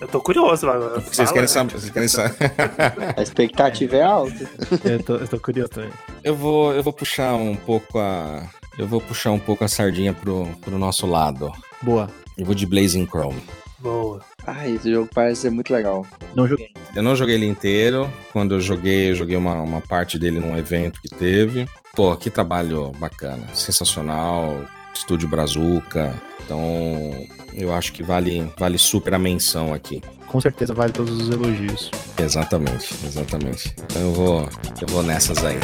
Eu 0.02 0.08
tô 0.08 0.22
curioso 0.22 0.68
agora. 0.70 1.00
Vocês 1.00 1.32
querem 1.32 1.48
saber? 1.48 1.74
Vocês 1.74 1.92
querem 1.92 2.08
saber? 2.08 2.36
A 3.16 3.22
expectativa 3.22 3.98
é 3.98 4.02
alta. 4.02 4.50
Eu 4.84 5.04
tô, 5.04 5.16
eu 5.18 5.28
tô 5.28 5.40
curioso 5.40 5.70
também. 5.70 5.92
Eu 6.24 6.36
vou, 6.36 6.74
eu 6.74 6.82
vou 6.82 6.94
puxar 6.94 7.36
um 7.36 7.56
pouco 7.56 8.00
a. 8.00 8.50
Eu 8.78 8.88
vou 8.88 9.02
puxar 9.02 9.32
um 9.32 9.40
pouco 9.40 9.64
a 9.64 9.68
sardinha 9.68 10.14
pro, 10.14 10.48
pro 10.62 10.80
nosso 10.80 11.06
lado. 11.06 11.52
Boa. 11.82 12.10
Eu 12.38 12.46
vou 12.46 12.56
de 12.56 12.66
Blazing 12.66 13.06
Chrome. 13.06 13.44
Boa. 13.78 14.22
Ah, 14.48 14.68
esse 14.68 14.92
jogo 14.92 15.10
parece 15.14 15.42
ser 15.42 15.50
muito 15.52 15.72
legal. 15.72 16.08
Não 16.34 16.48
joguei. 16.48 16.72
Eu 16.96 17.04
não 17.04 17.16
joguei 17.16 17.36
ele 17.36 17.46
inteiro. 17.46 18.12
Quando 18.32 18.56
eu 18.56 18.62
joguei, 18.62 19.12
eu 19.12 19.16
joguei 19.16 19.36
uma, 19.36 19.62
uma 19.62 19.82
parte 19.82 20.18
dele 20.18 20.40
num 20.40 20.58
evento 20.58 21.02
que 21.02 21.10
teve. 21.10 21.68
Pô, 21.94 22.16
que 22.16 22.30
trabalho 22.30 22.92
bacana. 22.94 23.48
Sensacional. 23.54 24.66
Estúdio 24.94 25.28
Brazuca 25.28 26.14
Então, 26.44 27.28
eu 27.54 27.74
acho 27.74 27.94
que 27.94 28.04
vale, 28.04 28.52
vale 28.58 28.78
super 28.78 29.14
a 29.14 29.20
menção 29.20 29.74
aqui. 29.74 30.02
Com 30.28 30.40
certeza 30.40 30.74
vale 30.74 30.94
todos 30.94 31.20
os 31.20 31.30
elogios. 31.30 31.90
Exatamente, 32.18 32.94
exatamente. 33.06 33.74
Então 33.84 34.02
eu 34.02 34.14
vou, 34.14 34.50
eu 34.82 34.88
vou 34.88 35.04
nessas 35.04 35.44
aí. 35.44 35.58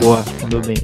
Boa, 0.00 0.24
mandou 0.42 0.60
bem. 0.62 0.76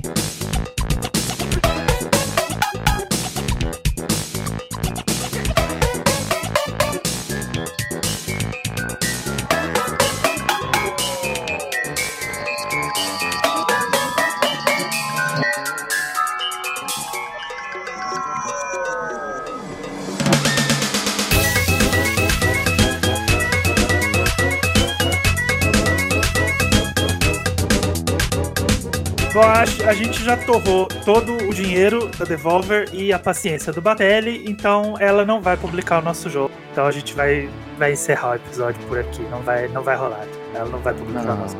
Bom, 29.33 29.41
a, 29.41 29.63
a 29.63 29.95
gente 29.95 30.23
já 30.23 30.37
torrou 30.37 30.87
todo 31.07 31.33
o 31.49 31.55
dinheiro 31.55 32.07
da 32.19 32.25
Devolver 32.27 32.91
e 32.93 33.15
a 33.15 33.19
paciência 33.19 33.73
do 33.73 33.81
Batelli, 33.81 34.45
então 34.47 34.95
ela 35.01 35.25
não 35.25 35.41
vai 35.41 35.57
publicar 35.57 36.01
o 36.01 36.03
nosso 36.03 36.29
jogo. 36.29 36.53
Então 36.71 36.85
a 36.85 36.91
gente 36.91 37.15
vai, 37.15 37.49
vai 37.79 37.93
encerrar 37.93 38.33
o 38.33 38.35
episódio 38.35 38.79
por 38.87 38.99
aqui. 38.99 39.23
Não 39.31 39.41
vai, 39.41 39.69
não 39.69 39.83
vai 39.83 39.97
rolar. 39.97 40.27
Ela 40.55 40.69
não 40.69 40.79
vai 40.81 40.93
publicar 40.93 41.33
o 41.33 41.37
nosso. 41.37 41.57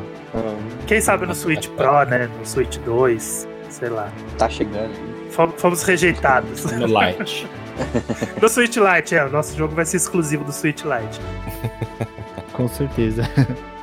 Quem 0.85 1.01
sabe 1.01 1.25
no 1.25 1.33
Switch 1.33 1.67
Pro, 1.69 2.03
né? 2.03 2.29
No 2.37 2.45
Switch 2.45 2.77
2, 2.77 3.47
sei 3.69 3.89
lá. 3.89 4.11
Tá 4.37 4.47
chegando. 4.47 4.93
Fomos, 5.31 5.59
fomos 5.59 5.81
rejeitados. 5.81 6.63
No 6.73 6.87
Light. 6.87 7.47
No 8.39 8.47
Switch 8.47 8.77
Lite, 8.77 9.15
é. 9.15 9.25
O 9.25 9.31
nosso 9.31 9.57
jogo 9.57 9.73
vai 9.73 9.83
ser 9.83 9.97
exclusivo 9.97 10.43
do 10.43 10.51
Switch 10.51 10.83
Lite. 10.83 11.19
Com 12.53 12.67
certeza. 12.67 13.23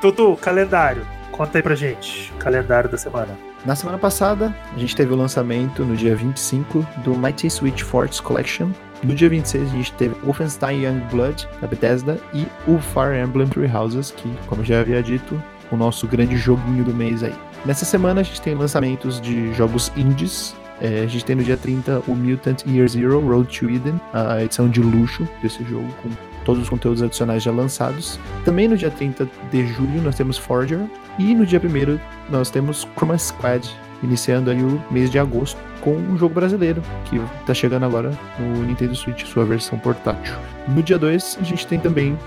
Tutu, 0.00 0.36
calendário. 0.36 1.04
Conta 1.32 1.58
aí 1.58 1.62
pra 1.62 1.74
gente. 1.74 2.32
Calendário 2.38 2.88
da 2.88 2.96
semana. 2.96 3.49
Na 3.64 3.74
semana 3.74 3.98
passada, 3.98 4.56
a 4.74 4.78
gente 4.78 4.96
teve 4.96 5.12
o 5.12 5.16
lançamento 5.16 5.84
no 5.84 5.94
dia 5.94 6.16
25 6.16 6.86
do 7.04 7.14
Mighty 7.14 7.50
Switch 7.50 7.82
Force 7.82 8.20
Collection. 8.20 8.70
No 9.02 9.14
dia 9.14 9.28
26, 9.28 9.68
a 9.68 9.72
gente 9.72 9.92
teve 9.92 10.14
Wolfenstein 10.24 10.82
Youngblood, 10.82 11.46
da 11.60 11.66
Bethesda, 11.66 12.18
e 12.32 12.46
o 12.66 12.78
Fire 12.78 13.18
Emblem 13.22 13.46
Three 13.48 13.70
Houses, 13.70 14.12
que, 14.12 14.34
como 14.46 14.64
já 14.64 14.80
havia 14.80 15.02
dito, 15.02 15.40
o 15.70 15.76
nosso 15.76 16.06
grande 16.06 16.38
joguinho 16.38 16.84
do 16.84 16.94
mês 16.94 17.22
aí. 17.22 17.34
Nessa 17.66 17.84
semana, 17.84 18.22
a 18.22 18.24
gente 18.24 18.40
tem 18.40 18.54
lançamentos 18.54 19.20
de 19.20 19.52
jogos 19.52 19.92
indies. 19.94 20.56
É, 20.80 21.02
a 21.02 21.06
gente 21.06 21.26
tem 21.26 21.36
no 21.36 21.44
dia 21.44 21.58
30 21.58 22.02
o 22.08 22.14
Mutant 22.14 22.64
Year 22.66 22.88
Zero 22.88 23.20
Road 23.20 23.58
to 23.58 23.68
Eden, 23.68 24.00
a 24.14 24.42
edição 24.42 24.70
de 24.70 24.80
luxo 24.80 25.28
desse 25.42 25.62
jogo, 25.64 25.86
com 26.02 26.08
todos 26.50 26.64
os 26.64 26.68
conteúdos 26.68 27.00
adicionais 27.00 27.44
já 27.44 27.52
lançados. 27.52 28.18
Também 28.44 28.66
no 28.66 28.76
dia 28.76 28.90
30 28.90 29.28
de 29.52 29.66
julho 29.68 30.02
nós 30.02 30.16
temos 30.16 30.36
Forger. 30.36 30.80
E 31.16 31.32
no 31.32 31.46
dia 31.46 31.60
1 31.60 32.32
nós 32.32 32.50
temos 32.50 32.88
Chroma 32.96 33.16
Squad, 33.16 33.70
iniciando 34.02 34.50
aí 34.50 34.60
o 34.60 34.82
mês 34.90 35.10
de 35.10 35.18
agosto 35.18 35.60
com 35.80 35.92
um 35.92 36.18
jogo 36.18 36.34
brasileiro, 36.34 36.82
que 37.04 37.20
tá 37.46 37.54
chegando 37.54 37.84
agora 37.84 38.10
no 38.38 38.64
Nintendo 38.64 38.96
Switch, 38.96 39.24
sua 39.26 39.44
versão 39.44 39.78
portátil. 39.78 40.34
No 40.66 40.82
dia 40.82 40.98
2 40.98 41.38
a 41.40 41.44
gente 41.44 41.66
tem 41.68 41.78
também 41.78 42.18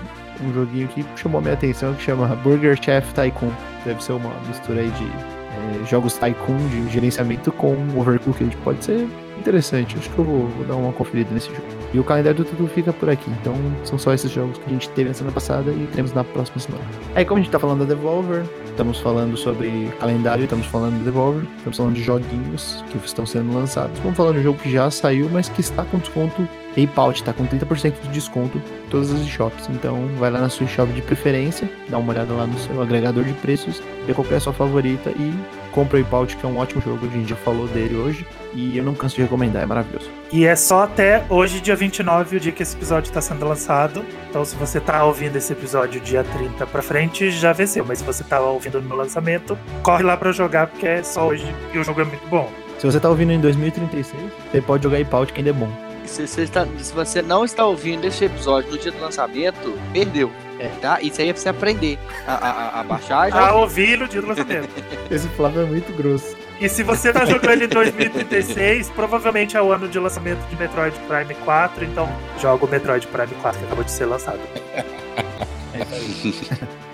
um 0.42 0.54
joguinho 0.54 0.88
que 0.88 1.04
chamou 1.16 1.38
a 1.38 1.42
minha 1.42 1.54
atenção, 1.54 1.92
que 1.94 2.02
chama 2.02 2.28
Burger 2.36 2.82
Chef 2.82 3.12
Tycoon. 3.12 3.50
Deve 3.84 4.02
ser 4.02 4.12
uma 4.12 4.32
mistura 4.48 4.80
aí 4.80 4.90
de 4.90 5.04
é, 5.04 5.86
jogos 5.86 6.14
Tycoon, 6.14 6.66
de 6.68 6.88
gerenciamento 6.90 7.52
com 7.52 7.76
Overcooked. 7.94 8.56
Pode 8.64 8.82
ser 8.84 9.06
interessante, 9.38 9.96
acho 9.98 10.08
que 10.08 10.18
eu 10.18 10.24
vou, 10.24 10.48
vou 10.48 10.64
dar 10.64 10.76
uma 10.76 10.92
conferida 10.92 11.28
nesse 11.32 11.48
jogo. 11.48 11.83
E 11.94 11.98
o 12.00 12.04
calendário 12.04 12.38
do 12.38 12.44
tudo 12.44 12.66
fica 12.66 12.92
por 12.92 13.08
aqui. 13.08 13.30
Então 13.40 13.54
são 13.84 13.96
só 13.96 14.12
esses 14.12 14.30
jogos 14.30 14.58
que 14.58 14.64
a 14.66 14.68
gente 14.68 14.88
teve 14.90 15.08
na 15.08 15.14
semana 15.14 15.32
passada 15.32 15.70
e 15.70 15.86
teremos 15.86 16.12
na 16.12 16.24
próxima 16.24 16.58
semana. 16.58 16.84
Aí 17.14 17.24
como 17.24 17.38
a 17.38 17.42
gente 17.42 17.52
tá 17.52 17.58
falando 17.58 17.86
da 17.86 17.94
Devolver, 17.94 18.44
estamos 18.66 18.98
falando 18.98 19.36
sobre 19.36 19.88
calendário, 20.00 20.42
estamos 20.42 20.66
falando 20.66 20.98
da 20.98 21.04
Devolver, 21.04 21.44
estamos 21.58 21.76
falando 21.76 21.94
de 21.94 22.02
joguinhos 22.02 22.84
que 22.90 22.98
estão 22.98 23.24
sendo 23.24 23.54
lançados. 23.54 23.96
Vamos 24.00 24.16
falar 24.16 24.32
de 24.32 24.40
um 24.40 24.42
jogo 24.42 24.58
que 24.58 24.72
já 24.72 24.90
saiu, 24.90 25.30
mas 25.30 25.48
que 25.48 25.60
está 25.60 25.84
com 25.84 25.98
desconto 25.98 26.48
Ape 26.72 26.90
Out, 26.96 27.22
tá 27.22 27.32
com 27.32 27.46
30% 27.46 27.94
de 28.02 28.08
desconto 28.08 28.58
em 28.58 28.90
todas 28.90 29.12
as 29.12 29.24
shops. 29.28 29.68
Então 29.70 30.08
vai 30.18 30.32
lá 30.32 30.40
na 30.40 30.48
sua 30.48 30.66
shop 30.66 30.92
de 30.92 31.00
preferência, 31.02 31.70
dá 31.88 31.98
uma 31.98 32.12
olhada 32.12 32.32
lá 32.32 32.44
no 32.44 32.58
seu 32.58 32.82
agregador 32.82 33.22
de 33.22 33.32
preços, 33.34 33.80
vê 34.04 34.12
qual 34.12 34.26
é 34.32 34.34
a 34.34 34.40
sua 34.40 34.52
favorita 34.52 35.10
e 35.10 35.32
compra 35.70 36.00
o 36.00 36.16
Out, 36.16 36.36
que 36.36 36.44
é 36.44 36.48
um 36.48 36.58
ótimo 36.58 36.82
jogo, 36.82 37.06
a 37.06 37.08
gente 37.08 37.28
já 37.28 37.36
falou 37.36 37.68
dele 37.68 37.94
hoje. 37.94 38.26
E 38.54 38.78
eu 38.78 38.84
não 38.84 38.94
canso 38.94 39.16
de 39.16 39.22
recomendar, 39.22 39.62
é 39.62 39.66
maravilhoso. 39.66 40.08
E 40.32 40.46
é 40.46 40.54
só 40.54 40.84
até 40.84 41.24
hoje, 41.28 41.60
dia 41.60 41.74
29, 41.74 42.36
o 42.36 42.40
dia 42.40 42.52
que 42.52 42.62
esse 42.62 42.76
episódio 42.76 43.08
está 43.08 43.20
sendo 43.20 43.44
lançado. 43.46 44.04
Então, 44.30 44.44
se 44.44 44.54
você 44.54 44.78
tá 44.80 45.04
ouvindo 45.04 45.34
esse 45.36 45.52
episódio 45.52 46.00
dia 46.00 46.22
30 46.22 46.64
pra 46.66 46.80
frente, 46.80 47.30
já 47.32 47.52
venceu. 47.52 47.84
Mas 47.84 47.98
se 47.98 48.04
você 48.04 48.22
tá 48.22 48.40
ouvindo 48.40 48.80
no 48.80 48.94
lançamento, 48.94 49.58
corre 49.82 50.04
lá 50.04 50.16
pra 50.16 50.30
jogar, 50.30 50.68
porque 50.68 50.86
é 50.86 51.02
só 51.02 51.26
hoje 51.28 51.44
e 51.72 51.78
o 51.78 51.84
jogo 51.84 52.00
é 52.00 52.04
muito 52.04 52.26
bom. 52.28 52.48
Se 52.78 52.86
você 52.86 53.00
tá 53.00 53.08
ouvindo 53.08 53.32
em 53.32 53.40
2036, 53.40 54.22
você 54.52 54.60
pode 54.60 54.82
jogar 54.84 54.98
Ape 55.00 55.14
Out, 55.14 55.32
que 55.32 55.40
ainda 55.40 55.50
é 55.50 55.52
bom. 55.52 55.70
Se 56.06 56.26
você, 56.26 56.42
está- 56.42 56.66
se 56.78 56.92
você 56.92 57.22
não 57.22 57.44
está 57.44 57.64
ouvindo 57.64 58.04
esse 58.06 58.24
episódio 58.26 58.70
no 58.70 58.78
dia 58.78 58.92
do 58.92 59.00
lançamento, 59.00 59.72
perdeu. 59.92 60.30
É. 60.60 60.68
Tá? 60.80 61.00
Isso 61.00 61.20
aí 61.20 61.30
é 61.30 61.32
pra 61.32 61.42
você 61.42 61.48
aprender 61.48 61.98
a, 62.26 62.34
a, 62.34 62.50
a- 62.50 62.80
a 62.80 62.84
baixar. 62.84 63.32
A 63.32 63.54
ouvir 63.54 63.98
no 63.98 64.06
dia 64.06 64.20
do 64.20 64.28
lançamento. 64.28 64.68
Esse 65.10 65.26
Flávio 65.28 65.62
é 65.62 65.64
muito 65.64 65.92
grosso. 65.96 66.36
E 66.64 66.68
se 66.70 66.82
você 66.82 67.12
tá 67.12 67.26
jogando 67.26 67.60
em 67.60 67.68
2036, 67.68 68.88
provavelmente 68.92 69.54
é 69.54 69.60
o 69.60 69.70
ano 69.70 69.86
de 69.86 69.98
lançamento 69.98 70.40
de 70.48 70.56
Metroid 70.56 70.98
Prime 71.00 71.34
4, 71.44 71.84
então 71.84 72.10
joga 72.40 72.64
o 72.64 72.68
Metroid 72.68 73.06
Prime 73.06 73.34
4 73.42 73.60
que 73.60 73.66
acabou 73.66 73.84
de 73.84 73.90
ser 73.90 74.06
lançado. 74.06 74.40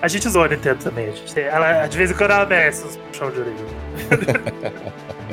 A 0.03 0.09
gente 0.09 0.29
zoa 0.29 0.47
a 0.47 0.49
Nintendo 0.49 0.83
também, 0.83 1.11
a 1.11 1.13
gente 1.13 1.39
ela, 1.39 1.87
de 1.87 1.97
vez 1.97 2.11
em 2.11 2.15
quando 2.15 2.33
ela 2.33 2.47
merece 2.47 2.85
uns 2.85 2.97
puxão 2.97 3.31
de 3.31 3.39
orelha. 3.39 3.55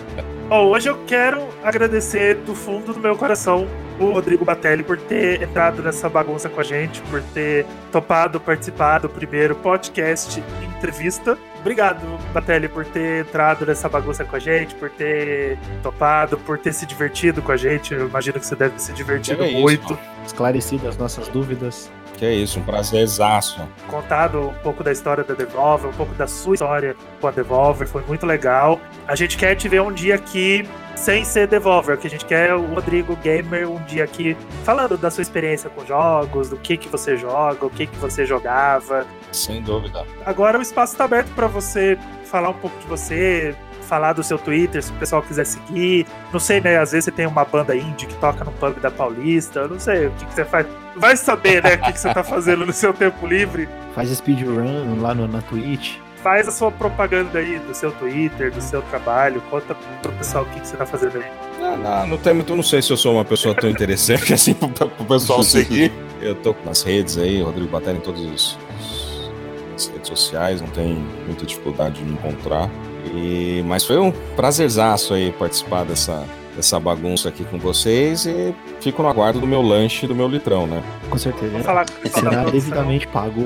Bom, 0.48 0.68
hoje 0.68 0.88
eu 0.88 0.98
quero 1.06 1.46
agradecer 1.62 2.36
do 2.36 2.56
fundo 2.56 2.94
do 2.94 3.00
meu 3.02 3.18
coração 3.18 3.68
o 4.00 4.12
Rodrigo 4.12 4.46
Batelli 4.46 4.82
por 4.82 4.98
ter 4.98 5.42
entrado 5.42 5.84
nessa 5.84 6.08
bagunça 6.08 6.48
com 6.48 6.62
a 6.62 6.64
gente, 6.64 7.02
por 7.02 7.22
ter 7.34 7.66
topado 7.92 8.40
participar 8.40 9.00
do 9.00 9.10
primeiro 9.10 9.56
podcast 9.56 10.42
entrevista. 10.78 11.38
Obrigado, 11.60 12.00
Batelli, 12.34 12.70
por 12.70 12.86
ter 12.86 13.26
entrado 13.26 13.66
nessa 13.66 13.90
bagunça 13.90 14.24
com 14.24 14.38
a 14.38 14.40
gente, 14.40 14.74
por 14.76 14.90
ter 14.90 15.58
topado, 15.84 16.38
por 16.38 16.58
ter 16.58 16.72
se 16.72 16.86
divertido 16.86 17.42
com 17.42 17.52
a 17.52 17.58
gente. 17.58 17.94
Eu 17.94 18.08
imagino 18.08 18.40
que 18.40 18.46
você 18.46 18.56
deve 18.56 18.80
se 18.80 18.94
divertido 18.94 19.44
É 19.44 19.52
muito. 19.52 19.84
mano. 19.84 20.00
Esclarecidas 20.26 20.90
as 20.90 20.98
nossas 20.98 21.28
dúvidas. 21.28 21.92
Que 22.18 22.26
é 22.26 22.34
isso, 22.34 22.60
um 22.60 22.64
prazerzaço. 22.64 23.62
contado 23.88 24.50
um 24.50 24.54
pouco 24.64 24.84
da 24.84 24.92
história 24.92 25.24
da 25.24 25.36
Devolver, 25.36 25.90
um 25.90 25.94
pouco 25.94 26.14
da 26.16 26.26
sua 26.26 26.56
história 26.56 26.96
com 27.22 27.28
a 27.28 27.32
Devolver, 27.32 27.88
foi 27.88 28.04
muito 28.08 28.26
legal. 28.26 28.82
A 29.08 29.16
gente 29.16 29.38
quer 29.38 29.56
te 29.56 29.70
ver 29.70 29.82
um 29.82 29.94
dia 29.94 30.16
aqui 30.16 30.68
sem 30.96 31.24
ser 31.24 31.48
Devolver, 31.48 31.96
que 31.98 32.08
a 32.08 32.10
gente 32.10 32.26
quer 32.26 32.56
o 32.56 32.66
Rodrigo 32.74 33.16
Gamer 33.18 33.70
um 33.70 33.82
dia 33.84 34.04
aqui 34.04 34.36
falando 34.64 34.98
da 34.98 35.12
sua 35.12 35.22
experiência 35.22 35.70
com 35.70 35.86
jogos, 35.86 36.50
do 36.50 36.58
que 36.58 36.76
que 36.76 36.90
você 36.90 37.16
joga, 37.16 37.68
o 37.68 37.70
que 37.70 37.86
que 37.86 37.96
você 37.98 38.26
jogava. 38.26 39.06
Sem 39.32 39.62
dúvida. 39.62 40.04
Agora 40.26 40.58
o 40.58 40.62
espaço 40.62 40.94
está 40.94 41.06
aberto 41.06 41.30
para 41.36 41.46
você 41.46 42.00
falar 42.26 42.50
um 42.50 42.56
pouco 42.56 42.78
de 42.80 42.88
você, 42.88 43.56
falar 43.88 44.14
do 44.14 44.24
seu 44.24 44.38
Twitter, 44.38 44.84
se 44.84 44.92
o 44.92 44.96
pessoal 44.96 45.22
quiser 45.22 45.46
seguir. 45.46 46.06
Não 46.32 46.40
sei, 46.40 46.62
né? 46.62 46.78
Às 46.78 46.92
vezes 46.92 47.06
você 47.06 47.12
tem 47.12 47.26
uma 47.26 47.46
banda 47.46 47.76
indie 47.76 48.06
que 48.08 48.16
toca 48.16 48.44
no 48.44 48.52
pub 48.52 48.80
da 48.80 48.92
Paulista. 48.92 49.62
Eu 49.62 49.70
não 49.70 49.80
sei 49.80 50.08
o 50.08 50.12
que, 50.12 50.26
que 50.26 50.34
você 50.34 50.46
faz. 50.46 50.68
Vai 50.96 51.16
saber, 51.18 51.64
né? 51.64 51.76
O 51.76 51.82
que, 51.82 51.94
que 51.94 52.00
você 52.00 52.14
tá 52.14 52.24
fazendo 52.24 52.66
no 52.66 52.74
seu 52.74 52.94
tempo 52.94 53.26
livre. 53.26 53.68
Faz 53.96 54.10
speedrun 54.10 55.02
lá 55.02 55.14
no, 55.16 55.28
na 55.28 55.42
Twitch. 55.42 55.96
Faz 56.24 56.48
a 56.48 56.52
sua 56.52 56.72
propaganda 56.72 57.40
aí 57.40 57.60
do 57.60 57.74
seu 57.74 57.92
Twitter, 57.92 58.52
do 58.52 58.60
seu 58.62 58.82
trabalho. 58.84 59.42
Conta 59.50 59.76
pro 60.02 60.12
pessoal 60.14 60.44
o 60.44 60.48
que, 60.48 60.60
que 60.60 60.68
você 60.68 60.76
tá 60.76 60.86
fazendo 60.86 61.18
aí. 61.18 61.26
Não, 61.60 61.78
não, 61.78 62.08
não 62.08 62.18
tem 62.18 62.34
muito, 62.34 62.56
não 62.56 62.64
sei 62.64 62.82
se 62.82 62.92
eu 62.92 62.98
sou 62.98 63.14
uma 63.14 63.24
pessoa 63.26 63.54
tão 63.56 63.70
interessante 63.70 64.34
assim 64.34 64.54
pro, 64.54 64.68
pro 64.70 65.06
pessoal 65.06 65.42
seguir. 65.44 65.92
Eu 66.22 66.34
tô 66.36 66.56
nas 66.66 66.82
redes 66.84 67.18
aí, 67.18 67.42
Rodrigo 67.42 67.70
Batalha 67.70 67.98
em 67.98 68.02
todas 68.02 68.20
os- 68.22 68.58
os- 68.80 69.32
as 69.76 69.88
redes 69.88 70.08
sociais, 70.10 70.60
não 70.60 70.68
tem 70.70 70.96
muita 71.28 71.46
dificuldade 71.46 72.00
de 72.00 72.04
me 72.06 72.14
encontrar. 72.14 72.68
E, 73.14 73.64
mas 73.66 73.86
foi 73.86 73.98
um 73.98 74.12
prazerzaço 74.36 75.14
aí 75.14 75.32
participar 75.32 75.84
dessa, 75.86 76.24
dessa 76.56 76.80
bagunça 76.80 77.30
aqui 77.30 77.44
com 77.46 77.58
vocês 77.58 78.26
e 78.26 78.54
fico 78.82 79.02
no 79.02 79.10
aguardo 79.10 79.40
do 79.40 79.48
meu 79.48 79.62
lanche 79.62 80.06
e 80.06 80.08
do 80.08 80.16
meu 80.16 80.28
litrão, 80.28 80.68
né? 80.68 80.82
Com 81.10 81.18
certeza. 81.18 81.60
Falar 81.60 81.86
Será 82.12 82.44
devidamente 82.46 83.08
pago. 83.08 83.44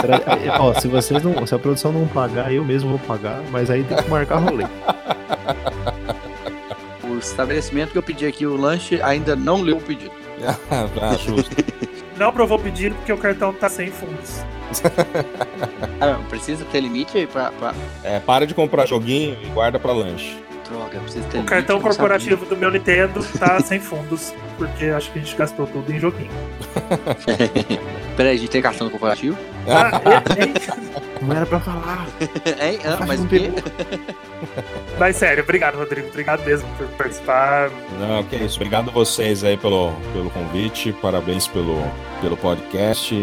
Será- 0.00 0.22
Ó, 0.60 0.74
se 0.74 0.88
vocês 0.88 1.22
não. 1.22 1.46
Se 1.46 1.54
a 1.54 1.58
produção 1.58 1.92
não 1.92 2.06
pagar, 2.06 2.52
eu 2.52 2.64
mesmo 2.64 2.90
vou 2.90 2.98
pagar, 3.00 3.42
mas 3.50 3.70
aí 3.70 3.84
tem 3.84 3.96
que 3.96 4.08
marcar 4.10 4.36
rolê. 4.36 4.64
O 7.04 7.18
estabelecimento 7.18 7.92
que 7.92 7.98
eu 7.98 8.02
pedi 8.02 8.26
aqui, 8.26 8.46
o 8.46 8.56
lanche, 8.56 9.00
ainda 9.02 9.34
não 9.36 9.60
leu 9.62 9.76
o 9.76 9.80
pedido. 9.80 10.10
ah, 10.70 11.14
justo. 11.16 11.50
Não 12.16 12.28
aprovou 12.28 12.58
o 12.58 12.62
pedido 12.62 12.94
porque 12.96 13.12
o 13.12 13.18
cartão 13.18 13.52
tá 13.52 13.68
sem 13.68 13.90
fundos. 13.90 14.44
Ah, 15.98 16.12
não, 16.12 16.24
precisa 16.24 16.62
ter 16.66 16.80
limite 16.80 17.16
aí 17.16 17.26
pra, 17.26 17.50
pra- 17.52 17.72
É, 18.04 18.20
para 18.20 18.46
de 18.46 18.52
comprar 18.52 18.84
joguinho 18.84 19.34
e 19.42 19.46
guarda 19.46 19.78
pra 19.78 19.92
lanche. 19.92 20.36
Droga, 20.68 20.98
preciso 21.00 21.26
ter 21.28 21.38
O 21.38 21.44
cartão 21.44 21.80
corporativo 21.80 22.44
do 22.46 22.56
meu 22.56 22.70
Nintendo 22.70 23.20
tá 23.38 23.60
sem 23.64 23.78
fundos, 23.80 24.34
porque 24.58 24.86
acho 24.86 25.10
que 25.12 25.18
a 25.18 25.22
gente 25.22 25.36
gastou 25.36 25.66
tudo 25.66 25.92
em 25.92 25.98
joguinho. 26.00 26.30
Peraí, 28.16 28.34
a 28.36 28.38
gente 28.38 28.50
tem 28.50 28.62
cartão 28.62 28.88
corporativo? 28.90 29.36
Ah, 29.68 30.00
e- 30.38 31.22
e- 31.22 31.24
Não 31.24 31.36
era 31.36 31.46
pra 31.46 31.60
falar. 31.60 32.06
Ah, 32.84 32.96
Faz 32.96 33.06
mas 33.08 33.20
um 33.20 33.24
o 33.24 33.28
quê? 33.28 33.50
Mas 34.98 35.16
sério, 35.16 35.42
obrigado, 35.44 35.76
Rodrigo. 35.76 36.08
Obrigado 36.08 36.44
mesmo 36.44 36.68
por 36.76 36.86
participar. 36.88 37.70
Não, 37.98 38.22
que 38.24 38.36
isso. 38.36 38.56
Obrigado 38.56 38.88
a 38.90 38.92
vocês 38.92 39.44
aí 39.44 39.56
pelo, 39.56 39.92
pelo 40.12 40.30
convite. 40.30 40.92
Parabéns 41.02 41.46
pelo, 41.46 41.82
pelo 42.20 42.36
podcast. 42.36 43.14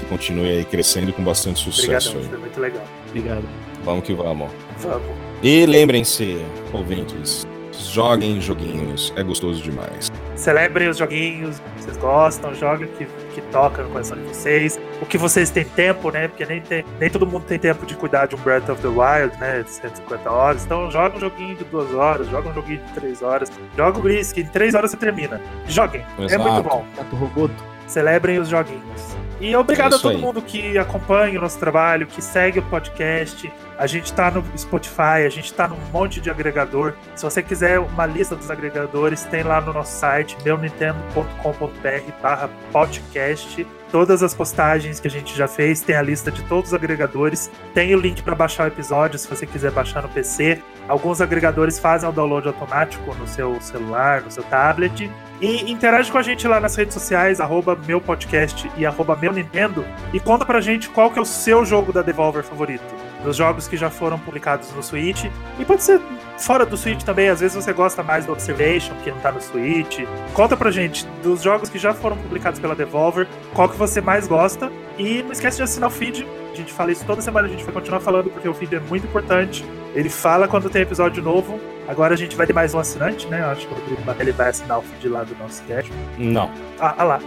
Que 0.00 0.06
continue 0.06 0.48
aí 0.58 0.64
crescendo 0.64 1.12
com 1.12 1.22
bastante 1.24 1.60
sucesso. 1.60 2.10
Obrigadão, 2.10 2.22
aí. 2.22 2.28
foi 2.28 2.38
muito 2.38 2.60
legal. 2.60 2.84
Obrigado. 3.08 3.44
Vamos 3.84 4.04
que 4.04 4.14
vamos. 4.14 4.50
Vamos. 4.80 5.33
E 5.46 5.66
lembrem-se, 5.66 6.42
ouvintes, 6.72 7.46
joguem 7.70 8.40
joguinhos. 8.40 9.12
É 9.14 9.22
gostoso 9.22 9.62
demais. 9.62 10.10
Celebrem 10.34 10.88
os 10.88 10.96
joguinhos 10.96 11.60
vocês 11.76 11.98
gostam, 11.98 12.54
joguem 12.54 12.86
o 12.86 12.90
que, 12.92 13.04
que 13.34 13.42
toca 13.52 13.82
no 13.82 13.90
coração 13.90 14.16
de 14.16 14.22
vocês. 14.24 14.80
O 15.02 15.04
que 15.04 15.18
vocês 15.18 15.50
têm 15.50 15.66
tempo, 15.66 16.10
né? 16.10 16.28
Porque 16.28 16.46
nem, 16.46 16.62
tem, 16.62 16.82
nem 16.98 17.10
todo 17.10 17.26
mundo 17.26 17.44
tem 17.44 17.58
tempo 17.58 17.84
de 17.84 17.94
cuidar 17.94 18.24
de 18.24 18.34
um 18.34 18.38
Breath 18.38 18.70
of 18.70 18.80
the 18.80 18.88
Wild, 18.88 19.38
né? 19.38 19.62
De 19.62 19.70
150 19.70 20.30
horas. 20.30 20.64
Então 20.64 20.90
joga 20.90 21.18
um 21.18 21.20
joguinho 21.20 21.54
de 21.56 21.64
duas 21.64 21.92
horas, 21.92 22.26
joga 22.30 22.48
um 22.48 22.54
joguinho 22.54 22.80
de 22.82 22.92
três 22.94 23.20
horas. 23.20 23.52
Joga 23.76 23.98
o 23.98 24.02
Gris, 24.02 24.32
que 24.32 24.40
em 24.40 24.46
três 24.46 24.74
horas 24.74 24.92
você 24.92 24.96
termina. 24.96 25.42
Joguem. 25.68 26.02
É 26.20 26.24
Exato. 26.24 26.42
muito 26.42 26.62
bom. 26.66 26.86
Roboto. 27.12 27.54
Celebrem 27.86 28.38
os 28.38 28.48
joguinhos. 28.48 29.14
E 29.42 29.54
obrigado 29.54 29.92
É 29.92 29.96
a 29.96 30.00
todo 30.00 30.16
aí. 30.16 30.22
mundo 30.22 30.40
que 30.40 30.78
acompanha 30.78 31.38
o 31.38 31.42
nosso 31.42 31.58
trabalho, 31.58 32.06
que 32.06 32.22
segue 32.22 32.60
o 32.60 32.62
podcast. 32.62 33.52
A 33.78 33.86
gente 33.86 34.12
tá 34.12 34.30
no 34.30 34.44
Spotify, 34.56 35.24
a 35.26 35.28
gente 35.28 35.52
tá 35.52 35.66
num 35.66 35.78
monte 35.92 36.20
de 36.20 36.30
agregador. 36.30 36.94
Se 37.14 37.24
você 37.24 37.42
quiser 37.42 37.80
uma 37.80 38.06
lista 38.06 38.36
dos 38.36 38.50
agregadores, 38.50 39.24
tem 39.24 39.42
lá 39.42 39.60
no 39.60 39.72
nosso 39.72 39.98
site, 39.98 40.36
meunintendo.com.br 40.44 42.12
barra 42.22 42.48
podcast. 42.72 43.66
Todas 43.90 44.22
as 44.22 44.34
postagens 44.34 44.98
que 44.98 45.06
a 45.06 45.10
gente 45.10 45.36
já 45.36 45.46
fez, 45.46 45.80
tem 45.80 45.94
a 45.94 46.02
lista 46.02 46.30
de 46.30 46.42
todos 46.44 46.70
os 46.70 46.74
agregadores. 46.74 47.50
Tem 47.72 47.94
o 47.94 48.00
link 48.00 48.22
para 48.22 48.34
baixar 48.34 48.64
o 48.64 48.66
episódio, 48.66 49.18
se 49.18 49.28
você 49.28 49.46
quiser 49.46 49.70
baixar 49.70 50.02
no 50.02 50.08
PC. 50.08 50.60
Alguns 50.88 51.20
agregadores 51.20 51.78
fazem 51.78 52.08
o 52.08 52.12
download 52.12 52.46
automático 52.46 53.14
no 53.14 53.26
seu 53.26 53.60
celular, 53.60 54.22
no 54.22 54.30
seu 54.30 54.42
tablet. 54.44 55.10
E 55.40 55.70
interage 55.70 56.10
com 56.10 56.18
a 56.18 56.22
gente 56.22 56.46
lá 56.46 56.60
nas 56.60 56.76
redes 56.76 56.94
sociais, 56.94 57.40
arroba 57.40 57.76
meu 57.86 58.00
podcast 58.00 58.70
e 58.76 58.86
arroba 58.86 59.16
meu 59.16 59.32
Nintendo. 59.32 59.84
E 60.12 60.20
conta 60.20 60.44
pra 60.44 60.60
gente 60.60 60.88
qual 60.88 61.10
que 61.10 61.18
é 61.18 61.22
o 61.22 61.26
seu 61.26 61.64
jogo 61.64 61.92
da 61.92 62.02
Devolver 62.02 62.44
favorito. 62.44 62.84
Dos 63.22 63.36
jogos 63.36 63.66
que 63.66 63.76
já 63.76 63.90
foram 63.90 64.18
publicados 64.18 64.70
no 64.72 64.82
Switch. 64.82 65.24
E 65.58 65.64
pode 65.64 65.82
ser 65.82 66.00
fora 66.38 66.64
do 66.64 66.76
Switch 66.76 67.02
também, 67.02 67.28
às 67.28 67.40
vezes 67.40 67.56
você 67.56 67.72
gosta 67.72 68.02
mais 68.02 68.26
do 68.26 68.32
Observation, 68.32 68.94
que 69.02 69.10
não 69.10 69.18
tá 69.18 69.32
no 69.32 69.40
Switch. 69.40 70.00
Conta 70.34 70.56
pra 70.56 70.70
gente 70.70 71.06
dos 71.22 71.42
jogos 71.42 71.68
que 71.68 71.78
já 71.78 71.94
foram 71.94 72.16
publicados 72.16 72.60
pela 72.60 72.74
Devolver, 72.74 73.26
qual 73.54 73.68
que 73.68 73.76
você 73.76 74.00
mais 74.00 74.26
gosta. 74.28 74.70
E 74.98 75.22
não 75.22 75.32
esquece 75.32 75.56
de 75.56 75.62
assinar 75.64 75.88
o 75.88 75.92
feed. 75.92 76.26
A 76.52 76.56
gente 76.56 76.72
fala 76.72 76.92
isso 76.92 77.04
toda 77.04 77.20
semana, 77.20 77.48
a 77.48 77.50
gente 77.50 77.64
vai 77.64 77.74
continuar 77.74 78.00
falando 78.00 78.30
porque 78.30 78.48
o 78.48 78.54
feed 78.54 78.76
é 78.76 78.80
muito 78.80 79.06
importante. 79.06 79.64
Ele 79.94 80.08
fala 80.08 80.46
quando 80.46 80.70
tem 80.70 80.82
episódio 80.82 81.22
novo. 81.22 81.58
Agora 81.86 82.14
a 82.14 82.16
gente 82.16 82.34
vai 82.34 82.46
ter 82.46 82.52
mais 82.54 82.72
um 82.74 82.78
assinante, 82.78 83.26
né? 83.26 83.40
Eu 83.42 83.46
acho 83.50 83.66
que 83.66 83.72
o 83.74 83.76
Rodrigo 83.76 84.02
Batelli 84.02 84.32
vai 84.32 84.48
assinar 84.48 84.78
o 84.78 84.82
feed 84.82 85.08
lá 85.08 85.22
do 85.22 85.34
nosso 85.36 85.62
cast. 85.64 85.92
Não. 86.18 86.50
Ah, 86.80 86.94
ah 86.98 87.04
lá. 87.04 87.20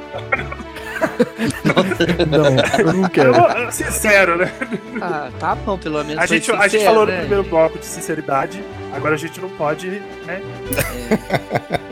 Não, 2.28 2.86
eu 2.88 2.94
não 2.94 3.10
quero. 3.10 3.36
eu- 3.36 3.72
sincero, 3.72 4.38
né? 4.38 4.52
Ah, 5.00 5.30
tá 5.40 5.54
bom, 5.56 5.78
pelo 5.78 6.04
menos. 6.04 6.18
A 6.22 6.26
gente, 6.26 6.52
a 6.52 6.56
gente 6.64 6.72
sincero, 6.72 6.86
falou 6.86 7.06
no 7.06 7.12
né? 7.12 7.20
primeiro 7.20 7.44
bloco 7.44 7.78
de 7.78 7.86
sinceridade. 7.86 8.64
Agora 8.94 9.14
a 9.14 9.18
gente 9.18 9.40
não 9.40 9.50
pode, 9.50 10.02
né? 10.26 10.42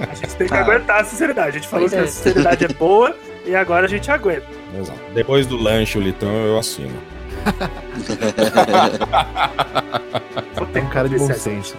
A 0.10 0.16
gente 0.16 0.36
tem 0.36 0.48
que 0.48 0.54
Ah. 0.54 0.62
aguentar 0.62 1.02
a 1.02 1.04
sinceridade. 1.04 1.50
A 1.50 1.52
gente 1.52 1.68
falou 1.68 1.88
Pois 1.88 1.94
que 1.94 2.00
a 2.00 2.04
é. 2.04 2.08
sinceridade 2.08 2.66
é 2.66 2.68
boa 2.70 3.16
e 3.46 3.56
agora 3.56 3.86
a 3.86 3.90
gente 3.90 4.10
aguenta. 4.10 4.48
Exato. 4.78 5.00
Depois 5.14 5.46
do 5.46 5.56
lanche, 5.56 5.98
o 6.00 6.02
litrão, 6.02 6.34
eu 6.46 6.58
assino. 6.58 6.98
Tem 10.74 10.82
um 10.84 10.88
que 10.88 10.92
cara 10.92 11.08
de 11.08 11.18
bom 11.18 11.32
senso. 11.32 11.76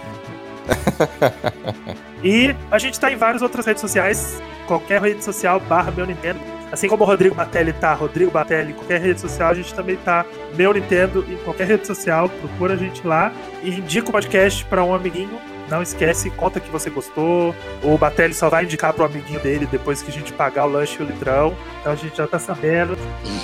E 2.22 2.54
a 2.70 2.78
gente 2.78 2.98
tá 2.98 3.12
em 3.12 3.16
várias 3.16 3.42
outras 3.42 3.66
redes 3.66 3.80
sociais. 3.80 4.42
Qualquer 4.66 5.00
rede 5.00 5.22
social 5.22 5.60
barra 5.60 5.90
meu 5.90 6.06
Nintendo. 6.06 6.40
Assim 6.72 6.88
como 6.88 7.04
o 7.04 7.06
Rodrigo 7.06 7.34
Batelli 7.34 7.72
tá, 7.72 7.94
Rodrigo 7.94 8.30
Batelli, 8.30 8.72
qualquer 8.72 9.00
rede 9.00 9.20
social, 9.20 9.50
a 9.50 9.54
gente 9.54 9.72
também 9.72 9.96
tá 9.96 10.26
meu 10.56 10.72
Nintendo 10.72 11.24
em 11.28 11.36
qualquer 11.36 11.68
rede 11.68 11.86
social. 11.86 12.28
Procura 12.28 12.74
a 12.74 12.76
gente 12.76 13.06
lá 13.06 13.32
e 13.62 13.70
indica 13.70 14.08
o 14.08 14.12
podcast 14.12 14.64
pra 14.64 14.82
um 14.82 14.92
amiguinho. 14.92 15.38
Não 15.70 15.82
esquece, 15.82 16.30
conta 16.30 16.60
que 16.60 16.70
você 16.70 16.88
gostou. 16.90 17.54
O 17.82 17.98
Batelli 17.98 18.34
só 18.34 18.48
vai 18.48 18.64
indicar 18.64 18.92
pro 18.92 19.04
amiguinho 19.04 19.40
dele 19.40 19.66
depois 19.66 20.02
que 20.02 20.10
a 20.10 20.14
gente 20.14 20.32
pagar 20.32 20.66
o 20.66 20.70
lanche 20.70 20.96
e 21.00 21.02
o 21.02 21.06
litrão. 21.06 21.54
Então 21.80 21.92
a 21.92 21.96
gente 21.96 22.16
já 22.16 22.26
tá 22.26 22.38
sabendo. 22.38 22.96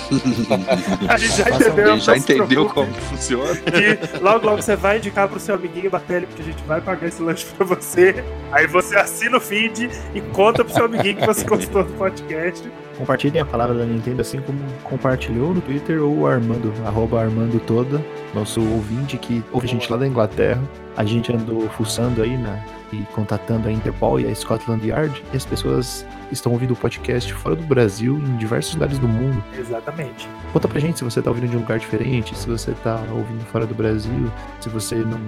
A 1.07 1.17
gente 1.17 1.37
já 1.37 1.49
entendeu. 1.49 1.99
Já 1.99 2.17
entendeu 2.17 2.65
como 2.69 2.93
funciona. 2.93 3.55
que 3.55 4.19
logo 4.19 4.45
logo 4.45 4.61
você 4.61 4.75
vai 4.75 4.97
indicar 4.97 5.27
pro 5.27 5.39
seu 5.39 5.55
amiguinho 5.55 5.89
Batelli, 5.89 6.25
porque 6.25 6.41
a 6.41 6.45
gente 6.45 6.63
vai 6.63 6.81
pagar 6.81 7.07
esse 7.07 7.21
lanche 7.21 7.45
pra 7.57 7.65
você. 7.65 8.23
Aí 8.51 8.67
você 8.67 8.95
assina 8.97 9.37
o 9.37 9.41
feed 9.41 9.89
e 10.13 10.21
conta 10.21 10.63
pro 10.63 10.73
seu 10.73 10.85
amiguinho 10.85 11.17
que 11.17 11.25
você 11.25 11.43
gostou 11.45 11.83
do 11.83 11.93
podcast. 11.93 12.69
Compartilhem 12.97 13.41
a 13.41 13.45
palavra 13.45 13.75
da 13.75 13.85
Nintendo, 13.85 14.21
assim 14.21 14.39
como 14.41 14.59
compartilhou 14.83 15.53
no 15.53 15.61
Twitter 15.61 16.01
o 16.01 16.27
Armando, 16.27 16.71
arroba 16.85 17.21
Armando 17.21 17.59
Toda, 17.59 18.03
nosso 18.33 18.61
ouvinte 18.61 19.17
que 19.17 19.43
ouve 19.51 19.67
a 19.67 19.69
gente 19.69 19.91
lá 19.91 19.97
da 19.97 20.07
Inglaterra. 20.07 20.61
A 20.95 21.03
gente 21.03 21.33
andou 21.33 21.67
fuçando 21.69 22.21
aí 22.21 22.37
na, 22.37 22.63
e 22.93 23.05
contatando 23.13 23.67
a 23.67 23.71
Interpol 23.71 24.19
e 24.19 24.27
a 24.27 24.35
Scotland 24.35 24.85
Yard, 24.87 25.23
e 25.33 25.37
as 25.37 25.45
pessoas 25.45 26.05
estão 26.31 26.51
ouvindo 26.51 26.71
o 26.73 26.75
podcast 26.75 27.33
fora 27.33 27.55
do 27.55 27.63
Brasil, 27.63 28.17
em 28.17 28.37
diversos 28.37 28.73
lugares 28.73 28.97
do 28.99 29.07
mundo. 29.07 29.43
Exatamente. 29.57 30.27
Conta 30.51 30.67
pra 30.67 30.79
gente 30.79 30.97
se 30.97 31.03
você 31.03 31.21
tá 31.21 31.29
ouvindo 31.29 31.49
de 31.49 31.57
um 31.57 31.59
lugar 31.59 31.79
diferente, 31.79 32.35
se 32.35 32.47
você 32.47 32.71
tá 32.83 32.99
ouvindo 33.11 33.43
fora 33.45 33.65
do 33.65 33.75
Brasil, 33.75 34.31
se 34.59 34.69
você 34.69 34.95
não. 34.95 35.19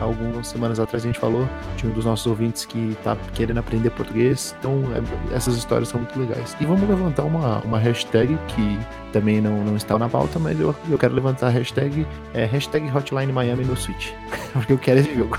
Algumas 0.00 0.46
semanas 0.46 0.78
atrás 0.78 1.02
a 1.02 1.08
gente 1.08 1.18
falou 1.18 1.48
de 1.76 1.84
um 1.86 1.90
dos 1.90 2.04
nossos 2.04 2.24
ouvintes 2.24 2.64
que 2.64 2.96
tá 3.02 3.16
querendo 3.34 3.58
aprender 3.58 3.90
português. 3.90 4.54
Então, 4.60 4.84
é- 4.94 5.34
essas 5.34 5.56
histórias 5.56 5.88
são 5.88 6.00
muito 6.00 6.16
legais. 6.18 6.56
E 6.60 6.64
vamos 6.64 6.88
levantar 6.88 7.24
uma, 7.24 7.58
uma 7.64 7.78
hashtag 7.80 8.38
que 8.46 8.78
também 9.12 9.40
não, 9.40 9.64
não 9.64 9.76
está 9.76 9.98
na 9.98 10.08
pauta, 10.08 10.38
mas 10.38 10.58
eu, 10.60 10.72
eu 10.88 10.96
quero 10.96 11.14
levantar 11.14 11.48
a 11.48 11.50
hashtag, 11.50 12.06
é, 12.32 12.44
hashtag 12.44 12.88
Hotline 12.96 13.32
Miami 13.32 13.64
no 13.64 13.76
Switch. 13.76 14.12
Porque 14.52 14.72
eu 14.72 14.78
quero 14.78 15.00
esse 15.00 15.14
jogo. 15.16 15.36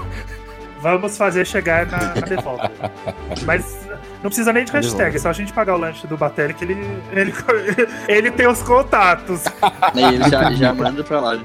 Vamos 0.81 1.17
fazer 1.17 1.45
chegar 1.45 1.85
na, 1.85 1.97
na 1.97 2.21
Devolver. 2.21 2.71
Mas 3.45 3.87
não 4.23 4.29
precisa 4.29 4.51
nem 4.51 4.65
de 4.65 4.71
hashtag, 4.71 5.15
é 5.15 5.19
só 5.19 5.29
a 5.29 5.33
gente 5.33 5.53
pagar 5.53 5.75
o 5.75 5.77
lanche 5.77 6.05
do 6.05 6.17
Batelli 6.17 6.53
que 6.53 6.65
ele, 6.65 6.77
ele, 7.11 7.33
ele 8.07 8.31
tem 8.31 8.47
os 8.47 8.61
contatos. 8.61 9.43
Aí 9.61 10.15
ele 10.15 10.29
já, 10.29 10.51
já 10.51 10.73
manda 10.73 11.03
pra 11.03 11.19
lá. 11.19 11.39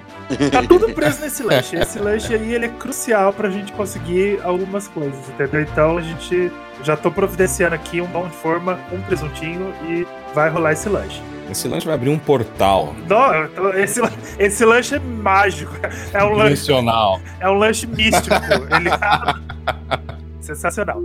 Tá 0.51 0.63
tudo 0.63 0.93
preso 0.93 1.21
nesse 1.21 1.43
lanche. 1.43 1.77
Esse 1.77 1.99
lanche 1.99 2.35
aí 2.35 2.55
ele 2.55 2.67
é 2.67 2.69
crucial 2.69 3.33
pra 3.33 3.49
gente 3.49 3.73
conseguir 3.73 4.41
algumas 4.43 4.89
coisas, 4.89 5.29
entendeu? 5.29 5.63
Então 5.63 5.99
a 5.99 6.01
gente 6.01 6.51
já 6.83 6.97
tô 6.97 7.11
providenciando 7.11 7.75
aqui 7.75 8.01
um 8.01 8.07
pão 8.09 8.29
de 8.29 8.37
forma, 8.37 8.79
um 8.93 9.01
presuntinho 9.03 9.73
e 9.85 10.07
vai 10.35 10.51
rolar 10.51 10.73
esse 10.73 10.89
lanche. 10.89 11.23
Esse 11.51 11.69
lanche 11.69 11.87
vai 11.87 11.95
abrir 11.95 12.11
um 12.11 12.19
portal 12.19 12.95
Não, 13.09 13.75
esse, 13.75 14.01
esse 14.39 14.65
lanche 14.65 14.97
é 14.97 14.99
mágico. 14.99 15.73
É 16.13 16.25
um 16.25 16.33
lanche, 16.33 16.73
é 17.41 17.49
um 17.49 17.55
lanche 17.55 17.87
místico. 17.87 18.35
Ele 18.75 18.91
tá 18.91 19.41
sensacional. 20.41 21.03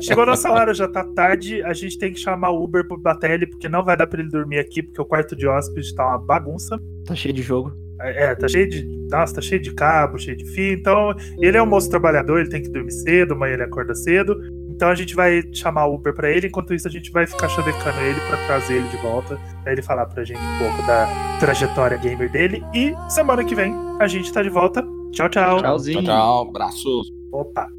Chegou 0.00 0.22
a 0.22 0.26
nossa 0.26 0.50
hora, 0.50 0.72
já 0.74 0.88
tá 0.88 1.04
tarde. 1.04 1.62
A 1.62 1.72
gente 1.72 1.98
tem 1.98 2.12
que 2.12 2.18
chamar 2.18 2.50
o 2.50 2.64
Uber 2.64 2.86
pro 2.86 2.98
Batelli, 2.98 3.46
porque 3.46 3.68
não 3.68 3.84
vai 3.84 3.96
dar 3.96 4.06
pra 4.06 4.20
ele 4.20 4.30
dormir 4.30 4.58
aqui, 4.58 4.82
porque 4.82 5.00
o 5.00 5.04
quarto 5.04 5.36
de 5.36 5.46
hóspede 5.46 5.94
tá 5.94 6.06
uma 6.06 6.18
bagunça. 6.18 6.78
Tá 7.06 7.14
cheio 7.14 7.34
de 7.34 7.42
jogo. 7.42 7.72
É, 8.00 8.34
tá 8.34 8.46
cheio 8.46 8.68
de. 8.68 8.86
Nossa, 9.10 9.36
tá 9.36 9.40
cheio 9.40 9.60
de 9.60 9.72
cabo, 9.72 10.18
cheio 10.18 10.36
de 10.36 10.44
fio. 10.44 10.72
Então, 10.72 11.14
ele 11.40 11.56
é 11.56 11.62
um 11.62 11.66
moço 11.66 11.90
trabalhador, 11.90 12.40
ele 12.40 12.48
tem 12.48 12.62
que 12.62 12.68
dormir 12.68 12.92
cedo, 12.92 13.34
amanhã 13.34 13.54
ele 13.54 13.64
acorda 13.64 13.94
cedo. 13.94 14.36
Então 14.78 14.90
a 14.90 14.94
gente 14.94 15.16
vai 15.16 15.42
chamar 15.52 15.86
o 15.86 15.96
Uber 15.96 16.14
pra 16.14 16.30
ele, 16.30 16.46
enquanto 16.46 16.72
isso 16.72 16.86
a 16.86 16.90
gente 16.90 17.10
vai 17.10 17.26
ficar 17.26 17.48
chavecando 17.48 17.98
ele 17.98 18.20
pra 18.28 18.36
trazer 18.46 18.74
ele 18.74 18.88
de 18.90 18.96
volta, 18.98 19.36
pra 19.64 19.72
ele 19.72 19.82
falar 19.82 20.06
pra 20.06 20.22
gente 20.22 20.38
um 20.38 20.58
pouco 20.60 20.86
da 20.86 21.08
trajetória 21.40 21.96
gamer 21.96 22.30
dele. 22.30 22.62
E 22.72 22.94
semana 23.08 23.42
que 23.42 23.56
vem 23.56 23.74
a 23.98 24.06
gente 24.06 24.32
tá 24.32 24.40
de 24.40 24.48
volta. 24.48 24.80
Tchau, 25.10 25.28
tchau. 25.28 25.58
Tchauzinho. 25.58 26.04
Tchau, 26.04 26.14
tchau. 26.14 26.48
Abraços. 26.50 27.10
Opa. 27.32 27.77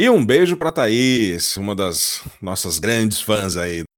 E 0.00 0.08
um 0.08 0.24
beijo 0.24 0.56
para 0.56 0.72
Thaís, 0.72 1.58
uma 1.58 1.76
das 1.76 2.22
nossas 2.40 2.78
grandes 2.78 3.20
fãs 3.20 3.54
aí 3.54 3.84